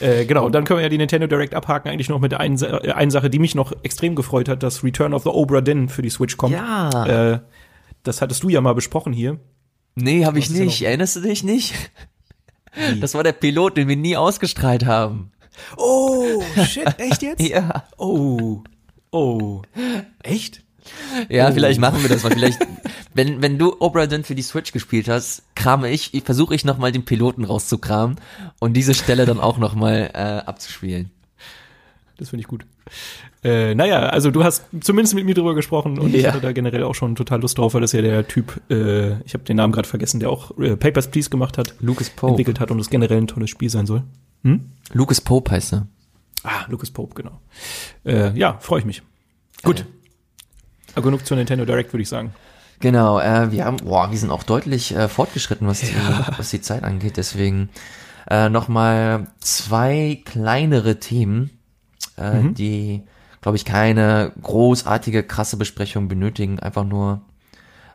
äh, 0.00 0.24
genau, 0.24 0.44
und 0.46 0.52
dann 0.52 0.64
können 0.64 0.78
wir 0.78 0.82
ja 0.82 0.88
die 0.88 0.98
Nintendo 0.98 1.26
Direct 1.28 1.54
abhaken, 1.54 1.88
eigentlich 1.90 2.08
noch 2.08 2.18
mit 2.20 2.32
der 2.32 2.40
einen, 2.40 2.60
äh, 2.60 2.90
einen 2.92 3.10
Sache, 3.12 3.30
die 3.30 3.38
mich 3.38 3.54
noch 3.54 3.72
extrem 3.84 4.14
gefreut 4.16 4.48
hat, 4.48 4.62
dass 4.62 4.82
Return 4.82 5.14
of 5.14 5.22
the 5.22 5.28
Obra 5.28 5.60
Dinn 5.60 5.88
für 5.88 6.02
die 6.02 6.10
Switch 6.10 6.36
kommt. 6.36 6.54
Ja. 6.54 7.34
Äh, 7.34 7.38
das 8.06 8.20
hattest 8.22 8.42
du 8.42 8.48
ja 8.48 8.60
mal 8.60 8.74
besprochen 8.74 9.12
hier. 9.12 9.38
Nee, 9.94 10.24
habe 10.24 10.38
ich 10.38 10.50
nicht. 10.50 10.80
noch? 10.80 10.86
Erinnerst 10.86 11.16
du 11.16 11.20
dich 11.20 11.42
nicht? 11.42 11.74
Das 13.00 13.14
war 13.14 13.24
der 13.24 13.32
Pilot, 13.32 13.76
den 13.76 13.88
wir 13.88 13.96
nie 13.96 14.16
ausgestrahlt 14.16 14.84
haben. 14.84 15.32
Oh, 15.78 16.42
shit, 16.66 16.86
echt 16.98 17.22
jetzt? 17.22 17.40
Ja. 17.40 17.84
Oh, 17.96 18.62
oh, 19.10 19.62
echt? 20.22 20.62
Ja, 21.30 21.48
Oh. 21.48 21.52
vielleicht 21.52 21.80
machen 21.80 22.02
wir 22.02 22.08
das 22.10 22.22
mal. 22.22 22.30
Vielleicht, 22.32 22.58
wenn, 23.14 23.40
wenn 23.42 23.58
du 23.58 23.74
Obra 23.80 24.06
Dinn 24.06 24.22
für 24.24 24.34
die 24.34 24.42
Switch 24.42 24.72
gespielt 24.72 25.08
hast, 25.08 25.42
krame 25.54 25.90
ich, 25.90 26.12
versuche 26.24 26.54
ich 26.54 26.64
nochmal 26.64 26.92
den 26.92 27.04
Piloten 27.06 27.44
rauszukramen 27.44 28.16
und 28.60 28.74
diese 28.74 28.94
Stelle 28.94 29.24
dann 29.24 29.40
auch 29.40 29.56
nochmal 29.58 30.10
äh, 30.12 30.18
abzuspielen. 30.46 31.10
Das 32.18 32.30
finde 32.30 32.40
ich 32.42 32.48
gut. 32.48 32.64
Äh, 33.44 33.74
naja, 33.74 34.00
also 34.08 34.30
du 34.30 34.42
hast 34.42 34.64
zumindest 34.80 35.14
mit 35.14 35.26
mir 35.26 35.34
drüber 35.34 35.54
gesprochen 35.54 35.98
und 35.98 36.14
ich 36.14 36.22
Ja. 36.22 36.30
hatte 36.30 36.40
da 36.40 36.52
generell 36.52 36.82
auch 36.82 36.94
schon 36.94 37.14
total 37.14 37.42
Lust 37.42 37.58
drauf, 37.58 37.74
weil 37.74 37.82
das 37.82 37.92
ja 37.92 38.00
der 38.00 38.26
Typ, 38.26 38.58
äh, 38.70 39.20
ich 39.24 39.34
habe 39.34 39.44
den 39.44 39.56
Namen 39.56 39.72
gerade 39.72 39.86
vergessen, 39.86 40.18
der 40.20 40.30
auch 40.30 40.56
äh, 40.58 40.76
Papers, 40.76 41.08
Please 41.10 41.28
gemacht 41.28 41.58
hat, 41.58 41.74
Lucas 41.80 42.08
Pope. 42.10 42.30
entwickelt 42.32 42.58
hat 42.58 42.70
und 42.70 42.78
das 42.78 42.88
generell 42.88 43.18
ein 43.18 43.26
tolles 43.26 43.50
Spiel 43.50 43.68
sein 43.68 43.86
soll. 43.86 44.02
Hm? 44.44 44.70
Lucas 44.94 45.20
Pope 45.20 45.50
heißt 45.50 45.74
er. 45.74 45.86
Ah, 46.42 46.64
Lucas 46.68 46.90
Pope, 46.90 47.14
genau. 47.14 47.40
Äh, 48.04 48.36
ja, 48.38 48.56
freue 48.60 48.80
ich 48.80 48.86
mich. 48.86 49.02
Gut. 49.62 49.84
Aber 50.94 51.02
genug 51.04 51.26
zur 51.26 51.36
Nintendo 51.36 51.64
Direct, 51.66 51.92
würde 51.92 52.02
ich 52.02 52.08
sagen. 52.08 52.32
Genau, 52.80 53.18
äh, 53.20 53.50
wir 53.52 53.64
haben, 53.64 53.76
boah, 53.78 54.10
wir 54.10 54.18
sind 54.18 54.30
auch 54.30 54.42
deutlich 54.42 54.94
äh, 54.94 55.08
fortgeschritten, 55.08 55.66
was 55.66 55.80
die, 55.80 55.88
was 56.38 56.50
die 56.50 56.60
Zeit 56.60 56.84
angeht. 56.84 57.16
Deswegen 57.16 57.68
äh, 58.30 58.48
nochmal 58.48 59.26
zwei 59.40 60.20
kleinere 60.24 60.98
Themen, 61.00 61.50
äh, 62.16 62.42
die, 62.52 63.02
glaube 63.40 63.56
ich, 63.56 63.64
keine 63.64 64.32
großartige, 64.42 65.22
krasse 65.22 65.56
Besprechung 65.56 66.08
benötigen. 66.08 66.58
Einfach 66.58 66.84
nur, 66.84 67.22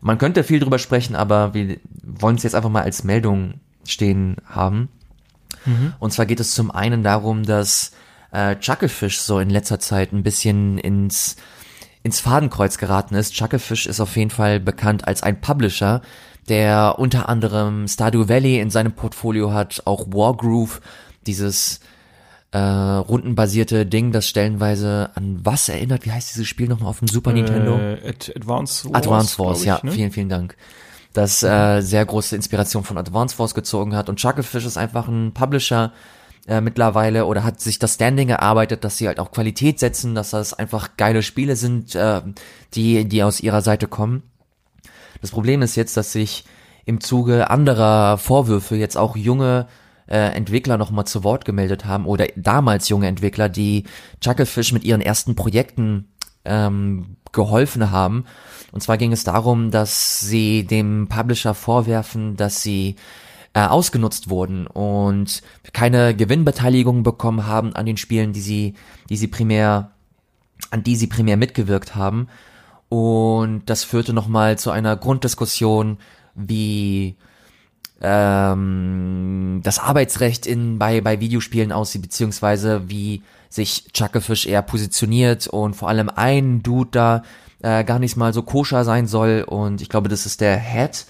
man 0.01 0.17
könnte 0.17 0.43
viel 0.43 0.59
drüber 0.59 0.79
sprechen, 0.79 1.15
aber 1.15 1.53
wir 1.53 1.77
wollen 2.03 2.35
es 2.35 2.43
jetzt 2.43 2.55
einfach 2.55 2.69
mal 2.69 2.83
als 2.83 3.03
Meldung 3.03 3.55
stehen 3.85 4.37
haben. 4.45 4.89
Und 5.99 6.11
zwar 6.11 6.25
geht 6.25 6.39
es 6.39 6.55
zum 6.55 6.71
einen 6.71 7.03
darum, 7.03 7.43
dass 7.43 7.91
äh, 8.31 8.55
Chucklefish 8.55 9.19
so 9.19 9.39
in 9.39 9.49
letzter 9.49 9.79
Zeit 9.79 10.11
ein 10.11 10.23
bisschen 10.23 10.77
ins 10.77 11.35
ins 12.03 12.19
Fadenkreuz 12.19 12.77
geraten 12.77 13.15
ist. 13.15 13.33
Chucklefish 13.33 13.85
ist 13.85 13.99
auf 13.99 14.15
jeden 14.15 14.31
Fall 14.31 14.59
bekannt 14.59 15.07
als 15.07 15.21
ein 15.21 15.39
Publisher, 15.39 16.01
der 16.49 16.95
unter 16.97 17.29
anderem 17.29 17.87
Stardew 17.87 18.27
Valley 18.27 18.59
in 18.59 18.71
seinem 18.71 18.93
Portfolio 18.93 19.53
hat, 19.53 19.83
auch 19.85 20.07
Wargroove, 20.07 20.81
dieses 21.27 21.79
äh, 22.51 22.59
rundenbasierte 22.59 23.85
Ding, 23.85 24.11
das 24.11 24.27
stellenweise 24.27 25.11
an 25.15 25.39
was 25.43 25.69
erinnert? 25.69 26.05
Wie 26.05 26.11
heißt 26.11 26.31
dieses 26.31 26.47
Spiel 26.47 26.67
nochmal 26.67 26.89
auf 26.89 26.99
dem 26.99 27.07
Super 27.07 27.31
Nintendo? 27.31 27.77
Äh, 27.77 28.09
Ad 28.09 28.33
Advance 28.35 28.85
Wars. 28.85 28.95
Advance 28.95 29.39
Wars, 29.39 29.61
glaub 29.61 29.67
ja, 29.67 29.77
ich, 29.77 29.83
ne? 29.83 29.91
vielen, 29.91 30.11
vielen 30.11 30.29
Dank. 30.29 30.57
Das 31.13 31.43
äh, 31.43 31.81
sehr 31.81 32.05
große 32.05 32.35
Inspiration 32.35 32.83
von 32.83 32.97
Advance 32.97 33.37
Wars 33.39 33.53
gezogen 33.53 33.95
hat. 33.95 34.09
Und 34.09 34.17
Chucklefish 34.17 34.65
ist 34.65 34.77
einfach 34.77 35.07
ein 35.07 35.33
Publisher 35.33 35.93
äh, 36.47 36.61
mittlerweile 36.61 37.25
oder 37.25 37.43
hat 37.43 37.61
sich 37.61 37.79
das 37.79 37.95
Standing 37.95 38.29
erarbeitet, 38.29 38.83
dass 38.83 38.97
sie 38.97 39.07
halt 39.07 39.19
auch 39.19 39.31
Qualität 39.31 39.79
setzen, 39.79 40.15
dass 40.15 40.31
das 40.31 40.53
einfach 40.53 40.97
geile 40.97 41.23
Spiele 41.23 41.55
sind, 41.55 41.95
äh, 41.95 42.21
die, 42.73 43.05
die 43.05 43.23
aus 43.23 43.41
ihrer 43.41 43.61
Seite 43.61 43.87
kommen. 43.87 44.23
Das 45.21 45.31
Problem 45.31 45.61
ist 45.61 45.75
jetzt, 45.75 45.95
dass 45.97 46.11
sich 46.13 46.45
im 46.85 46.99
Zuge 46.99 47.49
anderer 47.49 48.17
Vorwürfe 48.17 48.75
jetzt 48.75 48.97
auch 48.97 49.15
junge 49.15 49.67
äh, 50.11 50.35
Entwickler 50.35 50.77
nochmal 50.77 51.05
zu 51.05 51.23
Wort 51.23 51.45
gemeldet 51.45 51.85
haben 51.85 52.05
oder 52.05 52.27
damals 52.35 52.89
junge 52.89 53.07
Entwickler, 53.07 53.47
die 53.47 53.85
Chucklefish 54.19 54.73
mit 54.73 54.83
ihren 54.83 54.99
ersten 54.99 55.35
Projekten 55.35 56.09
ähm, 56.43 57.15
geholfen 57.31 57.91
haben. 57.91 58.25
Und 58.73 58.81
zwar 58.83 58.97
ging 58.97 59.13
es 59.13 59.23
darum, 59.23 59.71
dass 59.71 60.19
sie 60.19 60.65
dem 60.65 61.07
Publisher 61.07 61.53
vorwerfen, 61.53 62.35
dass 62.35 62.61
sie 62.61 62.97
äh, 63.53 63.61
ausgenutzt 63.61 64.29
wurden 64.29 64.67
und 64.67 65.41
keine 65.71 66.13
Gewinnbeteiligung 66.13 67.03
bekommen 67.03 67.47
haben 67.47 67.73
an 67.75 67.85
den 67.85 67.97
Spielen, 67.97 68.33
die 68.33 68.41
sie, 68.41 68.73
die 69.09 69.17
sie 69.17 69.27
primär, 69.27 69.91
an 70.71 70.83
die 70.83 70.97
sie 70.97 71.07
primär 71.07 71.37
mitgewirkt 71.37 71.95
haben. 71.95 72.27
Und 72.89 73.63
das 73.67 73.85
führte 73.85 74.11
nochmal 74.11 74.57
zu 74.57 74.71
einer 74.71 74.97
Grunddiskussion, 74.97 75.99
wie 76.35 77.15
ähm, 78.01 79.61
das 79.63 79.79
Arbeitsrecht 79.79 80.45
in 80.45 80.79
bei 80.79 81.01
bei 81.01 81.19
Videospielen 81.19 81.71
aussieht 81.71 82.01
beziehungsweise 82.01 82.89
wie 82.89 83.21
sich 83.49 83.85
Chucklefish 83.93 84.45
eher 84.45 84.61
positioniert 84.61 85.47
und 85.47 85.75
vor 85.75 85.89
allem 85.89 86.09
ein 86.09 86.63
Dude 86.63 86.89
da 86.91 87.23
äh, 87.61 87.83
gar 87.83 87.99
nicht 87.99 88.17
mal 88.17 88.33
so 88.33 88.43
koscher 88.43 88.83
sein 88.83 89.07
soll 89.07 89.45
und 89.47 89.81
ich 89.81 89.89
glaube 89.89 90.09
das 90.09 90.25
ist 90.25 90.41
der 90.41 90.57
Head 90.57 91.05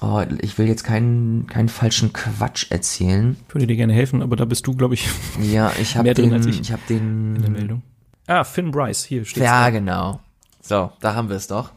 oh, 0.00 0.22
ich 0.40 0.58
will 0.58 0.68
jetzt 0.68 0.84
keinen 0.84 1.46
keinen 1.46 1.68
falschen 1.68 2.12
Quatsch 2.12 2.70
erzählen 2.70 3.36
Ich 3.48 3.54
würde 3.54 3.66
dir 3.66 3.76
gerne 3.76 3.92
helfen, 3.92 4.22
aber 4.22 4.36
da 4.36 4.44
bist 4.44 4.66
du, 4.66 4.74
glaube 4.74 4.94
ich, 4.94 5.08
ja 5.40 5.72
ich 5.80 5.96
habe 5.96 6.04
Mehr 6.06 6.14
drin 6.14 6.30
den 6.30 6.34
als 6.34 6.46
ich. 6.46 6.60
ich 6.60 6.72
habe 6.72 6.82
den 6.88 7.36
in 7.36 7.42
der 7.42 7.50
Meldung. 7.50 7.82
Ah, 8.26 8.44
Finn 8.44 8.70
Bryce, 8.70 9.04
hier 9.04 9.24
steht 9.24 9.42
Ja, 9.42 9.68
genau. 9.70 10.20
So, 10.62 10.92
da 11.00 11.14
haben 11.14 11.28
wir 11.28 11.36
es 11.36 11.46
doch. 11.46 11.70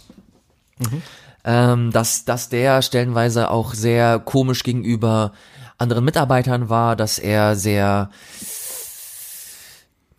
Ähm, 1.49 1.91
dass, 1.91 2.25
dass 2.25 2.49
der 2.49 2.81
stellenweise 2.81 3.49
auch 3.49 3.73
sehr 3.73 4.19
komisch 4.19 4.63
gegenüber 4.63 5.31
anderen 5.77 6.03
Mitarbeitern 6.03 6.67
war, 6.67 6.97
dass 6.97 7.19
er 7.19 7.55
sehr, 7.55 8.09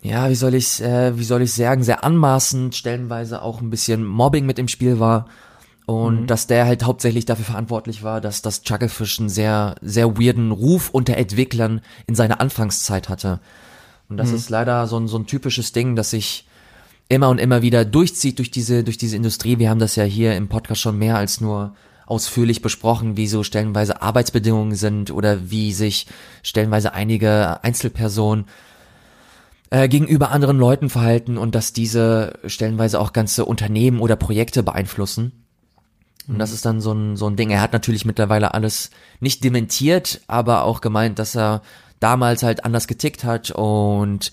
ja, 0.01 0.27
wie 0.27 0.35
soll 0.35 0.55
ich, 0.55 0.81
äh, 0.81 1.15
wie 1.19 1.23
soll 1.23 1.43
ich 1.43 1.53
sagen, 1.53 1.83
sehr 1.83 2.03
anmaßend, 2.03 2.75
stellenweise 2.75 3.43
auch 3.43 3.61
ein 3.61 3.69
bisschen 3.69 4.03
Mobbing 4.07 4.47
mit 4.47 4.57
im 4.57 4.67
Spiel 4.67 4.99
war. 4.99 5.27
Und 5.85 6.27
dass 6.27 6.47
der 6.47 6.65
halt 6.65 6.83
hauptsächlich 6.83 7.25
dafür 7.25 7.45
verantwortlich 7.45 8.01
war, 8.01 8.21
dass 8.21 8.41
das 8.41 8.63
Chucklefish 8.63 9.19
einen 9.19 9.29
sehr, 9.29 9.75
sehr 9.81 10.17
weirden 10.19 10.51
Ruf 10.51 10.89
unter 10.89 11.15
Entwicklern 11.15 11.81
in 12.07 12.15
seiner 12.15 12.41
Anfangszeit 12.41 13.07
hatte. 13.07 13.39
Und 14.07 14.17
das 14.17 14.31
ist 14.31 14.49
leider 14.49 14.87
so 14.87 14.97
ein, 14.97 15.07
so 15.07 15.19
ein 15.19 15.27
typisches 15.27 15.73
Ding, 15.73 15.95
dass 15.95 16.09
sich 16.09 16.47
immer 17.09 17.29
und 17.29 17.39
immer 17.39 17.61
wieder 17.61 17.83
durchzieht 17.85 18.37
durch 18.37 18.51
diese, 18.51 18.83
durch 18.83 18.97
diese 18.97 19.15
Industrie. 19.15 19.59
Wir 19.59 19.69
haben 19.69 19.79
das 19.79 19.95
ja 19.95 20.03
hier 20.03 20.35
im 20.35 20.47
Podcast 20.47 20.79
schon 20.79 20.97
mehr 20.97 21.17
als 21.17 21.41
nur 21.41 21.75
ausführlich 22.05 22.61
besprochen, 22.61 23.17
wie 23.17 23.27
so 23.27 23.43
stellenweise 23.43 24.01
Arbeitsbedingungen 24.01 24.75
sind 24.75 25.11
oder 25.11 25.51
wie 25.51 25.73
sich 25.73 26.07
stellenweise 26.43 26.93
einige 26.93 27.63
Einzelpersonen 27.63 28.45
äh, 29.71 29.87
gegenüber 29.87 30.31
anderen 30.31 30.57
Leuten 30.57 30.89
verhalten 30.89 31.37
und 31.37 31.55
dass 31.55 31.73
diese 31.73 32.33
stellenweise 32.45 32.99
auch 32.99 33.13
ganze 33.13 33.45
Unternehmen 33.45 33.99
oder 33.99 34.15
Projekte 34.15 34.63
beeinflussen. 34.63 35.31
Und 36.27 36.37
das 36.37 36.51
ist 36.51 36.65
dann 36.65 36.79
so 36.79 36.93
ein, 36.93 37.15
so 37.15 37.27
ein 37.27 37.35
Ding. 37.35 37.49
Er 37.49 37.61
hat 37.61 37.73
natürlich 37.73 38.05
mittlerweile 38.05 38.53
alles 38.53 38.91
nicht 39.19 39.43
dementiert, 39.43 40.21
aber 40.27 40.63
auch 40.63 40.81
gemeint, 40.81 41.17
dass 41.17 41.35
er 41.35 41.63
damals 41.99 42.43
halt 42.43 42.65
anders 42.65 42.87
getickt 42.87 43.23
hat 43.23 43.51
und 43.51 44.31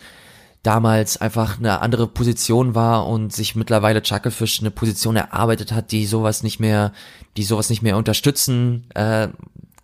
damals 0.67 1.17
einfach 1.17 1.59
eine 1.59 1.81
andere 1.81 2.09
Position 2.09 2.75
war 2.75 3.07
und 3.07 3.33
sich 3.33 3.55
mittlerweile 3.55 4.03
Chucklefish 4.03 4.61
eine 4.61 4.73
Position 4.73 5.15
erarbeitet 5.15 5.73
hat, 5.73 5.93
die 5.93 6.07
sowas 6.07 6.43
nicht 6.43 6.59
mehr, 6.59 6.93
die 7.37 7.45
sowas 7.45 7.71
nicht 7.71 7.83
mehr 7.83 7.97
unterstützen 7.97 8.87
äh, 8.95 9.29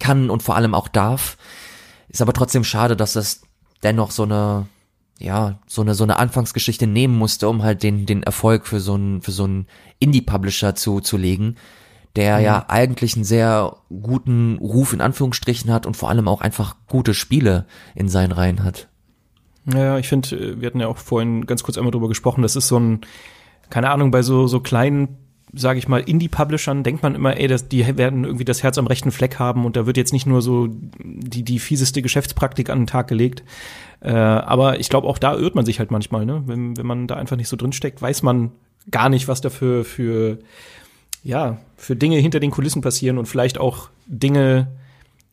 kann 0.00 0.28
und 0.28 0.42
vor 0.42 0.56
allem 0.56 0.74
auch 0.74 0.88
darf. 0.88 1.36
Ist 2.08 2.20
aber 2.20 2.32
trotzdem 2.32 2.64
schade, 2.64 2.96
dass 2.96 3.12
das 3.12 3.42
dennoch 3.82 4.10
so 4.10 4.24
eine 4.24 4.66
ja, 5.18 5.60
so 5.68 5.82
eine, 5.82 5.94
so 5.94 6.02
eine 6.02 6.18
Anfangsgeschichte 6.18 6.88
nehmen 6.88 7.16
musste, 7.16 7.48
um 7.48 7.62
halt 7.62 7.84
den, 7.84 8.06
den 8.06 8.24
Erfolg 8.24 8.66
für 8.66 8.80
so 8.80 8.94
einen, 8.94 9.22
für 9.22 9.30
so 9.30 9.44
einen 9.44 9.66
Indie-Publisher 10.00 10.74
zu, 10.74 11.00
zu 11.00 11.16
legen, 11.16 11.54
der 12.16 12.40
ja 12.40 12.64
eigentlich 12.66 13.14
einen 13.14 13.24
sehr 13.24 13.76
guten 13.88 14.58
Ruf 14.58 14.92
in 14.92 15.00
Anführungsstrichen 15.00 15.72
hat 15.72 15.86
und 15.86 15.96
vor 15.96 16.08
allem 16.10 16.26
auch 16.26 16.40
einfach 16.40 16.74
gute 16.88 17.14
Spiele 17.14 17.66
in 17.94 18.08
seinen 18.08 18.32
Reihen 18.32 18.64
hat. 18.64 18.88
Ja, 19.66 19.98
ich 19.98 20.08
finde, 20.08 20.60
wir 20.60 20.66
hatten 20.66 20.80
ja 20.80 20.88
auch 20.88 20.98
vorhin 20.98 21.46
ganz 21.46 21.62
kurz 21.62 21.78
einmal 21.78 21.92
drüber 21.92 22.08
gesprochen, 22.08 22.42
das 22.42 22.56
ist 22.56 22.68
so 22.68 22.78
ein, 22.78 23.00
keine 23.70 23.90
Ahnung, 23.90 24.10
bei 24.10 24.22
so, 24.22 24.46
so 24.46 24.60
kleinen 24.60 25.16
sage 25.54 25.78
ich 25.78 25.86
mal, 25.86 26.00
Indie-Publishern 26.00 26.82
denkt 26.82 27.02
man 27.02 27.14
immer, 27.14 27.36
ey, 27.36 27.46
das, 27.46 27.68
die 27.68 27.98
werden 27.98 28.24
irgendwie 28.24 28.44
das 28.44 28.62
Herz 28.62 28.78
am 28.78 28.86
rechten 28.86 29.10
Fleck 29.10 29.38
haben 29.38 29.66
und 29.66 29.76
da 29.76 29.86
wird 29.86 29.98
jetzt 29.98 30.12
nicht 30.12 30.26
nur 30.26 30.40
so 30.40 30.68
die, 30.98 31.42
die 31.42 31.58
fieseste 31.58 32.00
Geschäftspraktik 32.00 32.70
an 32.70 32.80
den 32.80 32.86
Tag 32.86 33.08
gelegt. 33.08 33.42
Äh, 34.00 34.12
aber 34.12 34.80
ich 34.80 34.88
glaube, 34.88 35.06
auch 35.06 35.18
da 35.18 35.36
irrt 35.36 35.54
man 35.54 35.66
sich 35.66 35.78
halt 35.78 35.90
manchmal, 35.90 36.24
ne? 36.24 36.42
Wenn, 36.46 36.76
wenn 36.76 36.86
man 36.86 37.06
da 37.06 37.16
einfach 37.16 37.36
nicht 37.36 37.48
so 37.48 37.56
drinsteckt, 37.56 38.00
weiß 38.00 38.22
man 38.22 38.50
gar 38.90 39.10
nicht, 39.10 39.28
was 39.28 39.42
dafür 39.42 39.84
für, 39.84 40.38
ja, 41.22 41.58
für 41.76 41.96
Dinge 41.96 42.16
hinter 42.16 42.40
den 42.40 42.50
Kulissen 42.50 42.80
passieren 42.80 43.18
und 43.18 43.26
vielleicht 43.26 43.58
auch 43.58 43.90
Dinge, 44.06 44.68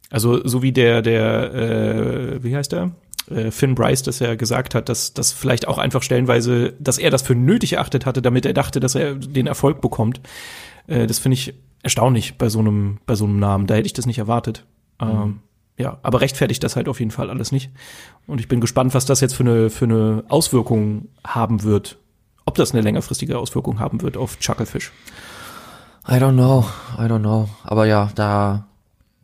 also 0.10 0.46
so 0.46 0.62
wie 0.62 0.74
der, 0.74 1.02
der, 1.02 1.54
äh, 1.54 2.44
wie 2.44 2.56
heißt 2.56 2.74
der? 2.74 2.92
Äh, 3.30 3.52
Finn 3.52 3.76
Bryce 3.76 4.04
das 4.04 4.20
ja 4.20 4.36
gesagt 4.36 4.76
hat, 4.76 4.90
dass 4.90 5.14
das 5.14 5.32
vielleicht 5.32 5.68
auch 5.68 5.78
einfach 5.78 6.04
stellenweise, 6.04 6.74
dass 6.80 6.98
er 6.98 7.12
das 7.12 7.22
für 7.22 7.36
nötig 7.36 7.74
erachtet 7.74 8.06
hatte, 8.06 8.22
damit 8.22 8.46
er 8.46 8.54
dachte, 8.54 8.80
dass 8.80 8.96
er 8.96 9.16
den 9.16 9.48
Erfolg 9.48 9.82
bekommt. 9.82 10.22
Äh, 10.88 11.08
das 11.08 11.20
finde 11.20 11.36
ich 11.36 11.54
erstaunlich 11.84 12.38
bei 12.38 12.50
so 12.50 12.60
einem 12.60 13.00
bei 13.06 13.16
so 13.16 13.26
einem 13.26 13.40
Namen. 13.40 13.68
Da 13.68 13.76
hätte 13.76 13.88
ich 13.88 13.94
das 13.94 14.06
nicht 14.06 14.20
erwartet. 14.20 14.66
Mhm. 15.02 15.10
Ähm, 15.10 15.40
ja, 15.78 15.98
aber 16.04 16.22
rechtfertigt 16.22 16.64
das 16.64 16.76
halt 16.76 16.90
auf 16.90 17.00
jeden 17.00 17.12
Fall 17.12 17.30
alles 17.30 17.52
nicht. 17.52 17.72
Und 18.28 18.42
ich 18.42 18.48
bin 18.48 18.60
gespannt, 18.60 18.94
was 18.94 19.06
das 19.06 19.22
jetzt 19.22 19.34
für 19.34 19.44
eine 19.44 19.70
für 19.70 19.86
eine 19.86 20.24
Auswirkung 20.28 21.08
haben 21.26 21.64
wird. 21.64 21.98
Ob 22.46 22.56
das 22.56 22.74
eine 22.74 22.82
längerfristige 22.82 23.38
Auswirkung 23.38 23.80
haben 23.80 24.02
wird 24.02 24.18
auf 24.18 24.40
Chucklefish. 24.40 24.92
I 26.08 26.14
don't 26.14 26.34
know, 26.34 26.66
I 26.98 27.04
don't 27.04 27.20
know. 27.20 27.48
Aber 27.64 27.86
ja, 27.86 28.10
da 28.16 28.69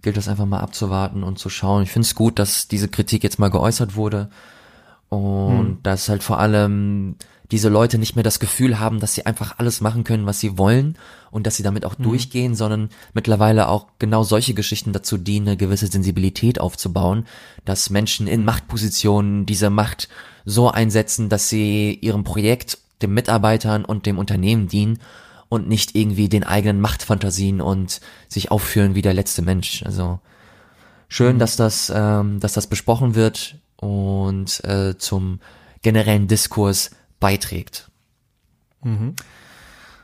gilt 0.05 0.17
es 0.17 0.27
einfach 0.27 0.45
mal 0.45 0.59
abzuwarten 0.59 1.23
und 1.23 1.39
zu 1.39 1.49
schauen. 1.49 1.81
Ich 1.81 1.91
finde 1.91 2.05
es 2.05 2.13
gut, 2.13 2.37
dass 2.37 2.67
diese 2.67 2.87
Kritik 2.87 3.23
jetzt 3.23 3.39
mal 3.39 3.49
geäußert 3.49 3.95
wurde 3.95 4.29
und 5.09 5.57
hm. 5.57 5.77
dass 5.81 6.07
halt 6.09 6.21
vor 6.21 6.39
allem 6.39 7.15
diese 7.51 7.69
Leute 7.69 7.97
nicht 7.97 8.15
mehr 8.15 8.23
das 8.23 8.39
Gefühl 8.39 8.79
haben, 8.79 8.99
dass 8.99 9.15
sie 9.15 9.25
einfach 9.25 9.57
alles 9.57 9.81
machen 9.81 10.03
können, 10.03 10.27
was 10.27 10.39
sie 10.39 10.59
wollen 10.59 10.95
und 11.31 11.47
dass 11.47 11.55
sie 11.55 11.63
damit 11.63 11.85
auch 11.85 11.97
mhm. 11.97 12.03
durchgehen, 12.03 12.55
sondern 12.55 12.89
mittlerweile 13.13 13.67
auch 13.67 13.87
genau 13.99 14.23
solche 14.23 14.53
Geschichten 14.53 14.93
dazu 14.93 15.17
dienen, 15.17 15.47
eine 15.47 15.57
gewisse 15.57 15.87
Sensibilität 15.87 16.59
aufzubauen, 16.59 17.25
dass 17.63 17.89
Menschen 17.89 18.27
in 18.27 18.45
Machtpositionen 18.45 19.45
diese 19.45 19.69
Macht 19.69 20.07
so 20.43 20.69
einsetzen, 20.69 21.29
dass 21.29 21.49
sie 21.49 21.93
ihrem 21.93 22.23
Projekt, 22.23 22.79
den 23.01 23.13
Mitarbeitern 23.13 23.85
und 23.85 24.05
dem 24.05 24.17
Unternehmen 24.17 24.67
dienen 24.67 24.99
und 25.55 25.67
nicht 25.67 25.95
irgendwie 25.95 26.29
den 26.29 26.43
eigenen 26.43 26.81
Machtfantasien 26.81 27.61
und 27.61 28.01
sich 28.27 28.51
aufführen 28.51 28.93
wie 28.93 29.01
der 29.01 29.13
letzte 29.13 29.41
Mensch. 29.41 29.83
Also 29.83 30.19
schön, 31.07 31.35
mhm. 31.35 31.39
dass 31.39 31.55
das, 31.55 31.91
ähm, 31.95 32.39
dass 32.39 32.53
das 32.53 32.67
besprochen 32.67 33.15
wird 33.15 33.55
und 33.77 34.63
äh, 34.63 34.97
zum 34.97 35.39
generellen 35.81 36.27
Diskurs 36.27 36.91
beiträgt. 37.19 37.89
Mhm. 38.83 39.15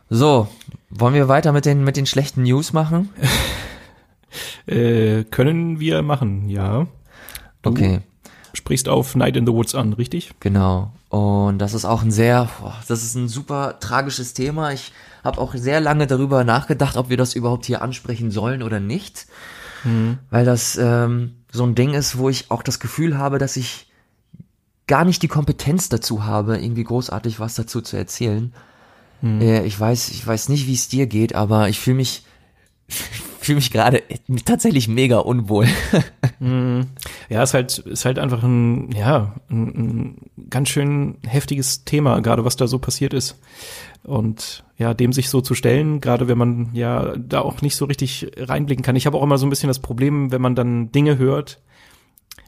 So, 0.10 0.48
wollen 0.90 1.14
wir 1.14 1.28
weiter 1.28 1.52
mit 1.52 1.66
den 1.66 1.84
mit 1.84 1.96
den 1.98 2.06
schlechten 2.06 2.44
News 2.44 2.74
machen? 2.74 3.10
äh, 4.66 5.24
können 5.26 5.80
wir 5.80 6.02
machen, 6.02 6.50
ja. 6.50 6.88
Du 7.62 7.70
okay. 7.70 8.02
Sprichst 8.54 8.90
auf 8.90 9.16
Night 9.16 9.38
in 9.38 9.46
the 9.46 9.54
Woods 9.54 9.76
an, 9.76 9.94
richtig? 9.94 10.32
Genau. 10.40 10.92
Und 11.10 11.60
das 11.60 11.74
ist 11.74 11.86
auch 11.86 12.04
ein 12.04 12.12
sehr, 12.12 12.50
das 12.88 13.04
ist 13.04 13.16
ein 13.16 13.28
super 13.28 13.80
tragisches 13.80 14.34
Thema. 14.34 14.72
Ich 14.72 14.92
habe 15.24 15.40
auch 15.40 15.54
sehr 15.56 15.80
lange 15.80 16.08
darüber 16.08 16.44
nachgedacht, 16.44 16.98
ob 16.98 17.10
wir 17.10 17.18
das 17.18 17.36
überhaupt 17.36 17.66
hier 17.66 17.82
ansprechen 17.82 18.32
sollen 18.32 18.64
oder 18.64 18.80
nicht. 18.80 19.28
Mhm. 19.84 20.20
Weil 20.30 20.46
das 20.46 20.78
ähm, 20.78 21.36
so 21.52 21.64
ein 21.64 21.76
Ding 21.76 21.94
ist, 21.94 22.18
wo 22.18 22.30
ich 22.30 22.52
auch 22.52 22.64
das 22.64 22.80
Gefühl 22.80 23.18
habe, 23.18 23.38
dass 23.38 23.58
ich 23.58 23.92
gar 24.88 25.06
nicht 25.06 25.22
die 25.24 25.28
Kompetenz 25.28 25.90
dazu 25.90 26.26
habe, 26.26 26.58
irgendwie 26.58 26.84
großartig 26.84 27.40
was 27.40 27.56
dazu 27.56 27.82
zu 27.82 27.98
erzählen. 27.98 28.54
Mhm. 29.22 29.42
Äh, 29.42 29.64
ich 29.64 29.80
weiß, 29.80 30.10
ich 30.10 30.26
weiß 30.26 30.50
nicht, 30.50 30.68
wie 30.68 30.74
es 30.74 30.88
dir 30.88 31.08
geht, 31.08 31.36
aber 31.36 31.70
ich 31.70 31.80
fühle 31.80 31.98
mich 31.98 32.24
fühle 33.40 33.56
mich 33.56 33.72
gerade 33.72 34.04
tatsächlich 34.46 34.88
mega 34.88 35.20
unwohl. 35.20 35.68
Mhm. 36.40 36.88
ja, 37.30 37.44
ist 37.44 37.54
halt, 37.54 37.80
ist 37.80 38.06
halt 38.06 38.20
einfach 38.20 38.44
ein, 38.44 38.92
ja, 38.92 39.36
ein, 39.50 39.68
ein 39.68 40.18
ganz 40.50 40.70
schön 40.70 41.18
heftiges 41.26 41.84
Thema, 41.84 42.22
gerade 42.22 42.46
was 42.46 42.56
da 42.56 42.68
so 42.68 42.80
passiert 42.80 43.14
ist. 43.14 43.40
Und 44.04 44.64
ja, 44.78 44.94
dem 44.94 45.14
sich 45.14 45.30
so 45.30 45.42
zu 45.42 45.54
stellen, 45.54 46.02
gerade 46.02 46.28
wenn 46.28 46.38
man 46.38 46.70
ja 46.74 47.16
da 47.18 47.42
auch 47.42 47.62
nicht 47.62 47.76
so 47.76 47.86
richtig 47.86 48.32
reinblicken 48.38 48.84
kann. 48.84 48.96
Ich 48.96 49.06
habe 49.06 49.18
auch 49.18 49.24
immer 49.24 49.38
so 49.38 49.46
ein 49.46 49.50
bisschen 49.52 49.68
das 49.68 49.80
Problem, 49.80 50.32
wenn 50.32 50.42
man 50.42 50.56
dann 50.56 50.92
Dinge 50.92 51.18
hört. 51.18 51.62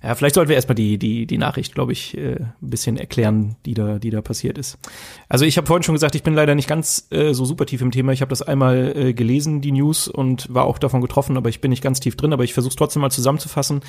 Ja, 0.01 0.15
vielleicht 0.15 0.35
sollten 0.35 0.49
wir 0.49 0.57
erstmal 0.57 0.75
die, 0.75 0.97
die, 0.97 1.25
die 1.25 1.37
Nachricht, 1.37 1.75
glaube 1.75 1.93
ich, 1.93 2.17
äh, 2.17 2.35
ein 2.35 2.53
bisschen 2.59 2.97
erklären, 2.97 3.55
die 3.65 3.73
da, 3.73 3.99
die 3.99 4.09
da 4.09 4.21
passiert 4.21 4.57
ist. 4.57 4.77
Also 5.29 5.45
ich 5.45 5.55
habe 5.55 5.65
vorhin 5.65 5.83
schon 5.83 5.95
gesagt, 5.95 6.15
ich 6.15 6.23
bin 6.23 6.33
leider 6.33 6.55
nicht 6.55 6.67
ganz 6.67 7.07
äh, 7.11 7.33
so 7.33 7.45
super 7.45 7.65
tief 7.65 7.81
im 7.81 7.91
Thema. 7.91 8.11
Ich 8.11 8.19
habe 8.19 8.29
das 8.29 8.41
einmal 8.41 8.97
äh, 8.97 9.13
gelesen, 9.13 9.61
die 9.61 9.71
News, 9.71 10.09
und 10.09 10.53
war 10.53 10.65
auch 10.65 10.77
davon 10.77 10.99
getroffen, 10.99 11.37
aber 11.37 11.47
ich 11.47 11.61
bin 11.61 11.69
nicht 11.69 11.83
ganz 11.83 12.01
tief 12.01 12.17
drin, 12.17 12.33
aber 12.33 12.43
ich 12.43 12.53
versuche 12.53 12.75
trotzdem 12.75 13.01
mal 13.01 13.11
zusammenzufassen. 13.11 13.79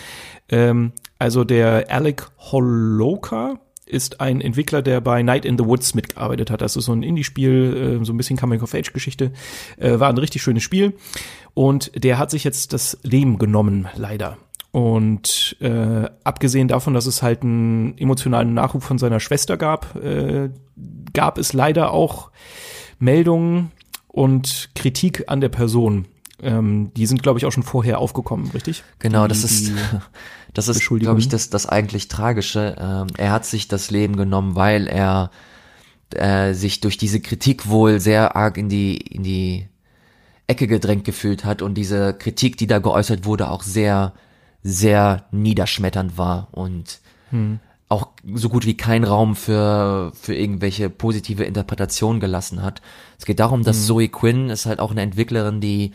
Ähm, 0.48 0.92
also 1.18 1.42
der 1.42 1.86
Alec 1.90 2.28
Holoka, 2.38 3.58
ist 3.86 4.20
ein 4.20 4.40
Entwickler, 4.40 4.82
der 4.82 5.00
bei 5.00 5.22
Night 5.22 5.44
in 5.44 5.58
the 5.58 5.64
Woods 5.64 5.94
mitgearbeitet 5.94 6.50
hat. 6.50 6.60
Das 6.62 6.76
ist 6.76 6.86
so 6.86 6.92
ein 6.92 7.02
Indie-Spiel, 7.02 7.98
äh, 8.00 8.04
so 8.04 8.12
ein 8.12 8.16
bisschen 8.16 8.36
Coming-of-Age-Geschichte. 8.36 9.32
Äh, 9.76 9.98
war 10.00 10.08
ein 10.08 10.18
richtig 10.18 10.42
schönes 10.42 10.62
Spiel. 10.62 10.94
Und 11.52 11.92
der 12.02 12.18
hat 12.18 12.30
sich 12.30 12.44
jetzt 12.44 12.72
das 12.72 12.98
Leben 13.02 13.38
genommen, 13.38 13.88
leider. 13.96 14.38
Und 14.72 15.56
äh, 15.60 16.08
abgesehen 16.24 16.66
davon, 16.66 16.94
dass 16.94 17.06
es 17.06 17.22
halt 17.22 17.42
einen 17.42 17.96
emotionalen 17.96 18.54
Nachruf 18.54 18.82
von 18.82 18.98
seiner 18.98 19.20
Schwester 19.20 19.56
gab, 19.56 19.94
äh, 19.96 20.50
gab 21.12 21.38
es 21.38 21.52
leider 21.52 21.92
auch 21.92 22.32
Meldungen 22.98 23.70
und 24.08 24.70
Kritik 24.74 25.24
an 25.28 25.40
der 25.40 25.48
Person. 25.48 26.06
Ähm, 26.44 26.92
die 26.94 27.06
sind, 27.06 27.22
glaube 27.22 27.38
ich, 27.38 27.46
auch 27.46 27.52
schon 27.52 27.62
vorher 27.62 27.98
aufgekommen, 27.98 28.50
richtig? 28.52 28.84
Genau, 28.98 29.24
die, 29.24 29.28
das 29.30 29.44
ist, 29.44 29.72
das 30.54 30.68
ist, 30.68 30.86
glaube 30.86 31.18
ich, 31.18 31.28
das, 31.28 31.50
das 31.50 31.66
eigentlich 31.66 32.08
Tragische. 32.08 32.76
Ähm, 32.78 33.06
er 33.16 33.32
hat 33.32 33.46
sich 33.46 33.66
das 33.66 33.90
Leben 33.90 34.16
genommen, 34.16 34.54
weil 34.54 34.86
er 34.86 35.30
äh, 36.14 36.52
sich 36.54 36.80
durch 36.80 36.98
diese 36.98 37.20
Kritik 37.20 37.68
wohl 37.68 37.98
sehr 37.98 38.36
arg 38.36 38.58
in 38.58 38.68
die, 38.68 38.96
in 38.96 39.22
die 39.22 39.66
Ecke 40.46 40.66
gedrängt 40.66 41.04
gefühlt 41.04 41.44
hat 41.44 41.62
und 41.62 41.74
diese 41.74 42.14
Kritik, 42.14 42.56
die 42.56 42.66
da 42.66 42.78
geäußert 42.78 43.24
wurde, 43.24 43.50
auch 43.50 43.62
sehr, 43.62 44.12
sehr 44.62 45.24
niederschmetternd 45.30 46.18
war 46.18 46.48
und 46.52 47.00
hm. 47.30 47.60
auch 47.88 48.08
so 48.34 48.50
gut 48.50 48.66
wie 48.66 48.76
kein 48.76 49.04
Raum 49.04 49.36
für, 49.36 50.12
für 50.14 50.34
irgendwelche 50.34 50.90
positive 50.90 51.44
Interpretationen 51.44 52.20
gelassen 52.20 52.62
hat. 52.62 52.82
Es 53.18 53.24
geht 53.24 53.40
darum, 53.40 53.62
dass 53.62 53.78
hm. 53.78 53.84
Zoe 53.84 54.08
Quinn 54.08 54.50
ist 54.50 54.66
halt 54.66 54.80
auch 54.80 54.90
eine 54.90 55.02
Entwicklerin, 55.02 55.60
die 55.60 55.92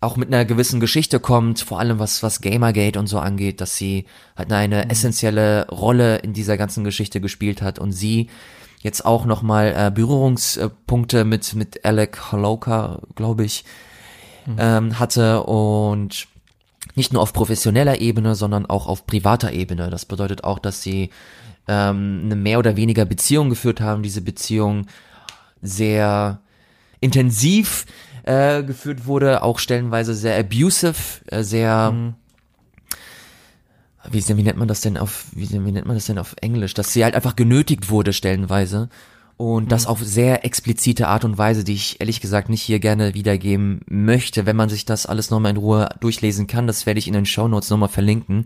auch 0.00 0.16
mit 0.16 0.28
einer 0.28 0.44
gewissen 0.44 0.78
Geschichte 0.78 1.18
kommt, 1.18 1.60
vor 1.60 1.80
allem 1.80 1.98
was, 1.98 2.22
was 2.22 2.40
Gamergate 2.40 2.98
und 2.98 3.08
so 3.08 3.18
angeht, 3.18 3.60
dass 3.60 3.76
sie 3.76 4.06
halt 4.36 4.52
eine 4.52 4.84
mhm. 4.84 4.90
essentielle 4.90 5.66
Rolle 5.68 6.18
in 6.18 6.32
dieser 6.32 6.56
ganzen 6.56 6.84
Geschichte 6.84 7.20
gespielt 7.20 7.62
hat 7.62 7.78
und 7.78 7.92
sie 7.92 8.28
jetzt 8.80 9.04
auch 9.04 9.24
nochmal 9.24 9.74
äh, 9.76 9.90
Berührungspunkte 9.90 11.24
mit, 11.24 11.54
mit 11.54 11.84
Alec 11.84 12.30
Holoka, 12.30 13.00
glaube 13.16 13.44
ich, 13.44 13.64
mhm. 14.46 14.56
ähm, 14.58 14.98
hatte 15.00 15.42
und 15.42 16.28
nicht 16.94 17.12
nur 17.12 17.22
auf 17.22 17.32
professioneller 17.32 18.00
Ebene, 18.00 18.36
sondern 18.36 18.66
auch 18.66 18.86
auf 18.86 19.04
privater 19.04 19.52
Ebene. 19.52 19.90
Das 19.90 20.04
bedeutet 20.04 20.44
auch, 20.44 20.60
dass 20.60 20.80
sie 20.80 21.10
ähm, 21.66 22.22
eine 22.24 22.36
mehr 22.36 22.60
oder 22.60 22.76
weniger 22.76 23.04
Beziehung 23.04 23.50
geführt 23.50 23.80
haben, 23.80 24.04
diese 24.04 24.20
Beziehung 24.20 24.86
sehr 25.60 26.40
intensiv 27.00 27.84
äh, 28.28 28.62
geführt 28.62 29.06
wurde, 29.06 29.42
auch 29.42 29.58
stellenweise 29.58 30.14
sehr 30.14 30.38
abusive, 30.38 31.24
äh, 31.28 31.42
sehr 31.42 31.92
mhm. 31.92 32.14
wie, 34.10 34.22
wie 34.28 34.42
nennt 34.42 34.58
man 34.58 34.68
das 34.68 34.82
denn 34.82 34.98
auf 34.98 35.24
wie, 35.32 35.50
wie 35.50 35.72
nennt 35.72 35.86
man 35.86 35.96
das 35.96 36.06
denn 36.06 36.18
auf 36.18 36.36
Englisch, 36.42 36.74
dass 36.74 36.92
sie 36.92 37.04
halt 37.04 37.14
einfach 37.14 37.36
genötigt 37.36 37.88
wurde 37.88 38.12
stellenweise 38.12 38.90
und 39.38 39.64
mhm. 39.64 39.68
das 39.68 39.86
auf 39.86 40.00
sehr 40.04 40.44
explizite 40.44 41.08
Art 41.08 41.24
und 41.24 41.38
Weise, 41.38 41.64
die 41.64 41.72
ich 41.72 42.00
ehrlich 42.00 42.20
gesagt 42.20 42.50
nicht 42.50 42.60
hier 42.60 42.80
gerne 42.80 43.14
wiedergeben 43.14 43.80
möchte. 43.86 44.44
Wenn 44.44 44.56
man 44.56 44.68
sich 44.68 44.84
das 44.84 45.06
alles 45.06 45.30
nochmal 45.30 45.52
in 45.52 45.56
Ruhe 45.56 45.88
durchlesen 46.00 46.46
kann, 46.46 46.66
das 46.66 46.84
werde 46.84 46.98
ich 46.98 47.08
in 47.08 47.14
den 47.14 47.24
Show 47.24 47.48
Notes 47.48 47.70
nochmal 47.70 47.88
verlinken. 47.88 48.44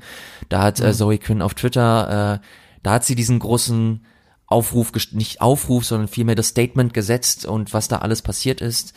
Da 0.49 0.62
hat 0.62 0.78
äh, 0.78 0.85
mhm. 0.85 0.89
äh, 0.91 0.95
Zoe 0.95 1.18
Quinn 1.18 1.43
auf 1.43 1.55
Twitter, 1.55 2.41
äh, 2.41 2.47
da 2.85 2.93
hat 2.93 3.05
sie 3.05 3.16
diesen 3.16 3.41
großen 3.41 4.07
Aufruf, 4.47 4.93
nicht 5.11 5.41
Aufruf, 5.41 5.85
sondern 5.85 6.07
vielmehr 6.07 6.37
das 6.37 6.49
Statement 6.49 6.95
gesetzt 6.95 7.47
und 7.47 7.72
was 7.72 7.89
da 7.89 7.99
alles 7.99 8.22
passiert 8.22 8.61
ist. 8.61 8.95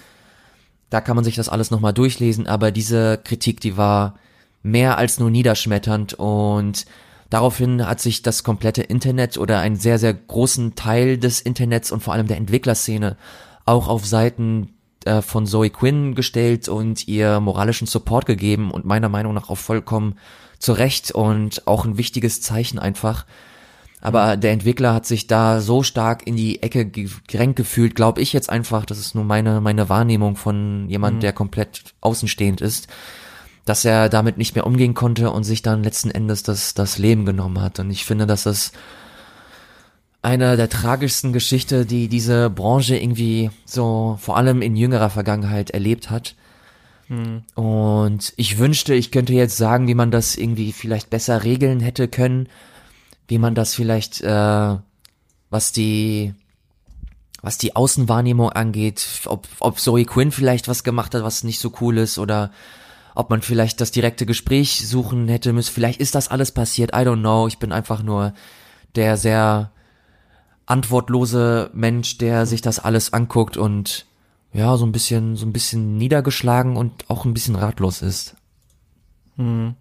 Da 0.89 1.01
kann 1.01 1.15
man 1.15 1.25
sich 1.25 1.35
das 1.35 1.49
alles 1.49 1.71
nochmal 1.71 1.93
durchlesen, 1.93 2.47
aber 2.47 2.71
diese 2.71 3.19
Kritik, 3.23 3.59
die 3.59 3.77
war 3.77 4.15
mehr 4.63 4.97
als 4.97 5.19
nur 5.19 5.29
niederschmetternd 5.29 6.13
und 6.15 6.85
daraufhin 7.29 7.85
hat 7.87 7.99
sich 7.99 8.21
das 8.21 8.43
komplette 8.43 8.81
Internet 8.81 9.37
oder 9.37 9.59
einen 9.59 9.75
sehr, 9.75 9.99
sehr 9.99 10.13
großen 10.13 10.75
Teil 10.75 11.17
des 11.17 11.41
Internets 11.41 11.91
und 11.91 12.01
vor 12.01 12.13
allem 12.13 12.27
der 12.27 12.37
Entwicklerszene 12.37 13.17
auch 13.65 13.87
auf 13.87 14.05
Seiten 14.05 14.73
äh, 15.05 15.21
von 15.21 15.45
Zoe 15.45 15.69
Quinn 15.69 16.15
gestellt 16.15 16.67
und 16.67 17.07
ihr 17.07 17.39
moralischen 17.39 17.87
Support 17.87 18.25
gegeben 18.25 18.71
und 18.71 18.85
meiner 18.85 19.09
Meinung 19.09 19.33
nach 19.33 19.49
auch 19.49 19.57
vollkommen 19.57 20.17
zurecht 20.59 21.11
und 21.11 21.67
auch 21.67 21.85
ein 21.85 21.97
wichtiges 21.97 22.41
Zeichen 22.41 22.79
einfach. 22.79 23.25
Aber 24.05 24.37
der 24.37 24.51
Entwickler 24.51 24.93
hat 24.93 25.07
sich 25.07 25.25
da 25.25 25.59
so 25.61 25.81
stark 25.81 26.27
in 26.27 26.35
die 26.35 26.61
Ecke 26.61 26.85
gedrängt 26.85 27.55
gefühlt, 27.55 27.95
glaube 27.95 28.21
ich 28.21 28.33
jetzt 28.33 28.51
einfach, 28.51 28.85
das 28.85 28.99
ist 28.99 29.15
nur 29.15 29.23
meine, 29.23 29.61
meine 29.61 29.89
Wahrnehmung 29.89 30.35
von 30.35 30.87
jemand, 30.87 31.15
mhm. 31.15 31.19
der 31.21 31.33
komplett 31.33 31.81
außenstehend 32.01 32.61
ist, 32.61 32.87
dass 33.65 33.83
er 33.83 34.07
damit 34.09 34.37
nicht 34.37 34.53
mehr 34.53 34.67
umgehen 34.67 34.93
konnte 34.93 35.31
und 35.31 35.43
sich 35.43 35.63
dann 35.63 35.83
letzten 35.83 36.11
Endes 36.11 36.43
das, 36.43 36.75
das 36.75 36.99
Leben 36.99 37.25
genommen 37.25 37.59
hat. 37.59 37.79
Und 37.79 37.89
ich 37.89 38.05
finde, 38.05 38.27
dass 38.27 38.43
das 38.43 38.73
eine 40.21 40.55
der 40.55 40.69
tragischsten 40.69 41.33
Geschichte, 41.33 41.87
die 41.87 42.07
diese 42.07 42.51
Branche 42.51 42.97
irgendwie 42.97 43.49
so 43.65 44.19
vor 44.21 44.37
allem 44.37 44.61
in 44.61 44.75
jüngerer 44.75 45.09
Vergangenheit 45.09 45.71
erlebt 45.71 46.11
hat. 46.11 46.35
Hm. 47.07 47.41
Und 47.55 48.33
ich 48.37 48.59
wünschte, 48.59 48.93
ich 48.93 49.09
könnte 49.09 49.33
jetzt 49.33 49.57
sagen, 49.57 49.87
wie 49.87 49.95
man 49.95 50.11
das 50.11 50.35
irgendwie 50.35 50.73
vielleicht 50.73 51.09
besser 51.09 51.43
regeln 51.43 51.79
hätte 51.79 52.07
können 52.07 52.49
wie 53.27 53.37
man 53.37 53.55
das 53.55 53.73
vielleicht, 53.73 54.21
äh, 54.21 54.77
was 55.49 55.71
die, 55.71 56.33
was 57.41 57.57
die 57.57 57.75
Außenwahrnehmung 57.75 58.49
angeht, 58.51 59.21
ob, 59.25 59.47
ob 59.59 59.79
Zoe 59.79 60.05
Quinn 60.05 60.31
vielleicht 60.31 60.67
was 60.67 60.83
gemacht 60.83 61.13
hat, 61.13 61.23
was 61.23 61.43
nicht 61.43 61.59
so 61.59 61.73
cool 61.81 61.97
ist 61.97 62.17
oder 62.17 62.51
ob 63.15 63.29
man 63.29 63.41
vielleicht 63.41 63.79
das 63.79 63.91
direkte 63.91 64.25
Gespräch 64.25 64.87
suchen 64.87 65.27
hätte 65.27 65.53
müssen. 65.53 65.73
Vielleicht 65.73 66.01
ist 66.01 66.15
das 66.15 66.27
alles 66.27 66.51
passiert, 66.51 66.91
I 66.91 66.99
don't 66.99 67.21
know. 67.21 67.47
Ich 67.47 67.59
bin 67.59 67.71
einfach 67.71 68.03
nur 68.03 68.33
der 68.95 69.17
sehr 69.17 69.71
antwortlose 70.65 71.69
Mensch, 71.73 72.17
der 72.17 72.45
sich 72.45 72.61
das 72.61 72.79
alles 72.79 73.13
anguckt 73.13 73.57
und 73.57 74.05
ja, 74.51 74.77
so 74.77 74.85
ein 74.85 74.91
bisschen, 74.91 75.35
so 75.35 75.45
ein 75.45 75.53
bisschen 75.53 75.97
niedergeschlagen 75.97 76.77
und 76.77 77.09
auch 77.09 77.25
ein 77.25 77.33
bisschen 77.33 77.55
ratlos 77.55 78.01
ist. 78.01 78.35
Hm. 79.35 79.75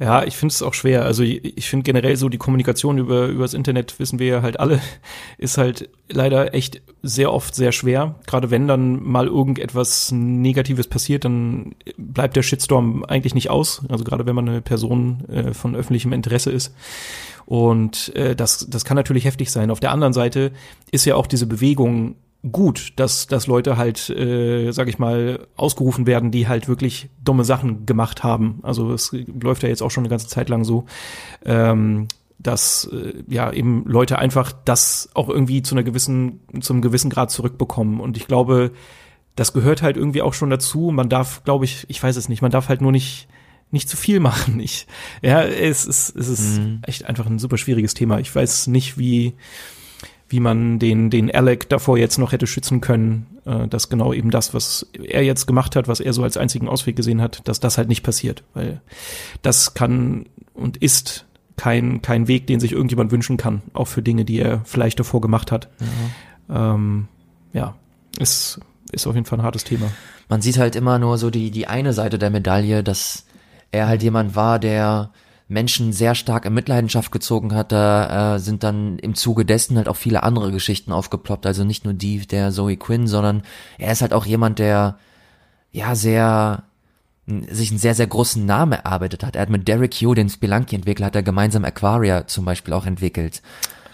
Ja, 0.00 0.24
ich 0.24 0.36
finde 0.36 0.52
es 0.52 0.62
auch 0.62 0.74
schwer. 0.74 1.04
Also 1.04 1.22
ich, 1.22 1.68
finde 1.68 1.84
generell 1.84 2.16
so 2.16 2.28
die 2.28 2.38
Kommunikation 2.38 2.98
über 2.98 3.26
übers 3.26 3.54
Internet 3.54 3.98
wissen 3.98 4.18
wir 4.18 4.26
ja 4.26 4.42
halt 4.42 4.60
alle 4.60 4.80
ist 5.38 5.58
halt 5.58 5.88
leider 6.10 6.54
echt 6.54 6.82
sehr 7.02 7.32
oft 7.32 7.54
sehr 7.54 7.72
schwer. 7.72 8.16
Gerade 8.26 8.50
wenn 8.50 8.68
dann 8.68 9.02
mal 9.02 9.26
irgendetwas 9.26 10.12
Negatives 10.12 10.86
passiert, 10.86 11.24
dann 11.24 11.74
bleibt 11.96 12.36
der 12.36 12.42
Shitstorm 12.42 13.04
eigentlich 13.04 13.34
nicht 13.34 13.50
aus. 13.50 13.82
Also 13.88 14.04
gerade 14.04 14.26
wenn 14.26 14.34
man 14.34 14.48
eine 14.48 14.60
Person 14.60 15.24
äh, 15.28 15.54
von 15.54 15.74
öffentlichem 15.74 16.12
Interesse 16.12 16.50
ist. 16.50 16.74
Und 17.46 18.14
äh, 18.14 18.36
das 18.36 18.66
das 18.68 18.84
kann 18.84 18.96
natürlich 18.96 19.24
heftig 19.24 19.50
sein. 19.50 19.70
Auf 19.70 19.80
der 19.80 19.92
anderen 19.92 20.12
Seite 20.12 20.52
ist 20.90 21.04
ja 21.04 21.16
auch 21.16 21.26
diese 21.26 21.46
Bewegung 21.46 22.16
gut, 22.50 22.94
dass, 22.96 23.26
dass 23.28 23.46
Leute 23.46 23.76
halt, 23.76 24.10
äh, 24.10 24.72
sag 24.72 24.88
ich 24.88 24.98
mal, 24.98 25.46
ausgerufen 25.56 26.06
werden, 26.06 26.30
die 26.30 26.48
halt 26.48 26.68
wirklich 26.68 27.08
dumme 27.22 27.44
Sachen 27.44 27.86
gemacht 27.86 28.24
haben. 28.24 28.58
Also 28.62 28.92
es 28.92 29.12
läuft 29.12 29.62
ja 29.62 29.68
jetzt 29.68 29.82
auch 29.82 29.90
schon 29.90 30.02
eine 30.02 30.10
ganze 30.10 30.26
Zeit 30.26 30.48
lang 30.48 30.64
so, 30.64 30.86
ähm, 31.44 32.08
dass 32.38 32.90
äh, 32.92 33.22
ja 33.28 33.52
eben 33.52 33.84
Leute 33.86 34.18
einfach 34.18 34.52
das 34.64 35.10
auch 35.14 35.28
irgendwie 35.28 35.62
zu 35.62 35.76
einer 35.76 35.84
gewissen, 35.84 36.40
zum 36.60 36.82
gewissen 36.82 37.10
Grad 37.10 37.30
zurückbekommen. 37.30 38.00
Und 38.00 38.16
ich 38.16 38.26
glaube, 38.26 38.72
das 39.36 39.52
gehört 39.52 39.82
halt 39.82 39.96
irgendwie 39.96 40.22
auch 40.22 40.34
schon 40.34 40.50
dazu. 40.50 40.90
Man 40.92 41.08
darf, 41.08 41.44
glaube 41.44 41.64
ich, 41.64 41.86
ich 41.88 42.02
weiß 42.02 42.16
es 42.16 42.28
nicht, 42.28 42.42
man 42.42 42.50
darf 42.50 42.68
halt 42.68 42.80
nur 42.80 42.92
nicht 42.92 43.28
nicht 43.70 43.88
zu 43.88 43.96
viel 43.96 44.20
machen. 44.20 44.60
Ich, 44.62 44.86
ja, 45.22 45.42
es 45.42 45.86
ist, 45.86 46.14
es 46.14 46.28
ist 46.28 46.58
mhm. 46.58 46.82
echt 46.86 47.06
einfach 47.06 47.26
ein 47.26 47.38
super 47.38 47.56
schwieriges 47.56 47.94
Thema. 47.94 48.20
Ich 48.20 48.34
weiß 48.34 48.66
nicht, 48.66 48.98
wie 48.98 49.34
wie 50.32 50.40
man 50.40 50.78
den, 50.78 51.10
den 51.10 51.30
Alec 51.32 51.68
davor 51.68 51.98
jetzt 51.98 52.18
noch 52.18 52.32
hätte 52.32 52.46
schützen 52.46 52.80
können, 52.80 53.26
äh, 53.44 53.68
dass 53.68 53.88
genau 53.88 54.12
eben 54.12 54.30
das, 54.30 54.54
was 54.54 54.86
er 55.02 55.22
jetzt 55.22 55.46
gemacht 55.46 55.76
hat, 55.76 55.88
was 55.88 56.00
er 56.00 56.12
so 56.12 56.22
als 56.22 56.36
einzigen 56.36 56.68
Ausweg 56.68 56.96
gesehen 56.96 57.20
hat, 57.20 57.46
dass 57.46 57.60
das 57.60 57.78
halt 57.78 57.88
nicht 57.88 58.02
passiert. 58.02 58.42
Weil 58.54 58.80
das 59.42 59.74
kann 59.74 60.26
und 60.54 60.78
ist 60.78 61.26
kein, 61.56 62.02
kein 62.02 62.28
Weg, 62.28 62.46
den 62.46 62.60
sich 62.60 62.72
irgendjemand 62.72 63.12
wünschen 63.12 63.36
kann, 63.36 63.62
auch 63.74 63.88
für 63.88 64.02
Dinge, 64.02 64.24
die 64.24 64.38
er 64.38 64.62
vielleicht 64.64 64.98
davor 64.98 65.20
gemacht 65.20 65.52
hat. 65.52 65.68
Ja, 66.48 66.74
ähm, 66.74 67.08
ja 67.52 67.74
ist, 68.18 68.58
ist 68.90 69.06
auf 69.06 69.14
jeden 69.14 69.26
Fall 69.26 69.38
ein 69.38 69.44
hartes 69.44 69.64
Thema. 69.64 69.86
Man 70.28 70.40
sieht 70.40 70.58
halt 70.58 70.76
immer 70.76 70.98
nur 70.98 71.18
so 71.18 71.30
die, 71.30 71.50
die 71.50 71.66
eine 71.66 71.92
Seite 71.92 72.18
der 72.18 72.30
Medaille, 72.30 72.82
dass 72.82 73.26
er 73.70 73.86
halt 73.86 74.02
jemand 74.02 74.34
war, 74.34 74.58
der 74.58 75.10
Menschen 75.52 75.92
sehr 75.92 76.14
stark 76.14 76.44
in 76.46 76.54
Mitleidenschaft 76.54 77.12
gezogen 77.12 77.54
hat, 77.54 77.72
da 77.72 78.36
äh, 78.36 78.38
sind 78.38 78.62
dann 78.62 78.98
im 78.98 79.14
Zuge 79.14 79.44
dessen 79.44 79.76
halt 79.76 79.88
auch 79.88 79.96
viele 79.96 80.22
andere 80.22 80.50
Geschichten 80.50 80.92
aufgeploppt. 80.92 81.46
Also 81.46 81.64
nicht 81.64 81.84
nur 81.84 81.94
die 81.94 82.26
der 82.26 82.50
Zoe 82.50 82.76
Quinn, 82.76 83.06
sondern 83.06 83.42
er 83.78 83.92
ist 83.92 84.02
halt 84.02 84.12
auch 84.12 84.26
jemand, 84.26 84.58
der 84.58 84.98
ja 85.70 85.94
sehr 85.94 86.64
sich 87.26 87.70
einen 87.70 87.78
sehr, 87.78 87.94
sehr 87.94 88.08
großen 88.08 88.44
Namen 88.44 88.72
erarbeitet 88.72 89.22
hat. 89.24 89.36
Er 89.36 89.42
hat 89.42 89.48
mit 89.48 89.68
Derek 89.68 89.94
Hugh, 89.94 90.14
den 90.14 90.28
Spelunky-Entwickler, 90.28 91.06
hat 91.06 91.14
er 91.14 91.22
gemeinsam 91.22 91.64
Aquaria 91.64 92.26
zum 92.26 92.44
Beispiel 92.44 92.74
auch 92.74 92.84
entwickelt. 92.84 93.42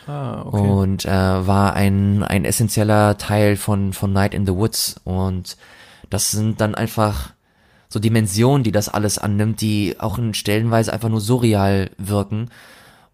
Ah, 0.07 0.43
okay. 0.47 0.57
Und 0.57 1.05
äh, 1.05 1.11
war 1.11 1.75
ein, 1.75 2.23
ein 2.23 2.47
essentieller 2.47 3.19
Teil 3.19 3.57
von, 3.57 3.93
von 3.93 4.13
Night 4.13 4.33
in 4.33 4.47
the 4.47 4.55
Woods. 4.55 4.99
Und 5.05 5.59
das 6.09 6.31
sind 6.31 6.63
dann 6.63 6.75
einfach 6.75 7.35
so 7.89 7.99
Dimensionen, 7.99 8.65
die 8.65 8.73
das 8.73 8.89
alles 8.89 9.19
annimmt, 9.19 9.61
die 9.61 9.97
auch 9.99 10.19
in 10.19 10.35
Stellenweise 10.35 10.93
einfach 10.93 11.09
nur 11.09 11.21
surreal 11.21 11.91
wirken. 11.97 12.51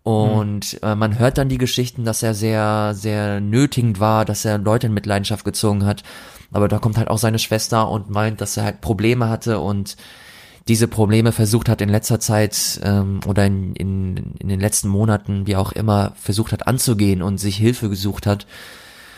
Und 0.03 0.75
mhm. 0.75 0.79
äh, 0.83 0.95
man 0.95 1.19
hört 1.19 1.39
dann 1.39 1.49
die 1.49 1.59
Geschichten, 1.59 2.05
dass 2.05 2.23
er 2.23 2.35
sehr, 2.35 2.93
sehr 2.95 3.41
nötigend 3.41 4.01
war, 4.01 4.25
dass 4.25 4.45
er 4.45 4.59
Leute 4.59 4.89
in 4.89 4.95
Mitleidenschaft 4.95 5.45
gezogen 5.45 5.87
hat. 5.87 6.03
Aber 6.53 6.69
da 6.69 6.79
kommt 6.79 6.99
halt 6.99 7.09
auch 7.09 7.19
seine 7.19 7.39
Schwester 7.39 7.89
und 7.89 8.11
meint, 8.11 8.41
dass 8.41 8.57
er 8.57 8.65
halt 8.65 8.81
Probleme 8.81 9.29
hatte 9.29 9.61
und 9.61 9.97
diese 10.69 10.89
Probleme 10.89 11.33
versucht 11.33 11.69
hat 11.69 11.81
in 11.81 11.89
letzter 11.89 12.21
Zeit 12.21 12.81
ähm, 12.83 13.21
oder 13.27 13.45
in, 13.45 13.75
in, 13.75 14.35
in 14.39 14.49
den 14.49 14.61
letzten 14.61 14.89
Monaten, 14.89 15.47
wie 15.47 15.57
auch 15.57 15.73
immer, 15.73 16.13
versucht 16.17 16.53
hat 16.53 16.67
anzugehen 16.67 17.23
und 17.23 17.39
sich 17.39 17.57
Hilfe 17.57 17.91
gesucht 17.91 18.27
hat. 18.27 18.47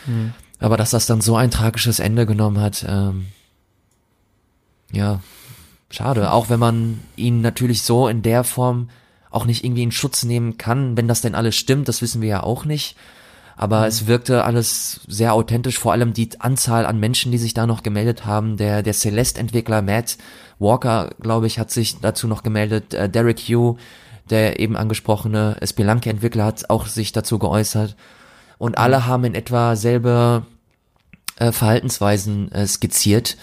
Mhm. 0.05 0.33
Aber 0.59 0.77
dass 0.77 0.91
das 0.91 1.05
dann 1.05 1.21
so 1.21 1.35
ein 1.35 1.51
tragisches 1.51 1.99
Ende 1.99 2.25
genommen 2.25 2.59
hat, 2.59 2.85
ähm, 2.87 3.27
ja, 4.91 5.21
Schade, 5.89 6.31
auch 6.31 6.49
wenn 6.49 6.59
man 6.59 6.99
ihn 7.15 7.41
natürlich 7.41 7.81
so 7.81 8.07
in 8.07 8.21
der 8.21 8.43
Form 8.43 8.89
auch 9.29 9.45
nicht 9.45 9.63
irgendwie 9.63 9.83
in 9.83 9.91
Schutz 9.91 10.23
nehmen 10.23 10.57
kann, 10.57 10.97
wenn 10.97 11.07
das 11.07 11.21
denn 11.21 11.35
alles 11.35 11.55
stimmt, 11.55 11.87
das 11.87 12.01
wissen 12.01 12.21
wir 12.21 12.29
ja 12.29 12.43
auch 12.43 12.65
nicht. 12.65 12.97
Aber 13.57 13.81
mhm. 13.81 13.85
es 13.85 14.07
wirkte 14.07 14.43
alles 14.43 15.01
sehr 15.07 15.33
authentisch, 15.33 15.79
vor 15.79 15.91
allem 15.91 16.13
die 16.13 16.29
Anzahl 16.39 16.85
an 16.85 16.99
Menschen, 16.99 17.31
die 17.31 17.37
sich 17.37 17.53
da 17.53 17.65
noch 17.65 17.83
gemeldet 17.83 18.25
haben. 18.25 18.55
Der, 18.57 18.83
der 18.83 18.93
Celeste-Entwickler 18.93 19.81
Matt 19.81 20.17
Walker, 20.59 21.09
glaube 21.21 21.47
ich, 21.47 21.59
hat 21.59 21.71
sich 21.71 21.99
dazu 21.99 22.27
noch 22.27 22.43
gemeldet. 22.43 22.93
Äh, 22.93 23.09
Derek 23.09 23.39
Hugh, 23.39 23.77
der 24.29 24.59
eben 24.59 24.77
angesprochene 24.77 25.57
Spelunky-Entwickler, 25.63 26.45
hat 26.45 26.69
auch 26.69 26.85
sich 26.85 27.11
dazu 27.11 27.39
geäußert. 27.39 27.95
Und 28.57 28.73
mhm. 28.73 28.83
alle 28.83 29.05
haben 29.07 29.23
in 29.23 29.35
etwa 29.35 29.75
selbe 29.75 30.45
äh, 31.37 31.51
Verhaltensweisen 31.51 32.51
äh, 32.51 32.67
skizziert. 32.67 33.37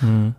Mhm. 0.00 0.34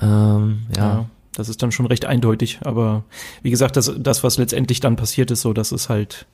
Ähm, 0.00 0.66
ja. 0.76 0.82
ja. 0.82 1.06
Das 1.32 1.50
ist 1.50 1.62
dann 1.62 1.70
schon 1.70 1.86
recht 1.86 2.06
eindeutig, 2.06 2.60
aber 2.64 3.04
wie 3.42 3.50
gesagt, 3.50 3.76
das, 3.76 3.92
das, 3.98 4.24
was 4.24 4.38
letztendlich 4.38 4.80
dann 4.80 4.96
passiert 4.96 5.30
ist, 5.30 5.42
so, 5.42 5.52
das 5.52 5.70
ist 5.70 5.90
halt 5.90 6.26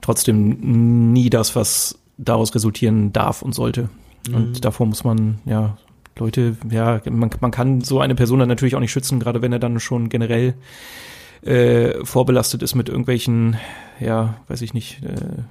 trotzdem 0.00 1.12
nie 1.12 1.28
das, 1.28 1.54
was 1.54 1.98
daraus 2.16 2.54
resultieren 2.54 3.12
darf 3.12 3.42
und 3.42 3.54
sollte. 3.54 3.90
Mhm. 4.28 4.34
Und 4.34 4.64
davor 4.64 4.86
muss 4.86 5.04
man, 5.04 5.40
ja, 5.44 5.76
Leute, 6.18 6.56
ja, 6.70 7.02
man, 7.10 7.30
man 7.40 7.50
kann 7.50 7.82
so 7.82 8.00
eine 8.00 8.14
Person 8.14 8.38
dann 8.38 8.48
natürlich 8.48 8.76
auch 8.76 8.80
nicht 8.80 8.92
schützen, 8.92 9.20
gerade 9.20 9.42
wenn 9.42 9.52
er 9.52 9.58
dann 9.58 9.78
schon 9.80 10.08
generell 10.08 10.54
äh, 11.42 12.04
vorbelastet 12.04 12.62
ist 12.62 12.74
mit 12.74 12.88
irgendwelchen, 12.88 13.56
ja, 14.00 14.36
weiß 14.48 14.62
ich 14.62 14.72
nicht, 14.72 15.02
äh, 15.02 15.42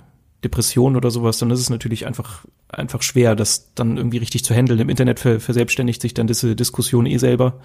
Depressionen 0.43 0.95
oder 0.95 1.11
sowas, 1.11 1.37
dann 1.39 1.51
ist 1.51 1.59
es 1.59 1.69
natürlich 1.69 2.05
einfach, 2.05 2.45
einfach 2.67 3.01
schwer, 3.01 3.35
das 3.35 3.73
dann 3.75 3.97
irgendwie 3.97 4.17
richtig 4.17 4.43
zu 4.43 4.53
handeln. 4.53 4.79
Im 4.79 4.89
Internet 4.89 5.19
ver, 5.19 5.39
verselbstständigt 5.39 6.01
sich 6.01 6.13
dann 6.13 6.27
diese 6.27 6.55
Diskussion 6.55 7.05
eh 7.05 7.17
selber. 7.17 7.59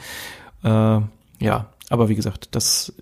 Äh, 0.63 1.01
ja, 1.41 1.73
aber 1.91 2.09
wie 2.09 2.15
gesagt, 2.15 2.49
das, 2.53 2.93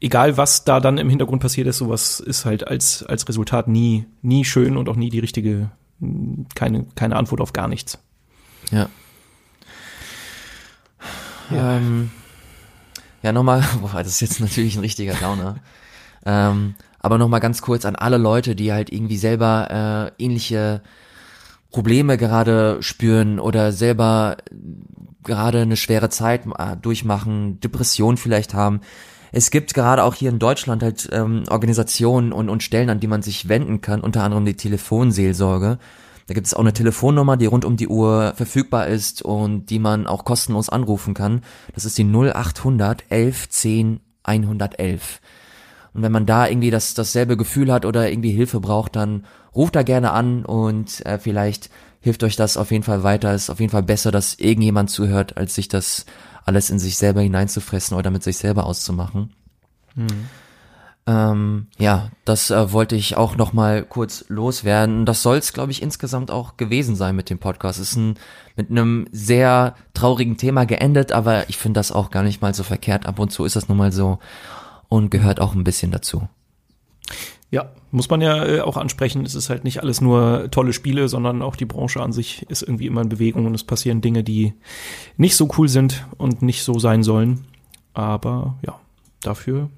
egal 0.00 0.36
was 0.36 0.64
da 0.64 0.80
dann 0.80 0.98
im 0.98 1.08
Hintergrund 1.08 1.42
passiert 1.42 1.66
ist, 1.66 1.78
sowas 1.78 2.20
ist 2.20 2.44
halt 2.44 2.66
als, 2.66 3.02
als 3.02 3.28
Resultat 3.28 3.68
nie, 3.68 4.06
nie 4.22 4.44
schön 4.44 4.76
und 4.76 4.88
auch 4.88 4.96
nie 4.96 5.10
die 5.10 5.18
richtige, 5.18 5.70
keine, 6.54 6.86
keine 6.94 7.16
Antwort 7.16 7.40
auf 7.40 7.52
gar 7.52 7.68
nichts. 7.68 7.98
Ja. 8.70 8.88
Ja, 11.50 11.76
ähm, 11.76 12.10
ja 13.22 13.32
nochmal, 13.32 13.64
das 13.92 14.06
ist 14.06 14.20
jetzt 14.20 14.40
natürlich 14.40 14.76
ein 14.76 14.80
richtiger 14.80 15.14
Downer. 15.14 15.56
ähm, 16.24 16.74
aber 17.00 17.18
nochmal 17.18 17.40
ganz 17.40 17.62
kurz 17.62 17.84
an 17.84 17.96
alle 17.96 18.18
Leute, 18.18 18.54
die 18.54 18.72
halt 18.72 18.92
irgendwie 18.92 19.16
selber 19.16 20.12
äh, 20.18 20.22
ähnliche 20.22 20.82
Probleme 21.70 22.16
gerade 22.16 22.78
spüren 22.82 23.40
oder 23.40 23.72
selber 23.72 24.36
gerade 25.24 25.62
eine 25.62 25.76
schwere 25.76 26.10
Zeit 26.10 26.42
äh, 26.46 26.76
durchmachen, 26.76 27.60
Depression 27.60 28.16
vielleicht 28.16 28.54
haben. 28.54 28.80
Es 29.32 29.50
gibt 29.50 29.74
gerade 29.74 30.04
auch 30.04 30.14
hier 30.14 30.30
in 30.30 30.38
Deutschland 30.38 30.82
halt 30.82 31.08
ähm, 31.12 31.44
Organisationen 31.48 32.32
und, 32.32 32.48
und 32.48 32.62
Stellen, 32.62 32.90
an 32.90 33.00
die 33.00 33.06
man 33.06 33.22
sich 33.22 33.48
wenden 33.48 33.80
kann, 33.80 34.00
unter 34.00 34.24
anderem 34.24 34.44
die 34.44 34.56
Telefonseelsorge. 34.56 35.78
Da 36.26 36.34
gibt 36.34 36.46
es 36.46 36.54
auch 36.54 36.60
eine 36.60 36.72
Telefonnummer, 36.72 37.36
die 37.36 37.46
rund 37.46 37.64
um 37.64 37.76
die 37.76 37.88
Uhr 37.88 38.34
verfügbar 38.36 38.88
ist 38.88 39.22
und 39.22 39.66
die 39.66 39.78
man 39.78 40.06
auch 40.06 40.24
kostenlos 40.24 40.68
anrufen 40.68 41.14
kann. 41.14 41.42
Das 41.74 41.84
ist 41.84 41.98
die 41.98 42.04
0800 42.04 43.04
11 43.08 43.48
10 43.48 44.00
111. 44.22 45.20
Und 45.92 46.02
wenn 46.02 46.12
man 46.12 46.26
da 46.26 46.46
irgendwie 46.46 46.70
das, 46.70 46.94
dasselbe 46.94 47.36
Gefühl 47.36 47.72
hat 47.72 47.84
oder 47.84 48.10
irgendwie 48.10 48.30
Hilfe 48.30 48.60
braucht, 48.60 48.96
dann 48.96 49.24
ruft 49.54 49.76
da 49.76 49.82
gerne 49.82 50.12
an 50.12 50.44
und 50.44 51.04
äh, 51.04 51.18
vielleicht 51.18 51.70
hilft 52.00 52.22
euch 52.22 52.36
das 52.36 52.56
auf 52.56 52.70
jeden 52.70 52.84
Fall 52.84 53.02
weiter. 53.02 53.32
Es 53.32 53.44
ist 53.44 53.50
auf 53.50 53.60
jeden 53.60 53.72
Fall 53.72 53.82
besser, 53.82 54.10
dass 54.10 54.34
irgendjemand 54.34 54.90
zuhört, 54.90 55.36
als 55.36 55.54
sich 55.54 55.68
das 55.68 56.06
alles 56.44 56.70
in 56.70 56.78
sich 56.78 56.96
selber 56.96 57.20
hineinzufressen 57.20 57.96
oder 57.96 58.10
mit 58.10 58.22
sich 58.22 58.38
selber 58.38 58.64
auszumachen. 58.64 59.32
Hm. 59.94 60.06
Ähm, 61.06 61.66
ja, 61.78 62.10
das 62.24 62.50
äh, 62.50 62.72
wollte 62.72 62.94
ich 62.94 63.16
auch 63.16 63.36
noch 63.36 63.52
mal 63.52 63.82
kurz 63.82 64.24
loswerden. 64.28 65.06
Das 65.06 65.22
soll 65.22 65.38
es, 65.38 65.52
glaube 65.52 65.72
ich, 65.72 65.82
insgesamt 65.82 66.30
auch 66.30 66.56
gewesen 66.56 66.94
sein 66.94 67.16
mit 67.16 67.30
dem 67.30 67.38
Podcast. 67.38 67.80
Es 67.80 67.90
ist 67.90 67.96
ein, 67.96 68.14
mit 68.54 68.70
einem 68.70 69.06
sehr 69.10 69.74
traurigen 69.94 70.36
Thema 70.36 70.66
geendet, 70.66 71.10
aber 71.12 71.48
ich 71.48 71.56
finde 71.56 71.80
das 71.80 71.90
auch 71.90 72.10
gar 72.10 72.22
nicht 72.22 72.42
mal 72.42 72.54
so 72.54 72.62
verkehrt. 72.62 73.06
Ab 73.06 73.18
und 73.18 73.32
zu 73.32 73.44
ist 73.44 73.56
das 73.56 73.68
nun 73.68 73.78
mal 73.78 73.92
so 73.92 74.18
und 74.90 75.10
gehört 75.10 75.40
auch 75.40 75.54
ein 75.54 75.64
bisschen 75.64 75.90
dazu. 75.90 76.28
Ja, 77.50 77.72
muss 77.90 78.10
man 78.10 78.20
ja 78.20 78.44
äh, 78.44 78.60
auch 78.60 78.76
ansprechen. 78.76 79.24
Es 79.24 79.34
ist 79.34 79.48
halt 79.48 79.64
nicht 79.64 79.80
alles 79.80 80.00
nur 80.00 80.50
tolle 80.50 80.72
Spiele, 80.72 81.08
sondern 81.08 81.40
auch 81.42 81.56
die 81.56 81.64
Branche 81.64 82.00
an 82.00 82.12
sich 82.12 82.48
ist 82.50 82.62
irgendwie 82.62 82.86
immer 82.86 83.00
in 83.00 83.08
Bewegung 83.08 83.46
und 83.46 83.54
es 83.54 83.64
passieren 83.64 84.02
Dinge, 84.02 84.22
die 84.22 84.52
nicht 85.16 85.36
so 85.36 85.48
cool 85.56 85.68
sind 85.68 86.06
und 86.18 86.42
nicht 86.42 86.62
so 86.62 86.78
sein 86.78 87.02
sollen. 87.02 87.46
Aber 87.94 88.58
ja, 88.64 88.78
dafür 89.22 89.70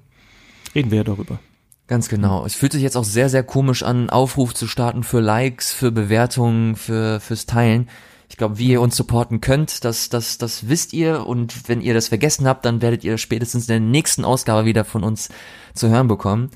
reden 0.75 0.91
wir 0.91 0.97
ja 0.99 1.03
darüber. 1.03 1.39
Ganz 1.87 2.09
genau. 2.09 2.45
Es 2.45 2.55
fühlt 2.55 2.73
sich 2.73 2.83
jetzt 2.83 2.95
auch 2.95 3.03
sehr, 3.03 3.29
sehr 3.29 3.43
komisch 3.43 3.83
an, 3.83 4.09
Aufruf 4.09 4.53
zu 4.53 4.67
starten 4.67 5.03
für 5.03 5.19
Likes, 5.19 5.73
für 5.73 5.91
Bewertungen, 5.91 6.75
für, 6.75 7.19
fürs 7.19 7.45
Teilen. 7.45 7.89
Ich 8.33 8.37
glaube, 8.37 8.57
wie 8.57 8.69
ihr 8.69 8.81
uns 8.81 8.95
supporten 8.95 9.41
könnt, 9.41 9.85
das, 9.85 10.09
das, 10.09 10.39
das 10.39 10.67
wisst 10.67 10.91
ihr. 10.91 11.27
Und 11.27 11.69
wenn 11.69 11.81
ihr 11.81 11.93
das 11.93 12.07
vergessen 12.07 12.47
habt, 12.47 12.65
dann 12.65 12.81
werdet 12.81 13.03
ihr 13.03 13.19
spätestens 13.19 13.65
in 13.65 13.73
der 13.73 13.79
nächsten 13.79 14.25
Ausgabe 14.25 14.65
wieder 14.65 14.85
von 14.85 15.03
uns 15.03 15.29
zu 15.75 15.89
hören 15.89 16.07
bekommen. 16.07 16.49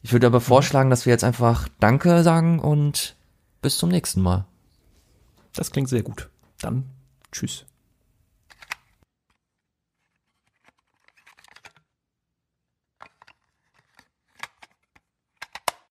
Ich 0.00 0.14
würde 0.14 0.26
aber 0.26 0.40
vorschlagen, 0.40 0.88
dass 0.88 1.04
wir 1.04 1.10
jetzt 1.10 1.22
einfach 1.22 1.68
Danke 1.80 2.22
sagen 2.22 2.60
und 2.60 3.14
bis 3.60 3.76
zum 3.76 3.90
nächsten 3.90 4.22
Mal. 4.22 4.46
Das 5.54 5.70
klingt 5.70 5.90
sehr 5.90 6.02
gut. 6.02 6.30
Dann 6.62 6.84
tschüss. 7.30 7.66